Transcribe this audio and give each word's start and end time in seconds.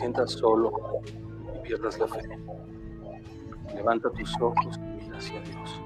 sientas 0.00 0.30
solo 0.30 0.72
y 1.54 1.58
pierdas 1.58 1.98
la 1.98 2.08
fe, 2.08 2.22
levanta 3.74 4.08
tus 4.10 4.34
ojos 4.40 4.78
y 4.78 5.04
mira 5.04 5.18
hacia 5.18 5.42
Dios. 5.42 5.80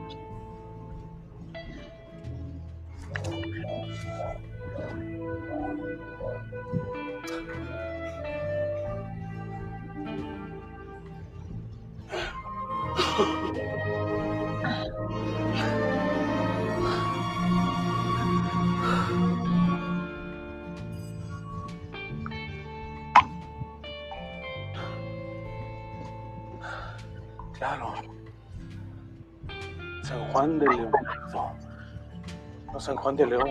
No, 32.74 32.80
San 32.80 32.96
Juan 32.96 33.14
de 33.14 33.24
León. 33.24 33.48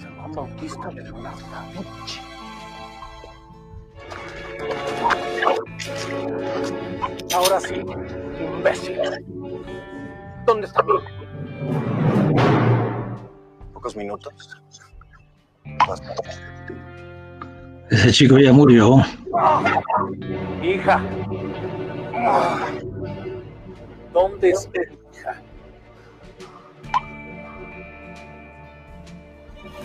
San 0.00 0.16
Juan 0.16 0.32
Bautista 0.32 0.88
de 0.88 1.02
Leonardo 1.04 1.46
Ahora 7.32 7.60
sí, 7.60 7.74
imbécil. 8.56 8.98
¿Dónde 10.44 10.66
está 10.66 10.82
mi 10.82 10.94
Pocos 13.72 13.94
minutos. 13.94 14.60
Ese 17.90 18.10
chico 18.10 18.38
ya 18.38 18.52
murió. 18.52 18.96
Hija. 20.64 21.00
¿Dónde 24.12 24.50
está 24.50 24.80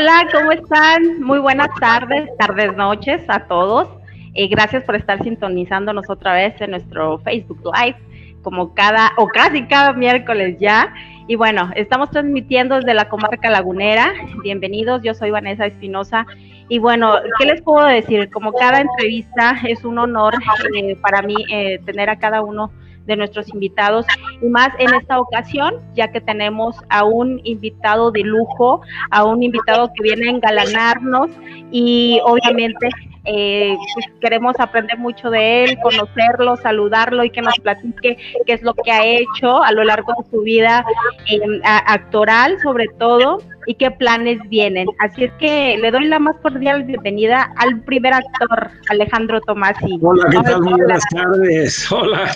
Hola, 0.00 0.26
¿cómo 0.32 0.50
están? 0.50 1.20
Muy 1.20 1.38
buenas 1.40 1.68
tardes, 1.78 2.34
tardes, 2.38 2.74
noches 2.74 3.20
a 3.28 3.40
todos. 3.40 3.86
Eh, 4.32 4.48
gracias 4.48 4.82
por 4.84 4.96
estar 4.96 5.22
sintonizándonos 5.22 6.08
otra 6.08 6.32
vez 6.32 6.58
en 6.62 6.70
nuestro 6.70 7.18
Facebook 7.18 7.60
Live, 7.66 7.98
como 8.40 8.72
cada, 8.72 9.12
o 9.18 9.28
casi 9.28 9.66
cada 9.66 9.92
miércoles 9.92 10.56
ya. 10.58 10.94
Y 11.28 11.36
bueno, 11.36 11.70
estamos 11.76 12.08
transmitiendo 12.08 12.76
desde 12.76 12.94
la 12.94 13.10
comarca 13.10 13.50
lagunera. 13.50 14.14
Bienvenidos, 14.42 15.02
yo 15.02 15.12
soy 15.12 15.32
Vanessa 15.32 15.66
Espinosa. 15.66 16.26
Y 16.70 16.78
bueno, 16.78 17.16
¿qué 17.38 17.44
les 17.44 17.60
puedo 17.60 17.84
decir? 17.84 18.30
Como 18.30 18.54
cada 18.54 18.80
entrevista 18.80 19.58
es 19.68 19.84
un 19.84 19.98
honor 19.98 20.32
eh, 20.78 20.96
para 20.96 21.20
mí 21.20 21.34
eh, 21.50 21.78
tener 21.84 22.08
a 22.08 22.18
cada 22.18 22.40
uno 22.40 22.72
nuestros 23.06 23.48
invitados 23.48 24.06
y 24.40 24.46
más 24.46 24.70
en 24.78 24.94
esta 24.94 25.20
ocasión, 25.20 25.74
ya 25.94 26.12
que 26.12 26.20
tenemos 26.20 26.76
a 26.88 27.04
un 27.04 27.40
invitado 27.44 28.10
de 28.10 28.22
lujo, 28.22 28.82
a 29.10 29.24
un 29.24 29.42
invitado 29.42 29.90
que 29.94 30.02
viene 30.02 30.28
a 30.28 30.30
engalanarnos 30.30 31.30
y 31.70 32.20
obviamente 32.24 32.88
eh, 33.24 33.76
pues 33.94 34.06
queremos 34.20 34.58
aprender 34.58 34.96
mucho 34.98 35.28
de 35.30 35.64
él, 35.64 35.78
conocerlo, 35.82 36.56
saludarlo 36.56 37.22
y 37.24 37.30
que 37.30 37.42
nos 37.42 37.58
platique 37.58 38.16
qué 38.46 38.52
es 38.52 38.62
lo 38.62 38.74
que 38.74 38.90
ha 38.90 39.04
hecho 39.04 39.62
a 39.62 39.72
lo 39.72 39.84
largo 39.84 40.14
de 40.18 40.30
su 40.30 40.40
vida 40.40 40.84
eh, 41.30 41.40
actoral 41.64 42.58
sobre 42.62 42.86
todo 42.98 43.38
y 43.66 43.74
qué 43.74 43.90
planes 43.90 44.38
vienen. 44.48 44.86
Así 45.00 45.24
es 45.24 45.32
que 45.34 45.76
le 45.78 45.90
doy 45.90 46.06
la 46.06 46.18
más 46.18 46.36
cordial 46.36 46.84
bienvenida 46.84 47.52
al 47.56 47.82
primer 47.82 48.14
actor, 48.14 48.70
Alejandro 48.88 49.40
Tomasi. 49.42 49.98
Hola, 50.00 50.26
¿qué 50.30 50.38
tal? 50.38 50.62
Muy 50.62 50.74
buenas 50.74 51.04
tardes. 51.12 51.92
Hola. 51.92 52.34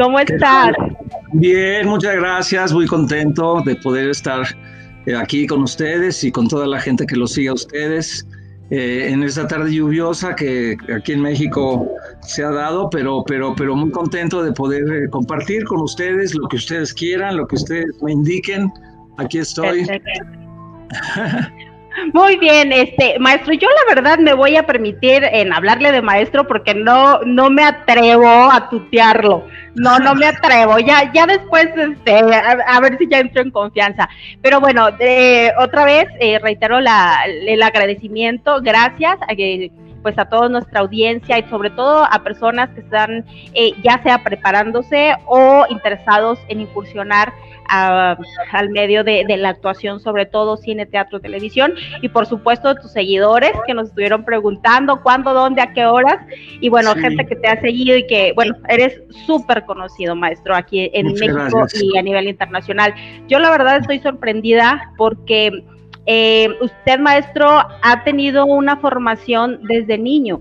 ¿Cómo 0.00 0.18
estás? 0.18 0.72
Bien, 1.34 1.86
muchas 1.86 2.16
gracias, 2.16 2.72
muy 2.72 2.86
contento 2.86 3.60
de 3.66 3.76
poder 3.76 4.08
estar 4.08 4.46
eh, 5.04 5.14
aquí 5.14 5.46
con 5.46 5.62
ustedes 5.62 6.24
y 6.24 6.32
con 6.32 6.48
toda 6.48 6.66
la 6.66 6.80
gente 6.80 7.04
que 7.04 7.16
los 7.16 7.34
sigue 7.34 7.48
a 7.48 7.52
ustedes 7.52 8.26
eh, 8.70 9.10
en 9.10 9.22
esta 9.22 9.46
tarde 9.46 9.74
lluviosa 9.74 10.34
que 10.34 10.78
aquí 10.96 11.12
en 11.12 11.20
México 11.20 11.86
se 12.22 12.42
ha 12.42 12.50
dado, 12.50 12.88
pero, 12.88 13.24
pero, 13.26 13.54
pero 13.54 13.76
muy 13.76 13.90
contento 13.90 14.42
de 14.42 14.52
poder 14.52 14.84
eh, 14.90 15.10
compartir 15.10 15.64
con 15.64 15.82
ustedes 15.82 16.34
lo 16.34 16.48
que 16.48 16.56
ustedes 16.56 16.94
quieran, 16.94 17.36
lo 17.36 17.46
que 17.46 17.56
ustedes 17.56 18.02
me 18.02 18.12
indiquen. 18.12 18.72
Aquí 19.18 19.36
estoy. 19.38 19.86
Muy 22.12 22.36
bien, 22.36 22.72
este 22.72 23.18
maestro, 23.18 23.52
yo 23.54 23.68
la 23.68 23.94
verdad 23.94 24.18
me 24.18 24.32
voy 24.34 24.56
a 24.56 24.64
permitir 24.64 25.22
en 25.24 25.52
hablarle 25.52 25.92
de 25.92 26.02
maestro 26.02 26.46
porque 26.46 26.74
no 26.74 27.20
no 27.20 27.50
me 27.50 27.62
atrevo 27.62 28.28
a 28.28 28.68
tutearlo. 28.68 29.46
No, 29.74 29.98
no 29.98 30.14
me 30.14 30.26
atrevo. 30.26 30.78
Ya 30.78 31.12
ya 31.12 31.26
después 31.26 31.68
este 31.76 32.12
a, 32.14 32.80
ver 32.80 32.98
si 32.98 33.08
ya 33.08 33.18
entro 33.18 33.42
en 33.42 33.50
confianza. 33.50 34.08
Pero 34.42 34.60
bueno, 34.60 34.88
otra 35.58 35.84
vez 35.84 36.06
eh, 36.20 36.38
reitero 36.38 36.80
la, 36.80 37.24
el 37.26 37.62
agradecimiento, 37.62 38.60
gracias 38.62 39.18
a 39.28 39.34
que 39.34 39.70
pues 40.02 40.18
a 40.18 40.24
toda 40.24 40.48
nuestra 40.48 40.80
audiencia 40.80 41.38
y 41.38 41.48
sobre 41.50 41.70
todo 41.70 42.04
a 42.10 42.22
personas 42.22 42.70
que 42.70 42.80
están 42.80 43.24
eh, 43.54 43.72
ya 43.82 44.02
sea 44.02 44.22
preparándose 44.24 45.14
o 45.26 45.66
interesados 45.68 46.38
en 46.48 46.62
incursionar 46.62 47.32
al 47.68 48.70
medio 48.70 49.04
de, 49.04 49.24
la 49.36 49.50
actuación, 49.50 50.00
sobre 50.00 50.26
todo 50.26 50.56
cine, 50.56 50.86
teatro, 50.86 51.20
televisión, 51.20 51.74
y 52.02 52.08
por 52.08 52.26
supuesto 52.26 52.74
tus 52.74 52.92
seguidores 52.92 53.52
que 53.66 53.74
nos 53.74 53.88
estuvieron 53.88 54.24
preguntando 54.24 55.02
cuándo, 55.02 55.32
dónde, 55.32 55.62
a 55.62 55.72
qué 55.72 55.86
horas, 55.86 56.18
y 56.60 56.68
bueno, 56.68 56.94
gente 56.94 57.26
que 57.26 57.36
te 57.36 57.48
ha 57.48 57.60
seguido 57.60 57.96
y 57.96 58.06
que, 58.06 58.32
bueno, 58.34 58.54
eres 58.68 59.02
súper 59.26 59.64
conocido, 59.64 60.14
maestro, 60.16 60.54
aquí 60.54 60.90
en 60.92 61.12
México 61.12 61.66
y 61.80 61.98
a 61.98 62.02
nivel 62.02 62.28
internacional. 62.28 62.94
Yo 63.28 63.38
la 63.38 63.50
verdad 63.50 63.78
estoy 63.78 64.00
sorprendida 64.00 64.92
porque 64.96 65.64
eh, 66.06 66.48
usted, 66.60 66.98
maestro, 66.98 67.48
ha 67.48 68.04
tenido 68.04 68.46
una 68.46 68.78
formación 68.78 69.60
desde 69.64 69.98
niño 69.98 70.40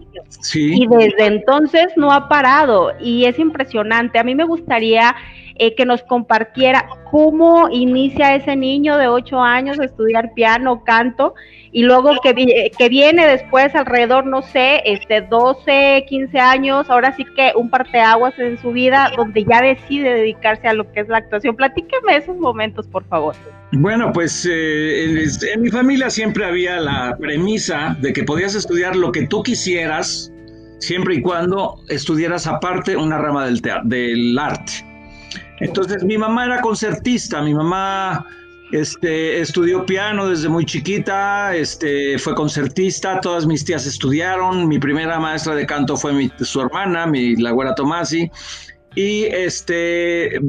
y 0.54 0.88
desde 0.88 1.26
entonces 1.26 1.88
no 1.96 2.12
ha 2.12 2.30
parado 2.30 2.94
y 3.00 3.26
es 3.26 3.38
impresionante. 3.38 4.20
A 4.20 4.24
mí 4.24 4.36
me 4.36 4.46
gustaría 4.46 5.16
eh, 5.60 5.76
que 5.76 5.86
nos 5.86 6.02
compartiera 6.04 6.88
cómo 7.12 7.68
inicia 7.70 8.36
ese 8.36 8.56
niño 8.56 8.98
de 8.98 9.10
8 9.10 9.42
años 9.42 9.78
a 9.78 9.84
estudiar 9.84 10.34
piano, 10.34 10.86
canto, 10.86 11.36
y 11.74 11.84
luego 11.84 12.14
que, 12.24 12.72
que 12.78 12.90
viene 12.90 13.28
después 13.28 13.76
alrededor, 13.76 14.26
no 14.26 14.42
sé, 14.42 14.82
este 14.86 15.20
12, 15.22 16.06
15 16.08 16.40
años, 16.40 16.90
ahora 16.90 17.14
sí 17.16 17.26
que 17.36 17.52
un 17.56 17.70
parteaguas 17.70 18.40
en 18.40 18.58
su 18.58 18.72
vida 18.72 19.12
donde 19.18 19.44
ya 19.44 19.62
decide 19.62 20.14
dedicarse 20.14 20.68
a 20.70 20.74
lo 20.74 20.90
que 20.92 21.02
es 21.02 21.10
la 21.10 21.18
actuación. 21.18 21.58
Platíqueme 21.58 22.16
esos 22.16 22.38
momentos, 22.38 22.88
por 22.88 23.04
favor. 23.04 23.36
Bueno, 23.74 24.12
pues 24.14 24.48
eh, 24.50 25.24
en, 25.54 25.62
mi 25.62 25.70
familia 25.70 26.10
siempre 26.10 26.46
había 26.46 26.80
la 26.80 27.18
premisa 27.20 27.98
de 28.00 28.14
que 28.14 28.24
podías 28.24 28.56
estudiar 28.56 28.96
lo 28.96 29.12
que 29.12 29.28
tú 29.28 29.44
quisieras, 29.44 30.32
siempre 30.80 31.16
y 31.16 31.22
cuando 31.22 31.82
estudiaras 31.90 32.48
aparte 32.48 32.96
una 32.96 33.18
rama 33.18 33.46
del, 33.46 33.62
del 33.84 34.40
arte. 34.40 34.89
Entonces 35.60 36.04
mi 36.04 36.18
mamá 36.18 36.46
era 36.46 36.62
concertista, 36.62 37.42
mi 37.42 37.54
mamá 37.54 38.26
este, 38.72 39.42
estudió 39.42 39.86
piano 39.86 40.28
desde 40.28 40.48
muy 40.48 40.66
chiquita, 40.66 41.56
este, 41.56 42.18
fue 42.20 42.36
concertista, 42.36 43.20
todas 43.20 43.46
mis 43.46 43.66
tías 43.66 43.86
estudiaron, 43.86 44.68
mi 44.68 44.80
primera 44.80 45.20
maestra 45.20 45.56
de 45.56 45.66
canto 45.66 45.98
fue 45.98 46.14
mi, 46.14 46.32
su 46.40 46.62
hermana, 46.62 47.08
mi, 47.08 47.36
la 47.36 47.52
güera 47.52 47.76
Tomasi, 47.76 48.30
y 48.96 49.24
este, 49.26 50.40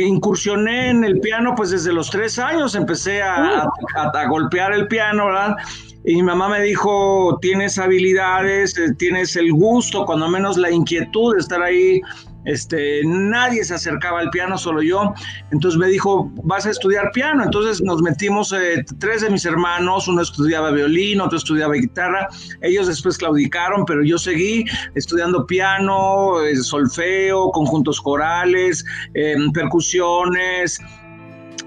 incursioné 0.00 0.90
en 0.90 1.04
el 1.04 1.20
piano 1.20 1.54
pues 1.56 1.70
desde 1.70 1.92
los 1.92 2.10
tres 2.10 2.38
años, 2.38 2.74
empecé 2.74 3.22
a, 3.22 3.62
a 3.94 4.26
golpear 4.28 4.72
el 4.72 4.86
piano, 4.88 5.26
¿verdad? 5.26 5.56
Y 6.04 6.14
mi 6.16 6.22
mamá 6.22 6.48
me 6.48 6.62
dijo, 6.62 7.38
tienes 7.42 7.78
habilidades, 7.78 8.78
eh, 8.78 8.94
tienes 8.98 9.36
el 9.36 9.52
gusto, 9.52 10.06
cuando 10.06 10.28
menos 10.28 10.56
la 10.56 10.70
inquietud 10.70 11.34
de 11.34 11.40
estar 11.40 11.62
ahí 11.62 12.00
este, 12.48 13.02
nadie 13.04 13.62
se 13.62 13.74
acercaba 13.74 14.20
al 14.20 14.30
piano, 14.30 14.56
solo 14.56 14.82
yo. 14.82 15.12
Entonces 15.52 15.78
me 15.78 15.86
dijo, 15.86 16.30
vas 16.42 16.66
a 16.66 16.70
estudiar 16.70 17.10
piano. 17.12 17.44
Entonces 17.44 17.82
nos 17.82 18.00
metimos, 18.02 18.52
eh, 18.52 18.84
tres 18.98 19.20
de 19.20 19.30
mis 19.30 19.44
hermanos, 19.44 20.08
uno 20.08 20.22
estudiaba 20.22 20.70
violín, 20.70 21.20
otro 21.20 21.36
estudiaba 21.36 21.74
guitarra. 21.74 22.28
Ellos 22.62 22.86
después 22.86 23.18
claudicaron, 23.18 23.84
pero 23.84 24.02
yo 24.02 24.16
seguí 24.16 24.64
estudiando 24.94 25.46
piano, 25.46 26.42
eh, 26.42 26.56
solfeo, 26.56 27.50
conjuntos 27.50 28.00
corales, 28.00 28.84
em, 29.12 29.52
percusiones, 29.52 30.80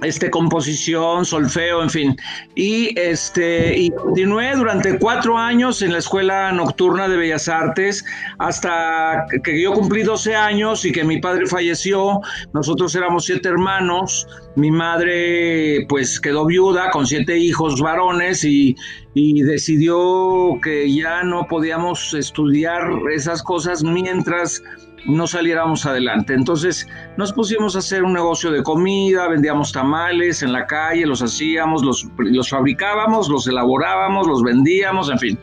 este, 0.01 0.30
composición, 0.30 1.25
solfeo, 1.25 1.83
en 1.83 1.89
fin. 1.89 2.15
Y, 2.56 2.98
este, 3.00 3.77
y 3.77 3.89
continué 3.92 4.56
durante 4.56 4.98
cuatro 4.98 5.38
años 5.38 5.81
en 5.81 5.92
la 5.92 6.00
Escuela 6.00 6.51
Nocturna 6.51 7.07
de 7.07 7.18
Bellas 7.18 7.48
Artes 7.48 8.03
hasta 8.39 9.25
que 9.44 9.62
yo 9.62 9.74
cumplí 9.74 10.03
12 10.03 10.36
años 10.36 10.86
y 10.86 10.92
que 10.92 11.03
mi 11.03 11.19
padre 11.19 11.45
falleció. 11.45 12.19
Nosotros 12.53 12.95
éramos 12.95 13.25
siete 13.25 13.50
hermanos. 13.50 14.27
Mi 14.56 14.71
madre 14.71 15.86
pues 15.88 16.19
quedó 16.19 16.45
viuda 16.45 16.89
con 16.92 17.07
siete 17.07 17.38
hijos 17.38 17.80
varones 17.80 18.44
y, 18.44 18.75
y 19.13 19.42
decidió 19.44 20.59
que 20.63 20.94
ya 20.94 21.24
no 21.24 21.48
podíamos 21.48 22.13
estudiar 22.13 22.81
esas 23.13 23.44
cosas 23.44 23.83
mientras 23.83 24.62
no 25.06 25.27
saliéramos 25.27 25.86
adelante. 25.86 26.33
Entonces 26.33 26.88
nos 27.18 27.33
pusimos 27.33 27.75
a 27.75 27.80
hacer 27.80 28.03
un 28.03 28.13
negocio 28.13 28.51
de 28.51 28.63
comida, 28.63 29.27
vendíamos 29.27 29.71
tamales 29.71 30.44
en 30.44 30.53
la 30.53 30.65
calle, 30.65 31.06
los 31.06 31.21
hacíamos, 31.21 31.83
los, 31.83 32.50
fabricábamos, 32.50 33.30
los 33.30 33.48
elaborábamos, 33.48 34.27
los 34.27 34.44
vendíamos, 34.44 35.09
en 35.09 35.19
fin. 35.19 35.39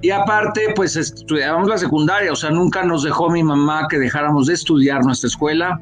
Y 0.00 0.10
aparte, 0.10 0.72
pues 0.76 0.96
estudiábamos 0.96 1.68
la 1.68 1.78
secundaria, 1.78 2.32
o 2.32 2.36
sea, 2.36 2.50
nunca 2.50 2.84
nos 2.84 3.02
dejó 3.02 3.30
mi 3.30 3.42
mamá 3.42 3.88
que 3.88 3.98
dejáramos 3.98 4.46
de 4.46 4.54
estudiar 4.54 5.04
nuestra 5.04 5.26
escuela. 5.26 5.80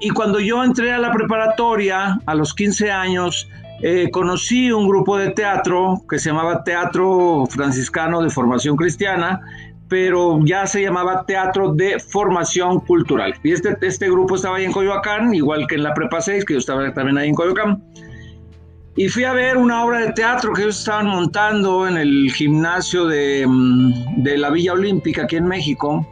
Y 0.00 0.10
cuando 0.10 0.40
yo 0.40 0.64
entré 0.64 0.92
a 0.92 0.98
la 0.98 1.12
preparatoria, 1.12 2.18
a 2.24 2.34
los 2.34 2.54
15 2.54 2.90
años, 2.90 3.48
eh, 3.82 4.08
conocí 4.10 4.72
un 4.72 4.88
grupo 4.88 5.18
de 5.18 5.30
teatro 5.30 6.02
que 6.08 6.18
se 6.18 6.30
llamaba 6.30 6.64
Teatro 6.64 7.44
Franciscano 7.50 8.22
de 8.22 8.30
Formación 8.30 8.76
Cristiana, 8.76 9.40
pero 9.88 10.40
ya 10.44 10.66
se 10.66 10.82
llamaba 10.82 11.24
Teatro 11.26 11.72
de 11.72 11.98
Formación 12.00 12.80
Cultural. 12.80 13.34
Y 13.42 13.52
este, 13.52 13.76
este 13.82 14.10
grupo 14.10 14.36
estaba 14.36 14.56
ahí 14.56 14.64
en 14.64 14.72
Coyoacán, 14.72 15.32
igual 15.34 15.66
que 15.66 15.76
en 15.76 15.84
la 15.84 15.94
Prepa 15.94 16.20
6, 16.20 16.44
que 16.44 16.54
yo 16.54 16.58
estaba 16.58 16.92
también 16.92 17.18
ahí 17.18 17.28
en 17.28 17.34
Coyoacán. 17.34 17.82
Y 18.96 19.08
fui 19.08 19.24
a 19.24 19.32
ver 19.32 19.58
una 19.58 19.84
obra 19.84 20.00
de 20.00 20.12
teatro 20.12 20.52
que 20.54 20.62
ellos 20.62 20.78
estaban 20.78 21.06
montando 21.06 21.86
en 21.86 21.98
el 21.98 22.32
gimnasio 22.32 23.06
de, 23.06 23.44
mm, 23.46 24.22
de 24.22 24.38
la 24.38 24.50
Villa 24.50 24.72
Olímpica 24.72 25.24
aquí 25.24 25.36
en 25.36 25.46
México 25.46 26.06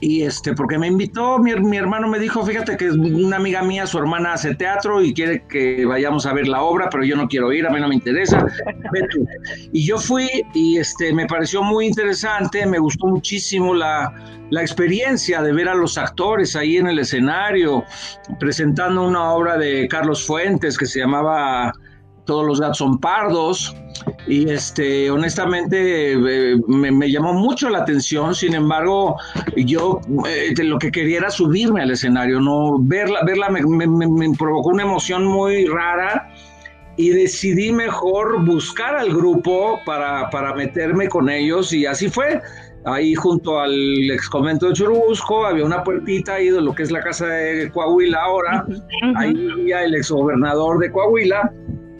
y 0.00 0.22
este, 0.22 0.54
porque 0.54 0.78
me 0.78 0.86
invitó, 0.86 1.38
mi, 1.38 1.54
mi, 1.54 1.76
hermano 1.76 2.08
me 2.08 2.18
dijo, 2.18 2.44
fíjate 2.44 2.76
que 2.76 2.90
una 2.90 3.36
amiga 3.36 3.62
mía, 3.62 3.86
su 3.86 3.98
hermana 3.98 4.34
hace 4.34 4.54
teatro 4.54 5.02
y 5.02 5.12
quiere 5.12 5.44
que 5.48 5.84
vayamos 5.84 6.24
a 6.26 6.32
ver 6.32 6.46
la 6.46 6.62
obra, 6.62 6.88
pero 6.90 7.04
yo 7.04 7.16
no 7.16 7.26
quiero 7.26 7.52
ir, 7.52 7.66
a 7.66 7.70
mí 7.70 7.80
no 7.80 7.88
me 7.88 7.96
interesa. 7.96 8.46
Y 9.72 9.84
yo 9.84 9.98
fui 9.98 10.28
y 10.54 10.78
este, 10.78 11.12
me 11.12 11.26
pareció 11.26 11.62
muy 11.62 11.86
interesante, 11.86 12.64
me 12.66 12.78
gustó 12.78 13.06
muchísimo 13.06 13.74
la, 13.74 14.14
la 14.50 14.60
experiencia 14.60 15.42
de 15.42 15.52
ver 15.52 15.68
a 15.68 15.74
los 15.74 15.98
actores 15.98 16.54
ahí 16.54 16.76
en 16.76 16.86
el 16.86 16.98
escenario, 17.00 17.84
presentando 18.38 19.06
una 19.06 19.32
obra 19.32 19.58
de 19.58 19.88
Carlos 19.88 20.24
Fuentes 20.24 20.78
que 20.78 20.86
se 20.86 21.00
llamaba 21.00 21.72
Todos 22.28 22.46
los 22.46 22.60
gatos 22.60 22.76
son 22.76 22.98
pardos. 22.98 23.74
Y 24.26 24.50
este 24.50 25.10
honestamente 25.10 26.12
eh, 26.12 26.60
me, 26.66 27.10
llamó 27.10 27.32
mucho 27.32 27.70
la 27.70 27.78
atención. 27.78 28.34
Sin 28.34 28.54
embargo 28.54 29.16
yo 29.56 29.98
eh, 30.28 30.52
lo 30.62 30.78
que 30.78 30.90
quería 30.90 31.20
era 31.20 31.30
subirme 31.30 31.80
al 31.80 31.90
escenario 31.90 32.38
no 32.38 32.78
verla 32.80 33.20
verla 33.24 33.48
me, 33.48 33.86
me, 33.86 34.36
provocó 34.36 34.68
una 34.68 34.82
emoción 34.82 35.24
muy 35.24 35.64
rara. 35.64 36.30
Y 36.98 37.10
decidí 37.10 37.72
mejor 37.72 38.44
buscar 38.44 38.94
al 38.94 39.08
grupo 39.08 39.80
para, 39.86 40.28
para 40.28 40.52
meterme 40.54 41.08
con 41.08 41.30
ellos. 41.30 41.72
Y 41.72 41.86
así 41.86 42.10
fue. 42.10 42.42
Ahí 42.84 43.14
junto 43.14 43.58
al 43.58 43.72
ex 44.10 44.28
convento 44.28 44.66
de 44.66 44.74
Churubusco 44.74 45.46
había 45.46 45.64
una 45.64 45.82
puertita 45.82 46.34
ahí 46.34 46.50
de 46.50 46.60
lo 46.60 46.74
que 46.74 46.82
es 46.82 46.90
la 46.90 47.00
casa 47.00 47.26
de 47.26 47.70
Coahuila 47.70 48.18
ahora. 48.20 48.66
Ahí 49.16 49.32
vivía 49.32 49.84
el 49.84 49.94
ex 49.94 50.10
gobernador 50.10 50.78
de 50.78 50.90
Coahuila 50.90 51.52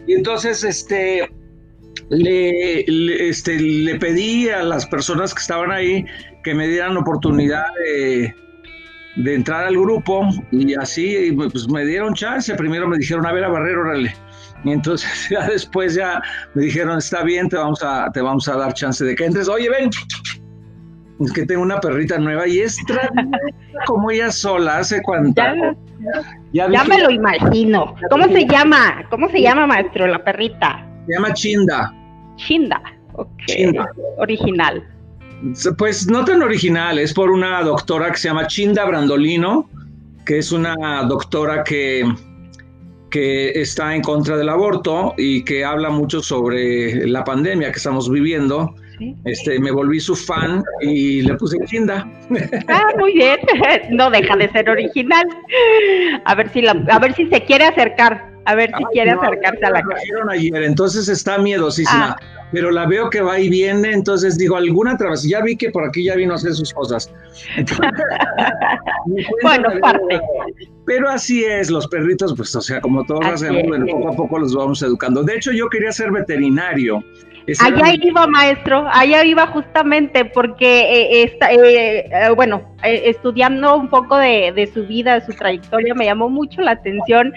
y 0.09 0.15
entonces 0.15 0.63
este 0.63 1.29
le, 2.09 3.29
este, 3.29 3.59
le 3.59 3.99
pedí 3.99 4.49
a 4.49 4.63
las 4.63 4.87
personas 4.87 5.35
que 5.35 5.39
estaban 5.39 5.71
ahí 5.71 6.03
que 6.43 6.55
me 6.55 6.67
dieran 6.67 6.97
oportunidad 6.97 7.65
de, 7.85 8.33
entrar 9.23 9.65
al 9.65 9.77
grupo 9.77 10.27
y 10.51 10.73
así 10.73 11.31
pues 11.33 11.69
me 11.69 11.85
dieron 11.85 12.15
chance. 12.15 12.55
Primero 12.55 12.87
me 12.87 12.97
dijeron, 12.97 13.27
a 13.27 13.33
ver, 13.33 13.43
a 13.43 13.49
Barrero, 13.49 13.81
órale. 13.81 14.15
Y 14.63 14.71
entonces 14.71 15.11
ya 15.29 15.47
después 15.47 15.93
ya 15.93 16.19
me 16.55 16.63
dijeron, 16.63 16.97
está 16.97 17.21
bien, 17.21 17.47
te 17.47 17.57
vamos 17.57 17.83
a, 17.83 18.09
te 18.11 18.21
vamos 18.21 18.47
a 18.47 18.55
dar 18.55 18.73
chance 18.73 19.05
de 19.05 19.13
que 19.13 19.25
entres. 19.25 19.47
Oye, 19.47 19.69
ven, 19.69 19.91
es 21.19 21.33
que 21.33 21.45
tengo 21.45 21.61
una 21.61 21.79
perrita 21.79 22.17
nueva 22.17 22.47
y 22.47 22.59
es 22.59 22.77
como 23.85 24.09
ella 24.11 24.31
sola, 24.31 24.77
hace 24.77 25.01
cuánto. 25.01 25.41
Ya, 26.53 26.69
ya 26.71 26.83
me 26.85 26.99
lo 27.01 27.11
imagino. 27.11 27.95
¿Cómo 28.09 28.25
se 28.25 28.45
llama? 28.45 29.03
¿Cómo 29.09 29.29
se 29.29 29.41
llama, 29.41 29.67
maestro, 29.67 30.07
la 30.07 30.23
perrita? 30.23 30.87
Se 31.07 31.13
llama 31.13 31.33
Chinda. 31.33 31.93
Chinda, 32.37 32.81
ok. 33.13 33.29
Original. 34.17 34.83
Pues 35.77 36.07
no 36.07 36.25
tan 36.25 36.41
original, 36.41 36.99
es 36.99 37.13
por 37.13 37.31
una 37.31 37.61
doctora 37.63 38.11
que 38.11 38.17
se 38.17 38.27
llama 38.29 38.47
Chinda 38.47 38.85
Brandolino, 38.85 39.69
que 40.25 40.37
es 40.37 40.51
una 40.51 41.03
doctora 41.03 41.63
que, 41.63 42.09
que 43.09 43.49
está 43.51 43.95
en 43.95 44.01
contra 44.01 44.37
del 44.37 44.49
aborto 44.49 45.13
y 45.17 45.43
que 45.43 45.65
habla 45.65 45.89
mucho 45.89 46.21
sobre 46.21 47.07
la 47.07 47.23
pandemia 47.23 47.71
que 47.71 47.77
estamos 47.77 48.09
viviendo. 48.09 48.75
Este, 49.25 49.59
me 49.59 49.71
volví 49.71 49.99
su 49.99 50.15
fan 50.15 50.63
y 50.81 51.21
le 51.21 51.35
puse 51.35 51.57
Chinda. 51.65 52.07
Ah, 52.67 52.87
muy 52.97 53.13
bien. 53.13 53.39
No 53.91 54.09
deja 54.09 54.35
de 54.35 54.49
ser 54.51 54.69
original. 54.69 55.27
A 56.25 56.35
ver 56.35 56.49
si 56.49 56.61
la, 56.61 56.71
a 56.89 56.99
ver 56.99 57.13
si 57.15 57.27
se 57.27 57.43
quiere 57.43 57.65
acercar 57.65 58.29
a 58.49 58.55
ver 58.55 58.71
si 58.75 58.83
quiere 58.85 59.11
acercarse 59.11 59.63
a 59.63 59.69
la 59.69 59.81
casa. 59.83 60.01
ayer, 60.31 60.63
entonces 60.63 61.07
está 61.07 61.37
miedosísima. 61.37 62.17
Ah. 62.19 62.47
Pero 62.51 62.71
la 62.71 62.87
veo 62.87 63.11
que 63.11 63.21
va 63.21 63.39
y 63.39 63.47
viene, 63.47 63.91
entonces 63.91 64.39
digo, 64.39 64.55
alguna 64.55 64.97
travesía. 64.97 65.37
Ya 65.37 65.43
vi 65.43 65.55
que 65.55 65.69
por 65.69 65.87
aquí 65.87 66.05
ya 66.05 66.15
vino 66.15 66.33
a 66.33 66.35
hacer 66.35 66.53
sus 66.53 66.73
cosas. 66.73 67.13
bueno, 69.43 69.69
parte. 69.79 70.19
Pero 70.85 71.09
así 71.09 71.43
es, 71.43 71.69
los 71.69 71.87
perritos, 71.87 72.33
pues, 72.35 72.55
o 72.55 72.61
sea, 72.61 72.81
como 72.81 73.03
todos 73.03 73.23
hacemos, 73.23 73.61
bueno, 73.67 73.85
poco 73.85 74.09
a 74.09 74.15
poco 74.15 74.39
los 74.39 74.55
vamos 74.55 74.81
educando. 74.81 75.21
De 75.21 75.35
hecho, 75.35 75.51
yo 75.51 75.69
quería 75.69 75.91
ser 75.91 76.11
veterinario. 76.11 77.03
Allá 77.59 77.93
iba, 78.01 78.27
maestro, 78.27 78.87
allá 78.91 79.23
iba 79.23 79.47
justamente 79.47 80.25
porque, 80.25 80.81
eh, 80.81 81.23
está, 81.23 81.51
eh, 81.51 82.05
eh, 82.11 82.29
bueno, 82.35 82.61
estudiando 82.83 83.75
un 83.75 83.89
poco 83.89 84.17
de, 84.17 84.51
de, 84.55 84.67
su 84.67 84.85
vida, 84.85 85.19
de 85.19 85.25
su 85.25 85.33
trayectoria, 85.33 85.93
me 85.93 86.05
llamó 86.05 86.29
mucho 86.29 86.61
la 86.61 86.71
atención 86.71 87.33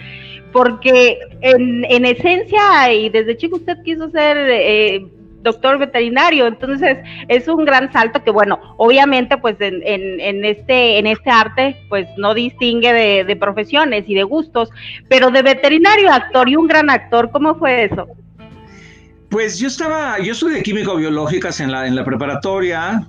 porque 0.53 1.19
en, 1.41 1.85
en, 1.89 2.05
esencia 2.05 2.93
y 2.93 3.09
desde 3.09 3.37
chico 3.37 3.57
usted 3.57 3.83
quiso 3.83 4.11
ser 4.11 4.37
eh, 4.51 5.07
doctor 5.43 5.79
veterinario. 5.79 6.47
Entonces, 6.47 6.99
es 7.29 7.49
un 7.49 7.65
gran 7.65 7.93
salto 7.93 8.23
que, 8.23 8.31
bueno, 8.31 8.61
obviamente, 8.77 9.39
pues 9.39 9.57
en, 9.61 9.83
en, 9.85 10.45
este, 10.45 10.99
en 10.99 11.07
este 11.07 11.31
arte, 11.31 11.77
pues 11.89 12.07
no 12.17 12.35
distingue 12.35 12.93
de, 12.93 13.25
de, 13.25 13.37
profesiones 13.37 14.05
y 14.07 14.15
de 14.15 14.23
gustos, 14.23 14.71
pero 15.09 15.31
de 15.31 15.43
veterinario 15.43 16.13
actor 16.13 16.49
y 16.49 16.57
un 16.57 16.69
gran 16.69 16.91
actor, 16.91 17.31
¿cómo 17.31 17.57
fue 17.57 17.85
eso? 17.85 18.07
Pues 19.33 19.59
yo 19.59 19.69
estaba, 19.69 20.19
yo 20.19 20.35
de 20.47 20.63
químico 20.63 20.95
biológicas 20.95 21.59
en 21.61 21.73
la, 21.73 21.87
en 21.87 21.97
la 21.97 22.05
preparatoria, 22.05 23.09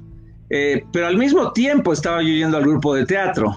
eh, 0.50 0.82
pero 0.94 1.08
al 1.08 1.18
mismo 1.18 1.52
tiempo 1.52 1.92
estaba 1.92 2.22
yo 2.22 2.30
yendo 2.30 2.56
al 2.56 2.64
grupo 2.64 2.96
de 2.96 3.06
teatro. 3.06 3.54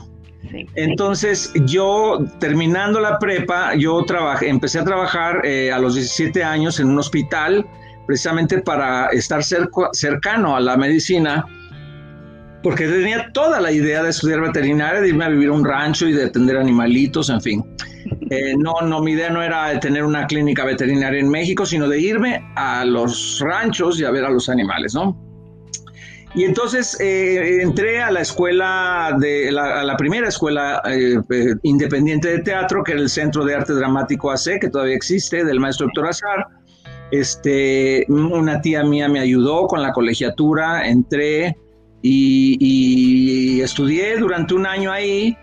Entonces 0.75 1.53
yo 1.67 2.19
terminando 2.41 2.99
la 2.99 3.21
prepa, 3.21 3.77
yo 3.77 4.05
trabajé, 4.05 4.49
empecé 4.49 4.81
a 4.81 4.85
trabajar 4.85 5.47
eh, 5.47 5.71
a 5.71 5.79
los 5.79 5.95
17 5.95 6.43
años 6.43 6.81
en 6.81 6.89
un 6.89 6.99
hospital 6.99 7.65
precisamente 8.05 8.61
para 8.61 9.11
estar 9.11 9.45
cercano 9.45 10.57
a 10.57 10.61
la 10.61 10.77
medicina, 10.77 11.47
porque 12.65 12.89
tenía 12.89 13.31
toda 13.33 13.61
la 13.61 13.71
idea 13.71 14.03
de 14.03 14.11
estudiar 14.11 14.41
veterinaria, 14.41 15.01
de 15.01 15.09
irme 15.11 15.25
a 15.25 15.29
vivir 15.29 15.51
a 15.51 15.53
un 15.53 15.65
rancho 15.65 16.09
y 16.09 16.13
de 16.15 16.25
atender 16.25 16.57
animalitos, 16.57 17.31
en 17.31 17.41
fin. 17.41 17.65
Eh, 18.29 18.55
no, 18.57 18.81
no, 18.83 19.01
mi 19.03 19.13
idea 19.13 19.31
no 19.31 19.43
era 19.43 19.79
tener 19.79 20.03
una 20.05 20.27
clínica 20.27 20.65
veterinaria 20.65 21.21
en 21.21 21.29
México, 21.29 21.65
sino 21.65 21.89
de 21.89 22.01
irme 22.01 22.43
a 22.57 22.85
los 22.85 23.39
ranchos 23.41 24.01
y 24.01 24.05
a 24.05 24.11
ver 24.11 24.25
a 24.25 24.31
los 24.31 24.49
animales, 24.49 24.95
¿no? 24.95 25.23
Y 26.35 26.45
entonces 26.45 26.99
eh, 27.01 27.63
entré 27.63 28.03
a 28.03 28.11
la 28.11 28.21
escuela, 28.21 29.17
de 29.19 29.49
a 29.49 29.85
la 29.85 29.97
primera 29.97 30.29
escuela 30.29 30.83
eh, 30.85 31.19
independiente 31.63 32.29
de 32.29 32.39
teatro, 32.41 32.83
que 32.83 32.93
era 32.93 33.01
el 33.01 33.09
Centro 33.09 33.45
de 33.45 33.55
Arte 33.55 33.73
Dramático 33.73 34.31
AC, 34.31 34.59
que 34.61 34.69
todavía 34.69 34.97
existe, 34.97 35.45
del 35.45 35.61
maestro 35.61 35.87
Héctor 35.87 36.09
Azar. 36.09 36.47
Este, 37.13 38.05
una 38.09 38.61
tía 38.61 38.83
mía 38.83 39.09
me 39.09 39.21
ayudó 39.21 39.69
con 39.69 39.81
la 39.81 39.93
colegiatura, 39.93 40.87
entré 40.89 41.57
y 42.03 43.61
estudié 43.63 44.17
durante 44.19 44.55
un 44.55 44.67
año 44.67 44.93
ahí 44.93 45.37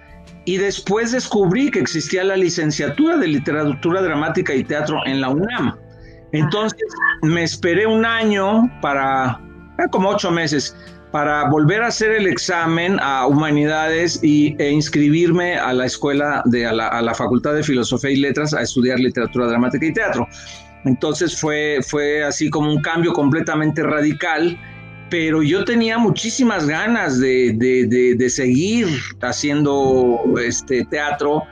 y 0.46 0.58
después 0.58 1.12
descubrí 1.12 1.72
que 1.72 1.80
existía 1.80 2.24
la 2.24 2.36
licenciatura 2.36 3.18
de 3.18 3.28
literatura 3.28 4.02
dramática 4.02 4.54
y 4.54 4.64
teatro 4.64 5.00
en 5.06 5.22
la 5.22 5.30
UNAM. 5.30 5.78
Entonces 6.32 6.88
me 7.22 7.44
esperé 7.44 7.86
un 7.86 8.06
año 8.06 8.70
para, 8.82 9.40
eh, 9.80 9.84
como 9.92 10.10
ocho 10.10 10.32
meses, 10.32 10.76
para 11.12 11.48
volver 11.48 11.84
a 11.84 11.88
hacer 11.88 12.12
el 12.12 12.28
examen 12.28 12.98
a 13.00 13.28
humanidades 13.28 14.20
y, 14.24 14.56
e 14.58 14.72
inscribirme 14.72 15.56
a 15.56 15.72
la 15.72 15.86
escuela, 15.86 16.42
de, 16.46 16.66
a, 16.66 16.74
la, 16.74 16.88
a 16.88 17.02
la 17.04 17.14
Facultad 17.14 17.54
de 17.54 17.62
Filosofía 17.62 18.10
y 18.10 18.16
Letras 18.16 18.54
a 18.54 18.62
estudiar 18.62 19.00
literatura 19.00 19.46
dramática 19.48 19.86
y 19.86 19.94
teatro. 19.94 20.28
Entonces 20.86 21.40
fue, 21.40 21.80
fue 21.88 22.24
así 22.24 22.50
como 22.50 22.72
un 22.72 22.82
cambio 22.82 23.14
completamente 23.14 23.84
radical 23.84 24.60
pero 25.14 25.44
yo 25.44 25.64
tenía 25.64 26.00
muchísimas 26.00 26.66
ganas 26.66 27.20
de, 27.20 28.28
seguir 28.32 28.88
haciendo 29.22 30.20
este 30.44 30.84
teatro. 30.86 31.44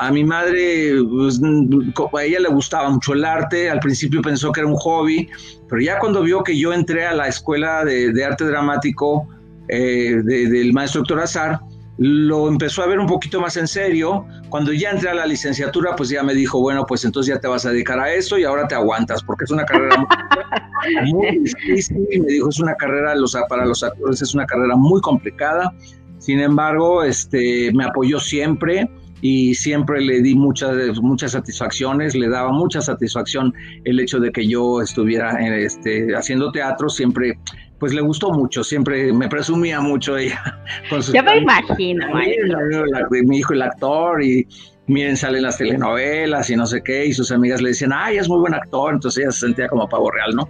A 0.00 0.10
mi 0.10 0.24
madre, 0.24 0.94
pues, 1.08 1.40
a 1.40 2.24
ella 2.24 2.40
le 2.40 2.48
gustaba 2.48 2.90
mucho 2.90 3.12
el 3.12 3.24
arte, 3.24 3.70
al 3.70 3.78
principio 3.78 4.20
pensó 4.20 4.50
que 4.50 4.62
era 4.62 4.68
un 4.68 4.74
hobby, 4.74 5.28
pero 5.68 5.80
ya 5.80 6.00
cuando 6.00 6.22
vio 6.22 6.42
que 6.42 6.58
yo 6.58 6.72
entré 6.72 7.06
a 7.06 7.14
la 7.14 7.28
escuela 7.28 7.84
de, 7.84 8.24
arte 8.24 8.46
dramático 8.46 9.28
eh, 9.68 10.20
del 10.24 10.72
maestro 10.72 11.02
doctor 11.02 11.20
Azar, 11.20 11.60
lo 11.98 12.48
empezó 12.48 12.82
a 12.82 12.86
ver 12.86 12.98
un 12.98 13.06
poquito 13.06 13.40
más 13.40 13.56
en 13.56 13.68
serio. 13.68 14.26
Cuando 14.48 14.72
ya 14.72 14.90
entré 14.90 15.10
a 15.10 15.14
la 15.14 15.26
licenciatura, 15.26 15.94
pues 15.96 16.08
ya 16.08 16.22
me 16.22 16.34
dijo, 16.34 16.60
bueno, 16.60 16.84
pues 16.86 17.04
entonces 17.04 17.34
ya 17.34 17.40
te 17.40 17.48
vas 17.48 17.64
a 17.66 17.70
dedicar 17.70 18.00
a 18.00 18.12
eso 18.12 18.38
y 18.38 18.44
ahora 18.44 18.66
te 18.66 18.74
aguantas, 18.74 19.22
porque 19.22 19.44
es 19.44 19.50
una 19.50 19.64
carrera 19.64 19.96
muy, 21.06 21.38
difícil. 21.44 22.06
Me 22.20 22.32
dijo, 22.32 22.48
es 22.48 22.60
una 22.60 22.74
carrera, 22.74 23.14
para 23.48 23.64
los 23.64 23.82
actores 23.82 24.22
es 24.22 24.34
una 24.34 24.46
carrera 24.46 24.74
muy 24.76 25.00
complicada. 25.00 25.72
Sin 26.18 26.40
embargo, 26.40 27.02
este, 27.02 27.70
me 27.74 27.84
apoyó 27.84 28.18
siempre 28.18 28.88
y 29.26 29.54
siempre 29.54 30.02
le 30.02 30.20
di 30.20 30.34
muchas, 30.34 31.00
muchas 31.00 31.32
satisfacciones, 31.32 32.14
le 32.14 32.28
daba 32.28 32.52
mucha 32.52 32.82
satisfacción 32.82 33.54
el 33.84 33.98
hecho 33.98 34.20
de 34.20 34.30
que 34.30 34.46
yo 34.46 34.82
estuviera 34.82 35.40
este, 35.56 36.14
haciendo 36.14 36.52
teatro, 36.52 36.90
siempre 36.90 37.38
pues 37.78 37.94
le 37.94 38.02
gustó 38.02 38.32
mucho, 38.32 38.62
siempre 38.62 39.14
me 39.14 39.26
presumía 39.26 39.80
mucho 39.80 40.18
ella. 40.18 40.60
Con 40.90 41.00
Yo 41.00 41.22
me 41.22 41.38
imagino. 41.38 42.06
mi 43.24 43.38
hijo 43.38 43.54
el 43.54 43.62
actor 43.62 44.22
y 44.22 44.46
miren, 44.88 45.16
salen 45.16 45.44
las 45.44 45.56
telenovelas 45.56 46.50
y 46.50 46.56
no 46.56 46.66
sé 46.66 46.82
qué, 46.82 47.06
y 47.06 47.14
sus 47.14 47.32
amigas 47.32 47.62
le 47.62 47.70
decían, 47.70 47.92
ay, 47.94 48.18
es 48.18 48.28
muy 48.28 48.40
buen 48.40 48.52
actor, 48.52 48.92
entonces 48.92 49.22
ella 49.22 49.32
se 49.32 49.40
sentía 49.40 49.68
como 49.68 49.88
pavo 49.88 50.10
real, 50.10 50.34
¿no? 50.34 50.46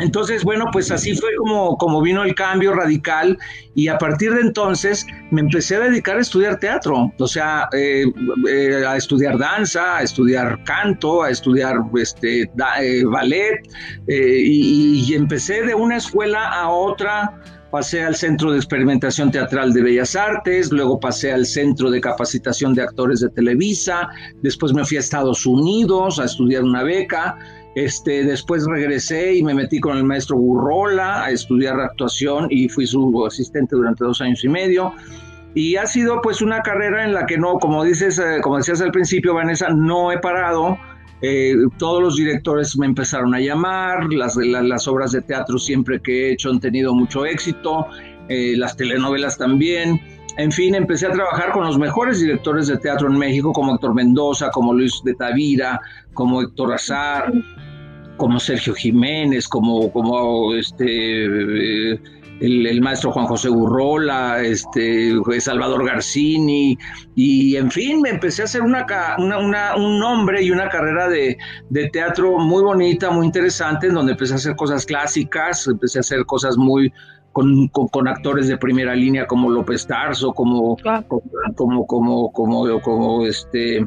Entonces, 0.00 0.44
bueno, 0.44 0.66
pues 0.72 0.90
así 0.90 1.14
fue 1.14 1.30
como, 1.36 2.02
vino 2.02 2.22
el 2.22 2.34
cambio 2.34 2.72
radical 2.72 3.38
y 3.74 3.88
a 3.88 3.98
partir 3.98 4.34
de 4.34 4.40
entonces 4.40 5.06
me 5.30 5.42
empecé 5.42 5.76
a 5.76 5.80
dedicar 5.80 6.16
a 6.16 6.20
estudiar 6.20 6.58
teatro, 6.58 7.12
o 7.18 7.26
sea, 7.26 7.68
eh, 7.72 8.06
eh, 8.48 8.84
a 8.86 8.96
estudiar 8.96 9.38
danza, 9.38 9.98
a 9.98 10.02
estudiar 10.02 10.62
canto, 10.64 11.22
a 11.22 11.30
estudiar 11.30 11.76
este, 11.96 12.42
eh, 12.42 13.04
ballet 13.04 13.60
y 14.08 15.14
empecé 15.14 15.62
de 15.62 15.74
una 15.74 15.96
escuela 15.96 16.48
a 16.48 16.68
otra 16.70 17.40
pasé 17.70 18.02
al 18.02 18.16
Centro 18.16 18.52
de 18.52 18.58
Experimentación 18.58 19.30
Teatral 19.30 19.72
de 19.72 19.82
Bellas 19.82 20.16
Artes, 20.16 20.70
luego 20.72 20.98
pasé 20.98 21.32
al 21.32 21.46
Centro 21.46 21.90
de 21.90 22.00
Capacitación 22.00 22.74
de 22.74 22.82
Actores 22.82 23.20
de 23.20 23.28
Televisa, 23.30 24.08
después 24.42 24.72
me 24.72 24.84
fui 24.84 24.96
a 24.96 25.00
Estados 25.00 25.46
Unidos 25.46 26.18
a 26.18 26.24
estudiar 26.24 26.64
una 26.64 26.82
beca 26.82 27.38
este, 27.74 28.24
después 28.24 28.64
regresé 28.66 29.34
y 29.36 29.42
me 29.42 29.54
metí 29.54 29.78
con 29.78 29.96
el 29.96 30.04
maestro 30.04 30.36
Burrola 30.36 31.24
a 31.24 31.30
estudiar 31.30 31.78
actuación 31.80 32.48
y 32.50 32.68
fui 32.68 32.86
su 32.86 33.24
asistente 33.24 33.76
durante 33.76 34.04
dos 34.04 34.20
años 34.20 34.44
y 34.44 34.48
medio. 34.48 34.92
Y 35.54 35.76
ha 35.76 35.86
sido 35.86 36.20
pues 36.20 36.42
una 36.42 36.62
carrera 36.62 37.04
en 37.04 37.12
la 37.12 37.26
que 37.26 37.36
no, 37.38 37.58
como 37.58 37.84
dices, 37.84 38.18
eh, 38.18 38.40
como 38.42 38.56
decías 38.56 38.80
al 38.80 38.92
principio, 38.92 39.34
Vanessa, 39.34 39.68
no 39.68 40.12
he 40.12 40.18
parado. 40.18 40.78
Eh, 41.22 41.54
todos 41.78 42.02
los 42.02 42.16
directores 42.16 42.76
me 42.78 42.86
empezaron 42.86 43.34
a 43.34 43.40
llamar, 43.40 44.10
las, 44.12 44.36
las, 44.36 44.88
obras 44.88 45.12
de 45.12 45.20
teatro 45.20 45.58
siempre 45.58 46.00
que 46.00 46.28
he 46.28 46.32
hecho 46.32 46.50
han 46.50 46.60
tenido 46.60 46.94
mucho 46.94 47.26
éxito, 47.26 47.86
eh, 48.28 48.54
las 48.56 48.76
telenovelas 48.76 49.36
también. 49.36 50.00
En 50.38 50.50
fin, 50.52 50.74
empecé 50.74 51.06
a 51.06 51.12
trabajar 51.12 51.52
con 51.52 51.66
los 51.66 51.78
mejores 51.78 52.20
directores 52.20 52.68
de 52.68 52.78
teatro 52.78 53.08
en 53.08 53.18
México, 53.18 53.52
como 53.52 53.74
Héctor 53.74 53.94
Mendoza, 53.94 54.50
como 54.50 54.72
Luis 54.72 55.02
de 55.04 55.14
Tavira, 55.14 55.80
como 56.14 56.40
Héctor 56.40 56.74
Azar, 56.74 57.32
como 58.20 58.38
Sergio 58.38 58.74
Jiménez, 58.74 59.48
como, 59.48 59.90
como 59.90 60.54
este, 60.54 61.24
el, 62.40 62.80
maestro 62.82 63.12
Juan 63.12 63.24
José 63.24 63.48
Burrola, 63.48 64.42
este, 64.42 65.14
Salvador 65.40 65.86
Garcini, 65.86 66.76
y 67.14 67.56
en 67.56 67.70
fin, 67.70 68.02
me 68.02 68.10
empecé 68.10 68.42
a 68.42 68.44
hacer 68.44 68.60
una, 68.60 68.86
un 69.74 69.98
nombre 69.98 70.42
y 70.42 70.50
una 70.50 70.68
carrera 70.68 71.08
de, 71.08 71.38
teatro 71.94 72.38
muy 72.38 72.62
bonita, 72.62 73.10
muy 73.10 73.24
interesante, 73.24 73.86
en 73.86 73.94
donde 73.94 74.12
empecé 74.12 74.34
a 74.34 74.36
hacer 74.36 74.54
cosas 74.54 74.84
clásicas, 74.84 75.66
empecé 75.66 75.98
a 75.98 76.00
hacer 76.00 76.26
cosas 76.26 76.58
muy, 76.58 76.92
con, 77.32 77.68
con, 77.68 78.06
actores 78.06 78.48
de 78.48 78.58
primera 78.58 78.94
línea 78.94 79.26
como 79.26 79.48
López 79.48 79.86
Tarso, 79.86 80.34
como, 80.34 80.76
como, 81.56 81.86
como, 81.86 82.32
como, 82.32 82.80
como, 82.82 83.24
este, 83.24 83.82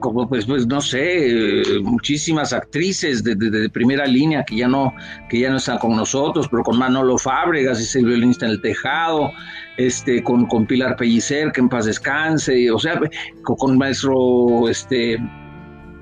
como 0.00 0.28
pues, 0.28 0.46
pues 0.46 0.66
no 0.66 0.80
sé, 0.80 1.62
muchísimas 1.82 2.52
actrices 2.52 3.24
de, 3.24 3.70
primera 3.70 4.06
línea 4.06 4.44
que 4.44 4.56
ya 4.56 4.68
no, 4.68 4.94
que 5.28 5.40
ya 5.40 5.50
no 5.50 5.56
están 5.56 5.78
con 5.78 5.96
nosotros, 5.96 6.48
pero 6.50 6.62
con 6.62 6.78
Manolo 6.78 7.18
Fábregas, 7.18 7.80
es 7.80 7.94
el 7.96 8.06
violinista 8.06 8.46
en 8.46 8.52
el 8.52 8.60
tejado, 8.60 9.32
este, 9.76 10.22
con, 10.22 10.46
con 10.46 10.66
Pilar 10.66 10.96
Pellicer, 10.96 11.52
que 11.52 11.60
en 11.60 11.68
paz 11.68 11.86
descanse, 11.86 12.70
o 12.70 12.78
sea, 12.78 12.98
con, 13.42 13.56
con 13.56 13.78
maestro 13.78 14.68
este 14.68 15.18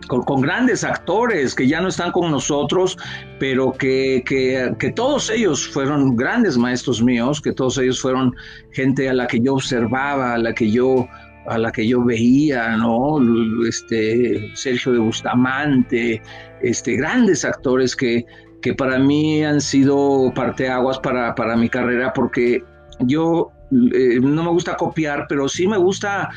con, 0.07 0.41
grandes 0.41 0.85
actores 0.85 1.55
que 1.55 1.67
ya 1.67 1.81
no 1.81 1.89
están 1.89 2.13
con 2.13 2.31
nosotros, 2.31 2.97
pero 3.39 3.73
que, 3.73 4.23
que, 4.27 4.93
todos 4.93 5.31
ellos 5.31 5.67
fueron 5.67 6.17
grandes 6.17 6.57
maestros 6.57 7.03
míos, 7.03 7.41
que 7.41 7.53
todos 7.53 7.79
ellos 7.79 8.01
fueron 8.01 8.35
gente 8.73 9.09
a 9.09 9.15
la 9.15 9.27
que 9.27 9.41
yo 9.41 9.55
observaba, 9.55 10.35
a 10.35 10.39
la 10.39 10.55
que 10.55 10.71
yo 10.71 11.07
a 11.47 11.59
la 11.59 11.71
que 11.73 11.87
yo 11.87 12.05
veía, 12.05 12.77
¿no? 12.77 13.19
Este, 13.67 14.51
Sergio 14.55 14.93
de 14.93 14.99
Bustamante, 14.99 16.23
este, 16.63 16.97
grandes 16.97 17.45
actores 17.45 17.95
que, 17.95 18.25
que 18.63 18.73
para 18.73 18.99
mí 18.99 19.45
han 19.45 19.61
sido 19.61 20.33
parteaguas 20.35 20.99
para, 20.99 21.35
para 21.35 21.57
mi 21.57 21.69
carrera, 21.69 22.13
porque 22.13 22.65
yo 23.01 23.51
eh, 23.71 24.21
no 24.21 24.43
me 24.43 24.51
gusta 24.51 24.77
copiar, 24.77 25.27
pero 25.29 25.49
sí 25.49 25.67
me 25.67 25.77
gusta 25.77 26.31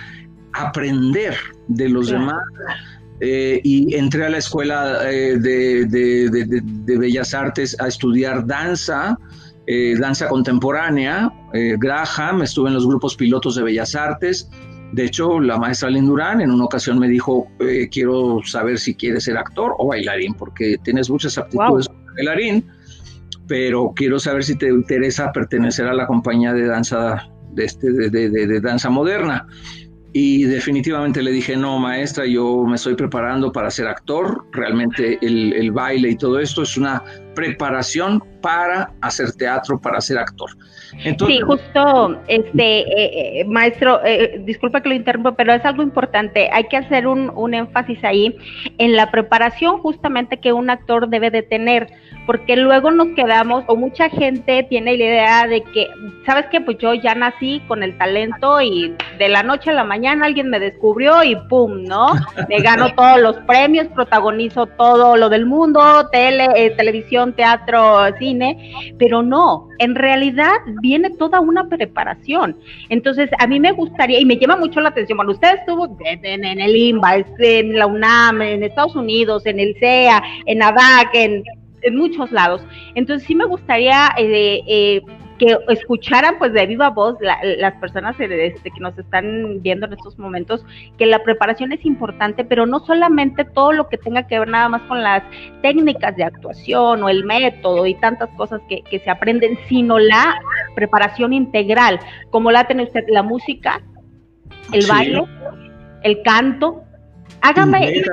aprender 0.54 1.36
de 1.68 1.90
los 1.90 2.10
demás. 2.10 2.42
Eh, 3.20 3.62
y 3.64 3.96
entré 3.96 4.26
a 4.26 4.30
la 4.30 4.38
escuela 4.38 5.10
eh, 5.10 5.40
de, 5.40 5.86
de, 5.86 6.62
de, 6.62 6.98
Bellas 6.98 7.34
Artes 7.34 7.76
a 7.80 7.88
estudiar 7.88 8.46
danza, 8.46 9.18
danza 10.00 10.28
contemporánea, 10.28 11.32
Graham, 11.52 12.42
estuve 12.42 12.70
en 12.70 12.76
los 12.76 12.88
grupos 12.88 13.16
pilotos 13.16 13.56
de 13.56 13.64
Bellas 13.64 13.96
Artes, 13.96 14.50
de 14.92 15.06
hecho, 15.06 15.40
la 15.40 15.58
maestra 15.58 15.90
Lindurán 15.90 16.42
en 16.42 16.52
una 16.52 16.66
ocasión 16.66 17.00
me 17.00 17.08
dijo, 17.08 17.48
eh, 17.60 17.90
quiero 17.92 18.42
saber 18.44 18.80
si 18.80 18.96
quieres 18.96 19.26
ser 19.26 19.38
actor 19.38 19.76
o 19.78 19.88
bailarín, 19.88 20.34
porque 20.34 20.78
tienes 20.84 21.10
muchas 21.10 21.38
aptitudes 21.38 21.88
bailarín, 22.16 22.66
pero 23.48 23.94
quiero 23.96 24.20
saber 24.20 24.44
si 24.44 24.56
te 24.56 24.68
interesa 24.68 25.32
pertenecer 25.32 25.88
a 25.88 25.94
la 25.94 26.08
compañía 26.08 26.54
de 26.54 26.68
danza, 26.68 27.30
de, 27.52 27.66
este, 27.66 27.92
de 27.92 28.62
danza 28.62 28.90
moderna. 28.90 29.46
Y 30.20 30.46
definitivamente 30.46 31.22
le 31.22 31.32
dije, 31.32 31.56
no, 31.56 31.78
maestra, 31.80 32.26
yo 32.26 32.64
me 32.64 32.76
estoy 32.76 32.96
preparando 32.96 33.52
para 33.52 33.70
ser 33.70 33.88
actor. 33.88 34.46
Realmente 34.52 35.20
el, 35.22 35.72
baile 35.72 36.10
y 36.10 36.16
todo 36.16 36.40
esto 36.40 36.64
es 36.64 36.76
una 36.76 37.04
preparación 37.38 38.24
para 38.42 38.90
hacer 39.00 39.32
teatro, 39.34 39.80
para 39.80 40.02
ser 40.02 40.18
actor. 40.18 40.50
sí, 41.28 41.40
justo, 41.42 42.20
este, 42.28 42.80
eh, 42.80 43.42
eh, 43.42 43.46
maestro, 43.46 44.04
eh, 44.04 44.42
disculpa 44.44 44.82
que 44.82 44.90
lo 44.90 44.96
interrumpa, 44.96 45.36
pero 45.36 45.54
es 45.54 45.64
algo 45.64 45.84
importante. 45.84 46.50
Hay 46.52 46.64
que 46.64 46.78
hacer 46.78 47.06
un, 47.06 47.32
un 47.36 47.54
énfasis 47.54 48.04
ahí 48.04 48.36
en 48.80 48.96
la 48.96 49.12
preparación 49.12 49.78
justamente 49.82 50.40
que 50.40 50.52
un 50.52 50.72
actor 50.72 51.10
debe 51.10 51.30
de 51.30 51.44
tener 51.44 51.94
porque 52.28 52.58
luego 52.58 52.92
nos 52.92 53.08
quedamos, 53.16 53.64
o 53.68 53.78
mucha 53.78 54.10
gente 54.10 54.64
tiene 54.70 54.98
la 54.98 55.04
idea 55.04 55.48
de 55.48 55.64
que, 55.64 55.88
¿sabes 56.26 56.46
qué? 56.52 56.60
Pues 56.60 56.78
yo 56.78 56.94
ya 56.94 57.16
nací 57.16 57.62
con 57.70 57.84
el 57.84 57.98
talento 57.98 58.62
y 58.62 58.94
de 59.18 59.30
la 59.30 59.44
noche 59.44 59.70
a 59.70 59.74
la 59.74 59.86
mañana 59.86 60.26
alguien 60.26 60.50
me 60.50 60.60
descubrió 60.60 61.24
y 61.24 61.38
¡pum! 61.48 61.86
¿no? 61.86 62.08
Me 62.50 62.60
gano 62.60 62.94
todos 62.94 63.22
los 63.22 63.38
premios, 63.48 63.88
protagonizo 63.96 64.66
todo 64.66 65.16
lo 65.16 65.30
del 65.30 65.46
mundo, 65.46 66.10
tele, 66.12 66.50
eh, 66.58 66.72
televisión, 66.72 67.27
teatro, 67.34 68.06
cine, 68.20 68.74
pero 68.98 69.24
no, 69.24 69.70
en 69.80 69.96
realidad 69.96 70.54
viene 70.82 71.10
toda 71.12 71.40
una 71.40 71.68
preparación. 71.68 72.58
Entonces, 72.90 73.30
a 73.40 73.48
mí 73.48 73.60
me 73.60 73.72
gustaría, 73.72 74.20
y 74.20 74.26
me 74.26 74.38
llama 74.38 74.58
mucho 74.58 74.82
la 74.82 74.90
atención, 74.90 75.18
bueno, 75.18 75.32
usted 75.32 75.56
estuvo 75.56 75.98
en, 76.06 76.44
el 76.44 76.76
IMBA, 76.76 77.26
en 77.40 77.78
la 77.78 77.88
UNAM, 77.88 78.42
en 78.42 78.64
Estados 78.64 78.96
Unidos, 78.96 79.46
en 79.46 79.60
el 79.60 79.76
CEA, 79.80 80.22
en 80.46 80.62
ADAC, 80.62 81.10
en 81.14 81.44
en 81.82 81.96
muchos 81.96 82.32
lados. 82.32 82.62
Entonces 82.96 83.28
sí 83.28 83.36
me 83.36 83.46
gustaría 83.46 84.10
eh, 84.18 84.62
eh, 84.68 85.02
que 85.38 85.58
escucharan 85.70 86.38
pues 86.38 86.54
de 86.54 86.66
viva 86.66 86.90
voz 86.90 87.18
las 87.22 87.74
personas 87.76 88.16
este, 88.20 88.72
que 88.72 88.80
nos 88.80 88.98
están 88.98 89.62
viendo 89.62 89.86
en 89.86 89.94
estos 89.94 90.18
momentos, 90.18 90.66
que 90.98 91.06
la 91.06 91.24
preparación 91.24 91.72
es 91.72 91.86
importante, 91.86 92.44
pero 92.44 92.66
no 92.66 92.80
solamente 92.86 93.46
todo 93.46 93.72
lo 93.72 93.88
que 93.88 93.98
tenga 93.98 94.28
que 94.28 94.40
ver 94.40 94.48
nada 94.48 94.70
más 94.70 94.82
con 94.84 95.02
las 95.02 95.24
técnicas 95.62 96.16
de 96.16 96.24
actuación 96.24 97.04
o 97.04 97.10
el 97.10 97.24
método 97.24 97.86
y 97.86 97.96
tantas 97.96 98.30
cosas 98.36 98.62
que, 98.68 98.84
se 98.98 99.10
aprenden, 99.10 99.58
sino 99.70 100.00
la 100.00 100.36
preparación 100.76 101.32
integral, 101.32 102.00
como 102.32 102.52
la 102.52 102.66
tiene 102.66 102.84
usted, 102.84 103.04
la 103.10 103.22
música, 103.22 103.82
el 104.72 104.86
baile, 104.88 105.24
el 106.04 106.22
canto. 106.24 106.84
Hágame... 107.42 108.04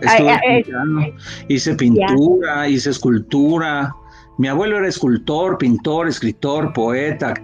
Estuve 0.00 1.14
hice 1.48 1.74
pintura, 1.74 2.68
hice 2.68 2.90
escultura. 2.90 3.92
Mi 4.38 4.46
abuelo 4.46 4.78
era 4.78 4.86
escultor, 4.86 5.58
pintor, 5.58 6.06
escritor, 6.06 6.72
poeta, 6.72 7.34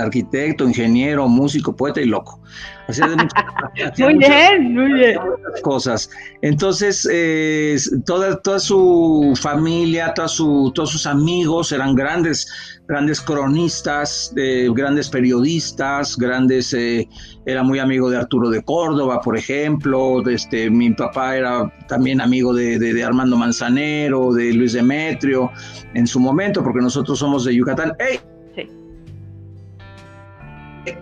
arquitecto, 0.00 0.64
ingeniero, 0.64 1.26
músico, 1.26 1.74
poeta 1.74 2.00
y 2.00 2.04
loco. 2.04 2.40
Hacía 2.88 3.08
de 3.08 3.16
muchas, 3.16 3.98
muy 3.98 4.14
bien, 4.14 4.74
muy 4.74 4.92
bien. 4.92 5.18
cosas. 5.62 6.08
Entonces, 6.42 7.08
eh, 7.10 7.76
toda, 8.04 8.40
toda 8.40 8.60
su 8.60 9.36
familia, 9.40 10.14
toda 10.14 10.28
su, 10.28 10.70
todos 10.74 10.90
sus 10.90 11.06
amigos 11.06 11.72
eran 11.72 11.96
grandes, 11.96 12.46
grandes 12.86 13.20
cronistas, 13.20 14.32
eh, 14.36 14.68
grandes 14.72 15.08
periodistas, 15.08 16.16
grandes, 16.16 16.72
eh, 16.74 17.08
era 17.44 17.64
muy 17.64 17.80
amigo 17.80 18.08
de 18.08 18.18
Arturo 18.18 18.50
de 18.50 18.62
Córdoba, 18.62 19.20
por 19.20 19.36
ejemplo. 19.36 20.22
Este, 20.28 20.70
mi 20.70 20.90
papá 20.90 21.36
era 21.36 21.72
también 21.88 22.20
amigo 22.20 22.54
de, 22.54 22.78
de, 22.78 23.04
Armando 23.04 23.36
Manzanero, 23.36 24.32
de 24.32 24.52
Luis 24.52 24.74
Demetrio, 24.74 25.50
en 25.94 26.06
su 26.06 26.20
momento, 26.20 26.62
porque 26.62 26.80
nosotros 26.80 27.18
somos 27.18 27.44
de 27.44 27.54
Yucatán. 27.56 27.94
¡Ey! 27.98 28.20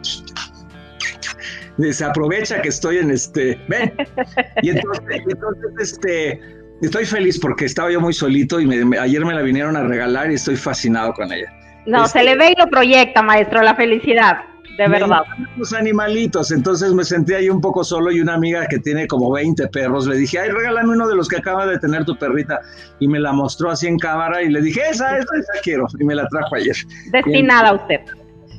Sí 0.00 0.24
desaprovecha 1.78 2.60
que 2.62 2.68
estoy 2.68 2.98
en 2.98 3.10
este, 3.10 3.58
ven. 3.68 3.92
Y 4.62 4.70
entonces, 4.70 5.22
este, 5.80 6.40
estoy 6.82 7.04
feliz 7.04 7.38
porque 7.38 7.64
estaba 7.64 7.90
yo 7.90 8.00
muy 8.00 8.12
solito 8.12 8.60
y 8.60 8.96
ayer 8.98 9.24
me 9.24 9.34
la 9.34 9.42
vinieron 9.42 9.76
a 9.76 9.84
regalar 9.84 10.30
y 10.30 10.34
estoy 10.34 10.56
fascinado 10.56 11.12
con 11.12 11.32
ella. 11.32 11.52
No, 11.86 12.06
se 12.06 12.24
le 12.24 12.36
ve 12.36 12.52
y 12.56 12.60
lo 12.60 12.66
proyecta, 12.68 13.20
maestro, 13.20 13.62
la 13.62 13.74
felicidad, 13.74 14.38
de 14.78 14.88
verdad. 14.88 15.20
Los 15.58 15.74
animalitos, 15.74 16.50
entonces 16.50 16.94
me 16.94 17.04
sentí 17.04 17.34
ahí 17.34 17.50
un 17.50 17.60
poco 17.60 17.84
solo 17.84 18.10
y 18.10 18.20
una 18.20 18.34
amiga 18.34 18.66
que 18.66 18.78
tiene 18.78 19.06
como 19.06 19.30
20 19.30 19.68
perros, 19.68 20.06
le 20.06 20.16
dije, 20.16 20.38
ay, 20.38 20.48
regálame 20.48 20.94
uno 20.94 21.06
de 21.06 21.14
los 21.14 21.28
que 21.28 21.36
acaba 21.36 21.66
de 21.66 21.78
tener 21.78 22.06
tu 22.06 22.16
perrita 22.16 22.60
y 23.00 23.08
me 23.08 23.20
la 23.20 23.34
mostró 23.34 23.70
así 23.70 23.86
en 23.86 23.98
cámara 23.98 24.42
y 24.42 24.48
le 24.48 24.62
dije, 24.62 24.80
esa, 24.90 25.18
esa, 25.18 25.36
esa 25.38 25.52
quiero 25.62 25.86
y 25.98 26.04
me 26.04 26.14
la 26.14 26.26
trajo 26.28 26.56
ayer. 26.56 26.76
Destinada 27.12 27.68
a 27.68 27.74
usted. 27.74 28.00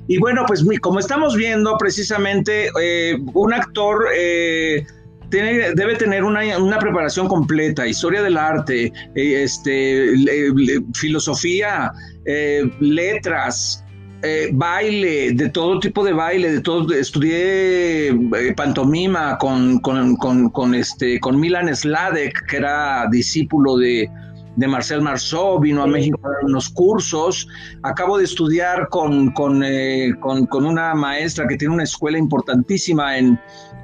Y 0.07 0.17
bueno, 0.19 0.43
pues 0.47 0.63
como 0.81 0.99
estamos 0.99 1.35
viendo 1.35 1.77
precisamente, 1.77 2.69
eh, 2.81 3.17
un 3.33 3.53
actor 3.53 4.05
eh, 4.15 4.85
tiene, 5.29 5.73
debe 5.73 5.95
tener 5.95 6.23
una, 6.23 6.77
preparación 6.79 7.27
completa, 7.27 7.87
historia 7.87 8.21
del 8.21 8.37
arte, 8.37 8.93
eh, 9.15 9.43
este, 9.43 10.13
filosofía, 10.93 11.91
letras, 12.79 13.83
baile, 14.53 15.33
de 15.33 15.49
todo 15.49 15.79
tipo 15.79 16.03
de 16.03 16.13
baile, 16.13 16.51
de 16.51 16.61
todo, 16.61 16.91
estudié 16.93 18.11
pantomima 18.55 19.37
con, 19.37 19.79
con, 19.79 20.15
con, 20.15 20.75
este, 20.75 21.19
con 21.19 21.39
Milan 21.39 21.75
Sladek, 21.75 22.45
que 22.47 22.57
era 22.57 23.07
discípulo 23.11 23.77
de, 23.77 24.09
de 24.55 24.67
Marcel 24.67 25.01
Marceau, 25.01 25.59
vino 25.59 25.83
a 25.83 25.87
México 25.87 26.19
a 26.23 26.29
dar 26.29 26.45
unos 26.45 26.69
cursos. 26.69 27.47
Acabo 27.83 28.17
de 28.17 28.23
estudiar 28.23 28.87
con, 28.89 29.33
eh, 29.63 30.13
con, 30.19 30.45
con, 30.45 30.65
una 30.65 30.93
maestra 30.93 31.47
que 31.47 31.57
tiene 31.57 31.73
una 31.73 31.83
escuela 31.83 32.17
importantísima 32.17 33.17
en, 33.17 33.39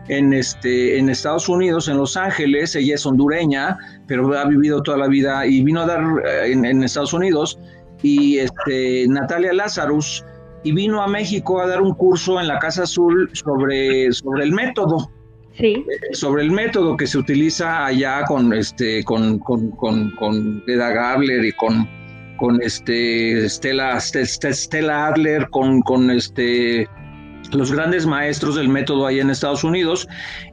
en, 0.07 0.33
este, 0.33 0.97
en 0.97 1.09
Estados 1.09 1.49
Unidos, 1.49 1.87
en 1.87 1.97
Los 1.97 2.15
Ángeles. 2.15 2.75
Ella 2.75 2.95
es 2.95 3.05
hondureña, 3.05 3.77
pero 4.07 4.37
ha 4.37 4.45
vivido 4.45 4.81
toda 4.81 4.97
la 4.97 5.07
vida 5.07 5.45
y 5.45 5.63
vino 5.63 5.81
a 5.81 5.85
dar 5.85 6.01
eh, 6.25 6.51
en, 6.51 6.65
en 6.65 6.83
Estados 6.83 7.13
Unidos. 7.13 7.59
Y 8.03 8.37
este, 8.37 9.05
Natalia 9.07 9.53
Lazarus, 9.53 10.25
y 10.63 10.71
vino 10.71 11.01
a 11.01 11.07
México 11.07 11.59
a 11.59 11.67
dar 11.67 11.81
un 11.81 11.93
curso 11.93 12.39
en 12.39 12.47
la 12.47 12.59
Casa 12.59 12.83
Azul 12.83 13.29
sobre, 13.33 14.11
sobre 14.11 14.43
el 14.43 14.51
método 14.51 15.11
Sobre 16.13 16.43
el 16.43 16.51
método 16.51 16.97
que 16.97 17.07
se 17.07 17.17
utiliza 17.17 17.85
allá 17.85 18.23
con 18.25 18.53
este, 18.53 19.03
con, 19.03 19.39
con, 19.39 19.71
con, 19.71 20.11
con 20.15 20.63
Eda 20.67 20.91
Gabler 20.91 21.45
y 21.45 21.51
con, 21.53 21.87
con 22.37 22.61
este 22.61 23.47
Stella, 23.49 23.99
Stella 23.99 25.07
Adler, 25.07 25.47
con, 25.49 25.81
con 25.81 26.09
este 26.11 26.87
los 27.53 27.71
grandes 27.71 28.05
maestros 28.05 28.55
del 28.55 28.69
método 28.69 29.05
ahí 29.05 29.19
en 29.19 29.29
Estados 29.29 29.63
Unidos. 29.63 30.07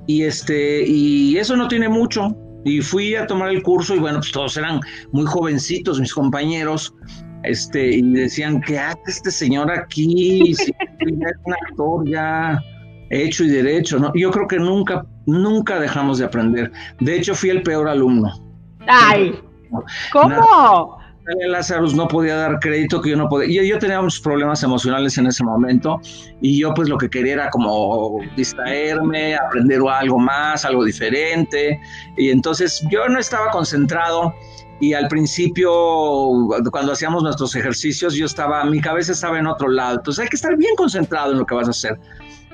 Y 0.06 0.22
este 0.22 0.84
y 0.86 1.36
eso 1.36 1.56
no 1.56 1.68
tiene 1.68 1.88
mucho. 1.88 2.36
Y 2.64 2.80
fui 2.80 3.14
a 3.14 3.26
tomar 3.26 3.50
el 3.50 3.62
curso 3.62 3.94
y 3.94 3.98
bueno 3.98 4.18
pues 4.18 4.32
todos 4.32 4.56
eran 4.56 4.80
muy 5.12 5.26
jovencitos 5.26 6.00
mis 6.00 6.12
compañeros 6.12 6.92
este 7.44 7.96
y 7.96 8.02
decían 8.02 8.60
qué 8.60 8.78
hace 8.78 9.00
este 9.06 9.30
señor 9.30 9.70
aquí 9.70 10.54
si 10.54 10.72
es 10.98 11.36
un 11.44 11.52
actor 11.52 12.10
ya 12.10 12.60
hecho 13.10 13.44
y 13.44 13.48
derecho, 13.48 13.98
¿no? 13.98 14.12
Yo 14.14 14.30
creo 14.30 14.46
que 14.46 14.58
nunca, 14.58 15.04
nunca 15.26 15.78
dejamos 15.78 16.18
de 16.18 16.26
aprender. 16.26 16.72
De 17.00 17.16
hecho, 17.16 17.34
fui 17.34 17.50
el 17.50 17.62
peor 17.62 17.88
alumno. 17.88 18.32
¡Ay! 18.86 19.38
¿Cómo? 20.12 20.98
Lazarus 21.46 21.94
no 21.94 22.08
podía 22.08 22.36
dar 22.36 22.58
crédito 22.58 23.02
que 23.02 23.10
yo 23.10 23.16
no 23.16 23.28
podía. 23.28 23.62
Yo, 23.62 23.74
yo 23.74 23.78
tenía 23.78 24.00
muchos 24.00 24.20
problemas 24.20 24.62
emocionales 24.62 25.18
en 25.18 25.26
ese 25.26 25.44
momento 25.44 26.00
y 26.40 26.58
yo 26.58 26.72
pues 26.72 26.88
lo 26.88 26.96
que 26.96 27.10
quería 27.10 27.34
era 27.34 27.50
como 27.50 28.20
distraerme, 28.36 29.36
aprender 29.36 29.80
algo 29.90 30.18
más, 30.18 30.64
algo 30.64 30.84
diferente. 30.84 31.78
Y 32.16 32.30
entonces 32.30 32.82
yo 32.90 33.06
no 33.08 33.18
estaba 33.18 33.50
concentrado 33.50 34.34
y 34.80 34.94
al 34.94 35.08
principio 35.08 35.70
cuando 36.70 36.92
hacíamos 36.92 37.22
nuestros 37.22 37.54
ejercicios 37.56 38.14
yo 38.14 38.26
estaba, 38.26 38.64
mi 38.64 38.80
cabeza 38.80 39.12
estaba 39.12 39.38
en 39.38 39.46
otro 39.46 39.68
lado. 39.68 39.96
Entonces 39.96 40.22
hay 40.22 40.28
que 40.28 40.36
estar 40.36 40.56
bien 40.56 40.74
concentrado 40.76 41.32
en 41.32 41.38
lo 41.38 41.46
que 41.46 41.54
vas 41.54 41.66
a 41.66 41.70
hacer. 41.70 41.98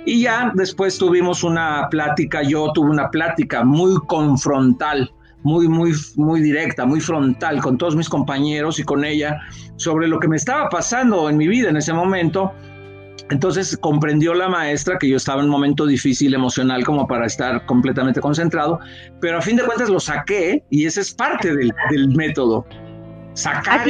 Y 0.07 0.23
ya 0.23 0.53
después 0.55 0.99
tuvimos 0.99 1.43
una 1.45 1.88
plática, 1.90 2.43
yo 2.43 2.71
tuve 2.73 2.90
una 2.90 3.11
plática 3.11 3.64
muy 3.64 3.95
confrontal, 4.07 5.11
muy, 5.43 5.69
muy, 5.69 5.93
muy 6.17 6.40
directa, 6.40 6.85
muy 6.85 7.01
frontal 7.01 7.61
con 7.62 7.79
todos 7.79 7.97
mis 7.97 8.09
compañeros 8.09 8.79
y 8.79 8.83
con 8.83 9.05
ella 9.05 9.38
sobre 9.77 10.09
lo 10.09 10.19
que 10.19 10.29
me 10.29 10.37
estaba 10.37 10.69
pasando 10.69 11.29
en 11.31 11.37
mi 11.37 11.49
vida 11.49 11.71
en 11.71 11.77
ese 11.77 11.93
momento. 11.93 12.53
Entonces 13.31 13.77
comprendió 13.79 14.35
la 14.35 14.49
maestra 14.49 14.99
que 14.99 15.09
yo 15.09 15.17
estaba 15.17 15.40
en 15.40 15.47
un 15.47 15.53
momento 15.53 15.87
difícil 15.87 16.35
emocional 16.35 16.85
como 16.85 17.07
para 17.07 17.25
estar 17.27 17.64
completamente 17.64 18.21
concentrado, 18.21 18.81
pero 19.21 19.38
a 19.38 19.40
fin 19.40 19.57
de 19.57 19.62
cuentas 19.62 19.88
lo 19.88 20.01
saqué 20.01 20.62
y 20.69 20.85
ese 20.85 21.01
es 21.01 21.14
parte 21.14 21.55
del, 21.55 21.73
método. 22.14 22.67
Sacar 23.33 23.87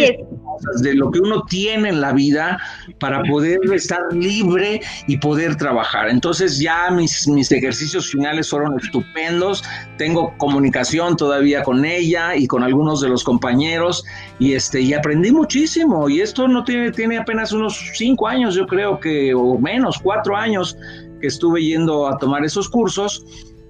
de 0.80 0.94
lo 0.94 1.10
que 1.10 1.20
uno 1.20 1.42
tiene 1.44 1.88
en 1.90 2.00
la 2.00 2.12
vida 2.12 2.58
para 2.98 3.22
poder 3.22 3.60
estar 3.72 4.00
libre 4.12 4.80
y 5.06 5.16
poder 5.18 5.56
trabajar. 5.56 6.08
Entonces 6.08 6.58
ya 6.58 6.90
mis, 6.90 7.26
mis 7.28 7.50
ejercicios 7.52 8.10
finales 8.10 8.48
fueron 8.48 8.78
estupendos, 8.78 9.64
tengo 9.98 10.34
comunicación 10.38 11.16
todavía 11.16 11.62
con 11.62 11.84
ella 11.84 12.36
y 12.36 12.46
con 12.46 12.62
algunos 12.62 13.00
de 13.00 13.08
los 13.08 13.24
compañeros 13.24 14.04
y, 14.38 14.54
este, 14.54 14.80
y 14.80 14.94
aprendí 14.94 15.32
muchísimo. 15.32 16.08
Y 16.08 16.20
esto 16.20 16.48
no 16.48 16.64
tiene, 16.64 16.90
tiene 16.90 17.18
apenas 17.18 17.52
unos 17.52 17.92
cinco 17.94 18.28
años, 18.28 18.54
yo 18.54 18.66
creo 18.66 19.00
que, 19.00 19.34
o 19.34 19.58
menos, 19.58 19.98
cuatro 20.02 20.36
años 20.36 20.76
que 21.20 21.28
estuve 21.28 21.62
yendo 21.62 22.06
a 22.06 22.18
tomar 22.18 22.44
esos 22.44 22.68
cursos 22.68 23.24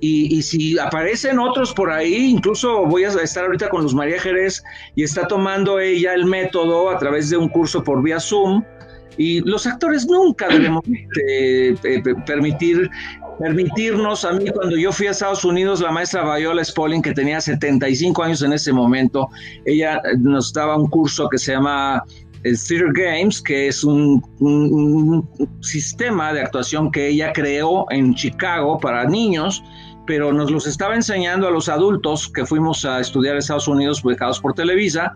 y, 0.06 0.42
si 0.42 0.78
aparecen 0.78 1.38
otros 1.38 1.72
por 1.72 1.90
ahí, 1.90 2.26
incluso 2.26 2.84
voy 2.84 3.04
a 3.04 3.08
estar 3.08 3.44
ahorita 3.44 3.70
con 3.70 3.82
Luz 3.82 3.94
María 3.94 4.20
Jerez 4.20 4.62
y 4.94 5.02
está 5.02 5.26
tomando 5.26 5.80
ella 5.80 6.12
el 6.12 6.26
método 6.26 6.90
a 6.90 6.98
través 6.98 7.30
de 7.30 7.38
un 7.38 7.48
curso 7.48 7.82
por 7.82 8.02
vía 8.02 8.20
Zoom. 8.20 8.62
Y 9.16 9.40
los 9.48 9.66
actores 9.66 10.06
nunca 10.06 10.48
debemos 10.48 10.82
eh, 11.28 11.74
permitir 12.26 12.90
permitirnos, 13.38 14.24
a 14.24 14.32
mí 14.32 14.48
cuando 14.50 14.76
yo 14.76 14.92
fui 14.92 15.06
a 15.06 15.10
Estados 15.10 15.44
Unidos, 15.44 15.80
la 15.80 15.90
maestra 15.90 16.36
Viola 16.36 16.64
Spolin, 16.64 17.02
que 17.02 17.12
tenía 17.12 17.40
75 17.40 18.22
años 18.22 18.42
en 18.42 18.52
ese 18.52 18.72
momento, 18.72 19.28
ella 19.64 20.00
nos 20.18 20.52
daba 20.52 20.76
un 20.76 20.88
curso 20.88 21.28
que 21.28 21.38
se 21.38 21.52
llama 21.52 22.04
eh, 22.44 22.52
Theater 22.54 22.92
Games, 22.92 23.42
que 23.42 23.68
es 23.68 23.82
un, 23.82 24.22
un, 24.38 25.28
sistema 25.62 26.32
de 26.32 26.42
actuación 26.42 26.92
que 26.92 27.08
ella 27.08 27.32
creó 27.32 27.86
en 27.90 28.14
Chicago 28.14 28.78
para 28.78 29.04
niños 29.06 29.64
pero 30.06 30.32
nos 30.32 30.50
los 30.50 30.66
estaba 30.66 30.94
enseñando 30.94 31.48
a 31.48 31.50
los 31.50 31.68
adultos 31.68 32.28
que 32.28 32.44
fuimos 32.44 32.84
a 32.84 33.00
estudiar 33.00 33.36
a 33.36 33.38
Estados 33.38 33.68
Unidos 33.68 34.02
becados 34.02 34.40
por 34.40 34.54
Televisa. 34.54 35.14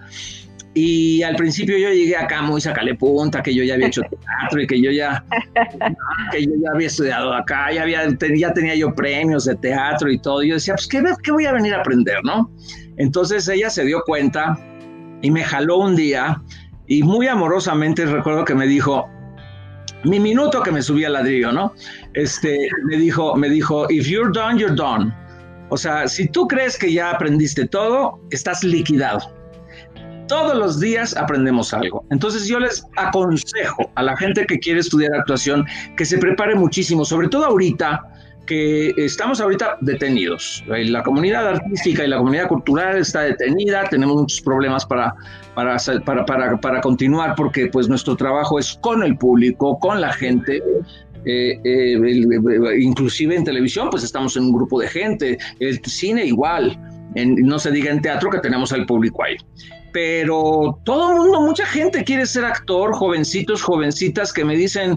Y 0.74 1.22
al 1.22 1.34
principio 1.34 1.76
yo 1.76 1.88
llegué 1.88 2.16
acá 2.16 2.42
muy 2.42 2.60
sacale 2.60 2.94
punta, 2.94 3.42
que 3.42 3.54
yo 3.54 3.64
ya 3.64 3.74
había 3.74 3.88
hecho 3.88 4.02
teatro 4.10 4.60
y 4.60 4.66
que 4.66 4.80
yo 4.80 4.90
ya, 4.90 5.24
que 6.30 6.44
yo 6.44 6.52
ya 6.62 6.70
había 6.72 6.86
estudiado 6.86 7.32
acá, 7.32 7.72
ya, 7.72 7.82
había, 7.82 8.06
ya 8.36 8.52
tenía 8.52 8.74
yo 8.74 8.94
premios 8.94 9.44
de 9.46 9.56
teatro 9.56 10.10
y 10.10 10.18
todo. 10.18 10.42
Y 10.42 10.48
yo 10.48 10.54
decía, 10.54 10.74
pues, 10.74 10.86
¿qué, 10.86 11.02
¿qué 11.22 11.32
voy 11.32 11.46
a 11.46 11.52
venir 11.52 11.74
a 11.74 11.80
aprender, 11.80 12.18
no? 12.22 12.50
Entonces 12.96 13.48
ella 13.48 13.70
se 13.70 13.84
dio 13.84 14.02
cuenta 14.06 14.58
y 15.22 15.30
me 15.30 15.42
jaló 15.42 15.78
un 15.78 15.96
día 15.96 16.42
y 16.86 17.02
muy 17.02 17.28
amorosamente 17.28 18.06
recuerdo 18.06 18.44
que 18.44 18.54
me 18.54 18.66
dijo, 18.66 19.08
mi 20.04 20.20
minuto 20.20 20.62
que 20.62 20.70
me 20.70 20.82
subí 20.82 21.04
al 21.04 21.14
ladrillo, 21.14 21.52
¿no? 21.52 21.74
Este, 22.14 22.68
me 22.84 22.96
dijo, 22.96 23.36
me 23.36 23.48
dijo, 23.48 23.86
if 23.90 24.06
you're 24.06 24.30
done, 24.32 24.58
you're 24.58 24.74
done. 24.74 25.14
O 25.70 25.76
sea, 25.76 26.08
si 26.08 26.26
tú 26.28 26.48
crees 26.48 26.78
que 26.78 26.92
ya 26.92 27.10
aprendiste 27.10 27.66
todo, 27.66 28.18
estás 28.30 28.64
liquidado. 28.64 29.20
Todos 30.26 30.56
los 30.56 30.80
días 30.80 31.16
aprendemos 31.16 31.72
algo. 31.72 32.04
Entonces 32.10 32.46
yo 32.46 32.58
les 32.58 32.84
aconsejo 32.96 33.90
a 33.94 34.02
la 34.02 34.16
gente 34.16 34.46
que 34.46 34.58
quiere 34.58 34.80
estudiar 34.80 35.14
actuación 35.14 35.64
que 35.96 36.04
se 36.04 36.18
prepare 36.18 36.54
muchísimo, 36.54 37.04
sobre 37.04 37.28
todo 37.28 37.46
ahorita, 37.46 38.02
que 38.48 38.94
estamos 38.96 39.40
ahorita 39.40 39.76
detenidos. 39.82 40.64
La 40.66 41.02
comunidad 41.02 41.46
artística 41.46 42.04
y 42.04 42.08
la 42.08 42.16
comunidad 42.16 42.48
cultural 42.48 42.96
está 42.96 43.20
detenida, 43.20 43.84
tenemos 43.84 44.16
muchos 44.16 44.40
problemas 44.40 44.84
para, 44.86 45.14
para, 45.54 45.76
para, 46.24 46.56
para, 46.58 46.80
continuar 46.80 47.34
porque 47.36 47.66
pues 47.66 47.88
nuestro 47.88 48.16
trabajo 48.16 48.58
es 48.58 48.78
con 48.80 49.02
el 49.02 49.16
público, 49.18 49.78
con 49.78 50.00
la 50.00 50.12
gente. 50.14 50.62
Eh, 51.24 51.60
eh, 51.64 52.78
inclusive 52.78 53.36
en 53.36 53.44
televisión 53.44 53.88
pues 53.90 54.02
estamos 54.02 54.36
en 54.36 54.44
un 54.44 54.52
grupo 54.52 54.80
de 54.80 54.88
gente, 54.88 55.38
el 55.60 55.80
cine 55.84 56.24
igual, 56.24 56.78
no 57.14 57.58
se 57.58 57.70
diga 57.70 57.90
en 57.90 58.00
teatro 58.00 58.30
que 58.30 58.38
tenemos 58.38 58.72
al 58.72 58.86
público 58.86 59.24
ahí. 59.24 59.36
Pero 59.92 60.78
todo 60.84 61.12
el 61.12 61.18
mundo, 61.18 61.40
mucha 61.40 61.66
gente 61.66 62.04
quiere 62.04 62.26
ser 62.26 62.44
actor, 62.44 62.94
jovencitos, 62.94 63.62
jovencitas 63.62 64.32
que 64.32 64.44
me 64.44 64.54
dicen, 64.54 64.96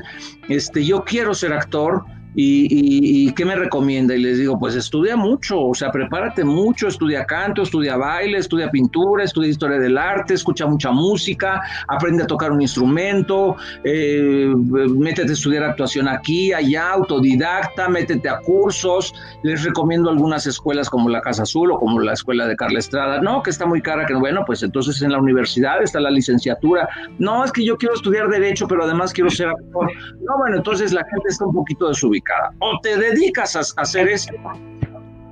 este, 0.50 0.86
yo 0.86 1.04
quiero 1.06 1.34
ser 1.34 1.54
actor, 1.54 2.04
¿Y, 2.34 3.32
qué 3.34 3.46
me 3.46 3.56
recomienda? 3.56 4.16
Y 4.16 4.22
les 4.22 4.38
digo, 4.38 4.58
pues 4.58 4.76
estudia 4.76 5.16
mucho, 5.18 5.62
o 5.62 5.74
sea, 5.74 5.92
prepárate 5.92 6.44
mucho, 6.44 6.88
estudia 6.88 7.26
canto, 7.26 7.64
estudia 7.64 7.98
baile, 7.98 8.38
estudia 8.38 8.70
pintura, 8.70 9.24
estudia 9.24 9.50
historia 9.50 9.80
del 9.80 9.98
arte, 9.98 10.34
escucha 10.34 10.66
mucha 10.66 10.92
música, 10.92 11.62
aprende 11.88 12.24
a 12.24 12.28
tocar 12.28 12.52
un 12.52 12.62
instrumento, 12.62 13.56
eh, 13.84 14.54
métete 14.56 15.32
a 15.32 15.34
estudiar 15.34 15.64
actuación 15.64 16.08
aquí, 16.08 16.54
allá, 16.54 16.92
autodidacta, 16.92 17.90
métete 17.90 18.30
a 18.30 18.40
cursos. 18.40 19.14
Les 19.44 19.64
recomiendo 19.64 20.10
algunas 20.10 20.48
escuelas 20.48 20.90
como 20.90 21.10
la 21.10 21.22
Casa 21.22 21.44
Azul 21.44 21.72
o 21.72 21.80
como 21.80 22.00
la 22.00 22.14
escuela 22.14 22.48
de 22.48 22.56
Carla 22.56 22.80
Estrada. 22.80 23.22
No, 23.22 23.44
que 23.44 23.50
está 23.50 23.66
muy 23.66 23.82
cara, 23.82 24.06
que 24.06 24.14
bueno, 24.14 24.44
pues 24.46 24.64
entonces 24.64 25.02
en 25.02 25.12
la 25.12 25.20
universidad 25.20 25.82
está 25.84 26.00
la 26.00 26.12
licenciatura. 26.12 26.88
No, 27.20 27.44
es 27.44 27.52
que 27.52 27.66
yo 27.66 27.78
quiero 27.78 27.96
estudiar 27.96 28.30
Derecho, 28.30 28.68
pero 28.68 28.86
además 28.86 29.12
quiero 29.12 29.30
ser 29.30 29.50
actor. 29.50 29.92
No, 30.22 30.38
bueno, 30.38 30.58
entonces 30.58 30.94
la 30.94 31.04
gente 31.04 31.28
está 31.28 31.46
un 31.46 31.54
poquito 31.54 31.88
desubicada 31.88 32.21
o 32.60 32.80
te 32.82 32.98
dedicas 32.98 33.56
a, 33.56 33.82
hacer 33.82 34.08
eso 34.08 34.32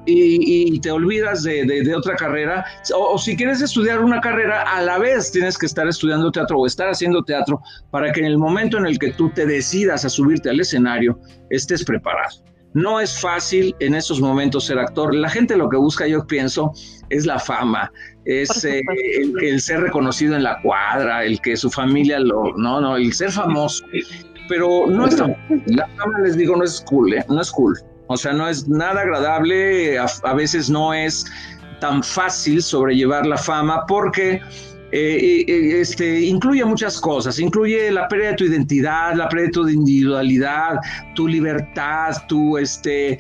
y, 0.06 0.80
te 0.80 0.92
olvidas 0.92 1.44
de, 1.44 1.94
otra 1.96 2.16
carrera, 2.16 2.66
o, 2.96 3.18
si 3.18 3.36
quieres 3.36 3.62
estudiar 3.62 4.04
una 4.04 4.22
carrera, 4.22 4.64
a 4.64 4.82
la 4.82 4.98
vez 4.98 5.32
tienes 5.32 5.58
que 5.58 5.66
estar 5.66 5.88
estudiando 5.88 6.32
teatro 6.32 6.60
o 6.60 6.66
estar 6.66 6.90
haciendo 6.90 7.24
teatro 7.24 7.62
para 7.92 8.12
que 8.12 8.22
en 8.22 8.26
el 8.26 8.38
momento 8.38 8.78
en 8.78 8.86
el 8.86 8.98
que 8.98 9.12
tú 9.12 9.30
te 9.30 9.46
decidas 9.46 10.06
a 10.06 10.10
subirte 10.10 10.50
al 10.50 10.60
escenario, 10.60 11.20
estés 11.50 11.84
preparado. 11.84 12.44
No 12.74 13.00
es 13.00 13.20
fácil 13.20 13.76
en 13.80 13.96
esos 13.96 14.22
momentos 14.22 14.66
ser 14.66 14.78
actor. 14.78 15.16
La 15.16 15.30
gente 15.30 15.58
lo 15.58 15.70
que 15.70 15.78
busca, 15.78 16.06
yo 16.06 16.28
pienso, 16.28 16.72
es 17.10 17.26
la 17.26 17.40
fama, 17.40 17.92
es 18.26 18.64
eh, 18.64 18.82
el, 19.42 19.60
ser 19.60 19.82
reconocido 19.82 20.36
en 20.36 20.44
la 20.44 20.62
cuadra, 20.62 21.26
el 21.26 21.42
que 21.42 21.58
su 21.58 21.72
familia 21.72 22.20
lo, 22.20 22.56
no, 22.58 22.80
no, 22.80 22.96
el 22.96 23.12
ser 23.14 23.32
famoso 23.32 23.84
pero 24.50 24.88
no 24.88 25.06
es 25.06 25.18
la 25.68 25.88
fama 25.96 26.20
les 26.24 26.36
digo 26.36 26.58
no 26.58 26.66
es 26.66 26.84
cool, 26.90 27.14
¿eh? 27.14 27.24
no 27.30 27.40
es 27.40 27.52
cool. 27.52 27.80
O 28.08 28.18
sea, 28.18 28.34
no 28.34 28.50
es 28.50 28.68
nada 28.68 29.02
agradable, 29.02 30.00
a, 30.00 30.34
veces 30.34 30.68
no 30.68 30.94
es 30.96 31.26
tan 31.80 32.02
fácil 32.04 32.62
sobrellevar 32.62 33.24
la 33.28 33.38
fama 33.38 33.86
porque 33.88 34.42
eh, 34.92 35.46
eh, 35.48 35.80
este, 35.80 36.22
incluye 36.22 36.66
muchas 36.66 37.00
cosas, 37.00 37.38
incluye 37.38 37.92
la 37.92 38.08
pérdida 38.08 38.30
de 38.30 38.36
tu 38.38 38.46
identidad, 38.46 39.14
la 39.14 39.30
pérdida 39.30 39.46
de 39.46 39.52
tu 39.52 39.70
individualidad, 39.70 40.80
tu 41.14 41.28
libertad, 41.28 42.16
tu, 42.28 42.58
este, 42.58 43.20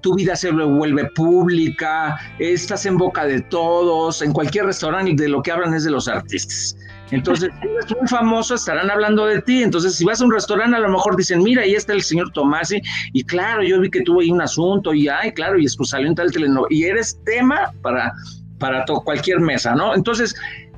tu 0.00 0.14
vida 0.14 0.36
se 0.36 0.52
vuelve 0.52 1.06
pública, 1.16 2.16
estás 2.38 2.86
en 2.86 2.96
boca 2.96 3.26
de 3.26 3.40
todos, 3.40 4.22
en 4.22 4.32
cualquier 4.32 4.66
restaurante 4.66 5.20
de 5.20 5.28
lo 5.28 5.42
que 5.42 5.50
hablan 5.50 5.74
es 5.74 5.82
de 5.82 5.90
los 5.90 6.06
artistas. 6.06 6.76
Entonces, 7.10 7.50
si 7.60 7.68
eres 7.68 7.96
muy 7.98 8.08
famoso, 8.08 8.54
estarán 8.54 8.90
hablando 8.90 9.26
de 9.26 9.42
ti. 9.42 9.62
Entonces, 9.62 9.94
si 9.94 10.04
vas 10.04 10.20
a 10.20 10.24
un 10.24 10.32
restaurante, 10.32 10.76
a 10.76 10.80
lo 10.80 10.88
mejor 10.88 11.16
dicen, 11.16 11.42
mira, 11.42 11.62
ahí 11.62 11.74
está 11.74 11.92
el 11.92 12.02
señor 12.02 12.30
Tomasi, 12.32 12.80
y 13.12 13.24
claro, 13.24 13.62
yo 13.62 13.80
vi 13.80 13.90
que 13.90 14.02
tuvo 14.02 14.20
ahí 14.20 14.30
un 14.30 14.40
asunto, 14.40 14.92
y 14.94 15.08
ay, 15.08 15.32
claro, 15.32 15.58
y 15.58 15.66
pues 15.76 15.90
salió 15.90 16.08
en 16.08 16.14
tal 16.14 16.32
telenovela, 16.32 16.66
y 16.70 16.84
eres 16.84 17.18
tema 17.24 17.72
para, 17.82 18.12
para 18.58 18.84
cualquier 18.84 19.40
mesa, 19.40 19.74
¿no? 19.74 19.94
Entonces, 19.94 20.34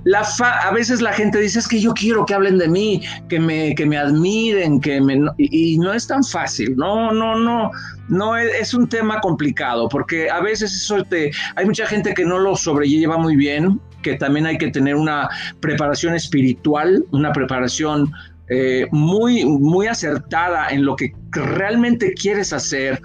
la 0.06 0.24
a 0.62 0.70
veces 0.70 1.02
la 1.02 1.12
gente 1.12 1.40
dice, 1.40 1.58
es 1.58 1.66
que 1.66 1.80
yo 1.80 1.92
quiero 1.92 2.24
que 2.24 2.32
hablen 2.32 2.58
de 2.58 2.68
mí, 2.68 3.02
que 3.28 3.40
me, 3.40 3.74
que 3.74 3.84
me 3.84 3.98
admiren, 3.98 4.80
que 4.80 5.00
me... 5.00 5.18
Y, 5.36 5.78
no 5.78 5.92
es 5.92 6.06
tan 6.06 6.22
fácil, 6.22 6.76
no, 6.76 7.10
no, 7.10 7.36
no, 7.36 7.72
no, 8.08 8.36
es, 8.36 8.72
un 8.72 8.88
tema 8.88 9.20
complicado, 9.20 9.88
porque 9.88 10.30
a 10.30 10.40
veces 10.40 10.72
eso 10.72 11.02
te... 11.02 11.32
Hay 11.56 11.66
mucha 11.66 11.86
gente 11.86 12.14
que 12.14 12.24
no 12.24 12.38
lo 12.38 12.54
sobrelleva 12.54 13.18
muy 13.18 13.34
bien, 13.34 13.80
que 14.06 14.14
también 14.14 14.46
hay 14.46 14.56
que 14.56 14.70
tener 14.70 14.94
una 14.94 15.28
preparación 15.58 16.14
espiritual, 16.14 17.04
una 17.10 17.32
preparación 17.32 18.12
eh, 18.48 18.86
muy, 18.92 19.44
muy 19.44 19.88
acertada 19.88 20.68
en 20.68 20.84
lo 20.84 20.94
que 20.94 21.12
realmente 21.32 22.14
quieres 22.14 22.52
hacer 22.52 23.00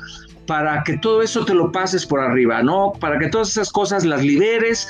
para 0.45 0.83
que 0.83 0.97
todo 0.97 1.23
eso 1.23 1.43
te 1.43 1.55
lo 1.55 1.71
pases 1.71 2.05
por 2.05 2.19
arriba, 2.19 2.61
¿no? 2.61 2.93
Para 2.99 3.17
que 3.17 3.29
todas 3.29 3.49
esas 3.49 3.71
cosas 3.71 4.05
las 4.05 4.23
liberes 4.23 4.89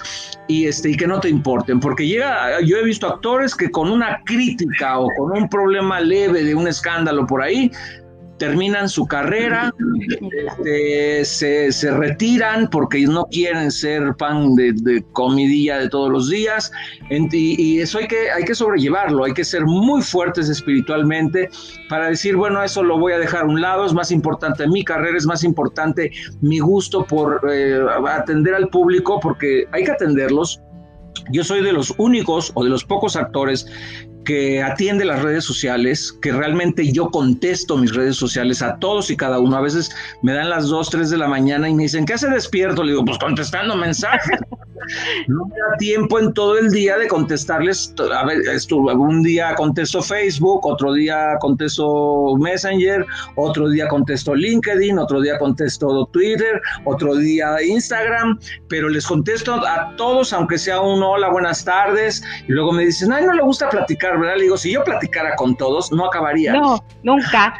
y, 0.50 0.66
este, 0.66 0.90
y 0.90 0.98
que 0.98 1.08
no 1.08 1.22
te 1.22 1.30
importen. 1.30 1.80
Porque 1.80 2.06
llega, 2.06 2.60
yo 2.60 2.76
he 2.76 2.84
visto 2.84 3.08
actores 3.08 3.56
que 3.56 3.72
con 3.72 3.90
una 3.90 4.22
crítica 4.26 5.00
o 5.00 5.08
con 5.18 5.32
un 5.32 5.48
problema 5.48 6.02
leve 6.02 6.44
de 6.44 6.56
un 6.56 6.68
escándalo 6.68 7.26
por 7.26 7.42
ahí, 7.42 7.72
terminan 8.42 8.90
su 8.90 9.06
carrera, 9.06 9.72
este, 10.66 11.72
se, 11.72 11.92
retiran 11.92 12.68
porque 12.72 13.06
no 13.06 13.26
quieren 13.26 13.70
ser 13.70 14.16
pan 14.16 14.56
de, 14.56 15.06
comidilla 15.12 15.78
de 15.78 15.88
todos 15.90 16.12
los 16.12 16.28
días. 16.28 16.72
Y, 17.12 17.80
eso 17.80 18.00
hay 18.00 18.08
que, 18.08 18.32
hay 18.32 18.44
que 18.44 18.56
sobrellevarlo, 18.56 19.26
hay 19.26 19.34
que 19.34 19.44
ser 19.44 19.64
muy 19.68 20.02
fuertes 20.02 20.50
espiritualmente 20.50 21.52
para 21.88 22.10
decir, 22.10 22.36
bueno, 22.36 22.64
eso 22.64 22.82
lo 22.82 22.98
voy 22.98 23.14
a 23.14 23.20
dejar 23.20 23.44
a 23.44 23.46
un 23.46 23.62
lado, 23.62 23.86
es 23.86 23.94
más 23.94 24.12
importante 24.12 24.68
mi 24.68 24.84
carrera, 24.84 25.20
es 25.20 25.28
más 25.28 25.44
importante 25.44 26.10
mi 26.42 26.58
gusto 26.58 27.06
por 27.06 27.42
eh, 27.48 27.80
atender 28.08 28.56
al 28.56 28.70
público 28.70 29.20
porque 29.20 29.68
hay 29.72 29.84
que 29.84 29.92
atenderlos, 29.92 30.60
yo 31.32 31.44
soy 31.44 31.64
de 31.64 31.74
los 31.74 31.94
únicos 32.00 32.52
o 32.56 32.64
de 32.64 32.72
los 32.72 32.84
pocos 32.84 33.16
actores 33.16 33.68
que 34.26 34.62
atiende 34.62 35.06
las 35.06 35.22
redes 35.22 35.44
sociales, 35.44 36.18
que 36.22 36.32
realmente 36.32 36.92
yo 36.92 37.10
contesto 37.10 37.78
mis 37.78 37.94
redes 37.94 38.16
sociales 38.16 38.62
a 38.62 38.78
todos 38.78 39.10
y 39.10 39.18
cada 39.18 39.40
uno. 39.40 39.58
A 39.58 39.62
veces 39.62 39.92
me 40.22 40.34
dan 40.34 40.50
las 40.50 40.68
2, 40.68 40.90
3 40.90 41.10
de 41.10 41.18
la 41.18 41.28
mañana 41.28 41.70
y 41.70 41.74
me 41.74 41.84
dicen, 41.84 42.06
¿qué 42.06 42.14
hace 42.14 42.30
despierto? 42.30 42.84
Le 42.84 42.92
digo, 42.92 43.06
pues 43.06 43.18
contestando 43.18 43.76
mensajes. 43.76 44.40
no 45.28 45.46
me 45.46 45.56
da 45.56 45.78
tiempo 45.78 46.20
en 46.20 46.34
todo 46.34 46.58
el 46.58 46.72
día 46.72 46.98
de 46.98 47.08
contestarles. 47.08 47.94
A 48.14 48.26
ver, 48.26 48.42
un 48.98 49.24
día 49.24 49.56
contesto 49.56 50.02
Facebook, 50.02 50.66
otro 50.66 50.94
día 50.94 51.38
contesto 51.40 52.36
Messenger, 52.38 53.06
otro 53.36 53.70
día 53.70 53.88
contesto 53.88 54.36
LinkedIn, 54.36 54.98
otro 55.00 55.22
día 55.22 55.38
contesto 55.38 56.06
Twitter, 56.12 56.62
otro 56.86 57.16
día 57.16 57.62
Instagram, 57.62 58.40
pero 58.68 58.90
les 58.90 59.06
contesto 59.06 59.56
a 59.56 59.96
todos, 59.96 60.34
aunque 60.34 60.58
sea 60.58 60.80
un 60.82 61.02
hola, 61.04 61.30
buenas 61.30 61.64
tardes, 61.64 62.24
y 62.48 62.52
luego 62.52 62.72
me 62.72 62.86
dicen, 62.86 63.12
ay, 63.12 63.26
no 63.26 63.34
le 63.34 63.42
gusta 63.42 63.70
platicar, 63.70 64.20
¿verdad? 64.20 64.38
Le 64.38 64.44
digo, 64.44 64.58
si 64.58 64.72
yo 64.72 64.84
platicara 64.84 65.36
con 65.36 65.56
todos, 65.56 65.92
no 65.92 66.06
acabaría. 66.06 66.54
No, 66.54 66.84
nunca. 67.04 67.58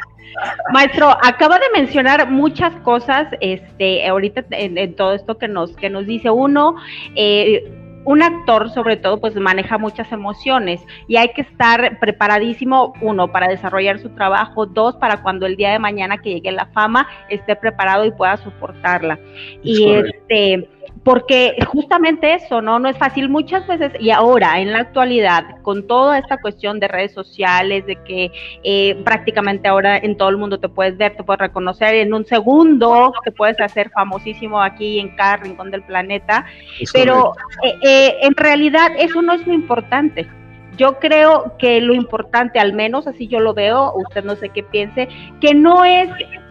Maestro, 0.72 1.10
acaba 1.22 1.58
de 1.58 1.66
mencionar 1.74 2.30
muchas 2.30 2.74
cosas, 2.82 3.28
este, 3.40 4.06
ahorita 4.06 4.44
en, 4.50 4.94
todo 4.94 5.12
esto 5.12 5.38
que 5.38 5.48
nos, 5.48 5.76
que 5.76 5.90
nos 5.90 6.06
dice 6.06 6.30
uno, 6.30 6.76
eh, 7.14 7.62
un 8.04 8.22
actor 8.22 8.70
sobre 8.70 8.96
todo 8.96 9.20
pues 9.20 9.34
maneja 9.36 9.78
muchas 9.78 10.10
emociones 10.10 10.80
y 11.06 11.16
hay 11.16 11.28
que 11.34 11.42
estar 11.42 11.98
preparadísimo, 12.00 12.94
uno, 13.00 13.30
para 13.30 13.48
desarrollar 13.48 14.00
su 14.00 14.10
trabajo, 14.10 14.66
dos, 14.66 14.96
para 14.96 15.22
cuando 15.22 15.46
el 15.46 15.56
día 15.56 15.70
de 15.70 15.78
mañana 15.78 16.18
que 16.18 16.30
llegue 16.30 16.50
la 16.52 16.66
fama 16.66 17.06
esté 17.28 17.54
preparado 17.56 18.04
y 18.04 18.10
pueda 18.10 18.36
soportarla. 18.38 19.18
y 19.62 19.92
este 19.92 20.68
porque 21.04 21.56
justamente 21.66 22.34
eso, 22.34 22.62
¿no? 22.62 22.78
No 22.78 22.88
es 22.88 22.96
fácil 22.96 23.28
muchas 23.28 23.66
veces 23.66 23.92
y 23.98 24.10
ahora, 24.10 24.60
en 24.60 24.72
la 24.72 24.80
actualidad, 24.80 25.60
con 25.62 25.86
toda 25.86 26.18
esta 26.18 26.40
cuestión 26.40 26.78
de 26.78 26.88
redes 26.88 27.12
sociales, 27.12 27.84
de 27.86 27.96
que 28.04 28.30
eh, 28.62 28.94
prácticamente 29.04 29.66
ahora 29.66 29.98
en 29.98 30.16
todo 30.16 30.28
el 30.28 30.36
mundo 30.36 30.60
te 30.60 30.68
puedes 30.68 30.96
ver, 30.96 31.16
te 31.16 31.24
puedes 31.24 31.40
reconocer 31.40 31.94
en 31.96 32.14
un 32.14 32.24
segundo, 32.24 33.12
te 33.24 33.32
puedes 33.32 33.60
hacer 33.60 33.90
famosísimo 33.90 34.62
aquí 34.62 35.00
en 35.00 35.16
cada 35.16 35.38
rincón 35.38 35.72
del 35.72 35.82
planeta, 35.82 36.46
pero 36.92 37.34
eh, 37.64 37.74
eh, 37.82 38.16
en 38.22 38.36
realidad 38.36 38.92
eso 38.96 39.22
no 39.22 39.32
es 39.32 39.44
lo 39.46 39.52
importante. 39.52 40.28
Yo 40.76 40.98
creo 41.00 41.56
que 41.58 41.80
lo 41.80 41.94
importante, 41.94 42.58
al 42.58 42.72
menos 42.72 43.06
así 43.06 43.26
yo 43.26 43.40
lo 43.40 43.54
veo, 43.54 43.92
usted 43.94 44.24
no 44.24 44.36
sé 44.36 44.50
qué 44.50 44.62
piense, 44.62 45.08
que 45.40 45.52
no 45.52 45.84
es 45.84 46.08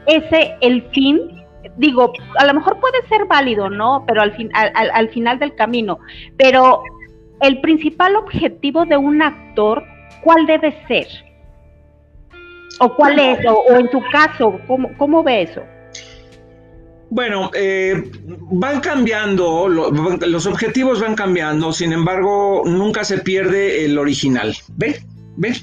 ese 0.07 0.55
el 0.61 0.83
fin 0.89 1.40
digo, 1.77 2.13
a 2.37 2.45
lo 2.45 2.53
mejor 2.53 2.79
puede 2.79 3.05
ser 3.07 3.25
válido, 3.25 3.69
¿no? 3.69 4.03
Pero 4.07 4.21
al, 4.21 4.33
fin, 4.35 4.49
al, 4.53 5.09
final 5.09 5.39
del 5.39 5.55
camino. 5.55 5.99
Pero 6.37 6.83
el 7.41 7.61
principal 7.61 8.15
objetivo 8.15 8.85
de 8.85 8.97
un 8.97 9.21
actor, 9.21 9.83
¿cuál 10.23 10.45
debe 10.45 10.75
ser? 10.87 11.07
¿O 12.79 12.95
cuál 12.95 13.19
es? 13.19 13.39
O, 13.47 13.77
en 13.77 13.89
tu 13.89 14.01
caso, 14.11 14.59
¿cómo, 14.67 14.89
cómo 14.97 15.23
ve 15.23 15.43
eso? 15.43 15.61
Bueno, 17.09 17.51
eh, 17.53 18.09
van 18.51 18.79
cambiando, 18.79 19.67
los 19.67 20.45
objetivos 20.45 21.01
van 21.01 21.13
cambiando, 21.13 21.73
sin 21.73 21.91
embargo, 21.91 22.63
nunca 22.65 23.03
se 23.03 23.17
pierde 23.17 23.83
el 23.83 23.97
original. 23.97 24.55
¿Ve? 24.77 25.01
¿Ve? 25.35 25.53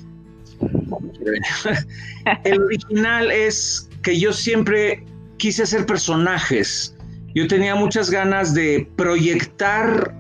el 2.45 2.61
original 2.61 3.31
es 3.31 3.89
que 4.03 4.19
yo 4.19 4.33
siempre 4.33 5.05
quise 5.39 5.63
hacer 5.63 5.87
personajes. 5.87 6.95
Yo 7.35 7.47
tenía 7.47 7.75
muchas 7.75 8.11
ganas 8.11 8.55
de 8.55 8.89
proyectar 8.97 10.15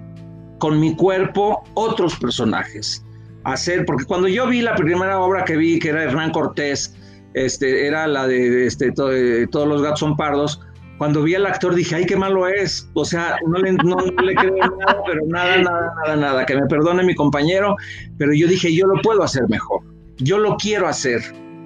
con 0.58 0.80
mi 0.80 0.94
cuerpo 0.96 1.62
otros 1.74 2.16
personajes. 2.16 3.04
Hacer, 3.44 3.84
porque 3.86 4.04
cuando 4.04 4.28
yo 4.28 4.46
vi 4.46 4.62
la 4.62 4.74
primera 4.74 5.20
obra 5.20 5.44
que 5.44 5.56
vi, 5.56 5.78
que 5.78 5.90
era 5.90 6.04
Hernán 6.04 6.32
Cortés, 6.32 6.94
este, 7.34 7.86
era 7.86 8.06
la 8.06 8.26
de 8.26 8.66
este, 8.66 8.92
Todos 8.92 9.68
los 9.68 9.82
gatos 9.82 10.00
son 10.00 10.16
pardos, 10.16 10.60
cuando 10.98 11.22
vi 11.22 11.36
al 11.36 11.46
actor 11.46 11.74
dije, 11.74 11.94
ay, 11.94 12.06
qué 12.06 12.16
malo 12.16 12.48
es. 12.48 12.90
O 12.94 13.04
sea, 13.04 13.36
no 13.46 13.58
le, 13.58 13.72
no 13.72 13.96
le 14.00 14.34
creo 14.34 14.56
nada, 14.78 15.00
pero 15.06 15.20
nada, 15.26 15.56
nada, 15.58 15.94
nada, 16.04 16.16
nada. 16.16 16.46
Que 16.46 16.56
me 16.56 16.66
perdone 16.66 17.04
mi 17.04 17.14
compañero, 17.14 17.76
pero 18.18 18.34
yo 18.34 18.48
dije, 18.48 18.74
yo 18.74 18.86
lo 18.86 19.00
puedo 19.02 19.22
hacer 19.22 19.48
mejor. 19.48 19.80
Yo 20.16 20.38
lo 20.38 20.56
quiero 20.56 20.88
hacer 20.88 21.22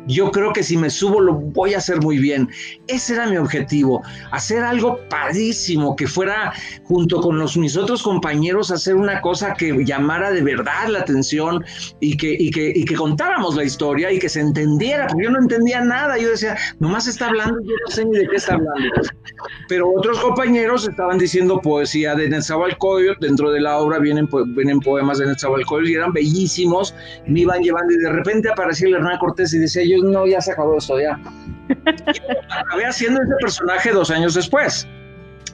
yo 0.06 0.30
creo 0.30 0.52
que 0.52 0.62
si 0.62 0.76
me 0.76 0.90
subo 0.90 1.20
lo 1.20 1.34
voy 1.34 1.74
a 1.74 1.78
hacer 1.78 2.00
muy 2.00 2.18
bien. 2.18 2.48
Ese 2.86 3.14
era 3.14 3.26
mi 3.26 3.36
objetivo, 3.36 4.02
hacer 4.30 4.62
algo 4.62 4.98
padrísimo, 5.08 5.96
que 5.96 6.06
fuera 6.06 6.52
junto 6.84 7.20
con 7.20 7.38
los, 7.38 7.56
mis 7.56 7.76
otros 7.76 8.02
compañeros, 8.02 8.70
hacer 8.70 8.94
una 8.94 9.20
cosa 9.20 9.54
que 9.54 9.84
llamara 9.84 10.30
de 10.30 10.42
verdad 10.42 10.88
la 10.88 11.00
atención 11.00 11.64
y 12.00 12.16
que, 12.16 12.34
y 12.38 12.50
que, 12.50 12.72
y 12.74 12.84
que 12.84 12.94
contáramos 12.94 13.56
la 13.56 13.64
historia 13.64 14.10
y 14.10 14.18
que 14.18 14.28
se 14.28 14.40
entendiera, 14.40 15.06
porque 15.06 15.24
yo 15.24 15.30
no 15.30 15.38
entendía 15.38 15.80
nada. 15.80 16.18
Yo 16.18 16.30
decía, 16.30 16.56
nomás 16.80 17.06
está 17.06 17.28
hablando, 17.28 17.60
yo 17.62 17.74
no 17.86 17.90
sé 17.90 18.04
ni 18.04 18.18
de 18.18 18.28
qué 18.28 18.36
está 18.36 18.54
hablando. 18.54 18.90
Pero 19.68 19.90
otros 19.90 20.18
compañeros 20.20 20.88
estaban 20.88 21.18
diciendo 21.18 21.60
poesía 21.60 22.14
de 22.14 22.28
Netzahualcóyotl, 22.28 23.24
dentro 23.24 23.50
de 23.50 23.60
la 23.60 23.78
obra 23.78 23.98
vienen, 23.98 24.28
vienen 24.54 24.80
poemas 24.80 25.18
de 25.18 25.26
Netzahualcóyotl 25.26 25.90
y 25.90 25.94
eran 25.94 26.12
bellísimos, 26.12 26.94
me 27.26 27.40
iban 27.40 27.62
llevando 27.62 27.92
y 27.92 27.98
de 27.98 28.10
repente 28.10 28.50
aparecía 28.50 28.88
el 28.88 28.94
Hernán 28.94 29.18
Cortés 29.18 29.54
y 29.54 29.58
decía, 29.58 29.82
no, 29.98 30.26
ya 30.26 30.40
se 30.40 30.52
acabó 30.52 30.78
esto, 30.78 31.00
ya. 31.00 31.18
acabé 32.48 32.84
haciendo 32.86 33.20
ese 33.22 33.34
personaje 33.40 33.90
dos 33.92 34.10
años 34.10 34.34
después. 34.34 34.86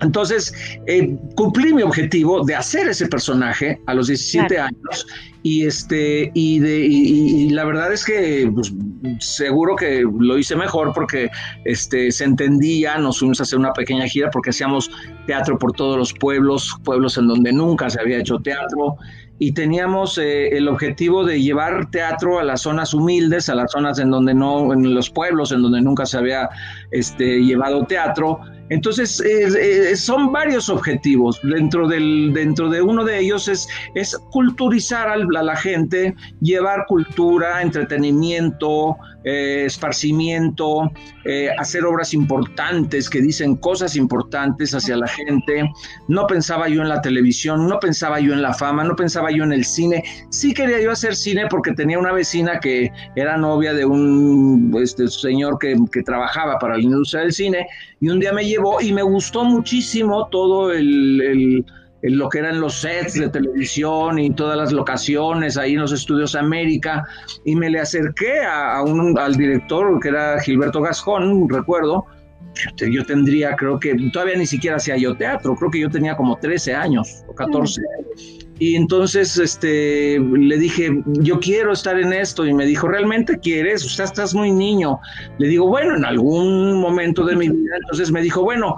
Entonces, 0.00 0.54
eh, 0.86 1.16
cumplí 1.34 1.72
mi 1.72 1.82
objetivo 1.82 2.44
de 2.44 2.54
hacer 2.54 2.86
ese 2.88 3.08
personaje 3.08 3.80
a 3.86 3.94
los 3.94 4.06
17 4.06 4.58
años 4.58 5.06
y, 5.42 5.66
este, 5.66 6.30
y, 6.34 6.60
de, 6.60 6.86
y, 6.86 7.50
la 7.50 7.64
verdad 7.64 7.92
es 7.92 8.04
que 8.04 8.48
pues, 8.54 8.72
seguro 9.18 9.74
que 9.74 10.02
lo 10.02 10.38
hice 10.38 10.54
mejor 10.54 10.92
porque 10.94 11.28
este, 11.64 12.12
se 12.12 12.24
entendía, 12.24 12.96
nos 12.98 13.18
fuimos 13.18 13.40
a 13.40 13.42
hacer 13.42 13.58
una 13.58 13.72
pequeña 13.72 14.06
gira 14.06 14.30
porque 14.30 14.50
hacíamos 14.50 14.88
teatro 15.26 15.58
por 15.58 15.72
todos 15.72 15.96
los 15.96 16.12
pueblos, 16.12 16.76
pueblos 16.84 17.18
en 17.18 17.26
donde 17.26 17.52
nunca 17.52 17.90
se 17.90 18.00
había 18.00 18.18
hecho 18.18 18.38
teatro 18.38 18.96
y 19.38 19.52
teníamos 19.52 20.18
eh, 20.18 20.48
el 20.56 20.68
objetivo 20.68 21.24
de 21.24 21.40
llevar 21.40 21.90
teatro 21.90 22.38
a 22.38 22.44
las 22.44 22.62
zonas 22.62 22.94
humildes, 22.94 23.48
a 23.48 23.54
las 23.54 23.72
zonas 23.72 23.98
en 23.98 24.10
donde 24.10 24.34
no, 24.34 24.72
en 24.72 24.94
los 24.94 25.10
pueblos 25.10 25.52
en 25.52 25.62
donde 25.62 25.80
nunca 25.80 26.06
se 26.06 26.18
había 26.18 26.48
este, 26.90 27.40
llevado 27.44 27.84
teatro 27.84 28.40
entonces, 28.70 29.20
eh, 29.20 29.96
son 29.96 30.32
varios 30.32 30.68
objetivos. 30.68 31.40
Dentro, 31.42 31.88
del, 31.88 32.32
dentro 32.34 32.68
de 32.68 32.82
uno 32.82 33.04
de 33.04 33.18
ellos 33.18 33.48
es, 33.48 33.68
es 33.94 34.16
culturizar 34.30 35.08
a 35.08 35.16
la, 35.16 35.56
gente, 35.56 36.14
llevar 36.40 36.84
cultura, 36.86 37.62
entretenimiento, 37.62 38.96
eh, 39.24 39.64
esparcimiento, 39.66 40.90
eh, 41.24 41.50
hacer 41.58 41.84
obras 41.84 42.14
importantes 42.14 43.10
que 43.10 43.20
dicen 43.20 43.56
cosas 43.56 43.96
importantes 43.96 44.74
hacia 44.74 44.96
la 44.96 45.08
gente. 45.08 45.68
No 46.06 46.26
pensaba 46.26 46.68
yo 46.68 46.82
en 46.82 46.88
la 46.88 47.00
televisión, 47.00 47.68
no 47.68 47.80
pensaba 47.80 48.20
yo 48.20 48.32
en 48.32 48.42
la 48.42 48.54
fama, 48.54 48.84
no 48.84 48.96
pensaba 48.96 49.30
yo 49.30 49.44
en 49.44 49.52
el 49.52 49.64
cine. 49.64 50.04
Sí 50.30 50.54
quería 50.54 50.80
yo 50.80 50.92
hacer 50.92 51.16
cine 51.16 51.46
porque 51.48 51.72
tenía 51.72 51.98
una 51.98 52.12
vecina 52.12 52.60
que 52.60 52.90
era 53.16 53.36
novia 53.36 53.74
de 53.74 53.84
un 53.84 54.74
este, 54.82 55.08
señor 55.08 55.58
que, 55.58 55.76
que 55.92 56.02
trabajaba 56.02 56.58
para 56.58 56.76
la 56.76 56.82
industria 56.82 57.22
del 57.22 57.32
cine 57.32 57.66
y 58.00 58.08
un 58.08 58.20
día 58.20 58.32
me 58.32 58.44
llevó 58.44 58.80
y 58.80 58.92
me 58.92 59.02
gustó 59.02 59.44
muchísimo 59.44 60.28
todo 60.28 60.72
el, 60.72 61.64
lo 62.02 62.28
que 62.28 62.38
eran 62.38 62.60
los 62.60 62.80
sets 62.80 63.14
de 63.14 63.28
televisión 63.28 64.18
y 64.18 64.30
todas 64.30 64.56
las 64.56 64.72
locaciones 64.72 65.56
ahí 65.56 65.74
en 65.74 65.80
los 65.80 65.92
estudios 65.92 66.34
América 66.34 67.04
y 67.44 67.56
me 67.56 67.70
le 67.70 67.80
acerqué 67.80 68.40
a, 68.44 68.82
un, 68.82 69.18
al 69.18 69.34
director 69.34 69.98
que 70.00 70.08
era 70.08 70.40
Gilberto 70.40 70.80
Gascón, 70.80 71.48
recuerdo, 71.48 72.06
yo 72.76 73.04
tendría, 73.04 73.54
creo 73.56 73.78
que 73.78 73.94
todavía 74.12 74.36
ni 74.36 74.46
siquiera 74.46 74.76
hacía 74.76 74.96
yo 74.96 75.16
teatro, 75.16 75.54
creo 75.54 75.70
que 75.70 75.80
yo 75.80 75.90
tenía 75.90 76.16
como 76.16 76.36
13 76.36 76.74
años 76.74 77.24
o 77.28 77.34
14. 77.34 77.80
Y 78.60 78.74
entonces 78.74 79.38
este, 79.38 80.18
le 80.18 80.58
dije, 80.58 81.02
yo 81.06 81.38
quiero 81.38 81.72
estar 81.72 81.98
en 81.98 82.12
esto. 82.12 82.44
Y 82.44 82.52
me 82.52 82.66
dijo, 82.66 82.88
¿realmente 82.88 83.38
quieres? 83.38 83.84
Usted 83.84 84.04
estás 84.04 84.34
muy 84.34 84.50
niño. 84.50 84.98
Le 85.38 85.46
digo, 85.46 85.68
bueno, 85.68 85.96
en 85.96 86.04
algún 86.04 86.80
momento 86.80 87.24
de 87.24 87.36
mi 87.36 87.48
vida. 87.48 87.76
Entonces 87.82 88.10
me 88.10 88.20
dijo, 88.20 88.42
bueno, 88.42 88.76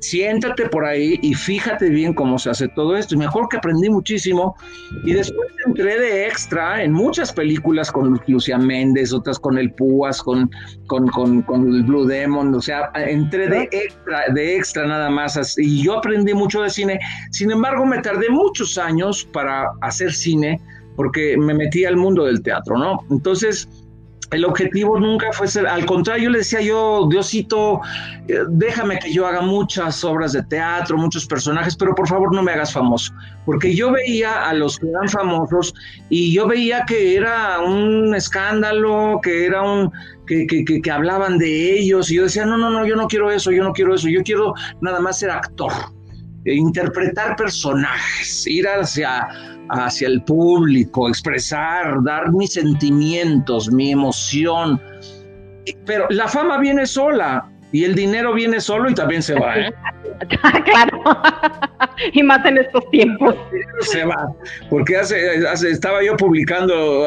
siéntate 0.00 0.66
por 0.68 0.84
ahí 0.84 1.18
y 1.22 1.34
fíjate 1.34 1.88
bien 1.88 2.14
cómo 2.14 2.38
se 2.38 2.50
hace 2.50 2.68
todo 2.68 2.96
esto. 2.96 3.14
Y 3.14 3.18
mejor 3.18 3.48
que 3.48 3.56
aprendí 3.56 3.88
muchísimo. 3.88 4.56
Y 5.04 5.12
después 5.12 5.48
entré 5.66 5.98
de 5.98 6.26
extra 6.26 6.82
en 6.82 6.92
muchas 6.92 7.32
películas 7.32 7.90
con 7.90 8.20
Lucia 8.26 8.58
Méndez, 8.58 9.12
otras 9.12 9.38
con 9.38 9.58
el 9.58 9.72
Púas, 9.72 10.22
con, 10.22 10.50
con, 10.86 11.08
con, 11.08 11.74
el 11.74 11.82
Blue 11.84 12.06
Demon. 12.06 12.54
O 12.54 12.60
sea, 12.60 12.90
entré 12.94 13.48
de 13.48 13.68
extra, 13.72 14.24
de 14.32 14.56
extra 14.56 14.86
nada 14.86 15.10
más. 15.10 15.56
Y 15.58 15.82
yo 15.82 15.98
aprendí 15.98 16.34
mucho 16.34 16.62
de 16.62 16.70
cine. 16.70 16.98
Sin 17.30 17.50
embargo, 17.50 17.84
me 17.84 18.00
tardé 18.00 18.28
muchos 18.30 18.78
años 18.78 19.28
para 19.32 19.70
hacer 19.82 20.12
cine 20.12 20.60
porque 20.96 21.36
me 21.38 21.54
metí 21.54 21.84
al 21.84 21.96
mundo 21.96 22.24
del 22.24 22.42
teatro, 22.42 22.76
¿no? 22.76 22.98
Entonces, 23.08 23.68
el 24.30 24.44
objetivo 24.44 25.00
nunca 25.00 25.32
fue 25.32 25.48
ser, 25.48 25.66
al 25.66 25.86
contrario, 25.86 26.24
yo 26.24 26.30
le 26.30 26.38
decía 26.38 26.60
yo, 26.60 27.06
Diosito, 27.08 27.80
eh, 28.28 28.40
déjame 28.48 28.98
que 28.98 29.12
yo 29.12 29.26
haga 29.26 29.40
muchas 29.40 30.04
obras 30.04 30.32
de 30.32 30.42
teatro, 30.42 30.98
muchos 30.98 31.26
personajes, 31.26 31.76
pero 31.76 31.94
por 31.94 32.06
favor 32.06 32.34
no 32.34 32.42
me 32.42 32.52
hagas 32.52 32.72
famoso, 32.72 33.12
porque 33.46 33.74
yo 33.74 33.90
veía 33.90 34.48
a 34.48 34.52
los 34.52 34.78
que 34.78 34.88
eran 34.88 35.08
famosos 35.08 35.72
y 36.10 36.34
yo 36.34 36.46
veía 36.46 36.84
que 36.86 37.16
era 37.16 37.60
un 37.60 38.14
escándalo, 38.14 39.20
que 39.22 39.46
era 39.46 39.62
un, 39.62 39.90
que, 40.26 40.46
que, 40.46 40.82
que, 40.82 40.90
hablaban 40.90 41.38
de 41.38 41.78
ellos 41.78 42.10
y 42.10 42.16
yo 42.16 42.24
decía, 42.24 42.44
no, 42.44 42.58
no, 42.58 42.68
no, 42.68 42.86
yo 42.86 42.96
no 42.96 43.06
quiero 43.06 43.30
eso, 43.30 43.50
yo 43.50 43.64
no 43.64 43.72
quiero 43.72 43.94
eso, 43.94 44.08
yo 44.08 44.22
quiero 44.22 44.52
nada 44.82 45.00
más 45.00 45.18
ser 45.18 45.30
actor. 45.30 45.72
Interpretar 46.44 47.36
personajes, 47.36 48.46
ir 48.46 48.66
hacia, 48.66 49.28
hacia 49.70 50.08
el 50.08 50.22
público, 50.22 51.08
expresar, 51.08 52.02
dar 52.02 52.32
mis 52.32 52.52
sentimientos, 52.52 53.70
mi 53.70 53.92
emoción. 53.92 54.80
Pero 55.84 56.06
la 56.10 56.28
fama 56.28 56.58
viene 56.58 56.86
sola 56.86 57.48
y 57.72 57.84
el 57.84 57.94
dinero 57.94 58.32
viene 58.32 58.60
solo 58.60 58.90
y 58.90 58.94
también 58.94 59.22
se 59.22 59.34
va. 59.34 59.58
¿eh? 59.58 59.74
claro, 60.64 61.02
y 62.12 62.22
más 62.22 62.44
en 62.46 62.58
estos 62.58 62.88
tiempos. 62.90 63.34
Se 63.80 64.04
va, 64.04 64.28
porque 64.70 64.96
hace, 64.96 65.70
estaba 65.70 66.02
yo 66.02 66.16
publicando 66.16 67.06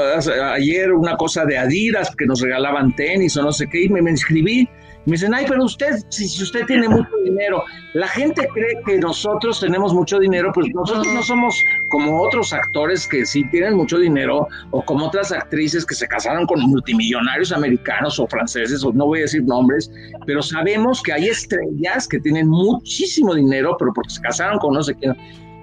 ayer 0.54 0.92
una 0.92 1.18
cosa 1.18 1.46
de 1.46 1.58
Adidas 1.58 2.16
que 2.16 2.26
nos 2.26 2.42
regalaban 2.42 2.96
tenis 2.96 3.36
o 3.38 3.44
no 3.44 3.52
sé 3.52 3.68
qué, 3.70 3.86
y 3.86 3.90
me, 3.90 4.02
me 4.02 4.12
inscribí 4.12 4.70
me 5.06 5.14
dicen, 5.14 5.34
ay, 5.34 5.46
pero 5.48 5.64
usted, 5.64 5.96
si, 6.10 6.28
si, 6.28 6.44
usted 6.44 6.66
tiene 6.68 6.88
mucho 6.88 7.10
dinero, 7.26 7.64
la 7.94 8.08
gente 8.08 8.48
cree 8.54 8.80
que 8.86 9.00
nosotros 9.00 9.60
tenemos 9.60 9.94
mucho 9.94 10.20
dinero, 10.20 10.52
pues 10.54 10.68
nosotros 10.76 11.08
no 11.12 11.24
somos 11.24 11.56
como 11.90 12.22
otros 12.22 12.54
actores 12.54 13.08
que 13.08 13.26
sí 13.26 13.44
tienen 13.50 13.76
mucho 13.76 13.98
dinero, 13.98 14.48
o 14.70 14.86
como 14.86 15.08
otras 15.08 15.32
actrices 15.32 15.86
que 15.86 15.96
se 15.96 16.08
casaron 16.08 16.46
con 16.46 16.62
multimillonarios 16.62 17.52
americanos 17.52 18.20
o 18.20 18.28
franceses, 18.28 18.84
o 18.84 18.94
no 18.94 19.08
voy 19.08 19.20
a 19.20 19.22
decir 19.24 19.44
nombres, 19.44 19.92
pero 20.28 20.44
sabemos 20.44 21.02
que 21.02 21.14
hay 21.14 21.30
estrellas 21.30 22.08
que 22.08 22.20
tienen 22.20 22.48
muchísimo 22.48 23.34
dinero, 23.34 23.76
pero 23.80 23.92
porque 23.94 24.12
se 24.12 24.22
casaron 24.22 24.60
con 24.60 24.74
no 24.74 24.84
sé 24.84 24.94
quién. 24.96 25.16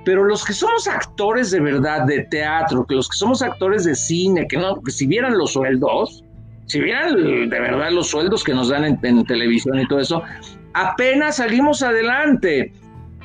Pero 0.05 0.24
los 0.24 0.44
que 0.44 0.53
somos 0.53 0.88
actores 0.88 1.51
de 1.51 1.61
verdad 1.61 2.07
de 2.07 2.24
teatro, 2.24 2.85
que 2.87 2.94
los 2.94 3.09
que 3.09 3.16
somos 3.16 3.42
actores 3.42 3.85
de 3.85 3.94
cine, 3.94 4.48
que 4.48 4.57
no, 4.57 4.81
que 4.83 4.90
si 4.90 5.07
vieran 5.07 5.37
los 5.37 5.53
sueldos, 5.53 6.24
si 6.68 6.81
vieran 6.81 7.14
de 7.16 7.61
verdad 7.61 7.90
los 7.90 8.09
sueldos 8.09 8.44
que 8.44 8.52
nos 8.54 8.68
dan 8.68 8.85
en, 8.85 9.24
televisión 9.24 9.81
y 9.81 9.88
todo 9.88 10.00
eso, 10.00 10.22
apenas 10.74 11.37
salimos 11.37 11.83
adelante. 11.83 12.72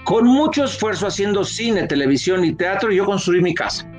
Con 0.06 0.28
mucho 0.28 0.66
esfuerzo 0.66 1.08
haciendo 1.08 1.46
cine, 1.46 1.88
televisión 1.88 2.44
y 2.44 2.54
teatro, 2.54 2.92
yo 2.92 3.06
construí 3.06 3.42
mi 3.42 3.54
casa. 3.54 3.90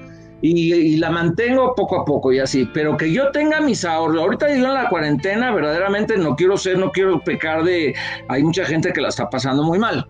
Y, 0.42 0.98
la 0.98 1.10
mantengo 1.10 1.74
poco 1.74 2.00
a 2.00 2.04
poco 2.04 2.30
y 2.30 2.38
así, 2.38 2.68
pero 2.74 2.98
que 2.98 3.10
yo 3.10 3.30
tenga 3.30 3.62
mis 3.62 3.86
ahorros. 3.86 4.20
Ahorita 4.20 4.48
yo 4.48 4.66
en 4.66 4.74
la 4.74 4.90
cuarentena 4.90 5.50
verdaderamente 5.50 6.18
no 6.18 6.36
quiero 6.36 6.58
ser, 6.58 6.78
no 6.78 6.90
quiero 6.90 7.20
pecar 7.20 7.64
de, 7.64 7.94
hay 8.28 8.42
mucha 8.42 8.66
gente 8.66 8.92
que 8.92 9.00
la 9.00 9.08
está 9.08 9.30
pasando 9.30 9.62
muy 9.62 9.78
mal, 9.78 10.06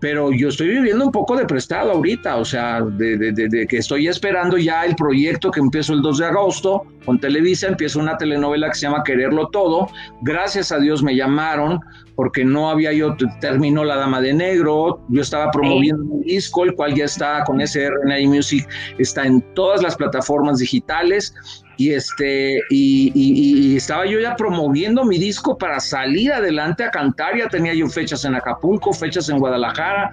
pero 0.00 0.32
yo 0.32 0.48
estoy 0.48 0.68
viviendo 0.68 1.04
un 1.04 1.12
poco 1.12 1.36
de 1.36 1.44
prestado 1.44 1.92
ahorita, 1.92 2.36
o 2.36 2.44
sea, 2.44 2.82
de, 2.82 3.66
que 3.68 3.76
estoy 3.76 4.06
esperando 4.08 4.56
ya 4.56 4.84
el 4.84 4.94
proyecto 4.94 5.50
que 5.50 5.60
empiezo 5.60 5.92
el 5.92 6.02
2 6.02 6.18
de 6.18 6.26
agosto 6.26 6.84
con 7.04 7.18
Televisa, 7.18 7.66
empiezo 7.66 7.98
una 7.98 8.16
telenovela 8.16 8.68
que 8.68 8.74
se 8.74 8.82
llama 8.82 9.02
Quererlo 9.02 9.48
Todo, 9.48 9.88
gracias 10.22 10.70
a 10.70 10.78
Dios 10.78 11.02
me 11.02 11.16
llamaron 11.16 11.80
porque 12.14 12.44
no 12.44 12.70
había 12.70 12.92
yo, 12.92 13.16
terminó 13.40 13.84
La 13.84 13.96
Dama 13.96 14.20
de 14.20 14.34
Negro, 14.34 15.00
yo 15.08 15.22
estaba 15.22 15.50
promoviendo 15.50 16.02
un 16.02 16.22
disco, 16.22 16.64
el 16.64 16.74
cual 16.74 16.94
ya 16.94 17.04
está 17.04 17.44
con 17.44 17.64
SRNA 17.64 18.16
Music, 18.26 18.68
está 18.98 19.24
en 19.24 19.40
todas 19.54 19.82
las 19.82 19.94
plataformas 19.94 20.58
digitales, 20.58 21.32
y 21.78 21.92
este 21.92 22.60
y, 22.70 23.76
estaba 23.76 24.04
yo 24.04 24.18
ya 24.18 24.36
promoviendo 24.36 25.04
mi 25.04 25.16
disco 25.16 25.56
para 25.56 25.80
salir 25.80 26.32
adelante 26.32 26.84
a 26.84 26.90
cantar. 26.90 27.38
Ya 27.38 27.48
tenía 27.48 27.72
yo 27.72 27.88
fechas 27.88 28.24
en 28.24 28.34
Acapulco 28.34 28.92
fechas 28.92 29.28
en 29.30 29.38
Guadalajara 29.38 30.10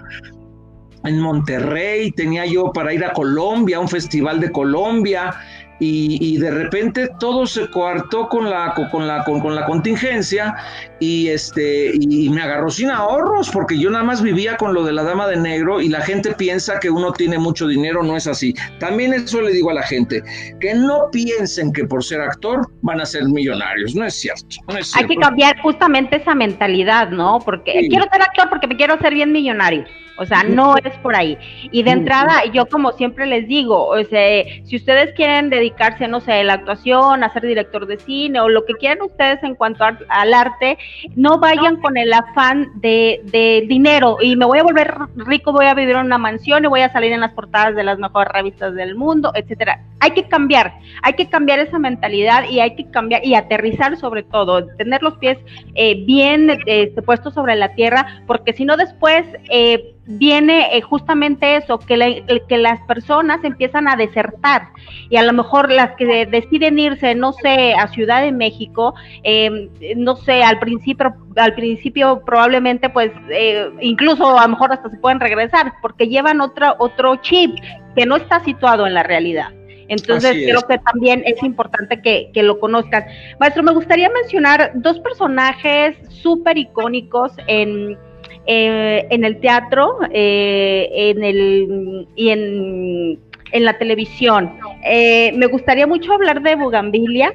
en 1.04 1.20
Monterrey 1.20 2.10
tenía 2.12 2.46
yo 2.46 2.72
para 2.72 2.92
ir 2.92 3.04
a 3.04 3.12
Colombia 3.12 3.80
un 3.80 3.88
festival 3.88 4.40
de 4.40 4.50
Colombia 4.50 5.34
y, 5.78 6.36
de 6.38 6.50
repente 6.50 7.10
todo 7.18 7.46
se 7.46 7.68
coartó 7.70 8.28
con 8.28 8.48
la, 8.48 8.74
con 8.90 9.06
la, 9.06 9.24
con, 9.24 9.54
la 9.54 9.64
contingencia 9.66 10.54
y, 11.00 11.28
este, 11.28 11.92
y 11.94 12.28
me 12.30 12.42
agarró 12.42 12.70
sin 12.70 12.90
ahorros 12.90 13.50
porque 13.50 13.78
yo 13.78 13.90
nada 13.90 14.04
más 14.04 14.22
vivía 14.22 14.56
con 14.56 14.74
lo 14.74 14.84
de 14.84 14.92
la 14.92 15.02
dama 15.02 15.26
de 15.26 15.36
negro 15.36 15.80
y 15.80 15.88
la 15.88 16.00
gente 16.00 16.32
piensa 16.32 16.78
que 16.80 16.90
uno 16.90 17.12
tiene 17.12 17.38
mucho 17.38 17.66
dinero, 17.66 18.02
no 18.02 18.16
es 18.16 18.26
así. 18.26 18.54
También 18.78 19.12
eso 19.12 19.40
le 19.40 19.52
digo 19.52 19.70
a 19.70 19.74
la 19.74 19.82
gente, 19.82 20.22
que 20.60 20.74
no 20.74 21.10
piensen 21.10 21.72
que 21.72 21.84
por 21.84 22.02
ser 22.02 22.20
actor 22.20 22.66
van 22.82 23.00
a 23.00 23.06
ser 23.06 23.24
millonarios, 23.24 23.94
no 23.94 24.04
es 24.04 24.14
cierto. 24.14 24.56
Hay 24.94 25.06
que 25.06 25.16
cambiar 25.16 25.60
justamente 25.60 26.16
esa 26.16 26.34
mentalidad, 26.34 27.10
¿no? 27.10 27.40
Porque 27.44 27.86
quiero 27.88 28.06
ser 28.10 28.22
actor 28.22 28.48
porque 28.48 28.66
me 28.66 28.76
quiero 28.76 28.94
hacer 28.94 29.14
bien 29.14 29.32
millonario. 29.32 29.84
O 30.18 30.26
sea, 30.26 30.42
no 30.42 30.76
es 30.76 30.96
por 30.98 31.16
ahí. 31.16 31.36
Y 31.70 31.82
de 31.82 31.90
entrada, 31.90 32.44
yo 32.52 32.66
como 32.66 32.92
siempre 32.92 33.26
les 33.26 33.46
digo, 33.46 33.86
o 33.88 34.02
sea, 34.04 34.44
si 34.64 34.76
ustedes 34.76 35.14
quieren 35.14 35.50
dedicarse, 35.50 36.08
no 36.08 36.20
sé, 36.20 36.32
a 36.32 36.44
la 36.44 36.54
actuación, 36.54 37.22
a 37.22 37.32
ser 37.32 37.42
director 37.42 37.86
de 37.86 37.98
cine 37.98 38.40
o 38.40 38.48
lo 38.48 38.64
que 38.64 38.74
quieran 38.74 39.02
ustedes 39.02 39.42
en 39.42 39.54
cuanto 39.54 39.84
al 39.84 40.34
arte, 40.34 40.78
no 41.14 41.38
vayan 41.38 41.76
con 41.76 41.96
el 41.96 42.12
afán 42.12 42.70
de, 42.76 43.20
de, 43.24 43.64
dinero 43.66 44.18
y 44.20 44.36
me 44.36 44.46
voy 44.46 44.58
a 44.58 44.62
volver 44.62 44.94
rico, 45.16 45.52
voy 45.52 45.66
a 45.66 45.74
vivir 45.74 45.96
en 45.96 46.06
una 46.06 46.18
mansión 46.18 46.64
y 46.64 46.68
voy 46.68 46.80
a 46.80 46.92
salir 46.92 47.12
en 47.12 47.20
las 47.20 47.32
portadas 47.32 47.74
de 47.74 47.84
las 47.84 47.98
mejores 47.98 48.32
revistas 48.32 48.74
del 48.74 48.94
mundo, 48.94 49.32
etcétera. 49.34 49.82
Hay 50.00 50.12
que 50.12 50.28
cambiar, 50.28 50.74
hay 51.02 51.14
que 51.14 51.28
cambiar 51.28 51.58
esa 51.58 51.78
mentalidad 51.78 52.44
y 52.48 52.60
hay 52.60 52.74
que 52.76 52.90
cambiar 52.90 53.24
y 53.24 53.34
aterrizar 53.34 53.96
sobre 53.96 54.22
todo, 54.22 54.66
tener 54.76 55.02
los 55.02 55.16
pies 55.18 55.38
eh, 55.74 56.04
bien 56.04 56.50
eh, 56.66 56.92
puestos 57.04 57.34
sobre 57.34 57.56
la 57.56 57.74
tierra, 57.74 58.22
porque 58.26 58.52
si 58.52 58.64
no 58.64 58.76
después... 58.76 59.26
Eh, 59.50 59.92
viene 60.06 60.76
eh, 60.76 60.80
justamente 60.80 61.56
eso, 61.56 61.78
que, 61.78 62.24
que 62.48 62.56
las 62.56 62.80
personas 62.82 63.42
empiezan 63.42 63.88
a 63.88 63.96
desertar 63.96 64.68
y 65.10 65.16
a 65.16 65.22
lo 65.22 65.32
mejor 65.32 65.70
las 65.70 65.96
que 65.96 66.26
deciden 66.26 66.78
irse, 66.78 67.14
no 67.14 67.32
sé, 67.32 67.74
a 67.74 67.88
Ciudad 67.88 68.22
de 68.22 68.32
México, 68.32 68.94
em, 69.24 69.68
no 69.96 70.16
sé, 70.16 70.42
al 70.42 70.58
principio, 70.58 71.14
al 71.36 71.54
principio 71.54 72.22
probablemente 72.24 72.88
pues 72.88 73.10
eh, 73.30 73.70
incluso 73.80 74.38
a 74.38 74.42
lo 74.42 74.48
mejor 74.50 74.72
hasta 74.72 74.90
se 74.90 74.96
pueden 74.98 75.20
regresar 75.20 75.74
porque 75.82 76.08
llevan 76.08 76.40
otra, 76.40 76.76
otro 76.78 77.16
chip 77.16 77.56
que 77.96 78.06
no 78.06 78.16
está 78.16 78.40
situado 78.40 78.86
en 78.86 78.94
la 78.94 79.02
realidad. 79.02 79.52
Entonces 79.88 80.32
creo 80.32 80.62
que 80.62 80.78
también 80.78 81.22
es 81.26 81.40
importante 81.44 82.02
que, 82.02 82.30
que, 82.34 82.42
lo 82.42 82.58
conozcan. 82.58 83.04
Maestro, 83.38 83.62
me 83.62 83.72
gustaría 83.72 84.10
mencionar 84.10 84.72
dos 84.74 84.98
personajes 84.98 85.96
súper 86.08 86.58
icónicos 86.58 87.32
en, 87.46 87.96
eh, 88.46 89.06
en 89.10 89.24
el 89.24 89.40
teatro 89.40 89.98
eh, 90.12 90.88
en 90.92 91.24
el, 91.24 92.06
y 92.14 92.30
en, 92.30 93.18
en 93.52 93.64
la 93.64 93.76
televisión. 93.78 94.52
Eh, 94.84 95.32
me 95.34 95.46
gustaría 95.46 95.86
mucho 95.86 96.12
hablar 96.12 96.42
de 96.42 96.54
Bugambilia, 96.54 97.34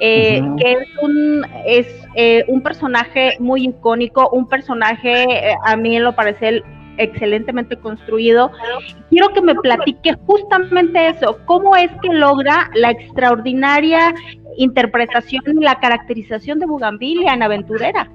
que 0.00 0.42
es 0.58 0.88
un, 1.02 1.46
es, 1.66 1.86
un 2.48 2.62
personaje 2.62 3.36
muy 3.38 3.66
icónico, 3.66 4.30
un 4.30 4.48
personaje 4.48 5.26
a 5.64 5.76
mí 5.76 5.96
en 5.96 6.04
lo 6.04 6.14
parece 6.14 6.62
excelentemente 6.96 7.76
construido. 7.76 8.50
Quiero 9.10 9.28
que 9.32 9.42
me 9.42 9.54
platique 9.54 10.14
justamente 10.26 11.08
eso, 11.08 11.38
cómo 11.44 11.76
es 11.76 11.90
que 12.02 12.08
logra 12.12 12.70
la 12.74 12.90
extraordinaria 12.90 14.14
interpretación 14.56 15.42
y 15.46 15.64
la 15.64 15.78
caracterización 15.78 16.58
de 16.58 16.66
Bugambilia 16.66 17.34
en 17.34 17.42
Aventurera. 17.42 18.10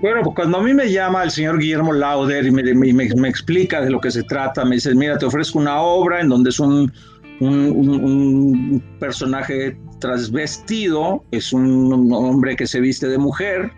Bueno, 0.00 0.22
pues 0.22 0.34
cuando 0.34 0.58
a 0.58 0.62
mí 0.62 0.74
me 0.74 0.90
llama 0.90 1.22
el 1.22 1.30
señor 1.30 1.58
Guillermo 1.58 1.92
Lauder 1.92 2.44
y 2.44 2.50
me, 2.50 3.28
explica 3.28 3.80
de 3.80 3.90
lo 3.90 4.00
que 4.00 4.10
se 4.10 4.22
trata, 4.22 4.64
me 4.64 4.76
dice, 4.76 4.94
mira, 4.94 5.16
te 5.16 5.26
ofrezco 5.26 5.58
una 5.58 5.80
obra 5.80 6.20
en 6.20 6.28
donde 6.28 6.50
es 6.50 6.60
un, 6.60 6.92
un, 7.40 8.82
personaje 8.98 9.78
transvestido, 10.00 11.24
es 11.30 11.52
un 11.52 12.12
hombre 12.12 12.56
que 12.56 12.66
se 12.66 12.80
viste 12.80 13.08
de 13.08 13.18
mujer. 13.18 13.72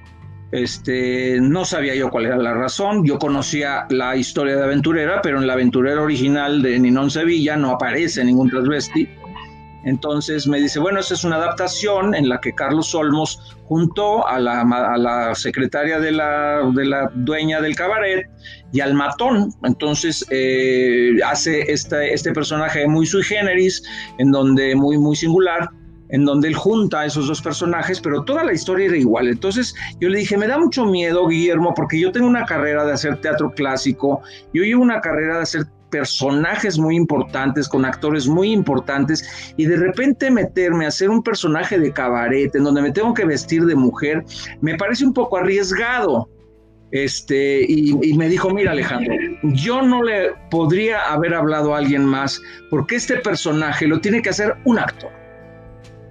Este, 0.52 1.38
no 1.40 1.64
sabía 1.64 1.94
yo 1.94 2.10
cuál 2.10 2.26
era 2.26 2.36
la 2.36 2.54
razón. 2.54 3.04
Yo 3.04 3.18
conocía 3.18 3.86
la 3.90 4.16
historia 4.16 4.56
de 4.56 4.64
Aventurera, 4.64 5.20
pero 5.22 5.38
en 5.38 5.46
la 5.46 5.52
Aventurera 5.52 6.00
original 6.00 6.62
de 6.62 6.78
Ninón 6.78 7.10
Sevilla 7.10 7.56
no 7.56 7.72
aparece 7.72 8.24
ningún 8.24 8.48
transvesti. 8.48 9.08
Entonces 9.86 10.48
me 10.48 10.60
dice, 10.60 10.80
bueno, 10.80 10.98
esta 10.98 11.14
es 11.14 11.22
una 11.22 11.36
adaptación 11.36 12.12
en 12.12 12.28
la 12.28 12.40
que 12.40 12.52
Carlos 12.52 12.92
Olmos 12.92 13.56
juntó 13.66 14.26
a 14.26 14.40
la, 14.40 14.62
a 14.62 14.98
la 14.98 15.32
secretaria 15.36 16.00
de 16.00 16.10
la, 16.10 16.60
dueña 17.14 17.60
del 17.60 17.76
cabaret 17.76 18.28
y 18.72 18.80
al 18.80 18.94
matón. 18.94 19.52
Entonces 19.62 20.26
eh, 20.30 21.12
hace 21.24 21.60
este, 21.72 22.12
este 22.12 22.32
personaje 22.32 22.88
muy 22.88 23.06
sui 23.06 23.22
generis, 23.22 23.84
en 24.18 24.32
donde 24.32 24.74
muy, 24.74 24.98
muy 24.98 25.14
singular, 25.14 25.70
en 26.08 26.24
donde 26.24 26.48
él 26.48 26.56
junta 26.56 27.02
a 27.02 27.06
esos 27.06 27.28
dos 27.28 27.40
personajes, 27.40 28.00
pero 28.00 28.24
toda 28.24 28.42
la 28.42 28.52
historia 28.52 28.86
era 28.86 28.96
igual. 28.96 29.28
Entonces 29.28 29.72
yo 30.00 30.08
le 30.08 30.18
dije, 30.18 30.36
me 30.36 30.48
da 30.48 30.58
mucho 30.58 30.84
miedo, 30.84 31.28
Guillermo, 31.28 31.74
porque 31.74 32.00
yo 32.00 32.10
tengo 32.10 32.26
una 32.26 32.44
carrera 32.44 32.84
de 32.84 32.92
hacer 32.92 33.20
teatro 33.20 33.52
clásico, 33.52 34.20
yo 34.52 34.64
llevo 34.64 34.82
una 34.82 35.00
carrera 35.00 35.36
de 35.36 35.42
hacer 35.42 35.66
personajes 35.90 36.78
muy 36.78 36.96
importantes, 36.96 37.68
con 37.68 37.84
actores 37.84 38.26
muy 38.26 38.52
importantes, 38.52 39.54
y 39.56 39.66
de 39.66 39.76
repente 39.76 40.30
meterme 40.30 40.84
a 40.84 40.88
hacer 40.88 41.10
un 41.10 41.22
personaje 41.22 41.78
de 41.78 41.92
cabaret 41.92 42.54
en 42.54 42.64
donde 42.64 42.82
me 42.82 42.92
tengo 42.92 43.14
que 43.14 43.24
vestir 43.24 43.64
de 43.64 43.74
mujer, 43.74 44.24
me 44.60 44.76
parece 44.76 45.04
un 45.04 45.12
poco 45.12 45.36
arriesgado. 45.36 46.28
Este, 46.92 47.64
y, 47.68 48.16
me 48.16 48.28
dijo, 48.28 48.50
mira 48.50 48.70
Alejandro, 48.70 49.12
yo 49.42 49.82
no 49.82 50.02
le 50.04 50.30
podría 50.50 51.00
haber 51.12 51.34
hablado 51.34 51.74
a 51.74 51.78
alguien 51.78 52.04
más, 52.04 52.40
porque 52.70 52.96
este 52.96 53.16
personaje 53.16 53.86
lo 53.86 54.00
tiene 54.00 54.22
que 54.22 54.30
hacer 54.30 54.54
un 54.64 54.78
actor. 54.78 55.25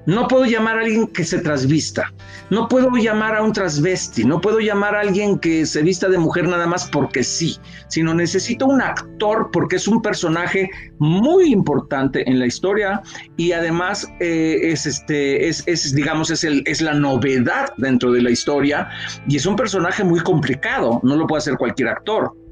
No 0.06 0.28
puedo 0.28 0.46
llamar 0.46 0.78
a 0.78 0.82
alguien 0.82 1.08
que 1.08 1.24
se 1.24 1.40
trasvista. 1.40 2.14
No 2.50 2.68
puedo 2.68 2.90
llamar 2.96 3.36
a 3.36 3.42
un 3.42 3.54
transvesti. 3.54 4.24
No 4.24 4.40
puedo 4.40 4.60
llamar 4.60 4.96
a 4.96 5.02
alguien 5.02 5.40
que 5.40 5.66
se 5.66 5.82
vista 5.82 6.08
de 6.10 6.18
mujer 6.18 6.48
nada 6.48 6.68
más 6.68 6.90
porque 6.90 7.24
sí. 7.24 7.58
Sino 7.88 8.14
necesito 8.14 8.66
un 8.68 8.82
actor 8.82 9.50
porque 9.52 9.78
es 9.78 9.88
un 9.88 10.02
personaje 10.02 10.70
muy 11.00 11.52
importante 11.52 12.30
en 12.30 12.40
la 12.40 12.46
historia 12.46 13.02
y 13.38 13.52
además 13.52 14.08
eh, 14.20 14.60
es 14.64 14.86
este, 14.86 15.48
es, 15.48 15.64
es, 15.66 15.94
digamos, 15.96 16.30
es, 16.30 16.44
el, 16.44 16.62
es 16.66 16.82
la 16.82 16.94
novedad 16.94 17.74
dentro 17.78 18.12
de 18.12 18.22
la 18.22 18.30
historia 18.30 18.90
y 19.28 19.38
es 19.38 19.46
un 19.46 19.56
personaje 19.56 20.04
muy 20.04 20.20
complicado. 20.20 21.00
No 21.04 21.16
lo 21.16 21.26
puede 21.26 21.40
hacer 21.40 21.58
cualquier 21.58 21.90
actor. 21.90 22.45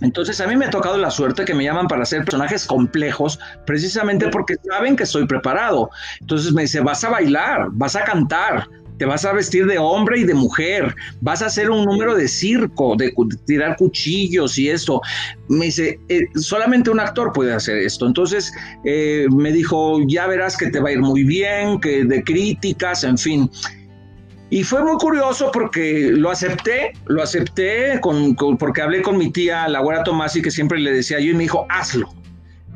Entonces 0.00 0.40
a 0.40 0.46
mí 0.46 0.56
me 0.56 0.66
ha 0.66 0.70
tocado 0.70 0.96
la 0.96 1.10
suerte 1.10 1.44
que 1.44 1.54
me 1.54 1.64
llaman 1.64 1.88
para 1.88 2.02
hacer 2.02 2.24
personajes 2.24 2.66
complejos, 2.66 3.38
precisamente 3.66 4.28
porque 4.28 4.56
saben 4.68 4.96
que 4.96 5.04
estoy 5.04 5.26
preparado. 5.26 5.90
Entonces 6.20 6.52
me 6.52 6.62
dice, 6.62 6.80
vas 6.80 7.02
a 7.04 7.10
bailar, 7.10 7.68
vas 7.72 7.96
a 7.96 8.04
cantar, 8.04 8.68
te 8.98 9.04
vas 9.04 9.24
a 9.24 9.32
vestir 9.32 9.66
de 9.66 9.78
hombre 9.78 10.20
y 10.20 10.24
de 10.24 10.34
mujer, 10.34 10.94
vas 11.20 11.40
a 11.40 11.46
hacer 11.46 11.70
un 11.70 11.84
número 11.84 12.14
de 12.14 12.28
circo, 12.28 12.96
de, 12.96 13.14
tirar 13.46 13.76
cuchillos 13.76 14.58
y 14.58 14.68
esto. 14.68 15.00
Me 15.48 15.66
dice, 15.66 16.00
eh, 16.08 16.26
solamente 16.34 16.90
un 16.90 17.00
actor 17.00 17.32
puede 17.32 17.54
hacer 17.54 17.78
esto. 17.78 18.06
Entonces 18.06 18.52
eh, 18.84 19.26
me 19.30 19.52
dijo, 19.52 20.00
ya 20.06 20.26
verás 20.26 20.56
que 20.56 20.70
te 20.70 20.80
va 20.80 20.90
a 20.90 20.92
ir 20.92 21.00
muy 21.00 21.24
bien, 21.24 21.80
que 21.80 22.04
de 22.04 22.22
críticas, 22.22 23.04
en 23.04 23.16
fin. 23.16 23.50
Y 24.50 24.62
fue 24.62 24.82
muy 24.82 24.96
curioso 24.96 25.50
porque 25.52 26.10
lo 26.10 26.30
acepté, 26.30 26.92
lo 27.06 27.22
acepté 27.22 28.00
con, 28.00 28.34
porque 28.34 28.80
hablé 28.80 29.02
con 29.02 29.18
mi 29.18 29.30
tía, 29.30 29.68
la 29.68 29.80
abuela 29.80 30.02
Tomasi, 30.02 30.40
que 30.40 30.50
siempre 30.50 30.78
le 30.78 30.92
decía 30.92 31.20
yo, 31.20 31.32
y 31.32 31.34
me 31.34 31.42
dijo, 31.42 31.66
hazlo, 31.68 32.08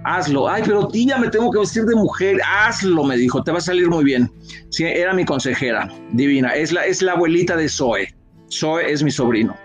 hazlo. 0.05 0.49
Ay, 0.49 0.63
pero 0.67 0.89
tía, 0.89 1.17
me 1.17 1.29
tengo 1.29 1.51
que 1.51 1.61
vestir 1.61 1.85
de 1.85 1.95
mujer, 1.95 2.39
hazlo, 2.47 3.05
me 3.05 3.17
dijo, 3.17 3.43
te 3.43 3.53
va 3.53 3.59
a 3.59 3.63
salir 3.63 3.89
muy 3.89 4.05
bien. 4.05 4.31
Sí, 4.69 4.85
era 4.85 5.15
mi 5.15 5.25
consejera, 5.25 5.89
divina, 6.13 6.51
es 6.51 6.73
la, 6.73 6.85
es 6.85 7.01
la 7.01 7.13
abuelita 7.13 7.57
de 7.57 7.69
Zoe. 7.71 8.15
Zoe 8.51 8.93
es 8.93 9.03
mi 9.03 9.11
sobrino. 9.11 9.57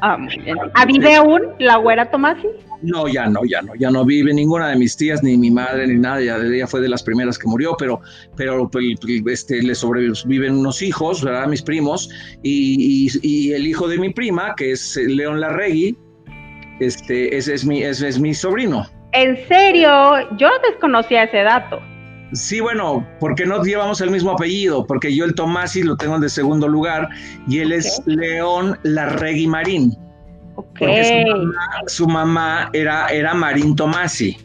Ah, 0.00 0.16
muy 0.16 0.38
bien. 0.38 0.56
¿Vive 0.86 1.14
aún 1.14 1.42
la 1.58 1.74
abuela 1.74 2.10
Tomasi? 2.10 2.48
No, 2.82 3.08
ya 3.08 3.26
no, 3.26 3.44
ya 3.44 3.60
no, 3.62 3.74
ya 3.74 3.90
no 3.90 4.04
vive 4.04 4.32
ninguna 4.32 4.68
de 4.68 4.76
mis 4.76 4.96
tías, 4.96 5.22
ni 5.22 5.36
mi 5.36 5.50
madre, 5.50 5.86
ni 5.86 5.98
nada, 5.98 6.20
ya, 6.20 6.36
ella 6.36 6.66
fue 6.66 6.80
de 6.80 6.88
las 6.88 7.02
primeras 7.02 7.38
que 7.38 7.46
murió, 7.46 7.76
pero, 7.78 8.00
pero 8.36 8.70
pues, 8.70 8.84
este, 9.26 9.62
le 9.62 9.74
sobreviven 9.74 10.56
unos 10.56 10.80
hijos, 10.80 11.22
¿verdad? 11.22 11.46
Mis 11.46 11.62
primos, 11.62 12.08
y, 12.42 13.52
el 13.52 13.66
hijo 13.66 13.88
de 13.88 13.98
mi 13.98 14.10
prima, 14.10 14.54
que 14.56 14.72
es 14.72 14.96
León 14.96 15.40
Larregui, 15.40 15.96
este, 16.80 17.36
ese 17.36 17.54
es 17.54 17.66
mi, 17.66 17.82
ese 17.82 18.08
es 18.08 18.18
mi 18.18 18.32
sobrino. 18.32 18.86
¿En 19.12 19.36
serio? 19.48 19.90
Yo 20.38 20.48
desconocía 20.70 21.24
ese 21.24 21.38
dato. 21.38 21.80
Sí, 22.32 22.60
bueno, 22.60 23.06
porque 23.18 23.44
no 23.44 23.62
llevamos 23.62 24.00
el 24.00 24.10
mismo 24.10 24.30
apellido, 24.30 24.86
porque 24.86 25.14
yo 25.14 25.24
el 25.24 25.34
Tomasi 25.34 25.82
lo 25.82 25.96
tengo 25.96 26.18
de 26.20 26.28
segundo 26.28 26.68
lugar 26.68 27.08
y 27.48 27.58
él 27.58 27.72
es 27.72 28.00
León 28.06 28.78
Larregui 28.84 29.48
Marín. 29.48 29.96
Porque 30.62 31.34
su 31.86 32.06
mamá, 32.06 32.70
era, 32.72 33.08
era 33.08 33.34
Marín 33.34 33.76
Tomasi, 33.76 34.36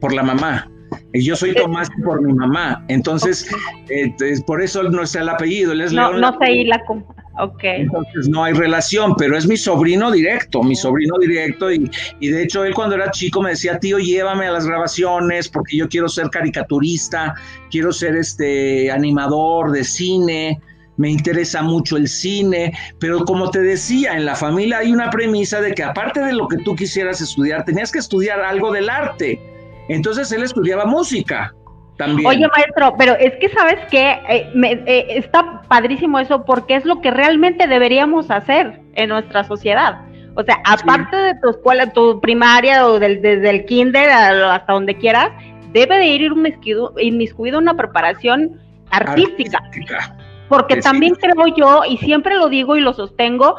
por 0.00 0.12
la 0.12 0.22
mamá. 0.22 0.70
Y 1.12 1.24
yo 1.24 1.36
soy 1.36 1.54
Tomasi 1.54 1.92
por 2.04 2.22
mi 2.22 2.32
mamá. 2.32 2.84
Entonces, 2.88 3.48
eh, 3.88 4.12
por 4.46 4.62
eso 4.62 4.82
no 4.84 5.02
está 5.02 5.20
el 5.20 5.28
apellido. 5.28 5.72
Él 5.72 5.82
es 5.82 5.92
no, 5.92 6.10
León 6.10 6.20
no 6.20 6.38
sé 6.38 6.64
la 6.64 6.82
Ok. 7.38 7.62
Entonces 7.62 8.28
no 8.28 8.44
hay 8.44 8.52
relación, 8.52 9.14
pero 9.16 9.36
es 9.36 9.46
mi 9.46 9.56
sobrino 9.56 10.10
directo, 10.10 10.62
mi 10.62 10.76
sobrino 10.76 11.16
directo. 11.18 11.72
Y, 11.72 11.90
y, 12.20 12.28
de 12.28 12.42
hecho, 12.42 12.64
él 12.64 12.74
cuando 12.74 12.96
era 12.96 13.10
chico 13.10 13.40
me 13.40 13.50
decía, 13.50 13.78
tío, 13.78 13.98
llévame 13.98 14.46
a 14.46 14.52
las 14.52 14.66
grabaciones 14.66 15.48
porque 15.48 15.76
yo 15.76 15.88
quiero 15.88 16.08
ser 16.08 16.28
caricaturista, 16.28 17.34
quiero 17.70 17.92
ser 17.92 18.16
este 18.16 18.90
animador 18.90 19.72
de 19.72 19.84
cine 19.84 20.60
me 21.00 21.08
interesa 21.08 21.62
mucho 21.62 21.96
el 21.96 22.08
cine, 22.08 22.74
pero 22.98 23.24
como 23.24 23.50
te 23.50 23.62
decía, 23.62 24.18
en 24.18 24.26
la 24.26 24.34
familia 24.34 24.78
hay 24.78 24.92
una 24.92 25.08
premisa 25.08 25.58
de 25.62 25.72
que 25.72 25.82
aparte 25.82 26.20
de 26.20 26.34
lo 26.34 26.46
que 26.46 26.58
tú 26.58 26.76
quisieras 26.76 27.22
estudiar, 27.22 27.64
tenías 27.64 27.90
que 27.90 28.00
estudiar 28.00 28.40
algo 28.40 28.70
del 28.70 28.90
arte. 28.90 29.40
Entonces 29.88 30.30
él 30.30 30.42
estudiaba 30.42 30.84
música. 30.84 31.54
También. 31.96 32.28
Oye, 32.28 32.46
maestro, 32.54 32.94
pero 32.98 33.14
es 33.14 33.32
que 33.40 33.48
sabes 33.48 33.78
que 33.90 34.10
eh, 34.28 34.50
eh, 34.86 35.06
está 35.16 35.62
padrísimo 35.68 36.18
eso 36.18 36.44
porque 36.44 36.76
es 36.76 36.84
lo 36.84 37.00
que 37.00 37.10
realmente 37.10 37.66
deberíamos 37.66 38.30
hacer 38.30 38.80
en 38.94 39.08
nuestra 39.08 39.44
sociedad. 39.44 40.02
O 40.34 40.42
sea, 40.42 40.58
aparte 40.66 41.16
de 41.16 41.34
tu 41.36 41.48
escuela, 41.48 41.92
tu 41.94 42.20
primaria 42.20 42.86
o 42.86 42.98
desde 42.98 43.48
el 43.48 43.64
kinder 43.64 44.10
hasta 44.10 44.72
donde 44.74 44.96
quieras, 44.96 45.30
debe 45.72 45.96
de 45.96 46.06
ir 46.08 46.22
inmiscuido, 46.22 46.92
inmiscuido 46.98 47.58
una 47.58 47.74
preparación 47.74 48.60
artística. 48.90 49.58
artística 49.58 50.19
porque 50.50 50.80
también 50.82 51.14
creo 51.14 51.46
yo, 51.56 51.82
y 51.88 51.96
siempre 51.98 52.34
lo 52.36 52.48
digo 52.48 52.76
y 52.76 52.80
lo 52.80 52.92
sostengo, 52.92 53.56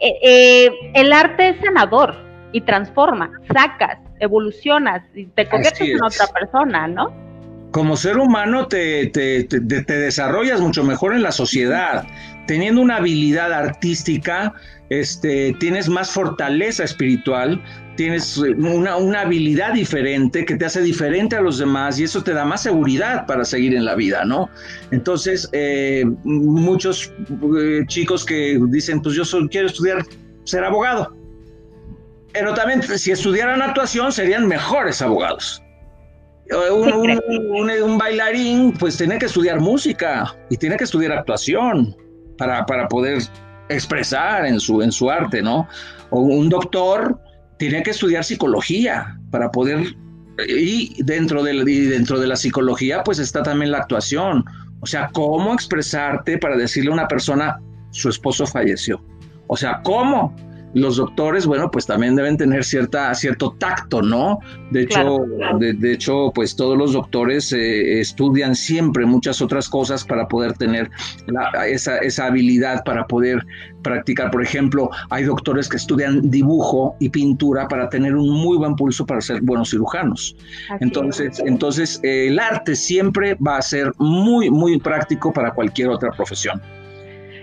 eh, 0.00 0.18
eh, 0.22 0.70
el 0.94 1.12
arte 1.12 1.50
es 1.50 1.56
sanador 1.64 2.16
y 2.50 2.62
transforma, 2.62 3.30
sacas, 3.54 3.98
evolucionas 4.18 5.04
y 5.14 5.26
te 5.26 5.48
conviertes 5.48 5.88
en 5.88 6.02
otra 6.02 6.26
persona, 6.26 6.88
¿no? 6.88 7.14
Como 7.70 7.96
ser 7.96 8.18
humano 8.18 8.66
te, 8.66 9.06
te, 9.06 9.44
te 9.44 9.96
desarrollas 9.96 10.60
mucho 10.60 10.82
mejor 10.82 11.14
en 11.14 11.22
la 11.22 11.30
sociedad, 11.30 12.04
teniendo 12.48 12.80
una 12.80 12.96
habilidad 12.96 13.52
artística, 13.52 14.52
este, 15.00 15.56
tienes 15.58 15.88
más 15.88 16.10
fortaleza 16.10 16.84
espiritual, 16.84 17.62
tienes 17.96 18.36
una, 18.36 19.22
habilidad 19.22 19.72
diferente 19.72 20.44
que 20.44 20.56
te 20.56 20.66
hace 20.66 20.82
diferente 20.82 21.34
a 21.34 21.40
los 21.40 21.58
demás 21.58 21.98
y 21.98 22.04
eso 22.04 22.22
te 22.22 22.34
da 22.34 22.44
más 22.44 22.62
seguridad 22.62 23.24
para 23.26 23.44
seguir 23.44 23.74
en 23.74 23.86
la 23.86 23.94
vida, 23.94 24.24
¿no? 24.26 24.50
Entonces, 24.90 25.48
eh, 25.52 26.04
muchos 26.24 27.10
eh, 27.58 27.84
chicos 27.86 28.24
que 28.26 28.60
dicen, 28.68 29.00
pues 29.00 29.14
yo 29.14 29.24
solo 29.24 29.48
quiero 29.48 29.68
estudiar, 29.68 30.04
ser 30.44 30.62
abogado. 30.62 31.16
Pero 32.34 32.52
también 32.52 32.82
si 32.82 33.12
estudiaran 33.12 33.62
actuación 33.62 34.12
serían 34.12 34.46
mejores 34.46 35.00
abogados. 35.00 35.62
Un, 36.70 37.18
un, 37.82 37.98
bailarín 37.98 38.72
pues 38.72 38.98
tiene 38.98 39.18
que 39.18 39.24
estudiar 39.24 39.58
música 39.58 40.36
y 40.50 40.56
tiene 40.58 40.76
que 40.76 40.84
estudiar 40.84 41.12
actuación 41.12 41.96
para, 42.36 42.66
para 42.66 42.88
poder 42.88 43.22
expresar 43.72 44.46
en 44.46 44.60
su, 44.60 44.82
en 44.82 44.92
su 44.92 45.10
arte, 45.10 45.42
¿no? 45.42 45.68
O 46.10 46.20
un 46.20 46.48
doctor 46.48 47.20
tiene 47.58 47.82
que 47.82 47.90
estudiar 47.90 48.24
psicología 48.24 49.18
para 49.30 49.50
poder 49.50 49.94
y 50.48 51.02
dentro 51.02 51.42
de, 51.42 51.54
y 51.54 51.86
dentro 51.86 52.18
de 52.18 52.26
la 52.26 52.36
psicología 52.36 53.02
pues 53.04 53.18
está 53.18 53.42
también 53.42 53.70
la 53.70 53.78
actuación, 53.78 54.44
o 54.80 54.86
sea, 54.86 55.10
cómo 55.12 55.52
expresarte 55.52 56.38
para 56.38 56.56
decirle 56.56 56.90
a 56.90 56.94
una 56.94 57.08
persona 57.08 57.60
su 57.90 58.08
esposo 58.08 58.46
falleció. 58.46 59.04
O 59.46 59.56
sea, 59.56 59.80
¿cómo? 59.82 60.34
Los 60.74 60.96
doctores, 60.96 61.46
bueno, 61.46 61.70
pues 61.70 61.86
también 61.86 62.16
deben 62.16 62.36
tener 62.36 62.64
cierta, 62.64 63.14
cierto 63.14 63.54
tacto, 63.58 64.02
¿no? 64.02 64.38
De 64.70 64.82
hecho, 64.82 65.18
De, 65.58 65.92
hecho, 65.92 66.32
pues 66.34 66.56
todos 66.56 66.78
los 66.78 66.92
doctores 66.92 67.52
eh, 67.52 68.00
estudian 68.00 68.54
siempre 68.54 69.04
muchas 69.04 69.42
otras 69.42 69.68
cosas 69.68 70.04
para 70.04 70.26
poder 70.28 70.54
tener 70.54 70.90
esa, 71.66 71.98
esa, 71.98 72.26
habilidad 72.26 72.82
para 72.84 73.06
poder 73.06 73.44
practicar. 73.82 74.30
Por 74.30 74.42
ejemplo, 74.42 74.90
hay 75.10 75.24
doctores 75.24 75.68
que 75.68 75.76
estudian 75.76 76.30
dibujo 76.30 76.96
y 77.00 77.08
pintura 77.10 77.68
para 77.68 77.88
tener 77.88 78.14
un 78.14 78.30
muy 78.30 78.56
buen 78.56 78.76
pulso 78.76 79.04
para 79.04 79.20
ser 79.20 79.40
buenos 79.42 79.70
cirujanos. 79.70 80.36
entonces, 80.80 81.42
entonces 81.44 82.00
el 82.02 82.38
arte 82.38 82.74
siempre 82.74 83.34
va 83.34 83.58
a 83.58 83.62
ser 83.62 83.92
muy, 83.98 84.50
muy 84.50 84.78
práctico 84.78 85.32
para 85.32 85.52
cualquier 85.52 85.88
otra 85.88 86.10
profesión. 86.12 86.60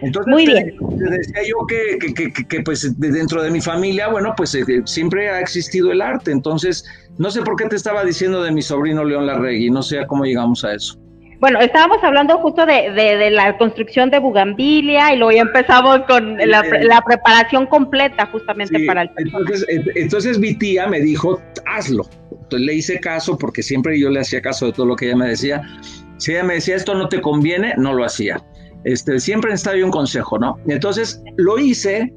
Entonces, 0.01 0.31
Muy 0.31 0.45
bien. 0.45 0.75
decía 0.97 1.41
yo 1.47 1.55
que, 1.67 2.61
pues 2.61 2.99
dentro 2.99 3.41
de 3.41 3.51
mi 3.51 3.61
familia, 3.61 4.07
bueno, 4.09 4.33
pues 4.35 4.55
eh, 4.55 4.63
siempre 4.85 5.29
ha 5.29 5.39
existido 5.39 5.91
el 5.91 6.01
arte. 6.01 6.31
Entonces, 6.31 6.85
no 7.17 7.29
sé 7.31 7.41
por 7.41 7.55
qué 7.55 7.65
te 7.65 7.75
estaba 7.75 8.03
diciendo 8.03 8.41
de 8.41 8.51
mi 8.51 8.61
sobrino 8.61 9.03
León 9.03 9.27
Larregui, 9.27 9.69
no 9.69 9.83
sé 9.83 10.05
cómo 10.07 10.25
llegamos 10.25 10.63
a 10.63 10.73
eso. 10.73 10.99
Bueno, 11.39 11.61
estábamos 11.61 12.03
hablando 12.03 12.37
justo 12.39 12.65
de, 12.65 13.29
la 13.31 13.57
construcción 13.57 14.09
de 14.09 14.19
Bugambilia 14.19 15.13
y 15.13 15.17
luego 15.17 15.31
ya 15.31 15.41
empezamos 15.41 16.01
con 16.05 16.37
la, 16.37 17.01
preparación 17.05 17.65
completa 17.67 18.25
justamente 18.25 18.85
para 18.85 19.03
el 19.03 19.11
entonces, 19.15 19.65
entonces 19.95 20.37
mi 20.37 20.53
tía 20.55 20.87
me 20.87 20.99
dijo, 20.99 21.41
hazlo. 21.65 22.05
Entonces 22.31 22.65
le 22.65 22.73
hice 22.73 22.99
caso 22.99 23.37
porque 23.37 23.63
siempre 23.63 23.97
yo 23.97 24.09
le 24.09 24.19
hacía 24.19 24.41
caso 24.41 24.65
de 24.65 24.73
todo 24.73 24.85
lo 24.85 24.95
que 24.97 25.05
ella 25.05 25.15
me 25.15 25.29
decía. 25.29 25.61
Si 26.17 26.33
ella 26.33 26.43
me 26.43 26.55
decía 26.55 26.75
esto 26.75 26.93
no 26.93 27.07
te 27.07 27.21
conviene, 27.21 27.73
no 27.77 27.93
lo 27.93 28.03
hacía. 28.03 28.41
Este, 28.83 29.19
siempre 29.19 29.51
necesitaba 29.51 29.83
un 29.83 29.91
consejo, 29.91 30.37
¿no? 30.39 30.57
Entonces 30.67 31.21
lo 31.37 31.57
hice 31.59 32.13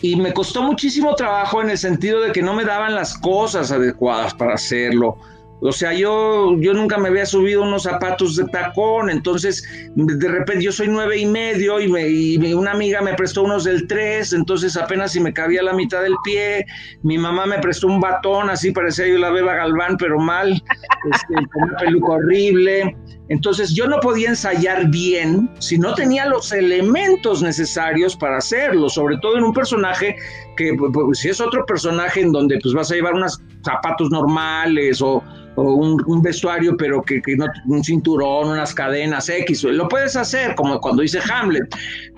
y 0.00 0.16
me 0.16 0.32
costó 0.32 0.62
muchísimo 0.62 1.14
trabajo 1.14 1.60
en 1.62 1.70
el 1.70 1.78
sentido 1.78 2.20
de 2.20 2.32
que 2.32 2.42
no 2.42 2.54
me 2.54 2.64
daban 2.64 2.94
las 2.94 3.16
cosas 3.18 3.70
adecuadas 3.70 4.34
para 4.34 4.54
hacerlo. 4.54 5.16
O 5.62 5.72
sea, 5.72 5.92
yo, 5.92 6.56
yo 6.58 6.72
nunca 6.72 6.96
me 6.96 7.08
había 7.08 7.26
subido 7.26 7.62
unos 7.62 7.82
zapatos 7.82 8.36
de 8.36 8.44
tacón, 8.46 9.10
entonces 9.10 9.62
de 9.94 10.28
repente 10.28 10.64
yo 10.64 10.72
soy 10.72 10.88
nueve 10.88 11.18
y 11.18 11.26
medio 11.26 11.80
y, 11.80 11.88
me, 11.88 12.08
y 12.08 12.54
una 12.54 12.72
amiga 12.72 13.02
me 13.02 13.14
prestó 13.14 13.42
unos 13.42 13.64
del 13.64 13.86
tres, 13.86 14.32
entonces 14.32 14.76
apenas 14.76 15.12
si 15.12 15.20
me 15.20 15.34
cabía 15.34 15.62
la 15.62 15.74
mitad 15.74 16.02
del 16.02 16.14
pie, 16.24 16.64
mi 17.02 17.18
mamá 17.18 17.44
me 17.44 17.58
prestó 17.58 17.88
un 17.88 18.00
batón, 18.00 18.48
así 18.48 18.72
parecía 18.72 19.06
yo 19.06 19.18
la 19.18 19.30
beba 19.30 19.54
Galván, 19.54 19.96
pero 19.98 20.18
mal, 20.18 20.50
este, 20.50 21.34
con 21.52 21.64
una 21.64 21.76
peluca 21.78 22.12
horrible. 22.12 22.96
Entonces 23.30 23.72
yo 23.72 23.86
no 23.86 24.00
podía 24.00 24.30
ensayar 24.30 24.90
bien 24.90 25.48
si 25.60 25.78
no 25.78 25.94
tenía 25.94 26.26
los 26.26 26.50
elementos 26.50 27.42
necesarios 27.42 28.16
para 28.16 28.38
hacerlo, 28.38 28.88
sobre 28.88 29.18
todo 29.18 29.38
en 29.38 29.44
un 29.44 29.52
personaje 29.52 30.16
que 30.56 30.74
pues, 30.76 31.20
si 31.20 31.28
es 31.28 31.40
otro 31.40 31.64
personaje 31.64 32.22
en 32.22 32.32
donde 32.32 32.58
pues 32.60 32.74
vas 32.74 32.90
a 32.90 32.96
llevar 32.96 33.14
unos 33.14 33.40
zapatos 33.64 34.10
normales 34.10 35.00
o, 35.00 35.22
un, 35.62 36.22
vestuario 36.22 36.76
pero 36.76 37.02
que, 37.02 37.20
no 37.36 37.46
un 37.66 37.84
cinturón, 37.84 38.48
unas 38.48 38.74
cadenas 38.74 39.28
X, 39.28 39.64
lo 39.64 39.88
puedes 39.88 40.16
hacer 40.16 40.54
como 40.54 40.80
cuando 40.80 41.02
dice 41.02 41.20
Hamlet, 41.30 41.64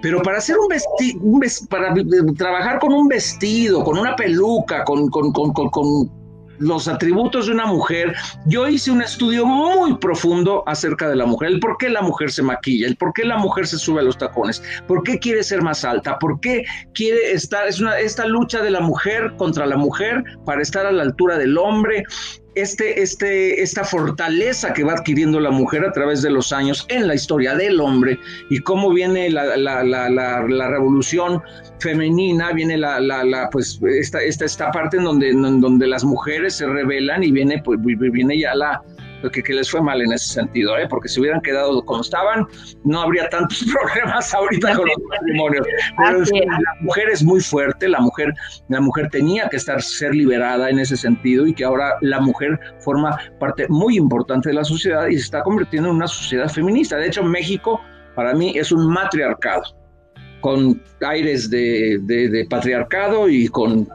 pero 0.01 0.23
para 0.23 0.39
hacer 0.39 0.57
un 0.59 0.69
vestido, 0.69 1.69
para 1.69 1.95
trabajar 2.37 2.79
con 2.79 2.93
un 2.93 3.09
vestido, 3.09 3.85
con 3.85 3.99
una 3.99 4.17
peluca, 4.17 4.85
con, 4.85 5.09
con, 5.09 5.33
los 6.59 6.87
atributos 6.87 7.47
de 7.47 7.53
una 7.53 7.67
mujer, 7.67 8.15
yo 8.47 8.69
hice 8.69 8.91
un 8.93 9.03
estudio 9.03 9.45
muy 9.45 9.97
profundo 9.97 10.63
acerca 10.67 11.09
de 11.09 11.17
la 11.17 11.27
mujer, 11.27 11.49
el 11.49 11.61
por 11.61 11.77
qué 11.77 11.89
la 11.89 12.03
mujer 12.03 12.31
se 12.31 12.43
maquilla, 12.43 12.87
el 12.87 12.97
por 12.97 13.13
qué 13.13 13.25
la 13.25 13.37
mujer 13.37 13.67
se 13.67 13.79
sube 13.79 14.01
a 14.01 14.05
los 14.05 14.17
tacones, 14.17 14.63
por 14.87 15.03
qué 15.03 15.19
quiere 15.19 15.43
ser 15.43 15.61
más 15.63 15.85
alta, 15.85 16.19
por 16.21 16.39
qué 16.39 16.65
quiere 16.95 17.33
estar, 17.33 17.67
es 17.67 17.81
una, 17.81 17.99
esta 17.99 18.27
lucha 18.27 18.63
de 18.63 18.71
la 18.71 18.81
mujer 18.81 19.35
contra 19.39 19.67
la 19.67 19.77
mujer 19.77 20.23
para 20.47 20.63
estar 20.63 20.87
a 20.87 20.93
la 20.93 21.03
altura 21.03 21.37
del 21.37 21.59
hombre, 21.59 22.05
este, 22.55 23.03
este, 23.03 23.63
esta 23.63 23.85
fortaleza 23.85 24.73
que 24.73 24.85
va 24.85 24.93
adquiriendo 24.93 25.41
la 25.41 25.51
mujer 25.51 25.85
a 25.85 25.93
través 25.93 26.23
de 26.23 26.31
los 26.31 26.53
años 26.53 26.87
en 26.89 27.07
la 27.07 27.15
historia 27.15 27.55
del 27.55 27.81
hombre 27.81 28.19
y 28.51 28.59
cómo 28.61 28.93
viene 28.93 29.31
la, 29.31 29.57
la, 29.57 29.83
la, 29.83 30.09
la 30.09 30.69
revolución 30.69 31.43
femenina, 31.83 32.53
viene 32.53 32.79
la, 32.79 33.01
la, 33.01 33.49
pues 33.51 33.81
esta, 33.83 34.21
esta, 34.23 34.45
esta 34.45 34.71
parte 34.71 34.97
en 34.97 35.05
donde, 35.05 35.31
en 35.31 35.61
donde 35.61 35.87
las 35.87 36.05
mujeres 36.05 36.57
se 36.57 36.67
rebelan 36.67 37.25
y 37.25 37.33
viene, 37.33 37.61
pues, 37.65 37.79
viene 37.83 38.39
ya 38.39 38.55
la, 38.55 38.83
que, 39.31 39.43
que, 39.43 39.53
les 39.53 39.71
fue 39.71 39.81
mal 39.81 40.01
en 40.01 40.13
ese 40.13 40.35
sentido, 40.35 40.77
¿eh? 40.79 40.87
porque 40.89 41.09
si 41.09 41.21
hubieran 41.21 41.41
quedado 41.41 41.85
como 41.85 42.01
estaban, 42.01 42.47
no 42.85 43.01
habría 43.01 43.29
tantos 43.29 43.65
problemas 43.73 44.33
ahorita 44.35 44.75
con 44.77 44.87
los 44.87 44.97
matrimonios. 45.09 45.67
Pero 45.97 46.19
la 46.21 46.75
mujer 46.81 47.09
es 47.11 47.23
muy 47.23 47.41
fuerte, 47.41 47.89
la 47.89 48.01
mujer, 48.01 48.33
la 48.69 48.81
mujer 48.81 49.09
tenía 49.11 49.49
que 49.49 49.57
estar, 49.57 49.81
ser 49.83 50.15
liberada 50.15 50.71
en 50.71 50.79
ese 50.79 50.97
sentido 50.97 51.47
y 51.47 51.55
que 51.55 51.65
ahora 51.65 51.95
la 52.01 52.21
mujer 52.21 52.59
forma 52.81 53.19
parte 53.39 53.67
muy 53.69 53.97
importante 53.97 54.49
de 54.49 54.55
la 54.55 54.65
sociedad 54.65 55.07
y 55.07 55.15
se 55.15 55.25
está 55.25 55.43
convirtiendo 55.43 55.91
en 55.91 55.97
una 55.97 56.09
sociedad 56.09 56.49
feminista. 56.49 56.97
De 56.97 57.07
hecho, 57.07 57.23
México 57.23 57.81
para 58.15 58.35
mí 58.35 58.53
es 58.57 58.73
un 58.73 58.93
matriarcado 58.93 59.63
con 60.41 60.83
aires 61.01 61.49
de, 61.49 61.99
de, 62.03 62.47
patriarcado 62.51 63.29
y 63.29 63.49
con 63.49 63.89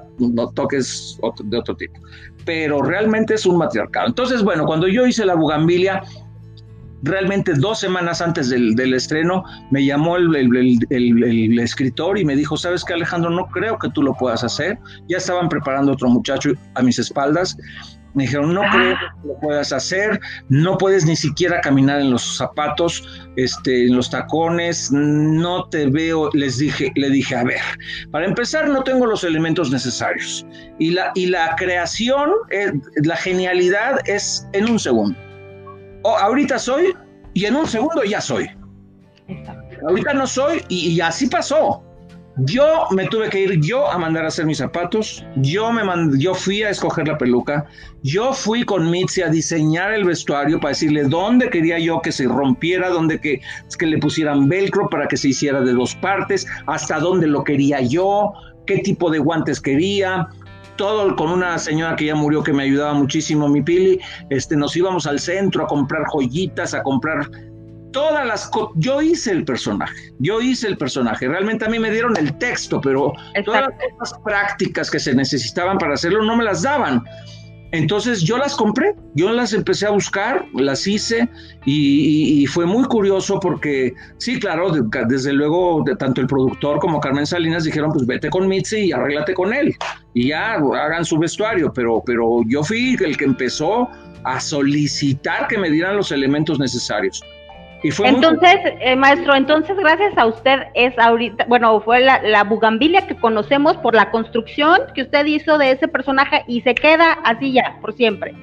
toques 0.56 1.20
de 1.44 1.58
otro 1.58 1.76
tipo. 1.76 2.00
Pero 2.48 2.82
realmente 2.82 3.34
es 3.34 3.45
un 3.45 3.58
matriarcado. 3.58 4.08
Entonces, 4.08 4.41
bueno, 4.41 4.66
cuando 4.66 4.88
yo 4.88 5.06
hice 5.06 5.26
la 5.26 5.36
bugambilia, 5.36 6.02
realmente 7.04 7.54
dos 7.54 7.80
semanas 7.80 8.22
antes 8.22 8.50
del, 8.50 8.74
del 8.76 8.93
estreno, 8.93 9.43
me 9.70 9.86
llamó 9.86 10.16
el, 10.16 10.34
el, 10.34 10.80
el, 10.89 11.60
escritor 11.60 12.18
y 12.18 12.24
me 12.26 12.38
dijo, 12.38 12.56
¿sabes 12.56 12.86
qué 12.86 12.93
Alejandro? 12.93 13.30
No 13.30 13.48
creo 13.48 13.78
que 13.78 13.89
tú 13.89 14.02
lo 14.02 14.14
puedas 14.14 14.45
hacer. 14.45 14.80
Ya 15.10 15.18
estaban 15.18 15.50
preparando 15.50 15.91
otro 15.91 16.08
muchacho 16.08 16.52
a 16.76 16.82
mis 16.82 16.98
espaldas 17.00 17.58
me 18.18 18.24
dijeron, 18.24 18.51
no 18.51 18.61
creo 18.72 18.95
ah. 18.95 19.15
que 19.22 19.28
lo 19.28 19.39
puedas 19.39 19.72
hacer, 19.72 20.20
no 20.49 20.76
puedes 20.80 21.05
ni 21.05 21.15
siquiera 21.15 21.61
caminar 21.61 22.01
en 22.01 22.09
los 22.09 22.38
zapatos, 22.38 23.30
este, 23.36 23.86
en 23.86 23.95
los 23.95 24.09
tacones, 24.09 24.91
no 24.91 25.70
te 25.70 25.86
veo, 25.86 26.32
les 26.34 26.57
dije, 26.57 26.91
le 26.95 27.11
dije, 27.11 27.36
a 27.36 27.43
ver, 27.43 27.61
para 28.11 28.26
empezar 28.26 28.70
no 28.70 28.84
tengo 28.84 29.05
los 29.05 29.24
elementos 29.24 29.70
necesarios. 29.70 30.47
Y 30.80 30.89
la, 30.91 31.11
y 31.13 31.28
la 31.28 31.55
creación, 31.57 32.32
eh, 32.49 32.74
la 33.03 33.15
genialidad 33.18 33.99
es 34.09 34.47
en 34.53 34.68
un 34.68 34.80
segundo. 34.80 35.15
O, 36.01 36.18
ahorita 36.18 36.57
soy 36.57 36.95
y 37.36 37.45
en 37.45 37.55
un 37.55 37.68
segundo 37.68 38.03
ya 38.03 38.20
soy. 38.20 38.49
Ahorita 39.88 40.13
no 40.13 40.26
soy 40.26 40.63
y, 40.70 40.89
y 40.89 41.01
así 41.01 41.28
pasó. 41.28 41.84
Yo 42.40 42.86
me 42.92 43.08
tuve 43.08 43.30
que 43.30 43.40
ir 43.42 43.60
yo 43.62 43.90
a 43.90 43.98
mandar 43.98 44.26
a 44.26 44.28
hacer 44.28 44.46
mis 44.46 44.60
zapatos, 44.60 45.26
yo, 45.38 45.72
me 45.72 45.82
yo 46.20 46.36
fui 46.36 46.62
a 46.62 46.70
escoger 46.70 47.08
la 47.08 47.18
peluca, 47.18 47.66
yo 48.04 48.32
fui 48.32 48.64
con 48.64 48.92
Mitzi 48.92 49.24
a 49.24 49.30
diseñar 49.30 49.92
el 49.92 50.06
vestuario 50.06 50.60
para 50.60 50.70
decirle 50.70 51.06
dónde 51.06 51.50
quería 51.50 51.80
yo 51.80 52.00
que 52.00 52.12
se 52.12 52.26
rompiera, 52.26 52.90
dónde 52.90 53.20
que, 53.20 53.42
que 53.80 53.86
le 53.88 53.98
pusieran 53.98 54.48
velcro 54.48 54.88
para 54.88 55.08
que 55.08 55.18
se 55.18 55.30
hiciera 55.30 55.62
de 55.62 55.74
dos 55.74 55.96
partes, 55.96 56.46
hasta 56.68 57.00
dónde 57.00 57.26
lo 57.26 57.44
quería 57.44 57.82
yo, 57.82 58.34
qué 58.68 58.80
tipo 58.80 59.10
de 59.10 59.18
guantes 59.18 59.60
quería, 59.60 60.28
todo 60.76 61.16
con 61.16 61.32
una 61.32 61.58
señora 61.58 61.96
que 61.96 62.06
ya 62.06 62.16
murió 62.16 62.44
que 62.44 62.54
me 62.54 62.64
ayudaba 62.64 62.94
muchísimo, 62.94 63.50
mi 63.50 63.64
Pili, 63.64 64.00
este, 64.30 64.56
nos 64.56 64.76
íbamos 64.76 65.08
al 65.08 65.20
centro 65.20 65.64
a 65.64 65.68
comprar 65.68 66.04
joyitas, 66.14 66.76
a 66.76 66.84
comprar 66.84 67.32
todas 67.92 68.26
las 68.26 68.50
yo 68.76 69.02
hice 69.02 69.32
el 69.32 69.46
personaje, 69.46 70.14
yo 70.20 70.42
hice 70.42 70.68
el 70.68 70.78
personaje, 70.78 71.28
realmente 71.28 71.66
a 71.66 71.70
mí 71.70 71.80
me 71.80 71.92
dieron 71.92 72.16
el 72.18 72.38
texto, 72.38 72.82
pero 72.82 73.14
todas 73.46 73.62
las 73.62 73.94
cosas 73.98 74.20
prácticas 74.24 74.92
que 74.92 75.00
se 75.00 75.14
necesitaban 75.14 75.78
para 75.78 75.94
hacerlo 75.94 76.24
no 76.24 76.36
me 76.36 76.44
las 76.44 76.62
daban. 76.62 77.04
Entonces 77.72 78.22
yo 78.22 78.38
las 78.38 78.56
compré, 78.56 78.96
yo 79.14 79.30
las 79.32 79.52
empecé 79.52 79.86
a 79.88 79.90
buscar, 79.90 80.46
las 80.54 80.88
hice 80.88 81.28
y, 81.66 82.46
fue 82.48 82.66
muy 82.66 82.86
curioso 82.86 83.42
porque 83.42 83.94
sí, 84.18 84.40
claro, 84.40 84.72
desde 85.08 85.34
luego 85.34 85.84
tanto 86.00 86.22
el 86.22 86.28
productor 86.28 86.80
como 86.80 87.02
Carmen 87.02 87.26
Salinas 87.26 87.66
dijeron 87.66 87.92
pues 87.92 88.06
vete 88.06 88.30
con 88.30 88.48
Mitzi 88.48 88.86
y 88.86 88.92
arréglate 88.94 89.34
con 89.34 89.54
él 89.54 89.76
y 90.14 90.30
ya 90.30 90.54
hagan 90.54 91.04
su 91.04 91.18
vestuario, 91.20 91.74
pero, 91.74 92.02
pero 92.06 92.40
yo 92.48 92.64
fui 92.64 92.96
el 93.04 93.18
que 93.18 93.26
empezó 93.26 93.90
a 94.24 94.40
solicitar 94.40 95.48
que 95.48 95.58
me 95.58 95.70
dieran 95.70 95.98
los 95.98 96.14
elementos 96.14 96.60
necesarios 96.60 97.22
entonces, 97.84 98.56
eh, 98.82 98.96
maestro, 98.96 99.36
entonces 99.36 99.78
gracias 99.78 100.18
a 100.18 100.26
usted 100.26 100.64
es 100.74 100.98
ahorita, 100.98 101.46
bueno, 101.48 101.80
fue 101.82 102.00
la, 102.00 102.22
la, 102.24 102.44
bugambilia 102.44 103.08
que 103.08 103.16
conocemos 103.16 103.78
por 103.78 103.94
la 103.94 104.10
construcción 104.10 104.80
que 104.96 105.04
usted 105.04 105.26
hizo 105.26 105.58
de 105.58 105.72
ese 105.72 105.88
personaje 105.88 106.44
y 106.48 106.62
se 106.62 106.74
queda 106.74 107.14
así 107.24 107.54
ya, 107.54 107.78
por 107.82 107.94
siempre. 107.94 108.34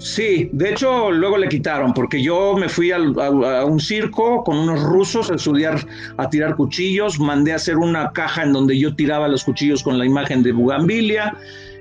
Sí, 0.00 0.48
de 0.54 0.70
hecho 0.70 1.10
luego 1.10 1.36
le 1.36 1.46
quitaron 1.46 1.92
porque 1.92 2.22
yo 2.22 2.56
me 2.56 2.70
fui 2.70 2.90
a, 2.90 2.98
un 2.98 3.78
circo 3.78 4.42
con 4.44 4.56
unos 4.56 4.82
rusos 4.82 5.30
a 5.30 5.34
estudiar 5.34 5.78
a 6.16 6.30
tirar 6.30 6.56
cuchillos, 6.56 7.20
mandé 7.20 7.52
a 7.52 7.56
hacer 7.56 7.76
una 7.76 8.10
caja 8.12 8.42
en 8.44 8.54
donde 8.54 8.78
yo 8.78 8.96
tiraba 8.96 9.28
los 9.28 9.44
cuchillos 9.44 9.82
con 9.82 9.98
la 9.98 10.06
imagen 10.06 10.42
de 10.42 10.52
Bugambilia. 10.52 11.36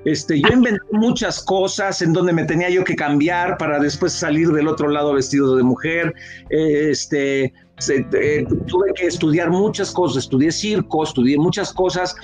Este, 0.05 0.39
yo 0.39 0.49
inventé 0.49 0.81
muchas 0.91 1.43
cosas 1.43 2.01
en 2.01 2.13
donde 2.13 2.33
me 2.33 2.45
tenía 2.45 2.69
yo 2.69 2.83
que 2.83 2.95
cambiar 2.95 3.57
para 3.57 3.79
después 3.79 4.13
salir 4.13 4.49
del 4.49 4.67
otro 4.67 4.89
lado 4.89 5.13
vestido 5.13 5.55
de 5.55 5.63
mujer. 5.63 6.13
Este, 6.49 7.53
eh, 7.87 8.45
tuve 8.67 8.93
que 8.95 9.07
estudiar 9.07 9.49
muchas 9.49 9.91
cosas, 9.91 10.23
estudié 10.23 10.51
circo, 10.51 11.03
estudié 11.03 11.37
muchas 11.37 11.73
cosas, 11.73 12.15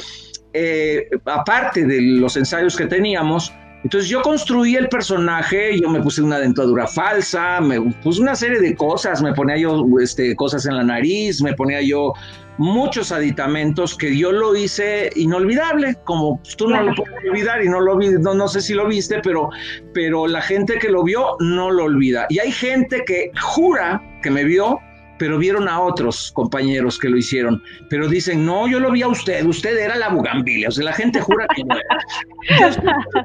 eh, 0.53 1.07
aparte 1.25 1.85
de 1.85 2.01
los 2.01 2.35
ensayos 2.37 2.75
que 2.75 2.85
teníamos. 2.85 3.53
Entonces 3.83 4.09
yo 4.09 4.21
construí 4.23 4.75
el 4.75 4.89
personaje, 4.89 5.79
yo 5.79 5.89
me 5.89 6.01
puse 6.01 6.21
una 6.21 6.39
dentadura 6.39 6.87
falsa, 6.87 7.61
me 7.61 7.79
puse 8.01 8.19
una 8.19 8.35
serie 8.35 8.59
de 8.59 8.75
cosas, 8.75 9.21
me 9.21 9.31
ponía 9.33 9.57
yo 9.57 9.85
este, 10.01 10.35
cosas 10.35 10.65
en 10.65 10.75
la 10.75 10.83
nariz, 10.83 11.39
me 11.39 11.53
ponía 11.53 11.81
yo 11.81 12.13
muchos 12.57 13.11
aditamentos 13.11 13.95
que 13.97 14.17
yo 14.17 14.31
lo 14.31 14.55
hice 14.55 15.09
inolvidable, 15.15 15.95
como 16.03 16.41
tú 16.57 16.67
no 16.67 16.81
lo 16.81 16.95
puedes 16.95 17.13
olvidar 17.29 17.63
y 17.63 17.69
no 17.69 17.81
lo 17.81 17.97
vi, 17.97 18.09
no, 18.09 18.33
no 18.33 18.47
sé 18.47 18.61
si 18.61 18.73
lo 18.73 18.87
viste, 18.87 19.19
pero, 19.21 19.49
pero 19.93 20.27
la 20.27 20.41
gente 20.41 20.77
que 20.79 20.89
lo 20.89 21.03
vio 21.03 21.35
no 21.39 21.71
lo 21.71 21.85
olvida. 21.85 22.25
Y 22.29 22.39
hay 22.39 22.51
gente 22.51 23.03
que 23.05 23.31
jura 23.41 24.01
que 24.21 24.31
me 24.31 24.43
vio 24.43 24.79
pero 25.17 25.37
vieron 25.37 25.67
a 25.67 25.79
otros 25.79 26.31
compañeros 26.33 26.99
que 26.99 27.09
lo 27.09 27.17
hicieron, 27.17 27.61
pero 27.89 28.07
dicen, 28.07 28.45
no, 28.45 28.67
yo 28.67 28.79
lo 28.79 28.91
vi 28.91 29.01
a 29.01 29.07
usted, 29.07 29.45
usted 29.45 29.77
era 29.77 29.95
la 29.95 30.09
bugambilia, 30.09 30.69
o 30.69 30.71
sea, 30.71 30.85
la 30.85 30.93
gente 30.93 31.21
jura 31.21 31.45
que 31.55 31.63
no 31.63 31.75
era. 31.75 32.65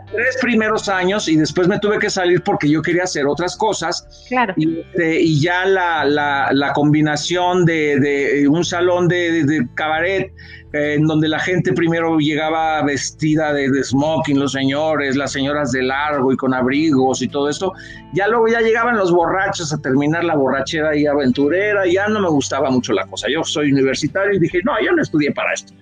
tres 0.12 0.38
primeros 0.40 0.88
años 0.88 1.28
y 1.28 1.36
después 1.36 1.68
me 1.68 1.78
tuve 1.78 1.98
que 1.98 2.10
salir 2.10 2.42
porque 2.42 2.68
yo 2.68 2.82
quería 2.82 3.04
hacer 3.04 3.26
otras 3.26 3.56
cosas. 3.56 4.26
Claro. 4.28 4.54
Y, 4.56 4.80
este, 4.80 5.40
ya 5.40 5.64
la, 5.66 6.04
la, 6.04 6.72
combinación 6.72 7.64
de, 7.64 7.98
de, 7.98 8.48
un 8.48 8.64
salón 8.64 9.08
de, 9.08 9.44
de 9.44 9.66
cabaret 9.74 10.32
en 10.72 11.06
donde 11.06 11.28
la 11.28 11.38
gente 11.38 11.72
primero 11.72 12.18
llegaba 12.18 12.82
vestida 12.82 13.52
de, 13.52 13.82
smoking, 13.82 14.38
los 14.38 14.52
señores, 14.52 15.16
las 15.16 15.32
señoras 15.32 15.72
de 15.72 15.82
largo 15.82 16.32
y 16.32 16.36
con 16.36 16.54
abrigos 16.54 17.22
y 17.22 17.28
todo 17.28 17.48
esto, 17.48 17.72
ya 18.12 18.28
luego 18.28 18.48
ya 18.48 18.60
llegaban 18.60 18.96
los 18.96 19.10
borrachos 19.10 19.72
a 19.72 19.78
terminar 19.80 20.24
la 20.24 20.36
borrachera 20.36 20.96
y 20.96 21.06
aventurera, 21.06 21.79
ya 21.86 22.08
no 22.08 22.20
me 22.20 22.28
gustaba 22.28 22.70
mucho 22.70 22.92
la 22.92 23.06
cosa. 23.06 23.28
Yo 23.28 23.44
soy 23.44 23.72
universitario 23.72 24.34
y 24.34 24.38
dije, 24.38 24.60
no, 24.64 24.72
yo 24.84 24.92
no 24.92 25.02
estudié 25.02 25.32
para 25.32 25.52
esto. 25.52 25.72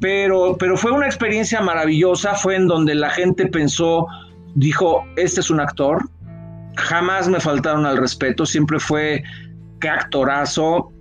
Pero, 0.00 0.56
pero 0.58 0.76
fue 0.76 0.90
una 0.92 1.06
experiencia 1.06 1.60
maravillosa, 1.60 2.34
fue 2.34 2.56
en 2.56 2.68
donde 2.68 2.94
la 2.94 3.10
gente 3.10 3.46
pensó, 3.46 4.06
dijo, 4.54 5.04
este 5.16 5.40
es 5.40 5.50
un 5.50 5.60
actor, 5.60 6.02
jamás 6.76 7.28
me 7.28 7.40
faltaron 7.40 7.86
al 7.86 7.96
respeto, 7.96 8.44
siempre 8.44 8.78
fue 8.78 9.22
qué 9.80 9.88
actorazo, 9.88 10.92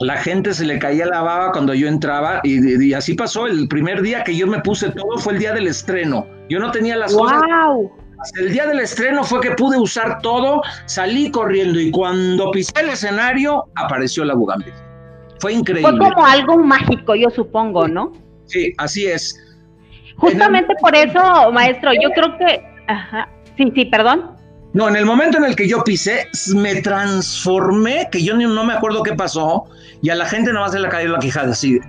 la 0.00 0.16
gente 0.16 0.54
se 0.54 0.64
le 0.64 0.78
caía 0.78 1.06
la 1.06 1.20
baba 1.20 1.52
cuando 1.52 1.74
yo 1.74 1.86
entraba 1.86 2.40
y, 2.42 2.92
así 2.94 3.14
pasó. 3.14 3.46
El 3.46 3.68
primer 3.68 4.00
día 4.00 4.24
que 4.24 4.34
yo 4.34 4.46
me 4.46 4.60
puse 4.60 4.90
todo 4.90 5.18
fue 5.18 5.34
el 5.34 5.38
día 5.38 5.52
del 5.52 5.66
estreno. 5.66 6.26
Yo 6.48 6.58
no 6.58 6.70
tenía 6.70 6.96
las 6.96 7.12
wow. 7.12 7.24
cosas. 7.24 7.42
El 8.38 8.52
día 8.52 8.66
del 8.66 8.80
estreno 8.80 9.24
fue 9.24 9.40
que 9.40 9.52
pude 9.52 9.78
usar 9.78 10.20
todo, 10.20 10.62
salí 10.86 11.30
corriendo 11.30 11.80
y 11.80 11.90
cuando 11.90 12.50
pisé 12.50 12.72
el 12.80 12.90
escenario 12.90 13.64
apareció 13.76 14.24
la 14.24 14.34
Bugambil. 14.34 14.72
Fue 15.38 15.52
increíble. 15.54 15.96
Fue 15.96 15.98
como 15.98 16.26
algo 16.26 16.58
mágico, 16.58 17.14
yo 17.14 17.30
supongo, 17.30 17.88
¿no? 17.88 18.12
Sí, 18.46 18.74
así 18.78 19.06
es. 19.06 19.38
Justamente 20.16 20.74
por 20.80 20.94
eso, 20.94 21.50
maestro, 21.52 21.92
yo 21.94 22.10
creo 22.10 22.36
que... 22.36 22.62
Ajá. 22.88 23.28
Sí, 23.56 23.72
sí, 23.74 23.86
perdón. 23.86 24.36
No, 24.74 24.88
en 24.88 24.96
el 24.96 25.06
momento 25.06 25.38
en 25.38 25.44
el 25.44 25.56
que 25.56 25.66
yo 25.66 25.82
pisé, 25.82 26.28
me 26.54 26.82
transformé, 26.82 28.08
que 28.12 28.22
yo 28.22 28.36
no 28.36 28.64
me 28.64 28.74
acuerdo 28.74 29.02
qué 29.02 29.14
pasó, 29.14 29.64
y 30.02 30.10
a 30.10 30.14
la 30.14 30.26
gente 30.26 30.52
nada 30.52 30.66
más 30.66 30.72
se 30.72 30.80
le 30.80 30.88
cayó 30.88 31.08
la 31.08 31.18
quijada 31.18 31.52
así 31.52 31.80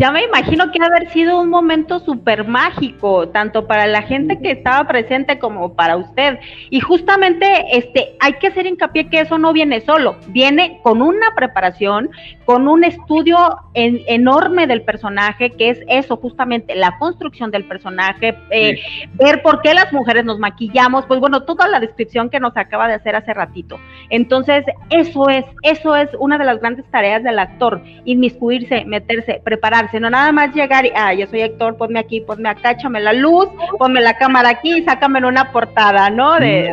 ya 0.00 0.10
me 0.10 0.24
imagino 0.24 0.72
que 0.72 0.78
ha 0.82 0.86
haber 0.86 1.10
sido 1.10 1.38
un 1.38 1.50
momento 1.50 2.00
súper 2.00 2.48
mágico, 2.48 3.28
tanto 3.28 3.66
para 3.66 3.86
la 3.86 4.00
gente 4.00 4.40
que 4.40 4.52
estaba 4.52 4.88
presente 4.88 5.38
como 5.38 5.74
para 5.74 5.98
usted. 5.98 6.38
Y 6.70 6.80
justamente 6.80 7.76
este, 7.76 8.16
hay 8.18 8.32
que 8.34 8.46
hacer 8.46 8.66
hincapié 8.66 9.10
que 9.10 9.20
eso 9.20 9.36
no 9.36 9.52
viene 9.52 9.82
solo, 9.82 10.16
viene 10.28 10.80
con 10.82 11.02
una 11.02 11.34
preparación, 11.36 12.08
con 12.46 12.66
un 12.66 12.82
estudio 12.82 13.36
enorme 13.74 14.66
del 14.66 14.82
personaje, 14.82 15.50
que 15.50 15.68
es 15.68 15.80
eso, 15.86 16.16
justamente 16.16 16.74
la 16.74 16.96
construcción 16.98 17.50
del 17.50 17.66
personaje, 17.66 18.38
eh, 18.50 18.80
ver 19.12 19.42
por 19.42 19.60
qué 19.60 19.74
las 19.74 19.92
mujeres 19.92 20.24
nos 20.24 20.38
maquillamos, 20.38 21.04
pues 21.04 21.20
bueno, 21.20 21.42
toda 21.42 21.68
la 21.68 21.78
descripción 21.78 22.30
que 22.30 22.40
nos 22.40 22.56
acaba 22.56 22.88
de 22.88 22.94
hacer 22.94 23.16
hace 23.16 23.34
ratito. 23.34 23.78
Entonces, 24.08 24.64
eso 24.88 25.28
es, 25.28 25.44
eso 25.62 25.94
es 25.94 26.08
una 26.18 26.38
de 26.38 26.46
las 26.46 26.58
grandes 26.58 26.90
tareas 26.90 27.22
del 27.22 27.38
actor, 27.38 27.82
inmiscuirse, 28.06 28.86
meterse, 28.86 29.42
prepararse 29.44 29.89
sino 29.90 30.10
nada 30.10 30.32
más 30.32 30.54
llegar 30.54 30.86
y, 30.86 30.92
ah, 30.94 31.12
yo 31.14 31.26
soy 31.26 31.42
actor, 31.42 31.76
ponme 31.76 31.98
aquí, 31.98 32.20
ponme 32.20 32.48
acá, 32.48 32.72
échame 32.72 33.00
la 33.00 33.12
luz, 33.12 33.48
ponme 33.78 34.00
la 34.00 34.16
cámara 34.16 34.50
aquí 34.50 34.78
y 34.78 34.84
sácame 34.84 35.18
en 35.18 35.24
una 35.26 35.52
portada, 35.52 36.10
¿no? 36.10 36.38
De, 36.38 36.70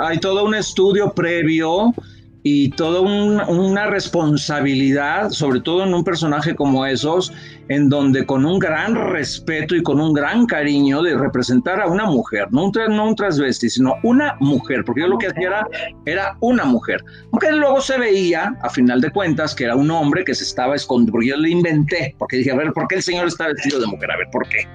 Hay 0.00 0.18
todo 0.18 0.44
un 0.44 0.54
estudio 0.54 1.12
previo 1.12 1.92
y 2.42 2.70
toda 2.70 3.00
una 3.00 3.86
responsabilidad, 3.86 5.30
sobre 5.30 5.60
todo 5.60 5.84
en 5.84 5.92
un 5.92 6.04
personaje 6.04 6.54
como 6.54 6.86
esos, 6.86 7.32
en 7.68 7.88
donde 7.88 8.24
con 8.24 8.46
un 8.46 8.58
gran 8.58 8.94
respeto 9.12 9.76
y 9.76 9.82
con 9.82 10.00
un 10.00 10.14
gran 10.14 10.46
cariño 10.46 11.02
de 11.02 11.16
representar 11.16 11.80
a 11.80 11.86
una 11.86 12.06
mujer, 12.06 12.48
no 12.50 12.66
un, 12.66 12.72
no 12.88 13.08
un 13.08 13.14
transvesti, 13.14 13.68
sino 13.68 13.96
una 14.02 14.36
mujer, 14.40 14.84
porque 14.84 15.02
yo 15.02 15.08
lo 15.08 15.18
que 15.18 15.26
hacía 15.26 15.48
era, 15.48 15.68
era 16.06 16.36
una 16.40 16.64
mujer, 16.64 17.04
aunque 17.32 17.52
luego 17.52 17.80
se 17.80 17.98
veía, 17.98 18.56
a 18.62 18.70
final 18.70 19.00
de 19.00 19.10
cuentas, 19.10 19.54
que 19.54 19.64
era 19.64 19.76
un 19.76 19.90
hombre 19.90 20.24
que 20.24 20.34
se 20.34 20.44
estaba 20.44 20.74
escondiendo, 20.74 21.12
porque 21.12 21.28
yo 21.28 21.36
le 21.36 21.50
inventé, 21.50 22.14
porque 22.18 22.38
dije, 22.38 22.52
a 22.52 22.56
ver, 22.56 22.72
¿por 22.72 22.88
qué 22.88 22.96
el 22.96 23.02
señor 23.02 23.26
está 23.26 23.48
vestido 23.48 23.80
de 23.80 23.86
mujer? 23.86 24.10
A 24.10 24.16
ver, 24.16 24.28
¿por 24.32 24.48
qué? 24.48 24.66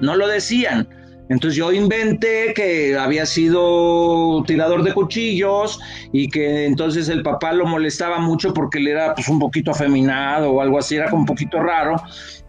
No 0.00 0.16
lo 0.16 0.26
decían, 0.26 0.88
entonces 1.32 1.56
yo 1.56 1.72
inventé 1.72 2.52
que 2.54 2.94
había 2.94 3.24
sido 3.24 4.44
tirador 4.46 4.82
de 4.82 4.92
cuchillos 4.92 5.80
y 6.12 6.28
que 6.28 6.66
entonces 6.66 7.08
el 7.08 7.22
papá 7.22 7.54
lo 7.54 7.64
molestaba 7.64 8.18
mucho 8.18 8.52
porque 8.52 8.78
él 8.78 8.88
era 8.88 9.14
pues 9.14 9.28
un 9.28 9.38
poquito 9.38 9.70
afeminado 9.70 10.50
o 10.50 10.60
algo 10.60 10.78
así, 10.78 10.96
era 10.96 11.08
como 11.08 11.22
un 11.22 11.26
poquito 11.26 11.58
raro. 11.58 11.96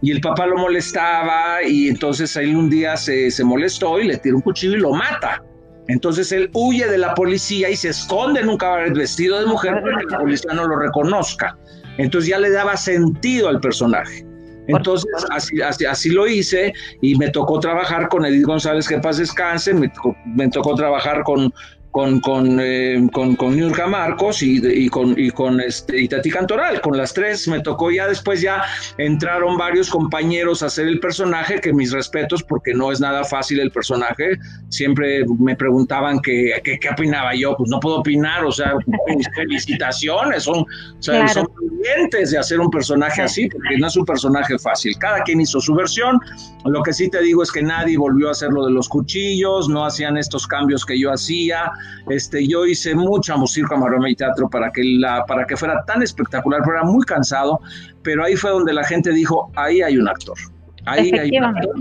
Y 0.02 0.10
el 0.10 0.20
papá 0.20 0.46
lo 0.46 0.58
molestaba 0.58 1.62
y 1.66 1.88
entonces 1.88 2.36
él 2.36 2.54
un 2.54 2.68
día 2.68 2.94
se, 2.98 3.30
se 3.30 3.42
molestó 3.42 3.98
y 4.00 4.06
le 4.06 4.18
tira 4.18 4.36
un 4.36 4.42
cuchillo 4.42 4.76
y 4.76 4.80
lo 4.80 4.92
mata. 4.92 5.42
Entonces 5.88 6.30
él 6.32 6.50
huye 6.52 6.86
de 6.86 6.98
la 6.98 7.14
policía 7.14 7.70
y 7.70 7.76
se 7.76 7.88
esconde 7.88 8.40
en 8.40 8.50
un 8.50 8.58
cabaret 8.58 8.94
vestido 8.94 9.40
de 9.40 9.46
mujer 9.46 9.80
para 9.82 9.98
que 9.98 10.06
la 10.10 10.18
policía 10.18 10.52
no 10.52 10.66
lo 10.66 10.76
reconozca. 10.76 11.56
Entonces 11.96 12.28
ya 12.28 12.38
le 12.38 12.50
daba 12.50 12.76
sentido 12.76 13.48
al 13.48 13.60
personaje. 13.60 14.26
Entonces, 14.66 15.10
así, 15.30 15.60
así, 15.60 15.84
así, 15.84 16.10
lo 16.10 16.26
hice 16.26 16.72
y 17.00 17.16
me 17.16 17.30
tocó 17.30 17.60
trabajar 17.60 18.08
con 18.08 18.24
Edith 18.24 18.46
González, 18.46 18.88
que 18.88 18.98
paz 18.98 19.18
descanse, 19.18 19.74
me 19.74 19.90
me 20.26 20.48
tocó 20.48 20.74
trabajar 20.74 21.22
con 21.24 21.52
con, 21.94 22.18
con, 22.18 22.58
eh, 22.60 23.08
con, 23.12 23.36
con 23.36 23.56
Nurka 23.56 23.86
Marcos 23.86 24.42
y, 24.42 24.60
y, 24.66 24.88
con, 24.88 25.14
y 25.16 25.30
con 25.30 25.60
este, 25.60 26.00
y 26.00 26.08
Tati 26.08 26.28
Cantoral. 26.28 26.80
Con 26.80 26.96
las 26.96 27.14
tres 27.14 27.46
me 27.46 27.60
tocó 27.60 27.88
ya 27.92 28.08
después 28.08 28.40
ya 28.40 28.64
entraron 28.98 29.56
varios 29.56 29.90
compañeros 29.90 30.64
a 30.64 30.66
hacer 30.66 30.88
el 30.88 30.98
personaje, 30.98 31.60
que 31.60 31.72
mis 31.72 31.92
respetos 31.92 32.42
porque 32.42 32.74
no 32.74 32.90
es 32.90 32.98
nada 32.98 33.22
fácil 33.22 33.60
el 33.60 33.70
personaje. 33.70 34.36
Siempre 34.70 35.24
me 35.38 35.54
preguntaban 35.54 36.18
qué 36.18 36.60
qué 36.64 36.80
opinaba 36.90 37.32
yo, 37.32 37.54
pues 37.56 37.70
no 37.70 37.78
puedo 37.78 37.98
opinar, 38.00 38.44
o 38.44 38.50
sea, 38.50 38.74
mis 39.14 39.28
felicitaciones, 39.32 40.42
son, 40.42 40.62
o 40.62 40.66
sea, 40.98 41.28
son 41.28 41.46
clientes 41.46 42.32
de 42.32 42.38
hacer 42.38 42.58
un 42.58 42.70
personaje 42.70 43.22
así, 43.22 43.48
porque 43.48 43.78
no 43.78 43.86
es 43.86 43.96
un 43.96 44.04
personaje 44.04 44.58
fácil. 44.58 44.98
Cada 44.98 45.22
quien 45.22 45.40
hizo 45.40 45.60
su 45.60 45.72
versión. 45.76 46.18
Lo 46.64 46.82
que 46.82 46.92
sí 46.92 47.08
te 47.08 47.22
digo 47.22 47.44
es 47.44 47.52
que 47.52 47.62
nadie 47.62 47.96
volvió 47.96 48.28
a 48.28 48.30
hacer 48.32 48.48
lo 48.50 48.66
de 48.66 48.72
los 48.72 48.88
cuchillos, 48.88 49.68
no 49.68 49.84
hacían 49.84 50.16
estos 50.16 50.44
cambios 50.48 50.84
que 50.84 50.98
yo 50.98 51.12
hacía. 51.12 51.70
Este, 52.08 52.46
yo 52.46 52.66
hice 52.66 52.94
mucha 52.94 53.36
música, 53.36 53.76
maroma 53.76 54.10
y 54.10 54.14
teatro 54.14 54.48
para 54.48 54.70
que, 54.70 54.82
la, 54.84 55.24
para 55.26 55.46
que 55.46 55.56
fuera 55.56 55.82
tan 55.86 56.02
espectacular, 56.02 56.60
pero 56.64 56.78
era 56.78 56.84
muy 56.84 57.04
cansado, 57.04 57.60
pero 58.02 58.24
ahí 58.24 58.36
fue 58.36 58.50
donde 58.50 58.72
la 58.72 58.84
gente 58.84 59.10
dijo, 59.10 59.50
ahí 59.56 59.82
hay 59.82 59.96
un 59.96 60.08
actor. 60.08 60.36
Ahí 60.86 61.10
hay 61.12 61.30
un 61.38 61.44
actor. 61.44 61.74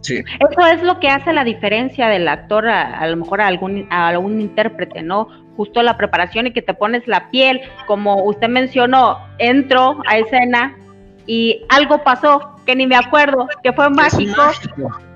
Sí. 0.00 0.16
Eso 0.16 0.66
es 0.66 0.82
lo 0.82 0.98
que 0.98 1.08
hace 1.08 1.32
la 1.32 1.44
diferencia 1.44 2.08
del 2.08 2.26
actor 2.26 2.68
a, 2.68 2.98
a, 2.98 3.06
lo 3.06 3.16
mejor 3.18 3.40
a 3.40 3.46
algún, 3.46 3.86
a 3.90 4.08
algún 4.08 4.40
intérprete, 4.40 5.00
¿no? 5.02 5.28
Justo 5.56 5.80
la 5.82 5.96
preparación 5.96 6.48
y 6.48 6.52
que 6.52 6.62
te 6.62 6.74
pones 6.74 7.06
la 7.06 7.30
piel, 7.30 7.60
como 7.86 8.24
usted 8.24 8.48
mencionó, 8.48 9.18
entro 9.38 10.02
a 10.08 10.18
escena 10.18 10.76
y 11.26 11.62
algo 11.68 12.02
pasó 12.02 12.56
que 12.66 12.74
ni 12.74 12.86
me 12.86 12.96
acuerdo, 12.96 13.46
que 13.62 13.72
fue 13.72 13.90
mágico. 13.90 14.42
mágico. 14.42 15.11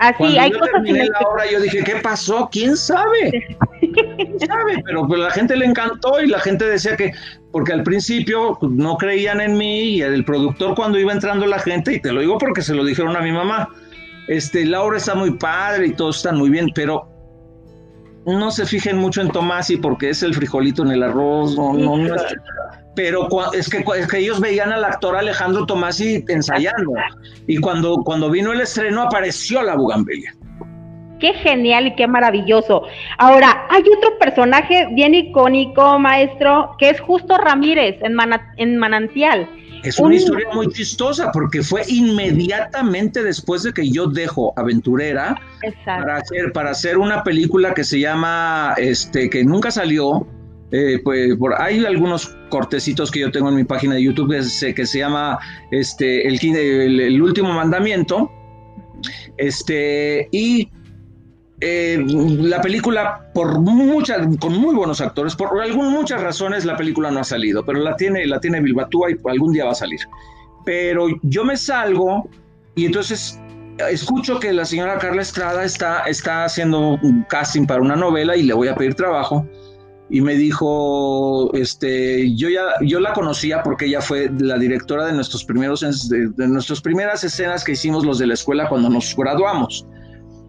Así, 0.00 0.38
hay 0.38 0.50
cosas 0.50 0.70
terminé 0.72 1.06
la 1.08 1.28
obra, 1.28 1.44
yo 1.50 1.60
dije, 1.60 1.84
¿qué 1.84 1.96
pasó? 1.96 2.48
¿Quién 2.50 2.74
sabe? 2.74 3.56
¿Quién 3.80 4.40
sabe? 4.40 4.82
Pero 4.86 5.06
pues 5.06 5.20
la 5.20 5.30
gente 5.30 5.54
le 5.54 5.66
encantó 5.66 6.22
y 6.22 6.26
la 6.26 6.40
gente 6.40 6.64
decía 6.64 6.96
que, 6.96 7.12
porque 7.52 7.74
al 7.74 7.82
principio 7.82 8.56
pues, 8.58 8.72
no 8.72 8.96
creían 8.96 9.42
en 9.42 9.58
mí 9.58 9.80
y 9.80 10.02
el 10.02 10.24
productor 10.24 10.74
cuando 10.74 10.98
iba 10.98 11.12
entrando 11.12 11.44
la 11.44 11.58
gente, 11.58 11.92
y 11.92 12.00
te 12.00 12.12
lo 12.12 12.20
digo 12.20 12.38
porque 12.38 12.62
se 12.62 12.74
lo 12.74 12.82
dijeron 12.82 13.14
a 13.14 13.20
mi 13.20 13.30
mamá, 13.30 13.68
este, 14.28 14.64
la 14.64 14.80
obra 14.80 14.96
está 14.96 15.14
muy 15.14 15.32
padre 15.32 15.88
y 15.88 15.92
todos 15.92 16.16
están 16.16 16.38
muy 16.38 16.48
bien, 16.48 16.70
pero 16.74 17.06
no 18.24 18.50
se 18.50 18.64
fijen 18.64 18.96
mucho 18.96 19.20
en 19.20 19.30
Tomasi 19.30 19.76
porque 19.76 20.08
es 20.08 20.22
el 20.22 20.34
frijolito 20.34 20.82
en 20.82 20.92
el 20.92 21.02
arroz, 21.02 21.56
no, 21.56 21.74
no, 21.74 21.98
no 21.98 22.14
es, 22.14 22.22
pero 22.94 23.28
es 23.52 23.68
que, 23.68 23.84
es 23.98 24.06
que, 24.08 24.18
ellos 24.18 24.40
veían 24.40 24.72
al 24.72 24.84
actor 24.84 25.16
Alejandro 25.16 25.66
Tomasi 25.66 26.24
ensayando 26.28 26.92
y 27.46 27.58
cuando, 27.58 27.96
cuando 28.04 28.30
vino 28.30 28.52
el 28.52 28.60
estreno 28.60 29.02
apareció 29.02 29.62
la 29.62 29.76
bugambilia. 29.76 30.34
Qué 31.20 31.34
genial 31.34 31.86
y 31.86 31.94
qué 31.96 32.06
maravilloso. 32.06 32.82
Ahora, 33.18 33.66
hay 33.68 33.82
otro 33.82 34.18
personaje 34.18 34.88
bien 34.92 35.14
icónico, 35.14 35.98
maestro, 35.98 36.74
que 36.78 36.90
es 36.90 37.00
Justo 37.00 37.36
Ramírez 37.36 37.96
en, 38.02 38.16
en 38.56 38.78
Manantial. 38.78 39.48
Es 39.82 39.98
una 39.98 40.14
historia 40.14 40.48
muy 40.52 40.68
chistosa 40.68 41.30
porque 41.32 41.62
fue 41.62 41.82
inmediatamente 41.88 43.22
después 43.22 43.62
de 43.62 43.72
que 43.72 43.90
yo 43.90 44.06
dejo 44.06 44.52
Aventurera 44.56 45.40
para 45.84 46.16
hacer, 46.16 46.52
para 46.52 46.70
hacer 46.70 46.98
una 46.98 47.22
película 47.22 47.72
que 47.72 47.84
se 47.84 47.98
llama, 47.98 48.74
este, 48.76 49.30
que 49.30 49.42
nunca 49.44 49.70
salió, 49.70 50.26
eh, 50.72 51.00
pues 51.02 51.36
por, 51.36 51.60
hay 51.60 51.84
algunos 51.84 52.36
cortecitos 52.48 53.10
que 53.10 53.20
yo 53.20 53.30
tengo 53.30 53.48
en 53.48 53.56
mi 53.56 53.64
página 53.64 53.94
de 53.94 54.02
YouTube 54.02 54.30
que, 54.30 54.74
que 54.74 54.86
se 54.86 54.98
llama 54.98 55.38
este, 55.70 56.28
el, 56.28 57.00
el, 57.00 57.22
último 57.22 57.52
mandamiento. 57.52 58.30
Este, 59.36 60.28
y 60.30 60.68
eh, 61.60 62.04
la 62.06 62.60
película, 62.60 63.30
por 63.34 63.58
muchas, 63.58 64.36
con 64.38 64.56
muy 64.56 64.74
buenos 64.74 65.00
actores, 65.00 65.34
por 65.34 65.60
algún, 65.60 65.90
muchas 65.90 66.22
razones 66.22 66.64
la 66.64 66.76
película 66.76 67.10
no 67.10 67.20
ha 67.20 67.24
salido, 67.24 67.64
pero 67.64 67.80
la 67.80 67.96
tiene, 67.96 68.26
la 68.26 68.40
tiene 68.40 68.60
Bilbatúa 68.60 69.10
y 69.10 69.16
algún 69.28 69.52
día 69.52 69.64
va 69.64 69.72
a 69.72 69.74
salir. 69.74 70.00
Pero 70.64 71.08
yo 71.22 71.44
me 71.44 71.56
salgo 71.56 72.28
y 72.76 72.86
entonces 72.86 73.40
escucho 73.90 74.38
que 74.38 74.52
la 74.52 74.64
señora 74.64 74.98
Carla 74.98 75.22
Estrada 75.22 75.64
está, 75.64 76.02
está 76.02 76.44
haciendo 76.44 76.98
un 77.02 77.24
casting 77.28 77.66
para 77.66 77.80
una 77.80 77.96
novela 77.96 78.36
y 78.36 78.42
le 78.42 78.52
voy 78.52 78.68
a 78.68 78.74
pedir 78.74 78.94
trabajo 78.94 79.46
y 80.12 80.20
me 80.20 80.34
dijo, 80.34 81.54
este, 81.54 82.34
yo 82.34 82.48
ya, 82.48 82.64
yo 82.82 82.98
la 82.98 83.12
conocía 83.12 83.62
porque 83.62 83.86
ella 83.86 84.00
fue 84.00 84.28
la 84.40 84.58
directora 84.58 85.06
de 85.06 85.12
nuestros 85.12 85.44
primeros, 85.44 85.80
de, 86.08 86.48
nuestras 86.48 86.80
primeras 86.80 87.22
escenas 87.22 87.62
que 87.62 87.72
hicimos 87.72 88.04
los 88.04 88.18
de 88.18 88.26
la 88.26 88.34
escuela 88.34 88.68
cuando 88.68 88.90
nos 88.90 89.14
graduamos. 89.16 89.86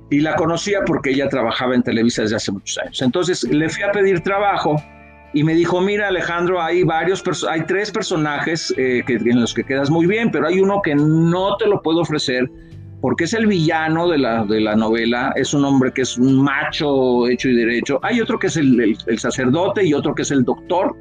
Y 0.10 0.20
la 0.20 0.36
conocía 0.36 0.80
porque 0.86 1.12
ella 1.12 1.30
trabajaba 1.30 1.76
en 1.76 1.84
Televisa 1.84 2.24
desde 2.24 2.38
hace 2.38 2.52
muchos 2.52 2.78
años. 2.80 3.02
Entonces 3.04 3.44
le 3.44 3.70
fui 3.70 3.84
a 3.84 3.92
pedir 3.92 4.22
trabajo 4.22 4.82
y 5.32 5.44
me 5.44 5.54
dijo, 5.54 5.80
mira 5.80 6.08
Alejandro, 6.08 6.60
hay 6.60 6.84
varios, 6.84 7.24
hay 7.48 7.62
tres 7.66 7.92
personajes 7.92 8.74
eh, 8.78 9.04
que, 9.06 9.14
en 9.14 9.42
los 9.42 9.54
que 9.54 9.64
quedas 9.64 9.92
muy 9.92 10.08
bien, 10.08 10.32
pero 10.32 10.48
hay 10.48 10.60
uno 10.60 10.82
que 10.82 10.96
no 10.96 11.56
te 11.58 11.68
lo 11.68 11.84
puedo 11.84 12.02
ofrecer 12.02 12.50
porque 13.02 13.24
es 13.24 13.34
el 13.34 13.48
villano 13.48 14.08
de 14.08 14.20
la, 14.20 14.46
de 14.46 14.62
la 14.62 14.76
novela, 14.76 15.34
es 15.36 15.54
un 15.54 15.66
hombre 15.66 15.92
que 15.92 16.04
es 16.04 16.18
un 16.18 16.42
macho 16.42 17.28
hecho 17.28 17.50
y 17.50 17.56
derecho. 17.56 18.00
Hay 18.04 18.22
otro 18.22 18.38
que 18.38 18.48
es 18.48 18.58
el, 18.58 18.96
el, 19.08 19.20
sacerdote 19.20 19.84
y 19.84 19.94
otro 19.94 20.14
que 20.14 20.22
es 20.22 20.32
el 20.32 20.46
doctor, 20.46 20.96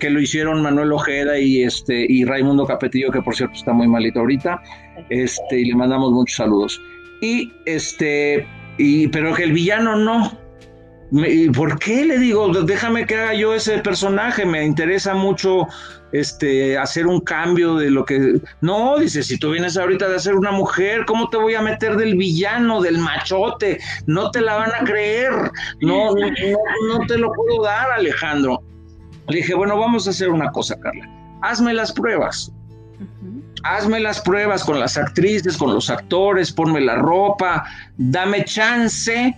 que 0.00 0.10
lo 0.10 0.20
hicieron 0.20 0.60
Manuel 0.60 0.92
Ojeda 0.92 1.38
y, 1.38 1.62
este, 1.62 2.04
y 2.08 2.24
Raimundo 2.24 2.66
Capetillo, 2.66 3.10
que 3.12 3.22
por 3.22 3.34
cierto 3.34 3.54
está 3.54 3.72
muy 3.72 3.86
malito 3.86 4.20
ahorita, 4.20 4.60
este, 5.08 5.60
y 5.60 5.66
le 5.66 5.76
mandamos 5.76 6.12
muchos 6.12 6.36
saludos. 6.36 6.80
Y 7.22 7.52
este, 7.64 8.46
y, 8.76 9.08
pero 9.08 9.32
que 9.34 9.44
el 9.44 9.52
villano 9.52 9.96
no, 9.96 10.32
¿Por 11.54 11.78
qué 11.78 12.04
le 12.04 12.18
digo, 12.18 12.48
déjame 12.64 13.06
que 13.06 13.16
haga 13.16 13.34
yo 13.34 13.54
ese 13.54 13.78
personaje? 13.78 14.44
Me 14.44 14.64
interesa 14.64 15.14
mucho 15.14 15.68
este, 16.12 16.76
hacer 16.76 17.06
un 17.06 17.20
cambio 17.20 17.76
de 17.76 17.90
lo 17.90 18.04
que... 18.04 18.40
No, 18.60 18.98
dice, 18.98 19.22
si 19.22 19.38
tú 19.38 19.52
vienes 19.52 19.76
ahorita 19.76 20.08
de 20.08 20.18
ser 20.18 20.34
una 20.34 20.50
mujer, 20.50 21.04
¿cómo 21.06 21.28
te 21.28 21.36
voy 21.36 21.54
a 21.54 21.62
meter 21.62 21.96
del 21.96 22.16
villano, 22.16 22.80
del 22.80 22.98
machote? 22.98 23.78
No 24.06 24.30
te 24.32 24.40
la 24.40 24.56
van 24.56 24.70
a 24.74 24.84
creer, 24.84 25.32
no, 25.80 26.12
no, 26.12 26.26
no, 26.88 27.06
te 27.06 27.18
lo 27.18 27.32
puedo 27.32 27.62
dar, 27.62 27.90
Alejandro. 27.92 28.60
Le 29.28 29.38
dije, 29.38 29.54
bueno, 29.54 29.78
vamos 29.78 30.06
a 30.06 30.10
hacer 30.10 30.30
una 30.30 30.50
cosa, 30.50 30.78
Carla. 30.80 31.08
Hazme 31.42 31.72
las 31.72 31.92
pruebas. 31.92 32.52
Hazme 33.62 34.00
las 34.00 34.20
pruebas 34.20 34.64
con 34.64 34.78
las 34.80 34.96
actrices, 34.96 35.56
con 35.56 35.72
los 35.72 35.88
actores, 35.88 36.52
ponme 36.52 36.80
la 36.80 36.96
ropa, 36.96 37.64
dame 37.96 38.44
chance 38.44 39.36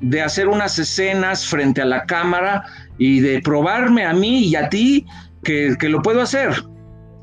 de 0.00 0.22
hacer 0.22 0.48
unas 0.48 0.78
escenas 0.78 1.46
frente 1.46 1.82
a 1.82 1.84
la 1.84 2.04
cámara 2.04 2.64
y 2.98 3.20
de 3.20 3.40
probarme 3.40 4.04
a 4.04 4.12
mí 4.12 4.44
y 4.44 4.56
a 4.56 4.68
ti 4.68 5.06
que, 5.42 5.76
lo 5.82 6.02
puedo 6.02 6.20
hacer. 6.20 6.50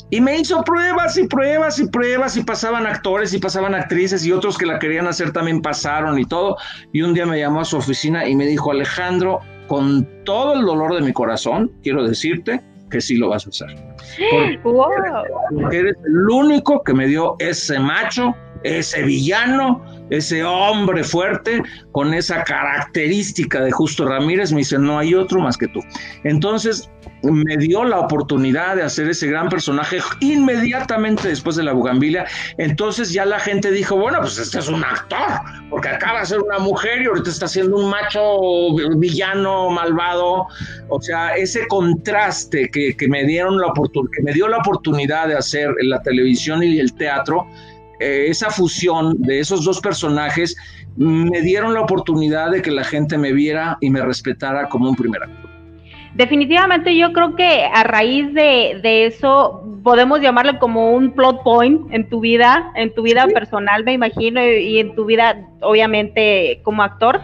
Y 0.09 0.21
me 0.21 0.38
hizo 0.39 0.63
pruebas 0.63 1.17
y 1.17 1.28
pruebas 1.28 1.80
y 1.80 1.88
pruebas 1.88 2.38
y 2.38 2.43
pasaban 2.43 2.86
actores 2.86 3.34
y 3.34 3.39
pasaban 3.39 3.74
actrices 3.74 4.26
y 4.26 4.32
otros 4.32 4.57
que 4.57 4.65
la 4.65 4.78
querían 4.78 5.07
hacer 5.07 5.32
también 5.32 5.61
pasaron 5.61 6.19
y 6.19 6.26
todo. 6.26 6.57
Y 6.91 7.01
un 7.01 7.13
día 7.13 7.26
me 7.26 7.39
llamó 7.39 7.61
a 7.61 7.65
su 7.65 7.78
oficina 7.78 8.28
y 8.28 8.36
me 8.36 8.45
dijo, 8.45 8.71
Alejandro, 8.71 9.39
con 9.67 10.07
todo 10.24 10.53
el 10.53 10.65
dolor 10.65 10.93
de 10.95 11.01
mi 11.01 11.13
corazón, 11.13 11.71
quiero 11.82 12.07
decirte 12.07 12.61
que 12.91 13.01
sí 13.01 13.17
lo 13.17 13.30
vas 13.30 13.47
a 13.47 13.49
hacer. 13.49 13.76
porque 15.51 15.78
eres 15.80 15.95
el 16.05 16.30
único 16.30 16.84
que 16.84 16.93
me 16.93 17.07
dio 17.07 17.36
ese 17.39 17.80
macho, 17.80 18.36
ese 18.64 19.03
villano, 19.03 19.84
ese 20.09 20.43
hombre 20.43 21.03
fuerte 21.03 21.61
con 21.91 22.14
esa 22.14 22.43
característica 22.43 23.61
de 23.61 23.72
Justo 23.72 24.05
Ramírez, 24.05 24.51
me 24.51 24.59
dice, 24.59 24.78
no 24.78 24.99
hay 24.99 25.14
otro 25.16 25.39
más 25.39 25.57
que 25.57 25.68
tú. 25.68 25.80
Entonces 26.24 26.89
me 27.24 27.57
dio 27.57 27.86
la 27.86 27.99
oportunidad 27.99 28.76
de 28.76 28.84
hacer 28.84 29.09
ese 29.09 29.28
gran 29.28 29.47
personaje 29.47 29.99
inmediatamente 30.20 31.30
después 31.30 31.55
de 31.55 31.64
la 31.64 31.74
Bugambilia. 31.74 32.26
Entonces 32.57 33.14
ya 33.14 33.26
la 33.26 33.39
gente 33.39 33.72
dijo, 33.72 33.95
bueno, 33.95 34.20
pues 34.22 34.38
este 34.38 34.59
es 34.59 34.68
un 34.68 34.84
actor, 34.84 35.20
porque 35.70 35.89
acaba 35.89 36.20
de 36.20 36.26
ser 36.26 36.41
una 36.41 36.59
mujer 36.59 37.01
y 37.01 37.05
ahorita 37.05 37.30
está 37.30 37.47
siendo 37.47 37.78
un 37.78 37.89
macho 37.89 38.76
villano, 38.97 39.70
malvado. 39.70 40.47
O 40.89 41.01
sea, 41.01 41.36
ese 41.36 41.68
contraste 41.68 42.70
que, 42.70 42.95
que 42.95 43.07
me 43.07 43.24
dieron 43.24 43.57
la 43.59 43.68
oportunidad, 43.68 44.11
que 44.16 44.24
me 44.24 44.34
dio 44.34 44.47
la 44.47 44.57
oportunidad 44.57 45.28
de 45.28 45.36
hacer 45.36 45.70
en 45.80 45.89
la 45.89 46.01
televisión 46.01 46.61
y 46.61 46.80
el 46.80 46.93
teatro, 46.93 47.47
eh, 48.04 48.30
esa 48.30 48.49
fusión 48.49 49.22
de 49.22 49.39
esos 49.39 49.64
dos 49.64 49.80
personajes 49.80 50.56
me 50.97 51.41
dieron 51.41 51.74
la 51.74 51.82
oportunidad 51.82 52.51
de 52.51 52.62
que 52.62 52.72
la 52.72 52.84
gente 52.84 53.18
me 53.18 53.32
viera 53.32 53.78
y 53.80 53.89
me 53.89 54.01
respetara 54.01 54.68
como 54.68 54.89
un 54.89 54.95
primer 54.95 55.24
actor. 55.24 55.49
Definitivamente 56.16 56.95
yo 56.95 57.12
creo 57.14 57.36
que 57.36 57.64
a 57.74 57.84
raíz 57.84 58.32
de, 58.34 59.06
eso 59.08 59.64
podemos 59.84 60.22
llamarlo 60.22 60.60
como 60.60 60.91
un 60.91 61.12
plot 61.12 61.41
point 61.43 61.82
en 61.91 62.08
tu 62.10 62.20
vida, 62.20 62.72
en 62.76 62.93
tu 62.93 63.01
vida 63.01 63.26
personal 63.28 63.84
me 63.84 63.93
imagino 63.93 64.45
y 64.45 64.80
en 64.80 64.93
tu 64.95 65.06
vida 65.06 65.47
obviamente 65.62 66.62
como 66.64 66.84
actor, 66.84 67.20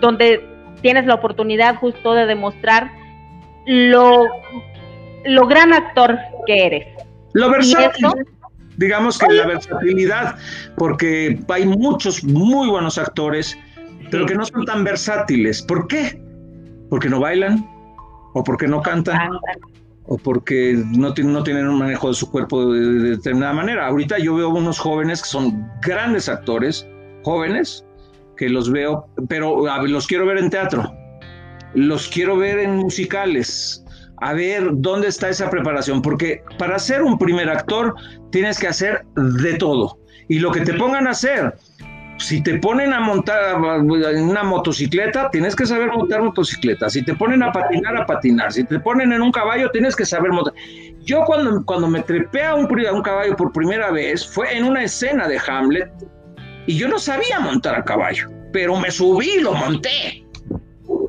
donde 0.00 0.44
tienes 0.82 1.06
la 1.06 1.14
oportunidad 1.14 1.76
justo 1.76 2.12
de 2.12 2.26
demostrar 2.26 2.90
lo, 3.66 4.26
lo 5.24 5.46
gran 5.46 5.72
actor 5.72 6.18
que 6.46 6.66
eres. 6.66 6.86
Lo 7.32 7.50
versátil 7.50 8.06
digamos 8.76 9.18
que 9.18 9.32
la 9.32 9.46
versatilidad, 9.46 10.36
porque 10.76 11.40
hay 11.48 11.66
muchos 11.66 12.24
muy 12.24 12.68
buenos 12.68 12.98
actores, 12.98 13.56
pero 14.10 14.26
que 14.26 14.34
no 14.34 14.44
son 14.44 14.64
tan 14.64 14.84
versátiles. 14.84 15.62
¿Por 15.62 15.86
qué? 15.86 16.20
Porque 16.90 17.08
no 17.08 17.20
bailan, 17.20 17.68
o 18.34 18.44
porque 18.44 18.68
no 18.68 18.82
cantan, 18.82 19.30
o 20.06 20.18
porque 20.18 20.82
no, 20.96 21.14
no 21.16 21.42
tienen 21.42 21.68
un 21.68 21.78
manejo 21.78 22.08
de 22.08 22.14
su 22.14 22.30
cuerpo 22.30 22.72
de, 22.72 22.80
de, 22.80 23.10
determinada 23.10 23.52
manera. 23.52 23.86
Ahorita 23.86 24.18
yo 24.18 24.34
veo 24.34 24.50
unos 24.50 24.78
jóvenes 24.78 25.22
que 25.22 25.28
son 25.28 25.68
grandes 25.82 26.28
actores, 26.28 26.86
jóvenes, 27.22 27.84
que 28.36 28.48
los 28.48 28.70
veo, 28.70 29.06
pero 29.28 29.64
los 29.86 30.06
quiero 30.06 30.26
ver 30.26 30.38
en 30.38 30.50
teatro, 30.50 30.92
los 31.74 32.08
quiero 32.08 32.36
ver 32.36 32.58
en 32.58 32.76
musicales, 32.76 33.83
a 34.20 34.32
ver 34.32 34.68
dónde 34.74 35.08
está 35.08 35.28
esa 35.28 35.50
preparación, 35.50 36.02
porque 36.02 36.42
para 36.58 36.78
ser 36.78 37.02
un 37.02 37.18
primer 37.18 37.48
actor 37.48 37.94
tienes 38.30 38.58
que 38.58 38.68
hacer 38.68 39.04
de 39.16 39.54
todo. 39.54 39.98
Y 40.28 40.38
lo 40.38 40.50
que 40.50 40.60
te 40.60 40.74
pongan 40.74 41.06
a 41.06 41.10
hacer, 41.10 41.54
si 42.18 42.42
te 42.42 42.58
ponen 42.58 42.92
a 42.92 43.00
montar 43.00 43.56
una 43.58 44.42
motocicleta, 44.42 45.30
tienes 45.30 45.54
que 45.54 45.66
saber 45.66 45.88
montar 45.88 46.22
motocicleta. 46.22 46.88
Si 46.88 47.04
te 47.04 47.14
ponen 47.14 47.42
a 47.42 47.52
patinar, 47.52 47.96
a 47.96 48.06
patinar. 48.06 48.52
Si 48.52 48.64
te 48.64 48.78
ponen 48.80 49.12
en 49.12 49.20
un 49.20 49.32
caballo, 49.32 49.70
tienes 49.70 49.94
que 49.96 50.06
saber 50.06 50.30
montar. 50.32 50.54
Yo 51.04 51.24
cuando, 51.24 51.64
cuando 51.64 51.88
me 51.88 52.00
trepé 52.02 52.44
a 52.44 52.54
un, 52.54 52.66
a 52.86 52.92
un 52.92 53.02
caballo 53.02 53.36
por 53.36 53.52
primera 53.52 53.90
vez, 53.90 54.26
fue 54.26 54.56
en 54.56 54.64
una 54.64 54.84
escena 54.84 55.28
de 55.28 55.38
Hamlet, 55.46 55.90
y 56.66 56.78
yo 56.78 56.88
no 56.88 56.98
sabía 56.98 57.40
montar 57.40 57.74
a 57.74 57.84
caballo, 57.84 58.30
pero 58.52 58.76
me 58.78 58.90
subí 58.90 59.28
y 59.36 59.40
lo 59.40 59.52
monté. 59.52 60.23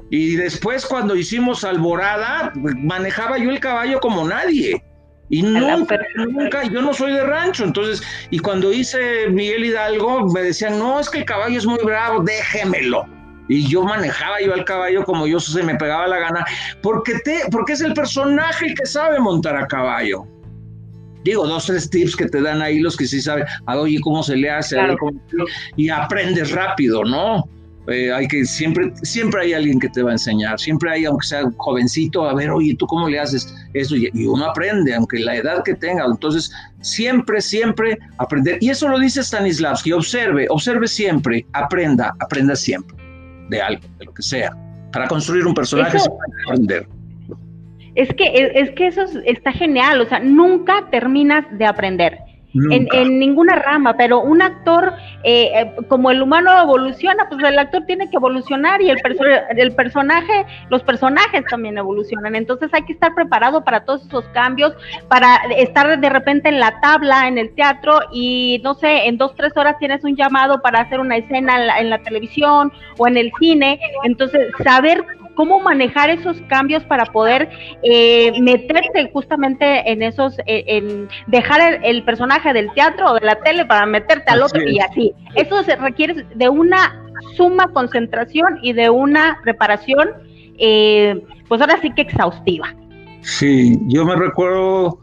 Y 0.09 0.35
después 0.35 0.85
cuando 0.85 1.15
hicimos 1.15 1.63
Alborada, 1.63 2.53
manejaba 2.55 3.37
yo 3.37 3.49
el 3.49 3.59
caballo 3.59 3.99
como 3.99 4.27
nadie. 4.27 4.83
Y 5.29 5.41
nunca, 5.41 5.97
nunca, 6.15 6.63
yo 6.65 6.81
no 6.81 6.93
soy 6.93 7.13
de 7.13 7.23
rancho, 7.23 7.63
entonces, 7.63 8.03
y 8.29 8.37
cuando 8.37 8.71
hice 8.71 9.27
Miguel 9.29 9.65
Hidalgo, 9.65 10.27
me 10.27 10.43
decían, 10.43 10.77
no, 10.77 10.99
es 10.99 11.09
que 11.09 11.19
el 11.19 11.25
caballo 11.25 11.57
es 11.57 11.65
muy 11.65 11.83
bravo, 11.83 12.23
déjemelo. 12.23 13.05
Y 13.47 13.67
yo 13.67 13.83
manejaba 13.83 14.39
yo 14.41 14.53
el 14.53 14.65
caballo 14.65 15.03
como 15.03 15.25
yo 15.25 15.39
se 15.39 15.63
me 15.63 15.75
pegaba 15.75 16.07
la 16.07 16.19
gana, 16.19 16.45
porque, 16.81 17.15
te, 17.23 17.41
porque 17.51 17.73
es 17.73 17.81
el 17.81 17.93
personaje 17.93 18.73
que 18.75 18.85
sabe 18.85 19.19
montar 19.19 19.55
a 19.55 19.67
caballo. 19.67 20.25
Digo, 21.23 21.47
dos, 21.47 21.65
tres 21.65 21.89
tips 21.89 22.15
que 22.15 22.27
te 22.27 22.39
dan 22.39 22.61
ahí 22.61 22.79
los 22.79 22.95
que 22.95 23.07
sí 23.07 23.19
saben, 23.19 23.45
a 23.65 23.77
oye, 23.79 23.99
cómo 24.01 24.21
se 24.21 24.35
le 24.35 24.49
hace, 24.51 24.77
y 25.75 25.89
aprendes 25.89 26.51
rápido, 26.51 27.03
¿no? 27.03 27.49
Eh, 27.87 28.11
hay 28.11 28.27
que 28.27 28.45
siempre, 28.45 28.91
siempre 29.03 29.41
hay 29.41 29.53
alguien 29.53 29.79
que 29.79 29.89
te 29.89 30.01
va 30.01 30.09
a 30.09 30.13
enseñar, 30.13 30.59
siempre 30.59 30.89
hay, 30.89 31.05
aunque 31.05 31.27
sea 31.27 31.43
jovencito, 31.57 32.27
a 32.27 32.33
ver, 32.33 32.49
oye, 32.49 32.75
¿tú 32.75 32.87
cómo 32.87 33.07
le 33.07 33.19
haces 33.19 33.53
eso? 33.73 33.95
Y, 33.95 34.09
uno 34.25 34.45
aprende, 34.45 34.93
aunque 34.95 35.19
la 35.19 35.35
edad 35.35 35.63
que 35.63 35.75
tenga. 35.75 36.05
Entonces, 36.05 36.51
siempre, 36.81 37.41
siempre 37.41 37.97
aprender. 38.17 38.57
Y 38.59 38.69
eso 38.69 38.87
lo 38.87 38.97
dice 38.97 39.23
Stanislavski, 39.23 39.91
observe, 39.91 40.47
observe 40.49 40.87
siempre, 40.87 41.45
aprenda, 41.53 42.15
aprenda 42.19 42.55
siempre 42.55 42.97
de 43.49 43.61
algo, 43.61 43.83
de 43.99 44.05
lo 44.05 44.13
que 44.13 44.23
sea. 44.23 44.51
Para 44.91 45.07
construir 45.07 45.45
un 45.45 45.53
personaje 45.53 45.99
se 45.99 46.09
puede 46.09 46.43
aprender. 46.47 46.87
Es 47.93 48.09
que, 48.15 48.51
es 48.55 48.71
que 48.71 48.87
eso 48.87 49.03
está 49.25 49.51
genial, 49.51 50.01
o 50.01 50.05
sea, 50.05 50.19
nunca 50.19 50.89
terminas 50.89 51.45
de 51.57 51.65
aprender 51.65 52.17
en, 52.55 53.19
ninguna 53.19 53.55
rama, 53.55 53.95
pero 53.97 54.21
un 54.21 54.41
actor, 54.41 54.93
eh, 55.23 55.51
eh, 55.53 55.71
como 55.87 56.11
el 56.11 56.21
humano 56.21 56.51
evoluciona, 56.61 57.27
pues 57.29 57.43
el 57.43 57.59
actor 57.59 57.85
tiene 57.85 58.09
que 58.09 58.15
evolucionar 58.15 58.81
y 58.81 58.89
el, 58.89 58.97
el 59.57 59.75
personaje, 59.75 60.45
los 60.69 60.81
personajes 60.83 61.43
también 61.49 61.77
evolucionan. 61.77 62.35
Entonces 62.35 62.69
hay 62.73 62.83
que 62.83 62.93
estar 62.93 63.13
preparado 63.13 63.63
para 63.63 63.83
todos 63.83 64.05
esos 64.05 64.25
cambios, 64.29 64.73
para 65.07 65.35
estar 65.57 65.99
de 65.99 66.09
repente 66.09 66.49
en 66.49 66.59
la 66.59 66.79
tabla, 66.79 67.27
en 67.27 67.37
el 67.37 67.53
teatro 67.55 67.99
y 68.11 68.61
no 68.63 68.73
sé, 68.73 69.07
en 69.07 69.17
dos, 69.17 69.35
tres 69.35 69.55
horas 69.57 69.77
tienes 69.79 70.03
un 70.03 70.15
llamado 70.15 70.61
para 70.61 70.81
hacer 70.81 70.99
una 70.99 71.17
escena 71.17 71.59
en 71.59 71.67
la, 71.67 71.79
en 71.79 71.89
la 71.89 71.99
televisión 71.99 72.71
o 72.97 73.07
en 73.07 73.17
el 73.17 73.31
cine. 73.39 73.79
Entonces, 74.03 74.51
saber 74.63 75.03
cómo 75.35 75.59
manejar 75.59 76.09
esos 76.09 76.41
cambios 76.47 76.83
para 76.85 77.05
poder 77.05 77.49
eh, 77.83 78.31
meterte 78.41 79.09
justamente 79.11 79.91
en 79.91 80.01
esos, 80.01 80.39
eh, 80.45 80.63
en 80.67 81.07
dejar 81.27 81.79
el, 81.83 82.03
personaje 82.03 82.53
del 82.53 82.71
teatro 82.73 83.11
o 83.11 83.13
de 83.15 83.25
la 83.25 83.35
tele 83.41 83.65
para 83.65 83.85
meterte 83.85 84.31
al 84.31 84.41
otro 84.41 84.61
y 84.63 84.79
así. 84.79 85.13
Eso 85.35 85.63
se 85.63 85.75
requiere 85.75 86.25
de 86.35 86.49
una 86.49 87.01
suma 87.35 87.67
concentración 87.73 88.59
y 88.61 88.73
de 88.73 88.89
una 88.89 89.39
preparación, 89.43 90.09
eh, 90.57 91.21
pues 91.47 91.61
ahora 91.61 91.79
sí 91.81 91.91
que 91.93 92.03
exhaustiva. 92.03 92.73
Sí, 93.21 93.77
yo 93.87 94.05
me 94.05 94.15
recuerdo 94.15 94.99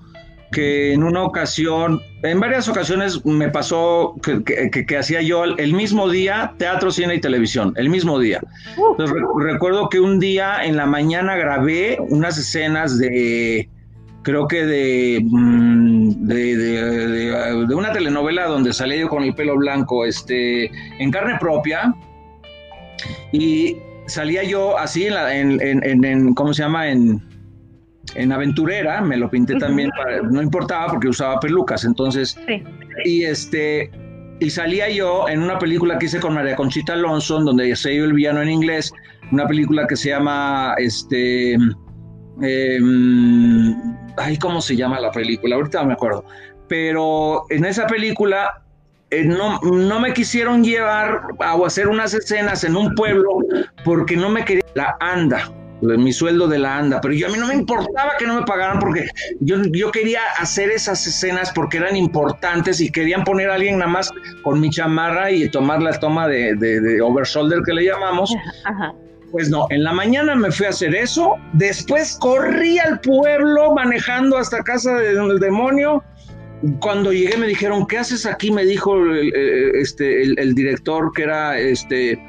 que 0.53 0.92
en 0.92 1.03
una 1.03 1.24
ocasión, 1.24 2.00
en 2.22 2.38
varias 2.38 2.68
ocasiones 2.68 3.24
me 3.24 3.48
pasó 3.48 4.14
que, 4.22 4.96
hacía 4.96 5.22
yo 5.22 5.44
el 5.44 5.72
mismo 5.72 6.09
día 6.09 6.55
teatro, 6.59 6.90
cine 6.92 7.16
y 7.16 7.20
televisión, 7.20 7.72
el 7.76 7.88
mismo 7.88 8.18
día. 8.18 8.40
recuerdo 9.38 9.88
que 9.88 9.98
un 9.98 10.20
día 10.20 10.64
en 10.64 10.76
la 10.76 10.86
mañana 10.86 11.36
grabé 11.36 11.98
unas 12.11 12.38
escenas 12.38 12.98
de, 12.98 13.68
creo 14.22 14.46
que 14.46 14.64
de, 14.64 15.20
mm, 15.24 16.26
de, 16.26 16.57
de, 16.57 17.66
de, 17.66 17.74
una 17.74 17.92
telenovela 17.92 18.46
donde 18.46 18.72
salía 18.72 18.98
yo 18.98 19.09
con 19.09 19.24
el 19.24 19.34
pelo 19.34 19.57
blanco, 19.57 20.05
este, 20.05 20.70
en 20.98 21.11
carne 21.11 21.38
propia, 21.40 21.94
y 23.32 23.78
salía 24.07 24.44
yo 24.44 24.78
así 24.78 25.07
en, 25.07 25.14
la, 25.14 25.34
en, 25.34 25.61
en, 25.61 26.05
en 26.05 26.34
¿cómo 26.34 26.53
se 26.53 26.62
llama? 26.62 26.88
En, 26.90 27.32
en 28.14 28.32
aventurera, 28.32 29.00
me 29.00 29.16
lo 29.16 29.30
pinté 29.30 29.57
también, 29.57 29.90
para, 29.96 30.22
no 30.22 30.42
importaba 30.42 30.88
porque 30.88 31.09
usaba 31.09 31.40
pelucas, 31.40 31.84
entonces, 31.84 32.36
sí. 32.46 32.62
y 33.05 33.24
este, 33.24 33.90
y 34.40 34.50
salía 34.50 34.88
yo 34.90 35.28
en 35.28 35.42
una 35.42 35.59
película 35.59 35.98
que 35.98 36.07
hice 36.07 36.20
con 36.20 36.34
María 36.34 36.57
Conchita 36.57 36.94
Alonso, 36.94 37.40
donde 37.40 37.74
se 37.76 37.96
yo 37.96 38.05
el 38.05 38.12
villano 38.12 38.42
en 38.42 38.50
inglés, 38.50 38.92
una 39.30 39.46
película 39.46 39.86
que 39.86 39.96
se 39.96 40.11
llama, 40.11 40.74
este, 40.78 41.55
eh, 42.42 42.80
ay, 44.16 44.36
¿cómo 44.38 44.61
se 44.61 44.76
llama 44.76 45.00
la 45.00 45.11
película? 45.11 45.57
Ahorita 45.57 45.80
no 45.82 45.88
me 45.88 45.92
acuerdo, 45.94 46.24
pero 46.68 47.44
en 47.50 47.64
esa 47.64 47.86
película 47.86 48.62
eh, 49.11 49.24
no, 49.24 49.61
no, 49.61 50.00
me 50.00 50.12
quisieron 50.12 50.64
llevar 50.64 51.22
a 51.40 51.55
hacer 51.64 51.88
unas 51.88 52.14
escenas 52.14 52.64
en 52.64 52.76
un 52.76 52.94
pueblo 52.94 53.28
porque 53.84 54.16
no 54.16 54.28
me 54.28 54.44
quería 54.44 54.64
la 54.74 54.96
anda 55.00 55.50
mi 55.83 56.12
sueldo 56.12 56.47
de 56.47 56.59
la 56.59 56.78
anda, 56.78 57.01
pero 57.01 57.12
yo 57.12 57.26
a 57.26 57.30
mí 57.30 57.39
no 57.39 57.49
me 57.49 57.55
importaba 57.55 58.12
que 58.18 58.26
no 58.26 58.37
me 58.37 58.47
pagaran 58.47 58.78
porque 58.78 59.07
yo, 59.41 59.57
yo 59.72 59.91
quería 59.91 60.20
hacer 60.39 60.70
esas 60.70 61.05
escenas 61.07 61.53
porque 61.53 61.78
eran 61.78 61.97
importantes 61.97 62.80
y 62.80 62.91
querían 62.91 63.24
poner 63.24 63.51
a 63.51 63.55
alguien 63.55 63.78
nada 63.78 63.91
más 63.91 64.11
con 64.43 64.61
mi 64.61 64.70
chamarra 64.70 65.30
y 65.33 65.49
tomar 65.49 65.83
la 65.83 65.99
toma 65.99 66.28
de, 66.28 66.55
de, 66.55 66.80
de 66.80 67.01
overshoulder 67.01 67.62
que 67.66 67.72
le 67.72 67.85
llamamos. 67.85 68.33
Ajá. 68.64 68.95
Pues 69.33 69.49
no, 69.51 69.66
en 69.70 69.83
la 69.83 69.93
mañana 69.93 70.37
me 70.37 70.53
fui 70.53 70.66
a 70.66 70.68
hacer 70.68 70.95
eso, 70.95 71.37
después 71.55 72.16
corrí 72.20 72.78
al 72.78 73.01
pueblo 73.01 73.74
manejando 73.74 74.37
hasta 74.37 74.62
casa 74.62 74.95
del 74.95 75.41
demonio. 75.41 76.05
Cuando 76.80 77.12
llegué 77.12 77.37
me 77.39 77.49
dijeron, 77.49 77.87
¿qué 77.87 77.99
haces 77.99 78.24
aquí? 78.24 78.53
Me 78.53 78.64
dijo 78.64 78.95
el, 78.95 79.33
este, 79.74 80.22
el, 80.22 80.39
el 80.39 80.55
director 80.55 81.12
que 81.12 81.22
era 81.22 81.59
este, 81.59 82.22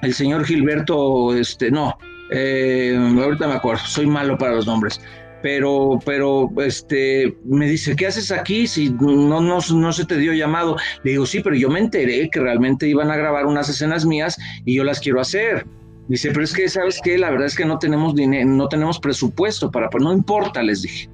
el 0.00 0.14
señor 0.14 0.44
Gilberto, 0.44 1.36
este, 1.36 1.70
no, 1.70 1.98
eh, 2.32 2.96
ahorita 2.96 3.46
me 3.48 3.54
acuerdo, 3.54 3.82
soy 3.84 4.06
malo 4.06 4.38
para 4.38 4.54
los 4.54 4.66
nombres, 4.66 5.00
pero, 5.42 5.98
pero, 6.04 6.50
este, 6.58 7.36
me 7.44 7.66
dice, 7.68 7.96
¿qué 7.96 8.06
haces 8.06 8.30
aquí 8.30 8.66
si 8.66 8.90
no, 8.90 9.40
no, 9.40 9.58
no 9.58 9.92
se 9.92 10.04
te 10.04 10.16
dio 10.16 10.32
llamado? 10.32 10.76
Le 11.02 11.12
digo, 11.12 11.26
sí, 11.26 11.40
pero 11.40 11.56
yo 11.56 11.68
me 11.68 11.80
enteré 11.80 12.30
que 12.30 12.40
realmente 12.40 12.86
iban 12.86 13.10
a 13.10 13.16
grabar 13.16 13.46
unas 13.46 13.68
escenas 13.68 14.06
mías 14.06 14.38
y 14.64 14.76
yo 14.76 14.84
las 14.84 15.00
quiero 15.00 15.20
hacer. 15.20 15.66
Dice, 16.08 16.30
pero 16.30 16.44
es 16.44 16.52
que, 16.52 16.68
¿sabes 16.68 17.00
qué? 17.02 17.18
La 17.18 17.30
verdad 17.30 17.46
es 17.46 17.56
que 17.56 17.64
no 17.64 17.78
tenemos 17.78 18.14
dinero, 18.14 18.48
no 18.48 18.68
tenemos 18.68 18.98
presupuesto 19.00 19.70
para, 19.70 19.90
pues 19.90 20.02
no 20.04 20.12
importa, 20.12 20.62
les 20.62 20.82
dije. 20.82 21.08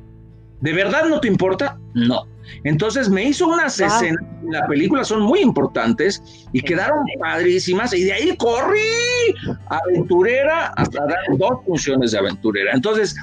¿De 0.60 0.72
verdad 0.72 1.04
no 1.08 1.20
te 1.20 1.28
importa? 1.28 1.78
No. 1.94 2.26
Entonces 2.64 3.08
me 3.08 3.24
hizo 3.24 3.48
unas 3.48 3.78
wow. 3.78 3.86
escenas 3.86 4.22
en 4.44 4.52
la 4.52 4.66
película, 4.66 5.04
son 5.04 5.22
muy 5.22 5.40
importantes 5.40 6.22
y 6.52 6.60
quedaron 6.60 7.04
padrísimas. 7.20 7.92
Y 7.94 8.04
de 8.04 8.12
ahí 8.12 8.36
corrí 8.36 8.80
aventurera 9.68 10.68
hasta 10.76 11.06
dar 11.06 11.18
dos 11.38 11.64
funciones 11.66 12.12
de 12.12 12.18
aventurera. 12.18 12.72
Entonces, 12.72 13.14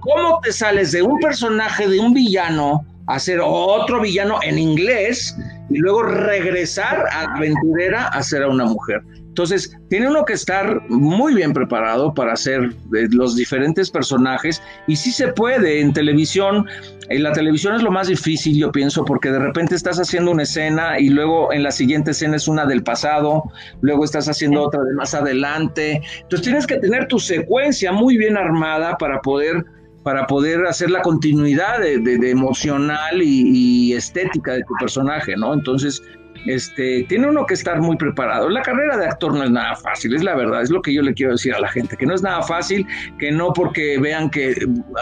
¿cómo 0.00 0.40
te 0.42 0.52
sales 0.52 0.92
de 0.92 1.02
un 1.02 1.18
personaje, 1.18 1.88
de 1.88 2.00
un 2.00 2.14
villano, 2.14 2.84
a 3.06 3.18
ser 3.18 3.40
otro 3.42 4.02
villano 4.02 4.38
en 4.42 4.58
inglés 4.58 5.36
y 5.70 5.78
luego 5.78 6.02
regresar 6.02 7.06
a 7.10 7.36
aventurera 7.36 8.08
a 8.08 8.22
ser 8.22 8.42
a 8.42 8.48
una 8.48 8.66
mujer? 8.66 9.02
Entonces, 9.38 9.78
tiene 9.88 10.08
uno 10.08 10.24
que 10.24 10.32
estar 10.32 10.82
muy 10.88 11.32
bien 11.32 11.52
preparado 11.52 12.12
para 12.12 12.32
hacer 12.32 12.74
los 12.90 13.36
diferentes 13.36 13.88
personajes 13.88 14.60
y 14.88 14.96
sí 14.96 15.12
se 15.12 15.28
puede 15.28 15.80
en 15.80 15.92
televisión. 15.92 16.66
En 17.08 17.22
la 17.22 17.30
televisión 17.30 17.76
es 17.76 17.82
lo 17.82 17.92
más 17.92 18.08
difícil, 18.08 18.58
yo 18.58 18.72
pienso, 18.72 19.04
porque 19.04 19.30
de 19.30 19.38
repente 19.38 19.76
estás 19.76 20.00
haciendo 20.00 20.32
una 20.32 20.42
escena 20.42 20.98
y 20.98 21.10
luego 21.10 21.52
en 21.52 21.62
la 21.62 21.70
siguiente 21.70 22.10
escena 22.10 22.34
es 22.34 22.48
una 22.48 22.66
del 22.66 22.82
pasado, 22.82 23.44
luego 23.80 24.04
estás 24.04 24.28
haciendo 24.28 24.60
otra 24.60 24.82
de 24.82 24.92
más 24.94 25.14
adelante. 25.14 26.02
Entonces, 26.22 26.42
tienes 26.42 26.66
que 26.66 26.78
tener 26.78 27.06
tu 27.06 27.20
secuencia 27.20 27.92
muy 27.92 28.16
bien 28.16 28.36
armada 28.36 28.96
para 28.98 29.22
poder 29.22 29.64
para 30.02 30.26
poder 30.26 30.64
hacer 30.66 30.90
la 30.90 31.02
continuidad 31.02 31.80
de, 31.80 31.98
de, 31.98 32.30
emocional 32.30 33.20
y, 33.20 33.92
estética 33.92 34.52
de 34.54 34.62
tu 34.62 34.72
personaje, 34.80 35.36
¿no? 35.36 35.52
Entonces, 35.52 36.02
este, 36.46 37.04
tiene 37.08 37.28
uno 37.28 37.46
que 37.46 37.54
estar 37.54 37.80
muy 37.80 37.96
preparado. 37.96 38.48
La 38.48 38.62
carrera 38.62 38.96
de 38.96 39.06
actor 39.06 39.34
no 39.34 39.44
es 39.44 39.50
nada 39.50 39.76
fácil, 39.76 40.14
es 40.14 40.22
la 40.22 40.34
verdad, 40.34 40.62
es 40.62 40.70
lo 40.70 40.82
que 40.82 40.92
yo 40.92 41.02
le 41.02 41.14
quiero 41.14 41.32
decir 41.32 41.54
a 41.54 41.60
la 41.60 41.68
gente, 41.68 41.96
que 41.96 42.06
no 42.06 42.14
es 42.14 42.22
nada 42.22 42.42
fácil, 42.42 42.86
que 43.18 43.30
no 43.30 43.52
porque 43.52 43.98
vean 43.98 44.30
que 44.30 44.54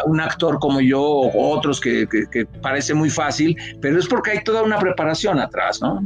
un 0.06 0.20
actor 0.20 0.58
como 0.58 0.80
yo 0.80 1.02
o 1.02 1.56
otros 1.56 1.80
que, 1.80 2.06
que, 2.08 2.24
que 2.30 2.46
parece 2.46 2.94
muy 2.94 3.10
fácil, 3.10 3.56
pero 3.80 3.98
es 3.98 4.06
porque 4.06 4.32
hay 4.32 4.44
toda 4.44 4.62
una 4.62 4.78
preparación 4.78 5.38
atrás, 5.38 5.80
¿no? 5.80 6.00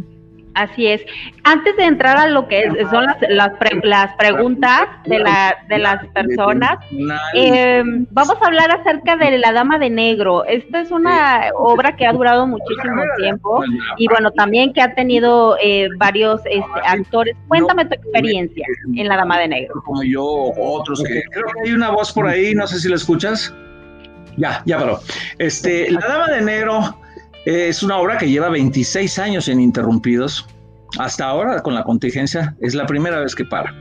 Así 0.54 0.86
es. 0.88 1.02
Antes 1.44 1.76
de 1.76 1.84
entrar 1.84 2.16
a 2.16 2.26
lo 2.26 2.48
que 2.48 2.64
es, 2.64 2.90
son 2.90 3.04
las, 3.04 3.16
las, 3.28 3.50
pre, 3.58 3.80
las 3.84 4.14
preguntas 4.16 4.88
de, 5.06 5.20
la, 5.20 5.56
de 5.68 5.78
las 5.78 6.04
personas, 6.08 6.78
eh, 7.34 7.82
vamos 8.10 8.36
a 8.40 8.46
hablar 8.46 8.70
acerca 8.72 9.16
de 9.16 9.38
La 9.38 9.52
Dama 9.52 9.78
de 9.78 9.90
Negro. 9.90 10.44
Esta 10.44 10.80
es 10.80 10.90
una 10.90 11.50
obra 11.54 11.94
que 11.96 12.04
ha 12.04 12.12
durado 12.12 12.46
muchísimo 12.46 13.02
tiempo 13.16 13.62
y 13.96 14.08
bueno, 14.08 14.32
también 14.32 14.72
que 14.72 14.82
ha 14.82 14.94
tenido 14.94 15.56
eh, 15.62 15.88
varios 15.98 16.40
este, 16.46 16.80
actores. 16.84 17.36
Cuéntame 17.46 17.84
tu 17.84 17.94
experiencia 17.94 18.66
en 18.94 19.08
La 19.08 19.16
Dama 19.16 19.38
de 19.38 19.48
Negro. 19.48 19.82
Como 19.84 20.02
yo 20.02 20.24
otros 20.58 21.02
que 21.02 21.22
creo 21.30 21.46
que 21.46 21.68
hay 21.68 21.72
una 21.74 21.90
voz 21.90 22.12
por 22.12 22.26
ahí, 22.26 22.54
no 22.54 22.66
sé 22.66 22.80
si 22.80 22.88
la 22.88 22.96
escuchas. 22.96 23.54
Ya, 24.36 24.62
ya 24.64 24.78
paró. 24.78 25.00
Este, 25.38 25.90
La 25.90 26.00
Dama 26.00 26.28
de 26.28 26.40
Negro 26.42 26.96
es 27.44 27.82
una 27.82 27.98
obra 27.98 28.18
que 28.18 28.28
lleva 28.28 28.48
26 28.48 29.18
años 29.18 29.48
ininterrumpidos. 29.48 30.46
Hasta 30.98 31.26
ahora, 31.26 31.62
con 31.62 31.74
la 31.74 31.84
contingencia, 31.84 32.56
es 32.60 32.74
la 32.74 32.86
primera 32.86 33.20
vez 33.20 33.34
que 33.34 33.44
para. 33.44 33.72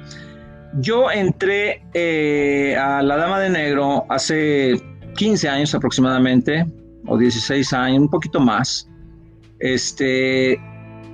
Yo 0.75 1.09
entré 1.11 1.83
eh, 1.93 2.77
a 2.77 3.01
La 3.01 3.17
Dama 3.17 3.39
de 3.39 3.49
Negro 3.49 4.05
hace 4.09 4.79
15 5.15 5.49
años 5.49 5.73
aproximadamente, 5.73 6.65
o 7.07 7.17
16 7.17 7.73
años, 7.73 8.01
un 8.01 8.09
poquito 8.09 8.39
más, 8.39 8.87
este, 9.59 10.59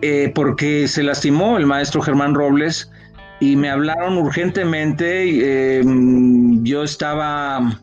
eh, 0.01 0.31
porque 0.35 0.87
se 0.87 1.03
lastimó 1.03 1.57
el 1.57 1.65
maestro 1.65 2.01
Germán 2.01 2.33
Robles 2.33 2.91
y 3.39 3.55
me 3.55 3.69
hablaron 3.69 4.17
urgentemente. 4.17 5.79
Eh, 5.79 5.83
yo 6.63 6.83
estaba 6.83 7.79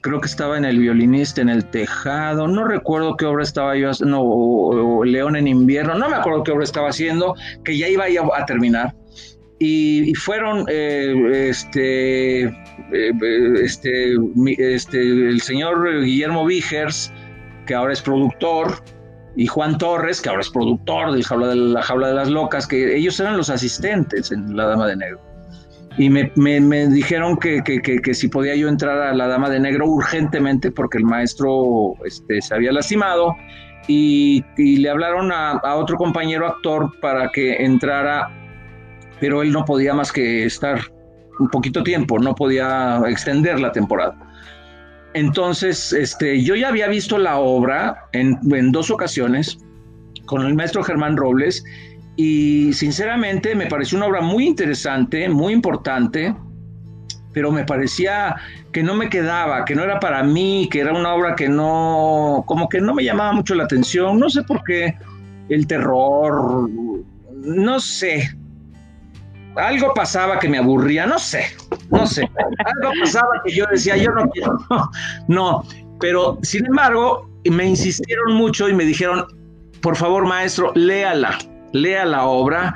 creo 0.00 0.20
que 0.20 0.26
estaba 0.26 0.56
en 0.56 0.64
El 0.64 0.78
violinista 0.78 1.40
en 1.40 1.48
el 1.48 1.64
tejado, 1.64 2.46
no 2.46 2.64
recuerdo 2.64 3.16
qué 3.16 3.26
obra 3.26 3.42
estaba 3.42 3.76
yo 3.76 3.90
haciendo, 3.90 4.20
o, 4.20 4.98
o 4.98 5.04
León 5.04 5.36
en 5.36 5.46
invierno, 5.46 5.94
no 5.94 6.08
me 6.08 6.16
acuerdo 6.16 6.42
qué 6.44 6.52
obra 6.52 6.64
estaba 6.64 6.90
haciendo, 6.90 7.34
que 7.64 7.76
ya 7.76 7.88
iba 7.88 8.04
a 8.04 8.46
terminar. 8.46 8.94
Y, 9.58 10.14
fueron 10.14 10.66
eh, 10.68 11.48
este, 11.48 12.42
eh, 12.42 12.52
este, 13.62 14.16
este, 14.58 14.98
el 14.98 15.40
señor 15.40 16.02
Guillermo 16.02 16.44
Vigers, 16.44 17.12
que 17.66 17.74
ahora 17.74 17.92
es 17.92 18.02
productor, 18.02 18.74
y 19.36 19.46
Juan 19.46 19.78
Torres, 19.78 20.20
que 20.20 20.28
ahora 20.28 20.42
es 20.42 20.50
productor 20.50 21.12
de, 21.12 21.56
la 21.56 21.82
jaula 21.82 22.08
de 22.08 22.14
las 22.14 22.28
locas, 22.28 22.66
que 22.66 22.96
ellos 22.96 23.18
eran 23.20 23.36
los 23.36 23.48
asistentes 23.48 24.30
en 24.30 24.56
La 24.56 24.66
Dama 24.66 24.86
de 24.86 24.96
Negro 24.96 25.33
y 25.96 26.10
me, 26.10 26.32
me, 26.34 26.88
dijeron 26.88 27.36
que, 27.36 27.62
que, 27.62 27.80
que, 27.80 27.98
que, 27.98 28.14
si 28.14 28.28
podía 28.28 28.56
yo 28.56 28.68
entrar 28.68 28.98
a 28.98 29.14
la 29.14 29.28
Dama 29.28 29.48
de 29.48 29.60
Negro 29.60 29.86
urgentemente 29.86 30.70
porque 30.70 30.98
el 30.98 31.04
maestro 31.04 31.94
este, 32.04 32.42
se 32.42 32.54
había 32.54 32.72
lastimado 32.72 33.36
y, 33.86 34.44
y 34.56 34.78
le 34.78 34.90
hablaron 34.90 35.30
a, 35.30 35.52
a, 35.52 35.76
otro 35.76 35.96
compañero 35.96 36.46
actor 36.46 36.90
para 37.00 37.28
que 37.30 37.64
entrara, 37.64 38.28
pero 39.20 39.42
él 39.42 39.52
no 39.52 39.64
podía 39.64 39.94
más 39.94 40.10
que 40.10 40.44
estar 40.44 40.80
un 41.38 41.48
poquito 41.48 41.82
tiempo, 41.84 42.18
no 42.18 42.34
podía 42.34 43.00
extender 43.06 43.60
la 43.60 43.70
temporada. 43.70 44.16
Entonces, 45.12 45.92
este, 45.92 46.42
yo 46.42 46.56
ya 46.56 46.68
había 46.68 46.88
visto 46.88 47.18
la 47.18 47.38
obra 47.38 48.08
en, 48.12 48.38
en 48.52 48.72
dos 48.72 48.90
ocasiones 48.90 49.58
con 50.26 50.44
el 50.44 50.54
maestro 50.54 50.82
Germán 50.82 51.16
Robles 51.16 51.62
y 52.16 52.72
sinceramente 52.72 53.54
me 53.54 53.66
pareció 53.66 53.98
una 53.98 54.06
obra 54.06 54.20
muy 54.20 54.46
interesante, 54.46 55.28
muy 55.28 55.52
importante, 55.52 56.34
pero 57.32 57.50
me 57.50 57.64
parecía 57.64 58.36
que 58.72 58.82
no 58.82 58.94
me 58.94 59.08
quedaba, 59.08 59.64
que 59.64 59.74
no 59.74 59.82
era 59.82 59.98
para 59.98 60.22
mí, 60.22 60.68
que 60.70 60.80
era 60.80 60.92
una 60.92 61.12
obra 61.12 61.34
que 61.34 61.48
no, 61.48 62.44
como 62.46 62.68
que 62.68 62.80
no 62.80 62.94
me 62.94 63.02
llamaba 63.02 63.32
mucho 63.32 63.54
la 63.54 63.64
atención, 63.64 64.18
no 64.20 64.30
sé 64.30 64.44
por 64.44 64.62
qué, 64.62 64.96
el 65.48 65.66
terror, 65.66 66.70
no 67.32 67.80
sé, 67.80 68.30
algo 69.56 69.92
pasaba 69.94 70.38
que 70.38 70.48
me 70.48 70.58
aburría, 70.58 71.06
no 71.06 71.18
sé, 71.18 71.46
no 71.90 72.06
sé, 72.06 72.30
algo 72.64 72.92
pasaba 73.00 73.42
que 73.44 73.52
yo 73.52 73.66
decía, 73.70 73.96
yo 73.96 74.12
no 74.12 74.28
quiero, 74.30 74.56
no, 74.70 74.90
no, 75.26 75.64
pero 75.98 76.38
sin 76.42 76.64
embargo, 76.66 77.28
me 77.50 77.66
insistieron 77.66 78.34
mucho 78.34 78.68
y 78.68 78.74
me 78.74 78.84
dijeron, 78.84 79.26
por 79.80 79.96
favor 79.96 80.26
maestro, 80.26 80.72
léala 80.76 81.36
lea 81.74 82.06
la 82.06 82.24
obra 82.24 82.74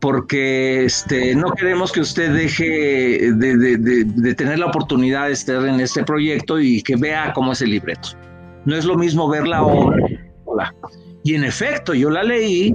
porque 0.00 0.84
este, 0.84 1.34
no 1.34 1.52
queremos 1.52 1.92
que 1.92 2.00
usted 2.00 2.32
deje 2.32 3.32
de, 3.32 4.34
tener 4.34 4.58
la 4.58 4.66
oportunidad 4.66 5.26
de 5.26 5.32
estar 5.32 5.64
en 5.66 5.80
este 5.80 6.04
proyecto 6.04 6.60
y 6.60 6.82
que 6.82 6.96
vea 6.96 7.32
cómo 7.32 7.52
es 7.52 7.62
el 7.62 7.70
libreto. 7.70 8.10
No 8.64 8.76
es 8.76 8.84
lo 8.84 8.96
mismo 8.96 9.28
ver 9.28 9.46
la 9.46 9.62
obra. 9.62 9.96
Y 11.24 11.34
en 11.34 11.44
efecto, 11.44 11.94
yo 11.94 12.10
la 12.10 12.22
leí 12.22 12.72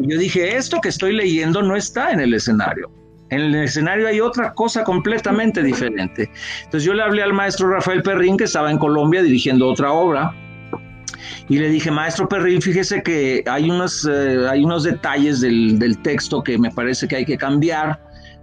y 0.00 0.12
yo 0.12 0.18
dije, 0.18 0.56
esto 0.56 0.80
que 0.80 0.90
estoy 0.90 1.12
leyendo 1.12 1.62
no 1.62 1.76
está 1.76 2.10
en 2.12 2.20
el 2.20 2.34
escenario. 2.34 2.90
En 3.30 3.40
el 3.40 3.54
escenario 3.56 4.06
hay 4.06 4.20
otra 4.20 4.52
cosa 4.52 4.84
completamente 4.84 5.62
diferente. 5.62 6.30
Entonces 6.64 6.84
yo 6.84 6.94
le 6.94 7.02
hablé 7.02 7.22
al 7.22 7.32
maestro 7.32 7.70
Rafael 7.70 8.02
Perrín, 8.02 8.36
que 8.36 8.44
estaba 8.44 8.70
en 8.70 8.78
Colombia 8.78 9.22
dirigiendo 9.22 9.66
otra 9.68 9.92
obra, 9.92 10.32
y 11.48 11.58
le 11.58 11.68
dije, 11.68 11.90
maestro 11.90 12.28
Perrín, 12.28 12.60
fíjese 12.60 13.02
que 13.02 13.42
hay 13.46 13.70
unos, 13.70 14.08
eh, 14.10 14.46
hay 14.48 14.64
unos 14.64 14.84
detalles 14.84 15.40
del, 15.40 15.78
del, 15.78 15.98
texto 16.02 16.42
que 16.42 16.58
me 16.58 16.70
parece 16.70 17.06
que 17.06 17.16
hay 17.16 17.24
que 17.24 17.36
cambiar, 17.36 18.00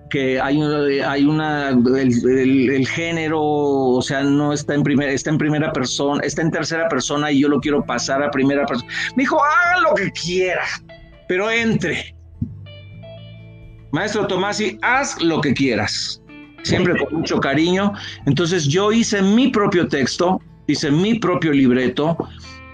que 0.09 0.39
hay, 0.39 0.61
hay 1.01 1.25
una, 1.25 1.69
el, 1.69 2.69
el, 2.69 2.87
género, 2.87 3.41
o 3.41 4.01
sea, 4.01 4.23
no 4.23 4.53
está 4.53 4.75
en, 4.75 4.83
primera, 4.83 5.11
está 5.11 5.31
en 5.31 5.39
primera 5.39 5.73
persona, 5.73 6.21
está 6.23 6.43
en 6.43 6.51
tercera 6.51 6.87
persona 6.87 7.31
y 7.31 7.39
yo 7.39 7.49
lo 7.49 7.59
quiero 7.59 7.83
pasar 7.83 8.21
a 8.21 8.29
primera 8.29 8.65
persona. 8.65 8.91
Me 9.15 9.23
dijo, 9.23 9.43
haga 9.43 9.81
lo 9.81 9.95
que 9.95 10.11
quiera, 10.11 10.63
pero 11.27 11.49
entre. 11.49 12.15
Maestro 13.91 14.27
Tomasi, 14.27 14.77
haz 14.81 15.21
lo 15.21 15.41
que 15.41 15.53
quieras, 15.53 16.21
siempre 16.63 16.97
con 16.97 17.19
mucho 17.19 17.39
cariño. 17.39 17.93
Entonces 18.25 18.65
yo 18.65 18.91
hice 18.91 19.21
mi 19.21 19.49
propio 19.49 19.87
texto, 19.87 20.39
hice 20.67 20.91
mi 20.91 21.19
propio 21.19 21.51
libreto 21.51 22.17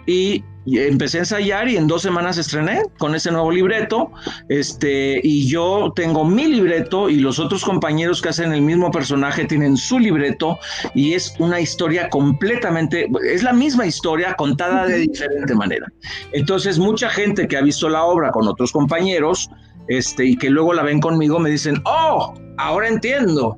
y 0.09 0.43
empecé 0.65 1.17
a 1.17 1.21
ensayar 1.21 1.67
y 1.67 1.77
en 1.77 1.87
dos 1.87 2.01
semanas 2.01 2.37
estrené 2.37 2.83
con 2.97 3.15
ese 3.15 3.31
nuevo 3.31 3.51
libreto. 3.51 4.11
Este, 4.49 5.19
y 5.23 5.47
yo 5.47 5.91
tengo 5.95 6.25
mi 6.25 6.47
libreto 6.47 7.09
y 7.09 7.17
los 7.17 7.39
otros 7.39 7.63
compañeros 7.63 8.21
que 8.21 8.29
hacen 8.29 8.53
el 8.53 8.61
mismo 8.61 8.91
personaje 8.91 9.45
tienen 9.45 9.77
su 9.77 9.99
libreto 9.99 10.57
y 10.93 11.13
es 11.13 11.33
una 11.39 11.59
historia 11.59 12.09
completamente, 12.09 13.07
es 13.25 13.43
la 13.43 13.53
misma 13.53 13.85
historia 13.85 14.33
contada 14.35 14.85
de 14.87 14.99
diferente 14.99 15.55
manera. 15.55 15.87
Entonces, 16.31 16.77
mucha 16.77 17.09
gente 17.09 17.47
que 17.47 17.57
ha 17.57 17.61
visto 17.61 17.89
la 17.89 18.03
obra 18.03 18.31
con 18.31 18.47
otros 18.47 18.71
compañeros, 18.71 19.49
este, 19.87 20.25
y 20.25 20.37
que 20.37 20.49
luego 20.49 20.73
la 20.73 20.83
ven 20.83 20.99
conmigo, 20.99 21.39
me 21.39 21.49
dicen, 21.49 21.81
oh, 21.85 22.33
ahora 22.57 22.87
entiendo. 22.87 23.57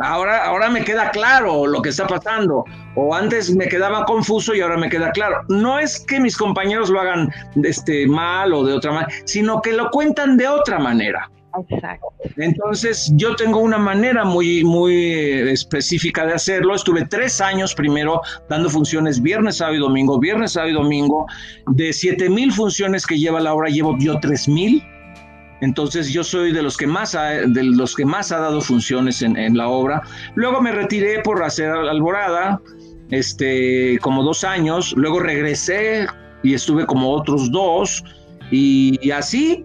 Ahora, 0.00 0.44
ahora 0.44 0.70
me 0.70 0.84
queda 0.84 1.10
claro 1.10 1.66
lo 1.66 1.82
que 1.82 1.90
está 1.90 2.06
pasando. 2.06 2.64
O 2.94 3.14
antes 3.14 3.54
me 3.54 3.68
quedaba 3.68 4.04
confuso 4.04 4.54
y 4.54 4.60
ahora 4.60 4.76
me 4.76 4.88
queda 4.88 5.10
claro. 5.12 5.42
No 5.48 5.78
es 5.78 6.00
que 6.00 6.20
mis 6.20 6.36
compañeros 6.36 6.90
lo 6.90 7.00
hagan 7.00 7.32
este, 7.62 8.06
mal 8.06 8.52
o 8.52 8.64
de 8.64 8.74
otra 8.74 8.92
manera, 8.92 9.12
sino 9.24 9.60
que 9.62 9.72
lo 9.72 9.90
cuentan 9.90 10.36
de 10.36 10.48
otra 10.48 10.78
manera. 10.78 11.30
Exacto. 11.68 12.06
Entonces, 12.38 13.12
yo 13.16 13.36
tengo 13.36 13.58
una 13.58 13.78
manera 13.78 14.24
muy, 14.24 14.64
muy 14.64 14.94
específica 15.50 16.24
de 16.24 16.34
hacerlo. 16.34 16.74
Estuve 16.74 17.06
tres 17.06 17.40
años 17.40 17.74
primero 17.74 18.22
dando 18.48 18.70
funciones 18.70 19.20
viernes, 19.20 19.58
sábado 19.58 19.76
y 19.76 19.80
domingo, 19.80 20.18
viernes, 20.18 20.52
sábado 20.52 20.70
y 20.70 20.74
domingo. 20.74 21.26
De 21.66 21.92
siete 21.92 22.30
mil 22.30 22.52
funciones 22.52 23.06
que 23.06 23.18
lleva 23.18 23.40
la 23.40 23.52
obra, 23.52 23.68
llevo 23.68 23.96
yo 23.98 24.18
tres 24.20 24.48
mil. 24.48 24.82
Entonces 25.62 26.12
yo 26.12 26.24
soy 26.24 26.52
de 26.52 26.60
los 26.60 26.76
que 26.76 26.88
más 26.88 27.14
ha, 27.14 27.30
de 27.30 27.62
los 27.62 27.94
que 27.94 28.04
más 28.04 28.32
ha 28.32 28.38
dado 28.38 28.60
funciones 28.60 29.22
en, 29.22 29.56
la 29.56 29.68
obra. 29.68 30.02
Luego 30.34 30.60
me 30.60 30.72
retiré 30.72 31.20
por 31.20 31.42
hacer 31.42 31.70
Alborada, 31.70 32.60
este, 33.10 33.96
como 34.02 34.24
dos 34.24 34.42
años. 34.42 34.92
Luego 34.96 35.20
regresé 35.20 36.06
y 36.42 36.54
estuve 36.54 36.84
como 36.84 37.12
otros 37.12 37.50
dos. 37.52 38.04
Y, 38.50 39.10
así 39.12 39.64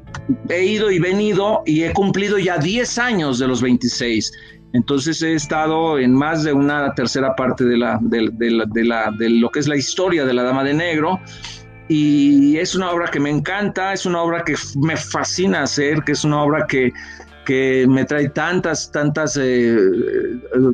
he 0.50 0.66
ido 0.66 0.92
y 0.92 1.00
venido 1.00 1.64
y 1.66 1.84
he 1.84 1.92
cumplido 1.94 2.38
ya 2.38 2.60
10 2.60 2.98
años 3.00 3.40
de 3.40 3.48
los 3.48 3.64
26. 3.64 4.32
Entonces 4.74 5.24
he 5.24 5.34
estado 5.34 5.98
en 5.98 6.14
más 6.14 6.44
de 6.44 6.54
una 6.54 6.94
tercera 6.94 7.36
parte 7.36 7.66
de, 7.66 7.76
la, 7.76 7.98
de, 8.04 8.30
la, 8.52 9.12
de 9.18 9.30
lo 9.32 9.50
que 9.50 9.60
es 9.60 9.68
la 9.68 9.76
historia 9.76 10.26
de 10.26 10.34
la 10.36 10.44
Dama 10.44 10.64
de 10.64 10.76
Negro 10.76 11.20
y 11.88 12.58
es 12.58 12.76
una 12.76 12.92
obra 12.92 13.10
que 13.10 13.20
me 13.20 13.30
encanta, 13.30 13.94
es 13.94 14.06
una 14.06 14.22
obra 14.22 14.44
que 14.44 14.56
me 14.76 14.98
fascina 14.98 15.64
hacer, 15.64 16.04
que 16.04 16.12
es 16.12 16.24
una 16.24 16.44
obra 16.44 16.66
que, 16.68 16.92
me 17.88 18.04
trae 18.04 18.28
tantas, 18.28 18.92
tantas, 18.92 19.40
eh, 19.42 19.78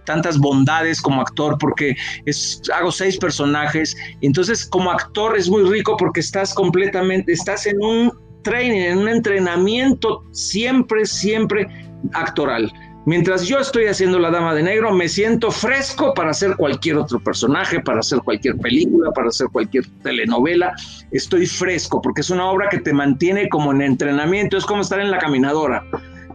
tantas 0.05 0.39
bondades 0.39 0.99
como 0.99 1.22
actor, 1.22 1.55
porque 1.59 1.95
es, 2.26 2.64
hago 2.76 2.91
seis 2.91 3.16
personajes, 3.18 3.95
entonces 4.22 4.66
como 4.66 4.89
actor 4.89 5.38
es 5.38 5.47
muy 5.47 5.70
rico 5.70 5.95
porque 5.97 6.22
estás 6.22 6.51
completamente, 6.51 7.32
estás 7.32 7.68
en 7.68 7.80
un 7.80 8.11
training, 8.43 8.80
en 8.80 8.97
un 8.97 9.07
entrenamiento 9.07 10.24
siempre, 10.32 11.05
siempre 11.05 11.68
actoral. 12.14 12.74
Mientras 13.06 13.45
yo 13.45 13.60
estoy 13.60 13.88
haciendo 13.88 14.18
La 14.18 14.32
Dama 14.32 14.56
de 14.56 14.64
Negro, 14.64 14.93
me 14.93 15.10
siento 15.10 15.51
fresco 15.51 16.14
para 16.14 16.32
hacer 16.32 16.56
cualquier 16.56 16.97
otro 16.97 17.20
personaje, 17.20 17.82
para 17.82 17.99
hacer 17.99 18.20
cualquier 18.20 18.58
película, 18.58 19.12
para 19.12 19.28
hacer 19.28 19.47
cualquier 19.51 19.86
telenovela. 20.04 20.74
Estoy 21.12 21.45
fresco 21.45 22.01
porque 22.01 22.22
es 22.22 22.30
una 22.30 22.45
obra 22.45 22.70
que 22.70 22.80
te 22.80 22.93
mantiene 22.93 23.49
como 23.49 23.74
en 23.74 23.82
entrenamiento, 23.82 24.56
es 24.56 24.66
como 24.66 24.82
estar 24.82 25.01
en 25.01 25.12
la 25.12 25.18
caminadora. 25.18 25.84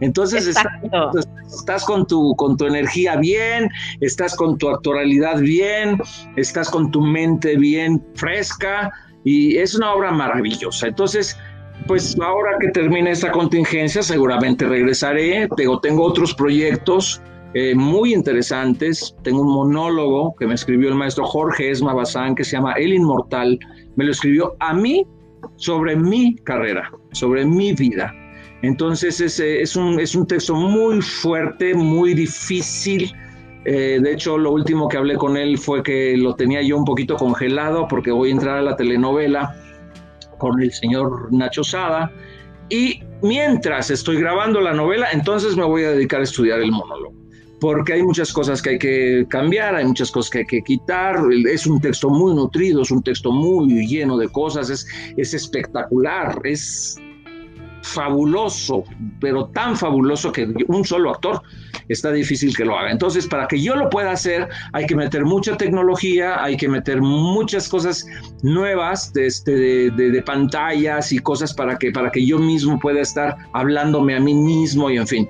Entonces 0.01 0.47
estás, 0.47 1.83
con, 1.85 2.05
tu, 2.05 2.35
con 2.35 2.55
tu 2.55 2.65
energía 2.65 3.15
bien, 3.15 3.69
estás 3.99 4.35
con 4.35 4.57
tu 4.57 4.69
actualidad 4.69 5.39
bien, 5.39 5.99
estás 6.35 6.69
con 6.69 6.91
tu 6.91 7.01
mente 7.01 7.57
bien 7.57 8.01
fresca 8.13 8.91
y 9.23 9.57
es 9.57 9.75
una 9.75 9.93
obra 9.93 10.11
maravillosa. 10.11 10.87
Entonces, 10.87 11.37
pues 11.87 12.17
ahora 12.21 12.51
que 12.59 12.69
termine 12.69 13.11
esta 13.11 13.31
contingencia, 13.31 14.03
seguramente 14.03 14.65
regresaré. 14.67 15.47
Tengo, 15.55 15.79
tengo 15.79 16.03
otros 16.03 16.33
proyectos 16.33 17.21
eh, 17.53 17.73
muy 17.73 18.13
interesantes. 18.13 19.15
Tengo 19.23 19.41
un 19.41 19.51
monólogo 19.51 20.35
que 20.35 20.45
me 20.45 20.53
escribió 20.53 20.89
el 20.89 20.95
maestro 20.95 21.25
Jorge 21.25 21.71
Esma 21.71 21.93
Bazán 21.93 22.35
que 22.35 22.43
se 22.43 22.57
llama 22.57 22.73
El 22.73 22.93
Inmortal. 22.93 23.57
Me 23.95 24.05
lo 24.05 24.11
escribió 24.11 24.55
a 24.59 24.73
mí 24.73 25.05
sobre 25.55 25.95
mi 25.95 26.35
carrera, 26.35 26.91
sobre 27.11 27.45
mi 27.45 27.73
vida. 27.73 28.13
Entonces 28.61 29.21
es, 29.21 29.39
es, 29.39 29.75
un, 29.75 29.99
es 29.99 30.15
un 30.15 30.27
texto 30.27 30.53
muy 30.53 31.01
fuerte, 31.01 31.73
muy 31.73 32.13
difícil. 32.13 33.11
Eh, 33.65 33.99
de 34.01 34.13
hecho, 34.13 34.37
lo 34.37 34.51
último 34.51 34.87
que 34.87 34.97
hablé 34.97 35.15
con 35.15 35.37
él 35.37 35.57
fue 35.57 35.81
que 35.81 36.15
lo 36.17 36.35
tenía 36.35 36.61
yo 36.61 36.77
un 36.77 36.85
poquito 36.85 37.15
congelado 37.15 37.87
porque 37.87 38.11
voy 38.11 38.29
a 38.29 38.33
entrar 38.33 38.57
a 38.57 38.61
la 38.61 38.75
telenovela 38.75 39.55
con 40.39 40.59
el 40.59 40.71
señor 40.71 41.31
Nacho 41.31 41.63
Sada. 41.63 42.11
Y 42.69 43.03
mientras 43.21 43.91
estoy 43.91 44.17
grabando 44.19 44.59
la 44.59 44.73
novela, 44.73 45.07
entonces 45.11 45.55
me 45.55 45.63
voy 45.63 45.83
a 45.83 45.91
dedicar 45.91 46.21
a 46.21 46.23
estudiar 46.23 46.59
el 46.61 46.71
monólogo. 46.71 47.13
Porque 47.61 47.93
hay 47.93 48.03
muchas 48.03 48.31
cosas 48.33 48.61
que 48.61 48.71
hay 48.71 48.79
que 48.79 49.25
cambiar, 49.29 49.75
hay 49.75 49.85
muchas 49.85 50.09
cosas 50.09 50.31
que 50.31 50.37
hay 50.39 50.45
que 50.45 50.61
quitar. 50.61 51.19
Es 51.51 51.67
un 51.67 51.79
texto 51.79 52.09
muy 52.09 52.33
nutrido, 52.33 52.81
es 52.81 52.89
un 52.89 53.03
texto 53.03 53.31
muy 53.31 53.85
lleno 53.85 54.17
de 54.17 54.29
cosas, 54.29 54.71
es, 54.71 54.87
es 55.17 55.33
espectacular, 55.33 56.39
es 56.45 56.97
fabuloso, 57.89 58.83
pero 59.19 59.47
tan 59.47 59.75
fabuloso 59.75 60.31
que 60.31 60.47
un 60.67 60.85
solo 60.85 61.11
actor 61.11 61.41
está 61.87 62.11
difícil 62.11 62.55
que 62.55 62.65
lo 62.65 62.77
haga. 62.77 62.91
Entonces, 62.91 63.27
para 63.27 63.47
que 63.47 63.61
yo 63.61 63.75
lo 63.75 63.89
pueda 63.89 64.11
hacer, 64.11 64.47
hay 64.73 64.85
que 64.85 64.95
meter 64.95 65.25
mucha 65.25 65.57
tecnología, 65.57 66.41
hay 66.43 66.55
que 66.55 66.69
meter 66.69 67.01
muchas 67.01 67.67
cosas 67.67 68.05
nuevas 68.43 69.11
de, 69.13 69.27
este, 69.27 69.51
de, 69.91 70.21
pantallas 70.21 71.11
y 71.11 71.19
cosas 71.19 71.53
para 71.53 71.77
que, 71.77 71.91
para 71.91 72.11
que 72.11 72.25
yo 72.25 72.37
mismo 72.37 72.77
pueda 72.79 73.01
estar 73.01 73.35
hablándome 73.53 74.15
a 74.15 74.19
mí 74.19 74.35
mismo 74.35 74.89
y 74.89 74.97
en 74.97 75.07
fin 75.07 75.29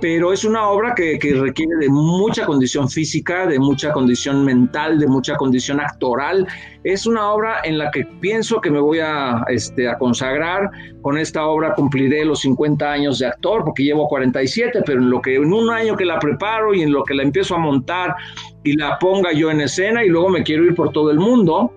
pero 0.00 0.32
es 0.32 0.44
una 0.44 0.68
obra 0.68 0.94
que, 0.94 1.18
requiere 1.20 1.76
de 1.80 1.88
mucha 1.88 2.46
condición 2.46 2.88
física, 2.88 3.46
de 3.46 3.58
mucha 3.58 3.92
condición 3.92 4.44
mental, 4.44 4.98
de 4.98 5.06
mucha 5.08 5.36
condición 5.36 5.80
actoral. 5.80 6.46
Es 6.84 7.06
una 7.06 7.32
obra 7.32 7.60
en 7.64 7.78
la 7.78 7.90
que 7.90 8.04
pienso 8.20 8.60
que 8.60 8.70
me 8.70 8.78
voy 8.78 9.00
a, 9.00 9.44
este, 9.48 9.88
a 9.88 9.98
consagrar. 9.98 10.70
Con 11.02 11.18
esta 11.18 11.46
obra 11.46 11.74
cumpliré 11.74 12.24
los 12.24 12.40
50 12.40 12.90
años 12.90 13.18
de 13.18 13.26
actor, 13.26 13.64
porque 13.64 13.82
llevo 13.82 14.06
47, 14.06 14.82
pero 14.86 15.00
en 15.00 15.10
lo 15.10 15.20
que 15.20 15.34
en 15.34 15.52
un 15.52 15.70
año 15.70 15.96
que 15.96 16.04
la 16.04 16.18
preparo 16.18 16.74
y 16.74 16.82
en 16.82 16.92
lo 16.92 17.02
que 17.02 17.14
la 17.14 17.24
empiezo 17.24 17.56
a 17.56 17.58
montar 17.58 18.14
y 18.62 18.76
la 18.76 18.98
ponga 18.98 19.32
yo 19.32 19.50
en 19.50 19.62
escena 19.62 20.04
y 20.04 20.08
luego 20.08 20.28
me 20.28 20.44
quiero 20.44 20.64
ir 20.64 20.74
por 20.74 20.92
todo 20.92 21.10
el 21.10 21.18
mundo 21.18 21.72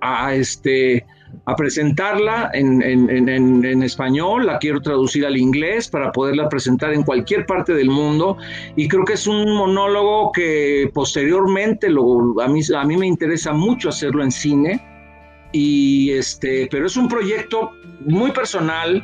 a 0.00 0.34
este 0.34 1.04
a 1.44 1.56
presentarla 1.56 2.50
en, 2.52 2.82
en, 2.82 3.82
español, 3.82 4.46
la 4.46 4.58
quiero 4.58 4.80
traducir 4.80 5.24
al 5.24 5.36
inglés 5.36 5.88
para 5.88 6.12
poderla 6.12 6.48
presentar 6.48 6.92
en 6.92 7.02
cualquier 7.02 7.46
parte 7.46 7.72
del 7.72 7.88
mundo. 7.88 8.36
Y 8.76 8.86
creo 8.86 9.04
que 9.04 9.14
es 9.14 9.26
un 9.26 9.54
monólogo 9.54 10.30
que 10.32 10.90
posteriormente 10.92 11.88
lo, 11.88 12.40
a, 12.42 12.48
mí, 12.48 12.60
a 12.76 12.84
mí 12.84 12.96
me 12.98 13.06
interesa 13.06 13.52
mucho 13.54 13.88
hacerlo 13.88 14.22
en 14.22 14.30
cine, 14.30 14.84
y 15.52 16.10
este, 16.10 16.68
pero 16.70 16.86
es 16.86 16.96
un 16.98 17.08
proyecto 17.08 17.70
muy 18.00 18.30
personal 18.32 19.02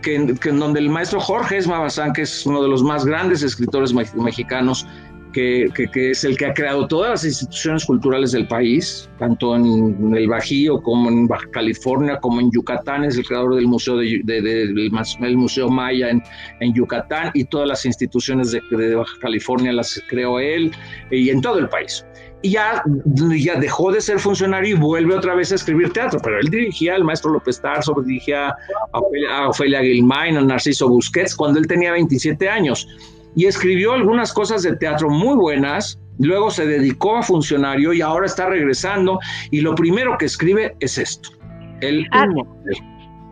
que, 0.00 0.34
que 0.40 0.48
en 0.50 0.58
donde 0.60 0.78
el 0.78 0.88
maestro 0.88 1.20
Jorge 1.20 1.56
Esmabazán, 1.56 2.12
que 2.12 2.22
es 2.22 2.46
uno 2.46 2.62
de 2.62 2.68
los 2.68 2.82
más 2.84 3.04
grandes 3.04 3.42
escritores 3.42 3.92
mexicanos, 3.92 4.86
que, 5.32 5.70
es 5.94 6.24
el 6.24 6.36
que 6.36 6.46
ha 6.46 6.54
creado 6.54 6.86
todas 6.86 7.10
las 7.10 7.24
instituciones 7.24 7.84
culturales 7.84 8.32
del 8.32 8.46
país, 8.46 9.08
tanto 9.18 9.56
en 9.56 10.14
el 10.14 10.28
Bajío 10.28 10.80
como 10.82 11.08
en 11.08 11.26
Baja 11.26 11.48
California, 11.50 12.18
como 12.20 12.40
en 12.40 12.50
Yucatán, 12.50 13.04
es 13.04 13.16
el 13.16 13.26
creador 13.26 13.54
del 13.54 13.66
Museo, 13.66 13.96
de, 13.96 14.22
del 14.24 15.36
Museo 15.36 15.68
Maya 15.68 16.10
en, 16.10 16.22
en, 16.60 16.74
Yucatán 16.74 17.30
y 17.34 17.44
todas 17.44 17.68
las 17.68 17.84
instituciones 17.86 18.52
de, 18.52 18.94
Baja 18.94 19.14
California 19.20 19.72
las 19.72 20.00
creó 20.08 20.38
él 20.38 20.70
y 21.10 21.30
en 21.30 21.40
todo 21.40 21.58
el 21.58 21.68
país. 21.68 22.04
Y 22.44 22.50
ya, 22.50 22.82
ya 23.36 23.54
dejó 23.54 23.92
de 23.92 24.00
ser 24.00 24.18
funcionario 24.18 24.74
y 24.74 24.78
vuelve 24.78 25.14
otra 25.14 25.34
vez 25.36 25.52
a 25.52 25.54
escribir 25.54 25.92
teatro, 25.92 26.20
pero 26.22 26.40
él 26.40 26.48
dirigía 26.50 26.96
al 26.96 27.04
maestro 27.04 27.30
López 27.30 27.60
Tarso, 27.60 27.94
dirigía 28.04 28.48
a 28.92 28.98
Ofelia, 28.98 29.38
a 29.38 29.48
Ofelia 29.48 29.80
a 29.80 30.42
Narciso 30.42 30.88
Busquets, 30.88 31.36
cuando 31.36 31.60
él 31.60 31.68
tenía 31.68 31.92
27 31.92 32.48
años 32.48 32.88
y 33.34 33.46
escribió 33.46 33.92
algunas 33.92 34.32
cosas 34.32 34.62
de 34.62 34.76
teatro 34.76 35.08
muy 35.08 35.36
buenas. 35.36 35.98
Luego 36.18 36.50
se 36.50 36.66
dedicó 36.66 37.16
a 37.16 37.22
funcionario 37.22 37.92
y 37.92 38.00
ahora 38.00 38.26
está 38.26 38.48
regresando 38.48 39.18
y 39.50 39.60
lo 39.60 39.74
primero 39.74 40.16
que 40.18 40.26
escribe 40.26 40.76
es 40.80 40.98
esto. 40.98 41.30
El, 41.80 42.06
ah, 42.12 42.26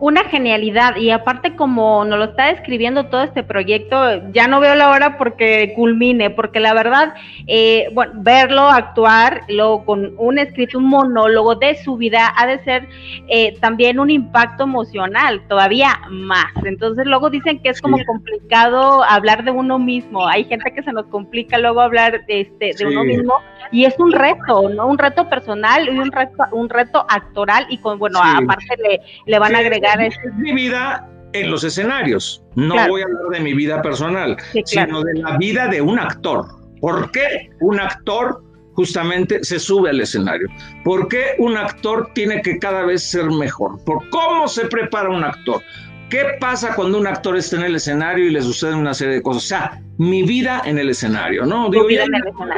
una 0.01 0.23
genialidad 0.23 0.95
y 0.95 1.11
aparte 1.11 1.55
como 1.55 2.03
nos 2.05 2.17
lo 2.17 2.25
está 2.25 2.47
describiendo 2.47 3.05
todo 3.05 3.21
este 3.21 3.43
proyecto, 3.43 4.31
ya 4.31 4.47
no 4.47 4.59
veo 4.59 4.73
la 4.73 4.89
hora 4.89 5.15
porque 5.19 5.73
culmine, 5.75 6.31
porque 6.31 6.59
la 6.59 6.73
verdad, 6.73 7.13
eh, 7.45 7.87
bueno, 7.93 8.13
verlo 8.15 8.63
actuar, 8.63 9.41
luego 9.47 9.85
con 9.85 10.15
un 10.17 10.39
escrito, 10.39 10.79
un 10.79 10.85
monólogo 10.85 11.53
de 11.53 11.75
su 11.75 11.97
vida, 11.97 12.33
ha 12.35 12.47
de 12.47 12.63
ser 12.63 12.89
eh, 13.27 13.55
también 13.59 13.99
un 13.99 14.09
impacto 14.09 14.63
emocional, 14.63 15.43
todavía 15.47 16.01
más. 16.09 16.51
Entonces 16.65 17.05
luego 17.05 17.29
dicen 17.29 17.61
que 17.61 17.69
es 17.69 17.79
como 17.79 18.03
complicado 18.03 19.03
hablar 19.03 19.43
de 19.43 19.51
uno 19.51 19.77
mismo, 19.77 20.27
hay 20.27 20.45
gente 20.45 20.73
que 20.73 20.81
se 20.81 20.91
nos 20.91 21.05
complica 21.07 21.59
luego 21.59 21.79
hablar 21.79 22.25
de, 22.25 22.41
este, 22.41 22.73
de 22.75 22.87
uno 22.87 23.03
mismo 23.03 23.35
y 23.71 23.85
es 23.85 23.99
un 23.99 24.11
reto, 24.11 24.67
¿no? 24.67 24.87
Un 24.87 24.97
reto 24.97 25.29
personal 25.29 25.87
y 25.87 25.99
un 25.99 26.11
reto, 26.11 26.43
un 26.53 26.69
reto 26.69 27.05
actoral 27.07 27.67
y 27.69 27.77
con, 27.77 27.99
bueno, 27.99 28.19
aparte 28.19 28.77
le, 28.77 29.01
le 29.27 29.37
van 29.37 29.55
a 29.55 29.59
agregar 29.59 29.90
es 29.99 30.17
mi 30.37 30.53
vida 30.53 31.07
en 31.33 31.51
los 31.51 31.63
escenarios. 31.63 32.43
No 32.55 32.75
voy 32.87 33.01
a 33.01 33.05
hablar 33.05 33.23
de 33.31 33.39
mi 33.39 33.53
vida 33.53 33.81
personal, 33.81 34.37
sino 34.65 35.01
de 35.01 35.19
la 35.19 35.37
vida 35.37 35.67
de 35.67 35.81
un 35.81 35.99
actor. 35.99 36.45
¿Por 36.79 37.11
qué 37.11 37.49
un 37.59 37.79
actor 37.79 38.43
justamente 38.73 39.43
se 39.43 39.59
sube 39.59 39.89
al 39.89 40.01
escenario? 40.01 40.47
¿Por 40.83 41.07
qué 41.07 41.35
un 41.37 41.57
actor 41.57 42.09
tiene 42.13 42.41
que 42.41 42.57
cada 42.57 42.83
vez 42.83 43.03
ser 43.03 43.25
mejor? 43.25 43.83
¿Por 43.85 44.09
cómo 44.09 44.47
se 44.47 44.65
prepara 44.65 45.09
un 45.09 45.23
actor? 45.23 45.61
¿Qué 46.09 46.25
pasa 46.41 46.75
cuando 46.75 46.99
un 46.99 47.07
actor 47.07 47.37
está 47.37 47.55
en 47.55 47.63
el 47.63 47.75
escenario 47.75 48.25
y 48.25 48.31
le 48.31 48.41
suceden 48.41 48.75
una 48.79 48.93
serie 48.93 49.15
de 49.15 49.21
cosas? 49.21 49.43
O 49.43 49.47
sea, 49.47 49.81
mi 49.97 50.23
vida 50.23 50.61
en 50.65 50.77
el 50.77 50.89
escenario, 50.89 51.45
¿no? 51.45 51.69
Digo, 51.69 51.85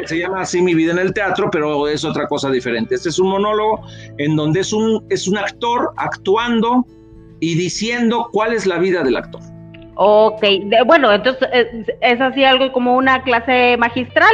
se 0.06 0.18
llama 0.18 0.42
así 0.42 0.60
mi 0.60 0.74
vida 0.74 0.92
en 0.92 0.98
el 0.98 1.14
teatro, 1.14 1.52
pero 1.52 1.88
es 1.88 2.04
otra 2.04 2.26
cosa 2.28 2.50
diferente. 2.50 2.96
Este 2.96 3.10
es 3.10 3.20
un 3.20 3.30
monólogo 3.30 3.86
en 4.18 4.36
donde 4.36 4.62
es 4.62 4.74
un, 4.74 5.06
es 5.12 5.28
un 5.28 5.38
actor 5.38 5.92
actuando 5.98 6.84
y 7.44 7.56
diciendo 7.56 8.30
cuál 8.32 8.54
es 8.54 8.66
la 8.66 8.78
vida 8.78 9.04
del 9.04 9.18
actor. 9.18 9.42
Ok, 9.96 10.42
bueno, 10.88 11.12
entonces 11.12 11.46
es, 12.00 12.22
así 12.22 12.46
algo 12.46 12.72
como 12.72 12.96
una 12.96 13.22
clase 13.22 13.76
magistral. 13.78 14.34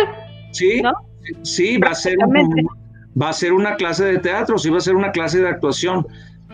Sí, 0.51 0.79
sí, 1.41 1.77
va 1.77 1.89
a 1.89 1.95
ser 1.95 2.17
va 3.19 3.29
a 3.29 3.33
ser 3.33 3.51
una 3.53 3.75
clase 3.77 4.05
de 4.05 4.19
teatro, 4.19 4.59
sí 4.59 4.69
va 4.69 4.77
a 4.77 4.81
ser 4.81 4.95
una 4.95 5.11
clase 5.11 5.39
de 5.39 5.49
actuación. 5.49 6.05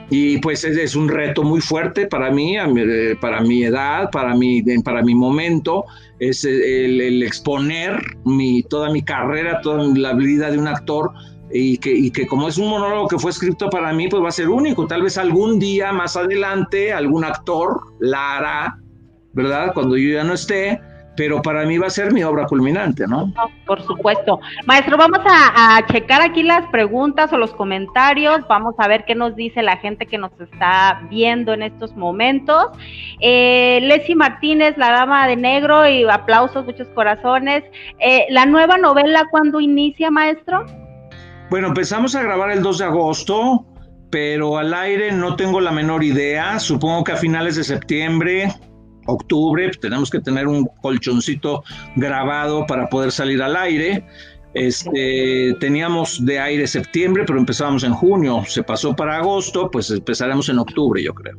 Y 0.09 0.37
pues 0.37 0.63
es, 0.63 0.95
un 0.95 1.09
reto 1.09 1.43
muy 1.43 1.59
fuerte 1.59 2.07
para 2.07 2.31
mí, 2.31 2.55
eh, 2.57 3.17
para 3.19 3.41
mi 3.41 3.63
edad, 3.63 4.09
para 4.11 4.33
mi, 4.33 4.63
para 4.81 5.01
mi 5.01 5.13
momento, 5.13 5.83
es 6.19 6.45
el, 6.45 7.01
el 7.01 7.21
exponer 7.21 7.99
mi, 8.23 8.63
toda 8.63 8.91
mi 8.91 9.01
carrera, 9.01 9.59
toda 9.61 9.83
la 9.97 10.13
vida 10.13 10.51
de 10.51 10.57
un 10.57 10.67
actor 10.67 11.11
y 11.51 11.77
que, 12.11 12.27
como 12.27 12.47
es 12.47 12.57
un 12.57 12.69
monólogo 12.69 13.07
que 13.07 13.19
fue 13.19 13.31
escrito 13.31 13.69
para 13.69 13.93
mí, 13.93 14.07
pues 14.07 14.23
va 14.23 14.29
a 14.29 14.31
ser 14.31 14.49
único. 14.49 14.87
Tal 14.87 15.03
vez 15.03 15.17
algún 15.17 15.59
día 15.59 15.91
más 15.91 16.17
adelante 16.17 16.91
algún 16.93 17.23
actor 17.23 17.79
la 17.99 18.37
hará, 18.37 18.79
¿verdad? 19.33 19.71
Cuando 19.73 19.95
yo 19.97 20.13
ya 20.13 20.23
no 20.23 20.33
esté, 20.33 20.81
pero 21.15 21.41
para 21.41 21.65
mí 21.65 21.77
va 21.77 21.87
a 21.87 21.89
ser 21.89 22.11
mi 22.11 22.23
obra 22.23 22.45
culminante, 22.45 23.07
¿no? 23.07 23.31
por 23.65 23.81
supuesto. 23.83 24.39
Maestro, 24.65 24.97
vamos 24.97 25.19
a, 25.25 25.81
checar 25.91 26.21
aquí 26.21 26.43
las 26.43 26.67
preguntas 26.67 27.31
o 27.31 27.37
los 27.37 27.53
comentarios, 27.53 28.41
vamos 28.49 28.75
a 28.77 28.87
ver 28.87 29.05
qué 29.05 29.15
nos 29.15 29.35
dice 29.35 29.61
la 29.61 29.77
gente 29.77 30.05
que 30.05 30.17
nos 30.17 30.31
está 30.39 31.01
viendo 31.09 31.53
en 31.53 31.63
estos 31.63 31.95
momentos. 31.95 32.67
Eh, 33.21 33.79
Leslie 33.81 34.15
Martínez, 34.15 34.77
La 34.77 34.91
Dama 34.91 35.27
de 35.27 35.37
Negro, 35.37 35.87
y 35.87 36.03
aplausos, 36.03 36.65
muchos 36.65 36.87
corazones. 36.89 37.63
Eh, 37.99 38.25
¿La 38.29 38.45
nueva 38.45 38.77
novela 38.77 39.27
cuándo 39.31 39.59
inicia, 39.59 40.11
maestro? 40.11 40.65
Bueno, 41.49 41.67
empezamos 41.67 42.15
a 42.15 42.23
grabar 42.23 42.51
el 42.51 42.63
2 42.63 42.79
de 42.79 42.85
agosto, 42.85 43.65
pero 44.09 44.57
al 44.57 44.73
aire 44.73 45.11
no 45.11 45.35
tengo 45.35 45.61
la 45.61 45.71
menor 45.71 46.03
idea. 46.03 46.59
Supongo 46.59 47.03
que 47.03 47.11
a 47.11 47.17
finales 47.17 47.55
de 47.55 47.63
septiembre, 47.63 48.51
octubre, 49.05 49.69
tenemos 49.79 50.09
que 50.09 50.19
tener 50.19 50.47
un 50.47 50.65
colchoncito 50.81 51.63
grabado 51.95 52.65
para 52.65 52.89
poder 52.89 53.11
salir 53.11 53.43
al 53.43 53.55
aire. 53.55 54.05
Este, 54.55 55.53
teníamos 55.59 56.25
de 56.25 56.39
aire 56.39 56.65
septiembre, 56.65 57.23
pero 57.27 57.37
empezábamos 57.37 57.83
en 57.83 57.93
junio. 57.93 58.43
Se 58.47 58.63
pasó 58.63 58.95
para 58.95 59.17
agosto, 59.17 59.69
pues 59.69 59.91
empezaremos 59.91 60.49
en 60.49 60.59
octubre, 60.59 61.03
yo 61.03 61.13
creo. 61.13 61.37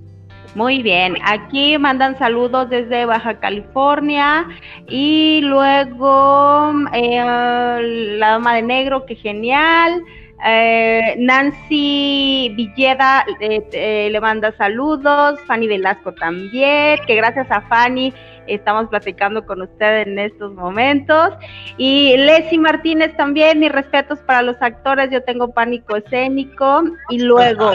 Muy 0.57 0.83
bien, 0.83 1.19
aquí 1.23 1.77
mandan 1.77 2.19
saludos 2.19 2.71
desde 2.71 3.05
Baja 3.05 3.39
California 3.41 4.49
y 4.89 5.43
luego 5.43 6.73
eh, 6.95 8.17
la 8.19 8.31
dama 8.31 8.55
de 8.55 8.63
negro, 8.63 9.05
que 9.05 9.17
genial. 9.17 10.03
Eh, 10.47 11.15
Nancy 11.19 12.55
Villeda 12.57 13.27
eh, 13.39 14.09
le 14.11 14.19
manda 14.19 14.51
saludos, 14.57 15.39
Fanny 15.47 15.67
Velasco 15.69 16.15
también, 16.15 17.01
que 17.07 17.17
gracias 17.17 17.51
a 17.51 17.61
Fanny 17.61 18.15
estamos 18.47 18.89
platicando 18.89 19.45
con 19.45 19.61
usted 19.61 20.09
en 20.09 20.19
estos 20.19 20.55
momentos. 20.55 21.35
Y 21.77 22.17
Leslie 22.17 22.59
Martínez 22.59 23.15
también, 23.19 23.61
mis 23.61 23.73
respetos 23.73 24.21
para 24.21 24.41
los 24.41 24.57
actores, 24.63 25.11
yo 25.11 25.23
tengo 25.23 25.53
pánico 25.53 25.97
escénico. 25.97 26.83
Y 27.11 27.19
luego, 27.19 27.73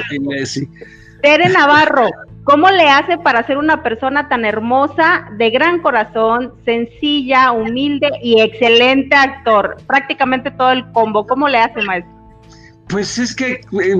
Tere 1.21 1.49
Navarro, 1.49 2.09
¿Cómo 2.43 2.69
le 2.71 2.89
hace 2.89 3.17
para 3.19 3.45
ser 3.45 3.57
una 3.57 3.83
persona 3.83 4.27
tan 4.27 4.45
hermosa, 4.45 5.29
de 5.37 5.51
gran 5.51 5.79
corazón, 5.79 6.53
sencilla, 6.65 7.51
humilde 7.51 8.09
y 8.23 8.41
excelente 8.41 9.15
actor? 9.15 9.77
Prácticamente 9.85 10.49
todo 10.49 10.71
el 10.71 10.91
combo. 10.91 11.27
¿Cómo 11.27 11.47
le 11.47 11.59
hace, 11.59 11.81
maestro? 11.83 12.11
Pues 12.87 13.17
es 13.19 13.33
que 13.35 13.61
eh, 13.81 13.95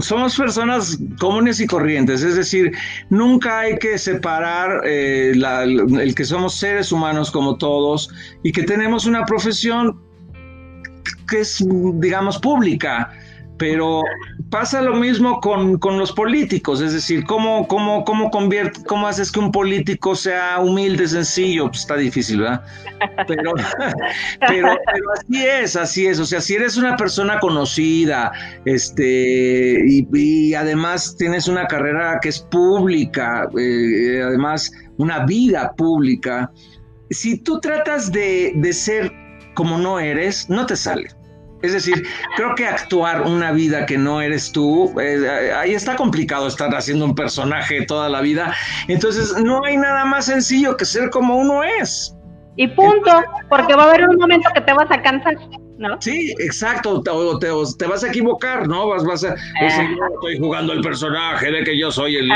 somos 0.00 0.36
personas 0.36 0.98
comunes 1.20 1.60
y 1.60 1.66
corrientes, 1.66 2.24
es 2.24 2.34
decir, 2.34 2.72
nunca 3.08 3.60
hay 3.60 3.78
que 3.78 3.96
separar 3.98 4.80
eh, 4.84 5.32
el 5.32 6.14
que 6.16 6.24
somos 6.24 6.56
seres 6.56 6.90
humanos 6.90 7.30
como 7.30 7.56
todos 7.56 8.10
y 8.42 8.50
que 8.50 8.64
tenemos 8.64 9.06
una 9.06 9.24
profesión 9.26 10.00
que 11.28 11.40
es, 11.40 11.64
digamos, 11.94 12.38
pública 12.38 13.12
pero 13.58 14.02
pasa 14.50 14.82
lo 14.82 14.94
mismo 14.94 15.40
con, 15.40 15.78
los 15.98 16.12
políticos, 16.12 16.80
es 16.80 16.92
decir, 16.92 17.24
¿cómo, 17.24 17.66
cómo, 17.68 18.04
cómo, 18.04 18.30
convierte, 18.30 18.82
¿cómo 18.84 19.06
haces 19.06 19.32
que 19.32 19.40
un 19.40 19.50
político 19.50 20.14
sea 20.14 20.58
humilde, 20.60 21.08
sencillo? 21.08 21.68
Pues 21.68 21.80
está 21.80 21.96
difícil, 21.96 22.40
¿verdad? 22.40 22.62
Pero, 23.26 23.54
pero, 24.46 24.68
así 25.14 25.46
es, 25.46 25.76
así 25.76 26.06
es, 26.06 26.20
o 26.20 26.26
sea, 26.26 26.40
si 26.40 26.54
eres 26.54 26.76
una 26.76 26.96
persona 26.96 27.40
conocida, 27.40 28.32
este, 28.64 29.80
y, 29.86 30.54
además 30.54 31.16
tienes 31.16 31.48
una 31.48 31.66
carrera 31.66 32.18
que 32.20 32.28
es 32.28 32.40
pública, 32.40 33.48
eh, 33.58 34.22
además 34.22 34.70
una 34.98 35.24
vida 35.24 35.72
pública, 35.76 36.52
si 37.10 37.38
tú 37.38 37.58
tratas 37.60 38.12
de, 38.12 38.52
de 38.56 38.72
ser 38.72 39.12
como 39.54 39.78
no 39.78 39.98
eres, 39.98 40.48
no 40.50 40.66
te 40.66 40.76
sale. 40.76 41.08
Es 41.62 41.72
decir, 41.72 42.06
creo 42.36 42.54
que 42.54 42.66
actuar 42.66 43.22
una 43.22 43.52
vida 43.52 43.86
que 43.86 43.96
no 43.96 44.20
eres 44.20 44.50
tú, 44.50 44.92
eh, 45.00 45.52
ahí 45.56 45.74
está 45.74 45.96
complicado 45.96 46.48
estar 46.48 46.74
haciendo 46.74 47.04
un 47.04 47.14
personaje 47.14 47.86
toda 47.86 48.08
la 48.08 48.20
vida. 48.20 48.54
Entonces, 48.88 49.34
no 49.42 49.64
hay 49.64 49.76
nada 49.76 50.04
más 50.04 50.26
sencillo 50.26 50.76
que 50.76 50.84
ser 50.84 51.10
como 51.10 51.36
uno 51.36 51.62
es. 51.62 52.16
Y 52.56 52.68
punto, 52.68 53.22
porque 53.48 53.74
va 53.74 53.84
a 53.84 53.88
haber 53.88 54.08
un 54.08 54.16
momento 54.16 54.48
que 54.54 54.60
te 54.60 54.72
vas 54.72 54.90
a 54.90 55.00
cansar. 55.00 55.36
¿No? 55.82 56.00
Sí, 56.00 56.32
exacto, 56.38 57.02
te, 57.02 57.10
te, 57.76 57.86
vas 57.88 58.04
a 58.04 58.08
equivocar, 58.08 58.68
¿no? 58.68 58.86
Vas, 58.86 59.04
vas 59.04 59.24
a 59.24 59.30
decir, 59.30 59.40
ah. 60.00 60.08
estoy 60.14 60.38
jugando 60.38 60.72
el 60.72 60.80
personaje 60.80 61.50
de 61.50 61.64
que 61.64 61.76
yo 61.76 61.90
soy 61.90 62.14
el, 62.16 62.30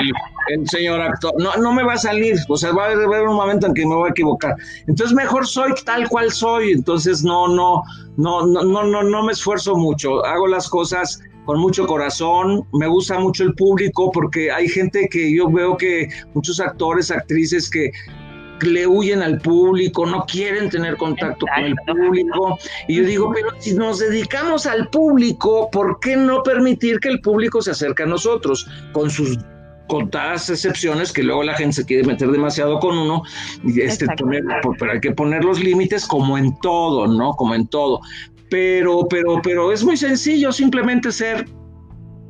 el, 0.48 0.68
señor 0.68 1.00
actor. 1.00 1.32
No, 1.38 1.54
no 1.54 1.72
me 1.72 1.84
va 1.84 1.92
a 1.92 1.98
salir, 1.98 2.34
o 2.48 2.56
sea, 2.56 2.72
va 2.72 2.86
a 2.86 2.90
haber 2.90 3.28
un 3.28 3.36
momento 3.36 3.68
en 3.68 3.74
que 3.74 3.86
me 3.86 3.94
voy 3.94 4.08
a 4.08 4.10
equivocar. 4.10 4.56
Entonces 4.88 5.14
mejor 5.14 5.46
soy 5.46 5.72
tal 5.84 6.08
cual 6.08 6.32
soy, 6.32 6.72
entonces 6.72 7.22
no, 7.22 7.46
no, 7.46 7.84
no, 8.16 8.44
no, 8.44 8.64
no, 8.64 8.82
no, 8.82 9.02
no 9.04 9.22
me 9.22 9.30
esfuerzo 9.30 9.76
mucho, 9.76 10.24
hago 10.26 10.48
las 10.48 10.68
cosas 10.68 11.20
con 11.44 11.60
mucho 11.60 11.86
corazón, 11.86 12.66
me 12.72 12.88
gusta 12.88 13.18
mucho 13.20 13.44
el 13.44 13.54
público 13.54 14.10
porque 14.10 14.50
hay 14.50 14.68
gente 14.68 15.08
que 15.08 15.32
yo 15.32 15.48
veo 15.48 15.76
que 15.76 16.08
muchos 16.34 16.58
actores, 16.58 17.12
actrices 17.12 17.70
que 17.70 17.92
le 18.62 18.86
huyen 18.86 19.22
al 19.22 19.38
público, 19.38 20.06
no 20.06 20.24
quieren 20.26 20.70
tener 20.70 20.96
contacto 20.96 21.46
con 21.54 21.64
el 21.64 21.74
público. 21.86 22.58
Y 22.88 22.96
yo 22.96 23.04
digo, 23.04 23.32
pero 23.34 23.50
si 23.58 23.74
nos 23.74 23.98
dedicamos 23.98 24.66
al 24.66 24.88
público, 24.88 25.70
¿por 25.70 26.00
qué 26.00 26.16
no 26.16 26.42
permitir 26.42 26.98
que 27.00 27.08
el 27.08 27.20
público 27.20 27.60
se 27.62 27.72
acerque 27.72 28.04
a 28.04 28.06
nosotros 28.06 28.66
con 28.92 29.10
sus 29.10 29.38
contadas 29.86 30.50
excepciones 30.50 31.12
que 31.12 31.22
luego 31.22 31.42
la 31.42 31.54
gente 31.54 31.76
se 31.76 31.84
quiere 31.84 32.04
meter 32.04 32.30
demasiado 32.30 32.80
con 32.80 32.98
uno, 32.98 33.22
este, 33.76 34.06
pero 34.78 34.92
hay 34.92 35.00
que 35.00 35.12
poner 35.12 35.44
los 35.44 35.62
límites 35.62 36.06
como 36.06 36.36
en 36.36 36.58
todo, 36.60 37.06
¿no? 37.06 37.34
Como 37.34 37.54
en 37.54 37.66
todo. 37.68 38.00
Pero, 38.50 39.06
pero, 39.08 39.40
pero 39.42 39.72
es 39.72 39.84
muy 39.84 39.96
sencillo 39.96 40.52
simplemente 40.52 41.10
ser 41.10 41.46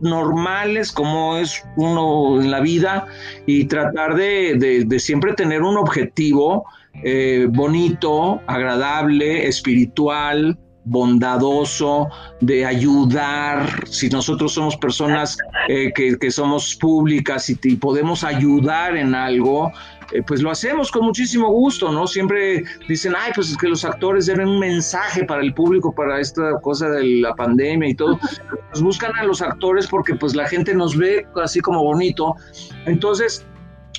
normales 0.07 0.93
como 0.93 1.37
es 1.37 1.65
uno 1.77 2.41
en 2.41 2.51
la 2.51 2.61
vida 2.61 3.07
y 3.47 3.65
tratar 3.65 4.15
de, 4.15 4.87
siempre 4.99 5.35
tener 5.35 5.63
un 5.63 5.77
objetivo 5.77 6.65
eh, 7.03 7.47
bonito, 7.51 8.41
agradable, 8.47 9.47
espiritual, 9.47 10.59
bondadoso, 10.87 12.09
de 12.41 12.65
ayudar, 12.65 13.85
si 13.87 14.09
nosotros 14.09 14.55
somos 14.55 14.77
personas 14.77 15.37
eh, 15.69 15.93
que, 15.93 16.31
somos 16.31 16.77
públicas 16.77 17.51
y, 17.51 17.57
podemos 17.77 18.23
ayudar 18.23 18.97
en 18.97 19.15
algo, 19.15 19.73
eh, 20.13 20.23
pues 20.27 20.43
lo 20.43 20.51
hacemos 20.51 20.91
con 20.91 21.05
muchísimo 21.05 21.51
gusto, 21.51 21.91
¿no? 21.91 22.07
Siempre 22.07 22.65
dicen, 22.89 23.15
ay, 23.17 23.33
pues 23.35 23.51
es 23.51 23.57
que 23.57 23.69
los 23.69 23.85
actores 23.85 24.27
deben 24.27 24.49
un 24.49 24.59
mensaje 24.59 25.25
para 25.25 25.43
el 25.43 25.53
público, 25.53 25.93
para 25.95 26.21
esta 26.21 26.61
cosa 26.61 26.89
de 26.91 27.05
la 27.21 27.35
pandemia 27.35 27.89
y 27.89 27.95
todo. 27.95 28.19
Pues 28.71 28.83
buscan 28.83 29.15
a 29.17 29.25
los 29.25 29.43
actores 29.43 29.87
porque 29.87 30.15
pues 30.15 30.35
la 30.35 30.47
gente 30.47 30.75
nos 30.75 30.97
ve 30.97 31.27
así 31.43 31.61
como 31.61 31.83
bonito. 31.83 32.35
Entonces, 32.87 33.45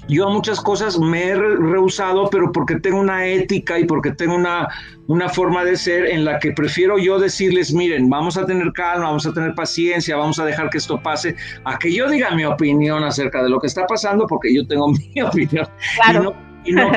yo 0.08 0.28
a 0.28 0.32
muchas 0.32 0.62
cosas 0.62 1.00
me 1.00 1.30
he 1.30 1.36
rehusado, 1.36 2.30
pero 2.30 2.52
porque 2.52 2.80
tengo 2.80 3.00
una 3.00 3.26
ética 3.26 3.80
y 3.80 3.86
porque 3.86 4.12
tengo 4.12 4.36
una, 4.36 4.68
una 5.08 5.30
forma 5.30 5.64
de 5.64 5.76
ser 5.76 6.06
en 6.06 6.26
la 6.26 6.40
que 6.40 6.52
prefiero 6.52 6.98
yo 6.98 7.20
decirles, 7.20 7.74
miren, 7.74 8.10
vamos 8.10 8.38
a 8.38 8.46
tener 8.46 8.72
calma, 8.74 9.06
vamos 9.06 9.26
a 9.26 9.34
tener 9.34 9.54
paciencia, 9.56 10.16
vamos 10.16 10.40
a 10.40 10.46
dejar 10.46 10.70
que 10.70 10.78
esto 10.78 11.02
pase, 11.02 11.36
a 11.66 11.78
que 11.78 11.94
yo 11.94 12.10
diga 12.10 12.32
mi 12.32 12.46
opinión 12.46 13.04
acerca 13.04 13.44
de 13.44 13.50
lo 13.50 13.60
que 13.60 13.68
está 13.68 13.86
pasando, 13.86 14.26
porque 14.28 14.54
yo 14.54 14.66
tengo 14.68 14.88
mi 15.16 15.22
opinión. 15.22 15.68
Claro. 15.96 16.36
Y 16.64 16.72
no, 16.72 16.92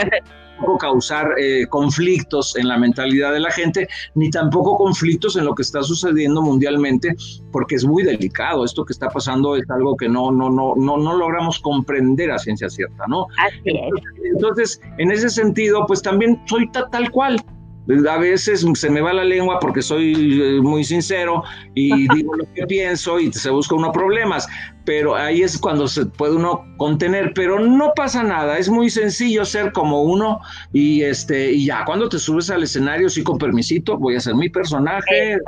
causar 0.78 1.35
eh, 1.39 1.66
conflictos 1.69 2.57
en 2.57 2.69
la 2.69 2.78
mentalidad 2.78 3.32
de 3.32 3.41
la 3.41 3.51
gente, 3.51 3.89
ni 4.15 4.31
tampoco 4.31 4.77
conflictos 4.77 5.37
en 5.37 5.45
lo 5.45 5.55
que 5.55 5.62
está 5.62 5.82
sucediendo 5.82 6.43
mundialmente, 6.43 7.15
porque 7.53 7.77
es 7.77 7.85
muy 7.85 8.03
delicado. 8.03 8.65
Esto 8.65 8.85
que 8.85 8.93
está 8.93 9.09
pasando 9.09 9.57
es 9.57 9.69
algo 9.70 9.97
que 9.97 10.09
no, 10.09 10.31
no, 10.31 10.51
no, 10.51 10.74
no, 10.77 10.97
no 10.97 11.16
logramos 11.16 11.59
comprender 11.61 12.31
a 12.31 12.39
ciencia 12.39 12.69
cierta, 12.69 13.05
¿no? 13.09 13.27
Así 13.39 13.61
es. 13.65 14.35
Entonces, 14.35 14.81
en 14.99 15.11
ese 15.11 15.28
sentido, 15.28 15.85
pues 15.87 16.03
también 16.03 16.41
soy 16.47 16.70
tal 16.70 17.11
cual. 17.11 17.43
A 18.09 18.19
veces 18.19 18.65
se 18.74 18.91
me 18.91 19.01
va 19.01 19.12
la 19.12 19.24
lengua 19.24 19.59
porque 19.59 19.82
soy 19.82 20.12
eh, 20.41 20.61
muy 20.61 20.85
sincero 20.85 21.43
y 21.74 22.07
digo 22.15 22.37
lo 22.37 22.45
que 22.55 22.66
pienso 22.66 23.19
y 23.19 23.32
se 23.32 23.51
busca 23.51 23.74
uno 23.74 23.91
problemas, 23.91 24.47
pero 24.90 25.14
ahí 25.14 25.42
es 25.42 25.56
cuando 25.56 25.86
se 25.86 26.04
puede 26.04 26.34
uno 26.34 26.66
contener, 26.76 27.30
pero 27.32 27.60
no 27.60 27.92
pasa 27.94 28.24
nada, 28.24 28.58
es 28.58 28.68
muy 28.68 28.90
sencillo 28.90 29.44
ser 29.44 29.70
como 29.70 30.02
uno 30.02 30.40
y 30.72 31.02
este 31.02 31.52
y 31.52 31.66
ya 31.66 31.84
cuando 31.84 32.08
te 32.08 32.18
subes 32.18 32.50
al 32.50 32.64
escenario 32.64 33.08
sí 33.08 33.22
con 33.22 33.38
permisito, 33.38 33.96
voy 33.96 34.16
a 34.16 34.20
ser 34.20 34.34
mi 34.34 34.48
personaje. 34.48 35.38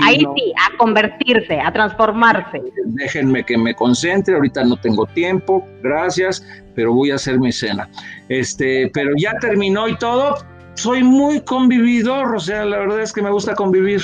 Ahí 0.00 0.18
sí, 0.18 0.52
a 0.56 0.76
convertirse, 0.78 1.60
a 1.60 1.72
transformarse. 1.72 2.60
Déjenme 2.86 3.44
que 3.44 3.56
me 3.56 3.72
concentre, 3.76 4.34
ahorita 4.34 4.64
no 4.64 4.76
tengo 4.80 5.06
tiempo, 5.06 5.64
gracias, 5.84 6.44
pero 6.74 6.92
voy 6.92 7.12
a 7.12 7.14
hacer 7.14 7.38
mi 7.38 7.50
escena. 7.50 7.88
Este, 8.28 8.90
pero 8.92 9.12
ya 9.16 9.32
terminó 9.40 9.86
y 9.86 9.96
todo, 9.96 10.34
soy 10.74 11.04
muy 11.04 11.40
convividor, 11.42 12.34
o 12.34 12.40
sea, 12.40 12.64
la 12.64 12.78
verdad 12.78 13.00
es 13.00 13.12
que 13.12 13.22
me 13.22 13.30
gusta 13.30 13.54
convivir. 13.54 14.00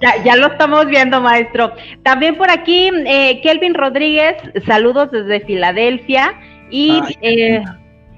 Ya, 0.00 0.22
ya 0.22 0.36
lo 0.36 0.48
estamos 0.48 0.86
viendo, 0.86 1.20
maestro. 1.20 1.72
También 2.02 2.36
por 2.36 2.50
aquí, 2.50 2.90
eh, 3.06 3.40
Kelvin 3.42 3.74
Rodríguez, 3.74 4.36
saludos 4.66 5.10
desde 5.10 5.40
Filadelfia. 5.40 6.34
Y 6.70 7.00
eh, 7.20 7.62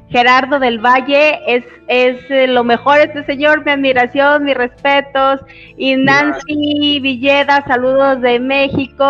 Gerardo 0.09 0.59
del 0.59 0.78
Valle, 0.78 1.41
es, 1.47 1.65
es 1.89 2.19
eh, 2.31 2.47
lo 2.47 2.65
mejor 2.65 2.99
este 2.99 3.24
señor, 3.24 3.65
mi 3.65 3.73
admiración, 3.73 4.45
mis 4.45 4.57
respetos. 4.57 5.41
Y 5.77 5.97
Nancy 5.97 7.01
Villeda, 7.01 7.65
saludos 7.66 8.20
de 8.20 8.41
México. 8.41 9.05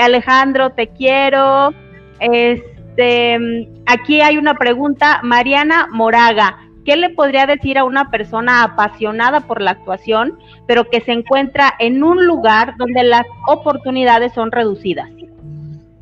Alejandro, 0.00 0.70
te 0.70 0.88
quiero. 0.88 1.74
Este, 2.20 3.38
aquí 3.86 4.20
hay 4.20 4.36
una 4.36 4.54
pregunta, 4.54 5.20
Mariana 5.22 5.88
Moraga. 5.90 6.69
¿Qué 6.84 6.96
le 6.96 7.10
podría 7.10 7.46
decir 7.46 7.78
a 7.78 7.84
una 7.84 8.10
persona 8.10 8.62
apasionada 8.62 9.40
por 9.40 9.60
la 9.60 9.72
actuación, 9.72 10.38
pero 10.66 10.88
que 10.88 11.00
se 11.00 11.12
encuentra 11.12 11.74
en 11.78 12.02
un 12.02 12.26
lugar 12.26 12.74
donde 12.78 13.04
las 13.04 13.24
oportunidades 13.46 14.32
son 14.34 14.50
reducidas? 14.50 15.08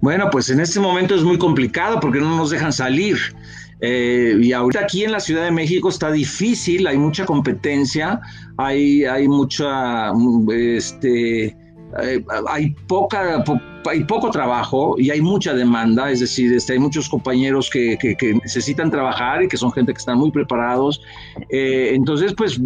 Bueno, 0.00 0.28
pues 0.30 0.48
en 0.50 0.60
este 0.60 0.78
momento 0.78 1.14
es 1.14 1.24
muy 1.24 1.38
complicado 1.38 1.98
porque 2.00 2.20
no 2.20 2.36
nos 2.36 2.50
dejan 2.50 2.72
salir. 2.72 3.18
Eh, 3.80 4.36
y 4.40 4.52
ahorita 4.52 4.80
aquí 4.80 5.04
en 5.04 5.12
la 5.12 5.20
Ciudad 5.20 5.44
de 5.44 5.50
México 5.50 5.88
está 5.88 6.10
difícil, 6.10 6.86
hay 6.86 6.98
mucha 6.98 7.24
competencia, 7.24 8.20
hay, 8.56 9.04
hay 9.04 9.28
mucha, 9.28 10.12
este, 10.52 11.56
eh, 12.02 12.24
hay 12.48 12.70
poca, 12.86 13.44
hay 13.88 14.04
poco 14.04 14.30
trabajo 14.30 14.94
y 14.98 15.10
hay 15.10 15.20
mucha 15.20 15.54
demanda, 15.54 16.10
es 16.10 16.20
decir, 16.20 16.52
este, 16.52 16.74
hay 16.74 16.78
muchos 16.78 17.08
compañeros 17.08 17.70
que, 17.70 17.98
necesitan 18.42 18.90
trabajar 18.90 19.42
y 19.42 19.48
que 19.48 19.56
son 19.56 19.72
gente 19.72 19.92
que 19.92 19.98
están 19.98 20.18
muy 20.18 20.30
preparados. 20.30 21.00
Eh, 21.48 21.92
entonces, 21.94 22.34
pues, 22.34 22.60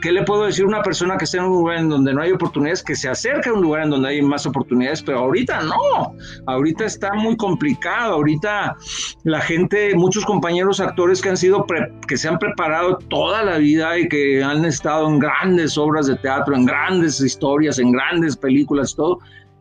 ¿qué 0.00 0.12
le 0.12 0.22
puedo 0.24 0.44
decir 0.44 0.64
a 0.64 0.68
una 0.68 0.82
persona 0.82 1.16
que 1.16 1.24
está 1.24 1.38
en 1.38 1.44
un 1.44 1.50
lugar 1.50 1.78
en 1.78 1.88
donde 1.88 2.12
no 2.12 2.22
hay 2.22 2.32
oportunidades, 2.32 2.82
que 2.82 2.94
se 2.94 3.08
acerque 3.08 3.48
a 3.50 3.52
un 3.52 3.62
lugar 3.62 3.84
en 3.84 3.90
donde 3.90 4.08
hay 4.08 4.22
más 4.22 4.46
oportunidades? 4.46 5.02
Pero 5.02 5.18
ahorita 5.20 5.60
no, 5.62 6.14
ahorita 6.46 6.84
está 6.84 7.12
muy 7.14 7.36
complicado, 7.36 8.14
ahorita 8.14 8.76
la 9.24 9.40
gente, 9.40 9.94
muchos 9.94 10.24
compañeros 10.24 10.80
actores 10.80 11.20
que 11.20 11.30
han 11.30 11.36
sido, 11.36 11.66
que 12.06 12.16
se 12.16 12.28
han 12.28 12.38
preparado 12.38 12.98
toda 13.08 13.42
la 13.42 13.58
vida 13.58 13.98
y 13.98 14.08
que 14.08 14.42
han 14.42 14.64
estado 14.64 15.08
en 15.08 15.18
grandes 15.18 15.76
obras 15.78 16.06
de 16.06 16.16
teatro, 16.16 16.54
en 16.54 16.64
grandes 16.64 17.20
historias, 17.20 17.78
en 17.78 17.92
grandes 17.92 18.36
películas, 18.36 18.94
todo, 18.94 19.18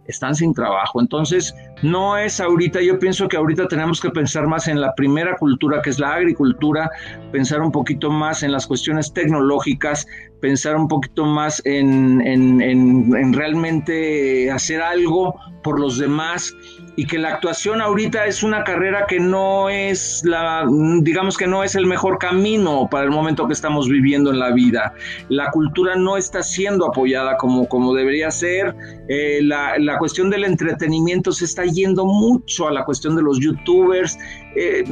están 0.07 0.35
sin 0.35 0.53
trabajo. 0.53 1.01
Entonces, 1.01 1.53
no 1.83 2.17
es 2.17 2.39
ahorita, 2.39 2.81
yo 2.81 2.99
pienso 2.99 3.27
que 3.27 3.37
ahorita 3.37 3.67
tenemos 3.67 4.01
que 4.01 4.09
pensar 4.09 4.47
más 4.47 4.67
en 4.67 4.81
la 4.81 4.93
primera 4.95 5.35
cultura, 5.35 5.81
que 5.81 5.89
es 5.89 5.99
la 5.99 6.15
agricultura, 6.15 6.89
pensar 7.31 7.61
un 7.61 7.71
poquito 7.71 8.09
más 8.09 8.43
en 8.43 8.51
las 8.51 8.67
cuestiones 8.67 9.13
tecnológicas, 9.13 10.07
pensar 10.41 10.75
un 10.75 10.87
poquito 10.87 11.25
más 11.25 11.61
en, 11.65 12.21
en 12.21 13.33
realmente 13.33 14.51
hacer 14.51 14.81
algo 14.81 15.35
por 15.63 15.79
los 15.79 15.97
demás 15.97 16.55
y 16.97 17.05
que 17.05 17.19
la 17.19 17.29
actuación 17.29 17.79
ahorita 17.79 18.25
es 18.25 18.41
una 18.41 18.63
carrera 18.63 19.05
que 19.07 19.19
no 19.19 19.69
es 19.69 20.23
la, 20.25 20.65
digamos 21.01 21.37
que 21.37 21.45
no 21.45 21.63
es 21.63 21.75
el 21.75 21.85
mejor 21.85 22.17
camino 22.17 22.87
para 22.89 23.03
el 23.03 23.11
momento 23.11 23.45
que 23.45 23.53
estamos 23.53 23.87
viviendo 23.87 24.31
en 24.31 24.39
la 24.39 24.51
vida. 24.51 24.95
La 25.29 25.51
cultura 25.51 25.95
no 25.95 26.17
está 26.17 26.41
siendo 26.41 26.87
apoyada 26.87 27.37
como, 27.37 27.69
como 27.69 27.93
debería 27.93 28.31
ser. 28.31 28.75
Eh, 29.09 29.41
la, 29.43 29.77
la, 29.77 29.99
cuestión 29.99 30.31
del 30.31 30.43
entretenimiento 30.43 31.31
se 31.31 31.45
está 31.45 31.65
yendo 31.65 32.03
mucho 32.03 32.67
a 32.67 32.71
la 32.71 32.83
cuestión 32.83 33.15
de 33.15 33.21
los 33.21 33.39
youtubers. 33.39 34.17
Eh, 34.59 34.83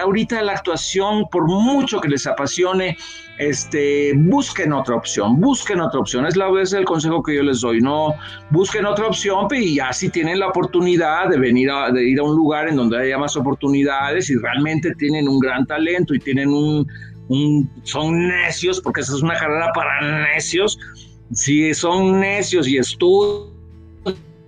ahorita 0.00 0.42
la 0.42 0.54
actuación, 0.54 1.28
por 1.30 1.46
mucho 1.46 2.00
que 2.00 2.08
les 2.08 2.26
apasione, 2.26 2.96
este, 3.38 4.12
busquen 4.16 4.72
otra 4.72 4.96
opción, 4.96 5.40
busquen 5.40 5.80
otra 5.80 6.00
opción. 6.00 6.26
Es 6.26 6.36
la 6.36 6.50
vez 6.50 6.72
el 6.72 6.84
consejo 6.84 7.22
que 7.22 7.36
yo 7.36 7.44
les 7.44 7.60
doy, 7.60 7.80
no 7.80 8.14
busquen 8.50 8.86
otra 8.86 9.06
opción 9.06 9.46
y 9.52 9.76
ya 9.76 9.92
si 9.92 10.08
tienen 10.08 10.40
la 10.40 10.48
oportunidad 10.48 11.28
de 11.28 11.38
venir 11.38 11.70
de 11.92 12.10
ir 12.10 12.18
a 12.18 12.24
un 12.24 12.34
lugar 12.34 12.68
en 12.68 12.74
donde 12.74 13.00
haya 13.00 13.16
más 13.16 13.36
oportunidades 13.36 14.30
y 14.30 14.36
realmente 14.36 14.92
tienen 14.96 15.28
un 15.28 15.38
gran 15.38 15.64
talento 15.64 16.12
y 16.12 16.18
tienen 16.18 16.48
un, 16.48 16.84
son 17.84 18.26
necios, 18.26 18.80
porque 18.80 19.02
esa 19.02 19.14
es 19.14 19.22
una 19.22 19.36
carrera 19.36 19.70
para 19.74 20.26
necios. 20.34 20.76
Si 21.32 21.72
son 21.72 22.18
necios 22.18 22.66
y 22.66 22.78
estudian 22.78 23.52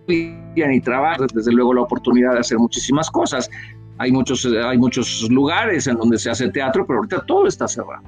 y 0.09 0.81
trabajan, 0.81 1.29
desde 1.33 1.53
luego 1.53 1.73
la 1.73 1.83
oportunidad 1.83 2.33
de 2.33 2.41
hacer 2.41 2.59
muchísimas 2.59 3.09
cosas. 3.11 3.49
Hay 3.99 4.13
muchos, 4.13 4.47
hay 4.47 4.79
muchos 4.79 5.23
lugares 5.31 5.87
en 5.87 5.97
donde 5.97 6.19
se 6.19 6.31
hace 6.31 6.49
teatro, 6.51 6.87
pero 6.87 6.99
ahorita 6.99 7.25
todo 7.27 7.47
está 7.47 7.67
cerrado. 7.67 8.03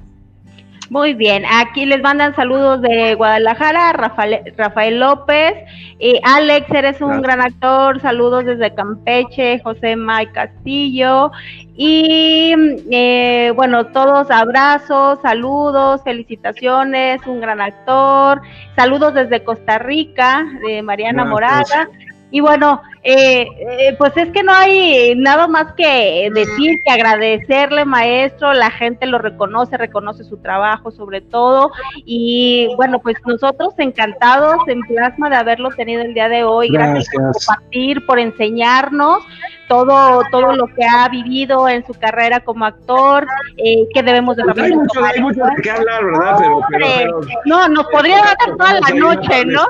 Muy 0.89 1.13
bien, 1.13 1.43
aquí 1.45 1.85
les 1.85 2.01
mandan 2.01 2.35
saludos 2.35 2.81
de 2.81 3.13
Guadalajara, 3.13 3.93
Rafael, 3.93 4.41
Rafael 4.57 4.99
López, 4.99 5.53
y 5.99 6.19
Alex, 6.23 6.67
eres 6.71 6.99
un 6.99 7.21
gran 7.21 7.41
actor, 7.41 8.01
saludos 8.01 8.45
desde 8.45 8.73
Campeche, 8.73 9.59
José 9.59 9.95
May 9.95 10.31
Castillo, 10.31 11.31
y 11.75 12.55
eh, 12.91 13.53
bueno, 13.55 13.85
todos 13.87 14.31
abrazos, 14.31 15.19
saludos, 15.21 16.01
felicitaciones, 16.03 17.21
un 17.27 17.39
gran 17.39 17.61
actor, 17.61 18.41
saludos 18.75 19.13
desde 19.13 19.43
Costa 19.43 19.77
Rica, 19.77 20.43
de 20.65 20.81
Mariana 20.81 21.23
Morada, 21.23 21.87
Y 22.31 22.41
bueno, 22.41 22.81
eh, 23.03 23.47
eh, 23.57 23.95
pues 23.97 24.15
es 24.17 24.31
que 24.31 24.43
no 24.43 24.53
hay 24.53 25.15
nada 25.15 25.47
más 25.47 25.73
que 25.73 26.29
decir 26.33 26.79
que 26.85 26.91
agradecerle, 26.91 27.85
maestro. 27.85 28.53
La 28.53 28.69
gente 28.69 29.05
lo 29.07 29.17
reconoce, 29.17 29.77
reconoce 29.77 30.23
su 30.23 30.37
trabajo 30.37 30.91
sobre 30.91 31.21
todo. 31.21 31.71
Y 32.05 32.69
bueno, 32.75 32.99
pues 32.99 33.15
nosotros 33.25 33.73
encantados 33.77 34.57
en 34.67 34.81
Plasma 34.81 35.29
de 35.29 35.37
haberlo 35.37 35.69
tenido 35.69 36.01
el 36.01 36.13
día 36.13 36.29
de 36.29 36.43
hoy. 36.43 36.69
Gracias, 36.69 37.07
por 37.13 37.31
compartir, 37.33 38.05
por 38.05 38.19
enseñarnos 38.19 39.23
todo, 39.69 40.21
todo 40.31 40.53
lo 40.53 40.65
que 40.67 40.83
ha 40.83 41.07
vivido 41.07 41.69
en 41.69 41.85
su 41.85 41.93
carrera 41.93 42.41
como 42.41 42.65
actor, 42.65 43.25
eh, 43.55 43.87
que 43.93 44.03
debemos 44.03 44.35
de 44.35 44.43
pues 44.43 44.57
hay, 44.57 44.73
mucho, 44.73 45.03
hay 45.03 45.21
mucho, 45.21 45.41
de 45.43 45.61
qué 45.61 45.69
hablar, 45.69 46.03
¿verdad? 46.03 46.35
Pero, 46.39 46.61
pero, 46.69 47.21
no, 47.45 47.67
nos 47.69 47.85
podría 47.87 48.17
dar 48.17 48.35
toda 48.57 48.79
la 48.81 48.89
noche, 48.95 49.45
¿no? 49.45 49.67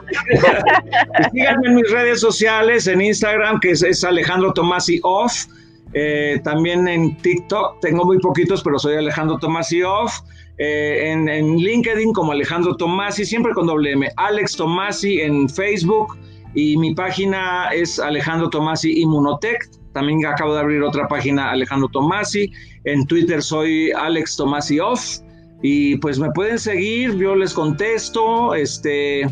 Síganme 1.31 1.67
en 1.67 1.76
mis 1.76 1.91
redes 1.91 2.21
sociales, 2.21 2.88
en 2.88 3.01
Instagram, 3.01 3.59
que 3.59 3.71
es, 3.71 4.03
Alejandro 4.03 4.53
Tomasi 4.53 4.99
Off. 5.03 5.45
Eh, 5.93 6.39
también 6.43 6.88
en 6.88 7.17
TikTok, 7.17 7.80
tengo 7.81 8.05
muy 8.05 8.19
poquitos, 8.19 8.63
pero 8.63 8.80
soy 8.80 8.95
Alejandro 8.95 9.38
Tomasi 9.38 9.84
Off. 9.84 10.19
Eh, 10.59 11.11
en, 11.11 11.27
en, 11.27 11.57
LinkedIn 11.57 12.13
como 12.13 12.31
Alejandro 12.31 12.76
Tomasi, 12.76 13.26
siempre 13.26 13.53
con 13.53 13.67
doble 13.67 13.91
M. 13.91 14.09
Alex 14.17 14.55
Tomasi 14.55 15.21
en 15.21 15.49
Facebook 15.49 16.17
y 16.53 16.77
mi 16.77 16.93
página 16.93 17.69
es 17.73 17.99
Alejandro 17.99 18.49
Tomasi 18.49 19.01
Inmunotech. 19.01 19.78
También 19.94 20.26
acabo 20.26 20.53
de 20.53 20.60
abrir 20.60 20.82
otra 20.84 21.07
página 21.07 21.52
Alejandro 21.52 21.90
Tomasi. 21.90 22.52
En 22.84 23.06
Twitter 23.06 23.41
soy 23.41 23.91
Alex 23.91 24.36
Tomasi 24.36 24.80
Off. 24.80 25.20
Y 25.61 25.98
pues 25.98 26.20
me 26.20 26.32
pueden 26.32 26.57
seguir, 26.57 27.16
yo 27.18 27.36
les 27.36 27.53
contesto, 27.53 28.56
este, 28.56 29.28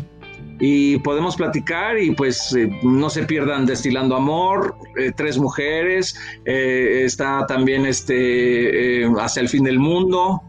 y 0.60 0.98
podemos 0.98 1.36
platicar 1.36 1.98
y 1.98 2.10
pues 2.10 2.54
eh, 2.54 2.70
no 2.82 3.10
se 3.10 3.24
pierdan 3.24 3.66
Destilando 3.66 4.16
Amor, 4.16 4.74
eh, 4.98 5.12
Tres 5.16 5.38
Mujeres, 5.38 6.16
eh, 6.44 7.02
está 7.04 7.46
también 7.46 7.86
este 7.86 9.04
Hacia 9.18 9.40
el 9.40 9.48
Fin 9.48 9.64
del 9.64 9.78
Mundo 9.78 10.42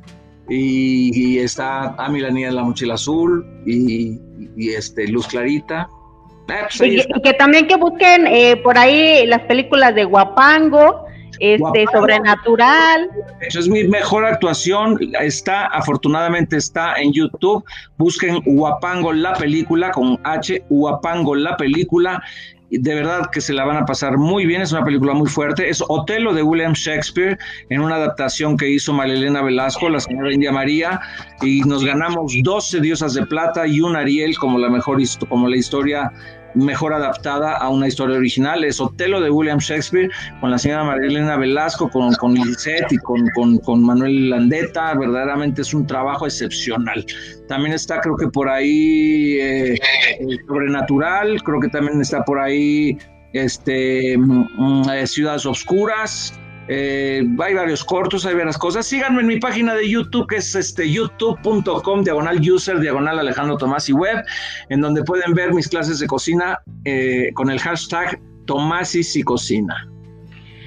y, 0.50 1.38
está 1.38 1.94
A 1.96 2.10
Milanía 2.10 2.48
en 2.48 2.56
la 2.56 2.64
Mochila 2.64 2.96
Azul 2.96 3.46
y, 3.66 4.20
este 4.58 5.08
Luz 5.08 5.28
Clarita. 5.28 5.90
Pues 6.78 7.08
y, 7.08 7.22
que 7.22 7.34
también 7.34 7.68
que 7.68 7.76
busquen 7.76 8.28
por 8.64 8.78
ahí 8.78 9.26
las 9.28 9.42
películas 9.42 9.96
de 9.96 10.04
Guapango, 10.04 11.10
este, 11.40 11.86
sobrenatural. 11.92 13.10
Eso 13.42 13.60
es 13.60 13.70
mi 13.70 13.84
mejor 13.86 14.26
actuación. 14.26 14.98
Está, 15.20 15.68
afortunadamente 15.68 16.58
está 16.58 16.96
en 16.96 17.14
YouTube. 17.14 17.64
Busquen 17.98 18.42
Huapango 18.46 19.14
la 19.14 19.34
película 19.34 19.92
con 19.92 20.20
H, 20.24 20.64
Huapango 20.70 21.36
la 21.36 21.56
película. 21.58 22.22
De 22.72 22.94
verdad 22.94 23.32
que 23.32 23.42
se 23.42 23.52
la 23.52 23.66
van 23.66 23.78
a 23.78 23.86
pasar 23.86 24.18
muy 24.18 24.46
bien. 24.46 24.62
Es 24.62 24.72
una 24.72 24.84
película 24.84 25.14
muy 25.14 25.28
fuerte. 25.28 25.70
Es 25.70 25.84
Otelo 25.88 26.34
de 26.34 26.44
William 26.44 26.74
Shakespeare 26.74 27.38
en 27.70 27.82
una 27.82 27.96
adaptación 27.96 28.58
que 28.58 28.70
hizo 28.70 28.94
Marilena 28.94 29.42
Velasco, 29.42 29.90
la 29.90 30.00
señora 30.00 30.32
India 30.32 30.52
María. 30.52 31.00
Y 31.42 31.62
nos 31.62 31.84
ganamos 31.84 32.34
12 32.44 32.80
diosas 32.82 33.16
de 33.16 33.26
plata 33.26 33.66
y 33.66 33.82
un 33.82 33.96
Ariel 33.96 34.38
como 34.38 34.60
la 34.60 34.70
mejor 34.70 35.00
como 35.30 35.48
la 35.48 35.58
historia 35.58 36.12
mejor 36.56 36.94
adaptada 36.94 37.58
a 37.58 37.70
una 37.70 37.88
historia 37.88 38.18
original. 38.18 38.64
Es 38.64 38.80
Otelo 38.80 39.22
de 39.22 39.30
William 39.30 39.60
Shakespeare, 39.60 40.10
con 40.40 40.52
la 40.52 40.58
señora 40.58 40.84
Marilena 40.84 41.38
Velasco, 41.38 41.90
con, 41.90 42.14
con 42.16 42.34
Lisette 42.34 42.92
y 42.92 42.98
con, 42.98 43.58
con, 43.60 43.84
Manuel 43.84 44.30
Landeta. 44.30 44.94
Verdaderamente 44.96 45.62
es 45.62 45.74
un 45.74 45.86
trabajo 45.86 46.26
excepcional. 46.26 47.06
También 47.48 47.74
está, 47.74 48.00
creo 48.02 48.16
que 48.16 48.28
por 48.28 48.50
ahí, 48.50 49.38
eh, 49.40 49.80
Sobrenatural, 50.48 51.42
creo 51.44 51.60
que 51.60 51.70
también 51.70 52.02
está 52.02 52.24
por 52.24 52.40
ahí 52.40 52.98
este, 53.34 54.18
mm, 54.18 54.48
mm, 54.58 54.90
eh, 54.90 55.08
Ciudades 55.08 55.46
Oscuras. 55.46 56.39
Eh, 56.72 57.24
hay 57.40 57.54
varios 57.56 57.84
cortos, 57.84 58.28
hay 58.28 58.36
varias 58.36 58.58
cosas. 58.58 58.86
Síganme 58.86 59.22
en 59.22 59.28
mi 59.28 59.40
página 59.40 59.74
de 59.74 59.90
YouTube, 59.90 60.28
que 60.28 60.36
es 60.36 60.54
este 60.54 60.90
youtube.com, 60.90 62.04
diagonal 62.04 62.40
user, 62.40 62.80
diagonal 62.80 63.18
Alejandro 63.18 63.58
Tomás 63.58 63.90
y 63.90 63.94
web, 63.94 64.24
en 64.70 64.82
donde 64.82 65.04
pueden 65.04 65.34
ver 65.34 65.52
mis 65.52 65.68
clases 65.68 65.98
de 65.98 66.06
cocina 66.06 66.60
eh, 66.86 67.32
con 67.34 67.50
el 67.50 67.60
hashtag 67.60 68.22
Tomasis 68.46 69.16
y 69.16 69.24
Cocina. 69.24 69.88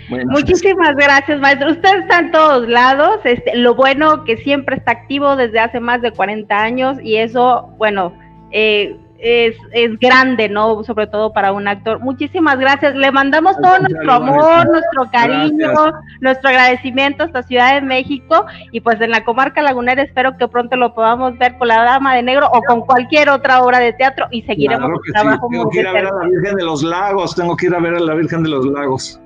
Muchísimas 0.08 0.94
gracias, 0.96 1.40
maestro. 1.40 1.70
Usted 1.70 2.00
está 2.00 2.18
en 2.18 2.32
todos 2.32 2.68
lados. 2.68 3.20
Este, 3.24 3.56
lo 3.56 3.74
bueno 3.76 4.24
que 4.24 4.36
siempre 4.38 4.76
está 4.76 4.90
activo 4.90 5.36
desde 5.36 5.60
hace 5.60 5.78
más 5.78 6.02
de 6.02 6.10
40 6.10 6.54
años 6.54 6.98
y 7.02 7.16
eso, 7.16 7.68
bueno, 7.78 8.12
eh, 8.50 8.96
es, 9.22 9.56
es 9.72 9.98
grande, 10.00 10.48
¿no? 10.48 10.82
Sobre 10.82 11.06
todo 11.06 11.32
para 11.32 11.52
un 11.52 11.68
actor. 11.68 12.00
Muchísimas 12.00 12.58
gracias. 12.58 12.94
Le 12.96 13.12
mandamos 13.12 13.56
todo 13.62 13.78
nuestro 13.78 14.12
amor, 14.12 14.66
nuestro 14.66 15.10
cariño, 15.12 15.72
nuestro 16.20 16.50
agradecimiento 16.50 17.22
hasta 17.22 17.44
Ciudad 17.44 17.74
de 17.74 17.82
México 17.82 18.44
y 18.72 18.80
pues 18.80 19.00
en 19.00 19.10
la 19.10 19.24
comarca 19.24 19.62
lagunera 19.62 20.02
espero 20.02 20.36
que 20.36 20.48
pronto 20.48 20.76
lo 20.76 20.92
podamos 20.92 21.38
ver 21.38 21.56
con 21.56 21.68
La 21.68 21.84
Dama 21.84 22.16
de 22.16 22.24
Negro 22.24 22.48
o 22.52 22.60
con 22.62 22.80
cualquier 22.80 23.30
otra 23.30 23.62
obra 23.62 23.78
de 23.78 23.92
teatro 23.92 24.26
y 24.32 24.42
seguiremos 24.42 24.90
trabajo 25.12 25.48
Tengo 25.48 25.70
que 25.70 25.80
ir 25.80 25.86
a 25.86 25.92
ver 25.92 26.06
a 26.06 26.12
la 26.12 26.26
Virgen 26.26 26.56
de 26.56 26.64
los 26.64 26.82
Lagos, 26.82 27.36
tengo 27.36 27.56
que 27.56 27.66
ir 27.66 27.74
a 27.74 27.78
ver 27.78 27.94
a 27.94 28.00
la 28.00 28.14
Virgen 28.14 28.42
de 28.42 28.48
los 28.48 28.66
Lagos. 28.66 29.20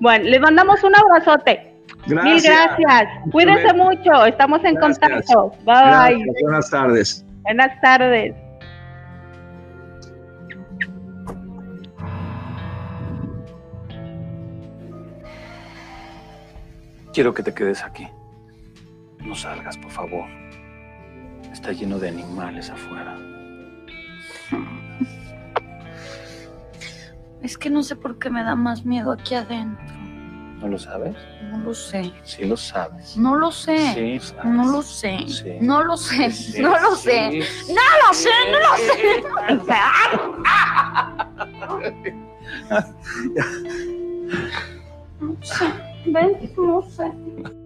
Bueno, 0.00 0.24
le 0.24 0.38
mandamos 0.38 0.84
un 0.84 0.94
abrazote. 0.94 1.74
Mil 2.06 2.42
gracias. 2.42 3.08
Cuídense 3.32 3.72
mucho. 3.74 4.26
Estamos 4.26 4.62
en 4.64 4.76
contacto. 4.76 5.52
Bye. 5.64 6.24
Buenas 6.42 6.70
tardes. 6.70 7.24
Buenas 7.44 7.80
tardes. 7.80 8.47
Quiero 17.18 17.34
que 17.34 17.42
te 17.42 17.52
quedes 17.52 17.82
aquí. 17.82 18.06
No 19.18 19.34
salgas, 19.34 19.76
por 19.76 19.90
favor. 19.90 20.24
Está 21.52 21.72
lleno 21.72 21.98
de 21.98 22.10
animales 22.10 22.70
afuera. 22.70 23.18
Es 27.42 27.58
que 27.58 27.70
no 27.70 27.82
sé 27.82 27.96
por 27.96 28.20
qué 28.20 28.30
me 28.30 28.44
da 28.44 28.54
más 28.54 28.84
miedo 28.84 29.10
aquí 29.10 29.34
adentro. 29.34 29.84
¿No 30.60 30.68
lo 30.68 30.78
sabes? 30.78 31.16
No 31.50 31.58
lo 31.58 31.74
sé. 31.74 32.12
Sí 32.22 32.44
lo 32.44 32.56
sabes. 32.56 33.16
No 33.16 33.34
lo 33.34 33.50
sé. 33.50 33.94
Sí, 33.94 34.20
sabes. 34.20 34.44
No 34.44 34.70
lo 34.70 34.82
sé. 34.82 35.18
No 35.60 35.82
lo 35.82 35.98
sé. 35.98 36.60
no 36.60 36.78
lo 36.78 36.94
sé. 36.94 36.94
No 36.94 36.94
lo 36.94 36.96
sé. 36.96 37.42
No 37.68 38.06
lo 38.06 38.14
sé. 38.14 38.30
No 38.52 38.76
sé. 41.80 41.90
Ven, 42.04 42.28
no 42.68 42.80
sé. 42.80 42.94
Ben, 45.20 45.36
ben, 46.06 46.34
ben, 46.38 46.82
ben, 46.98 47.58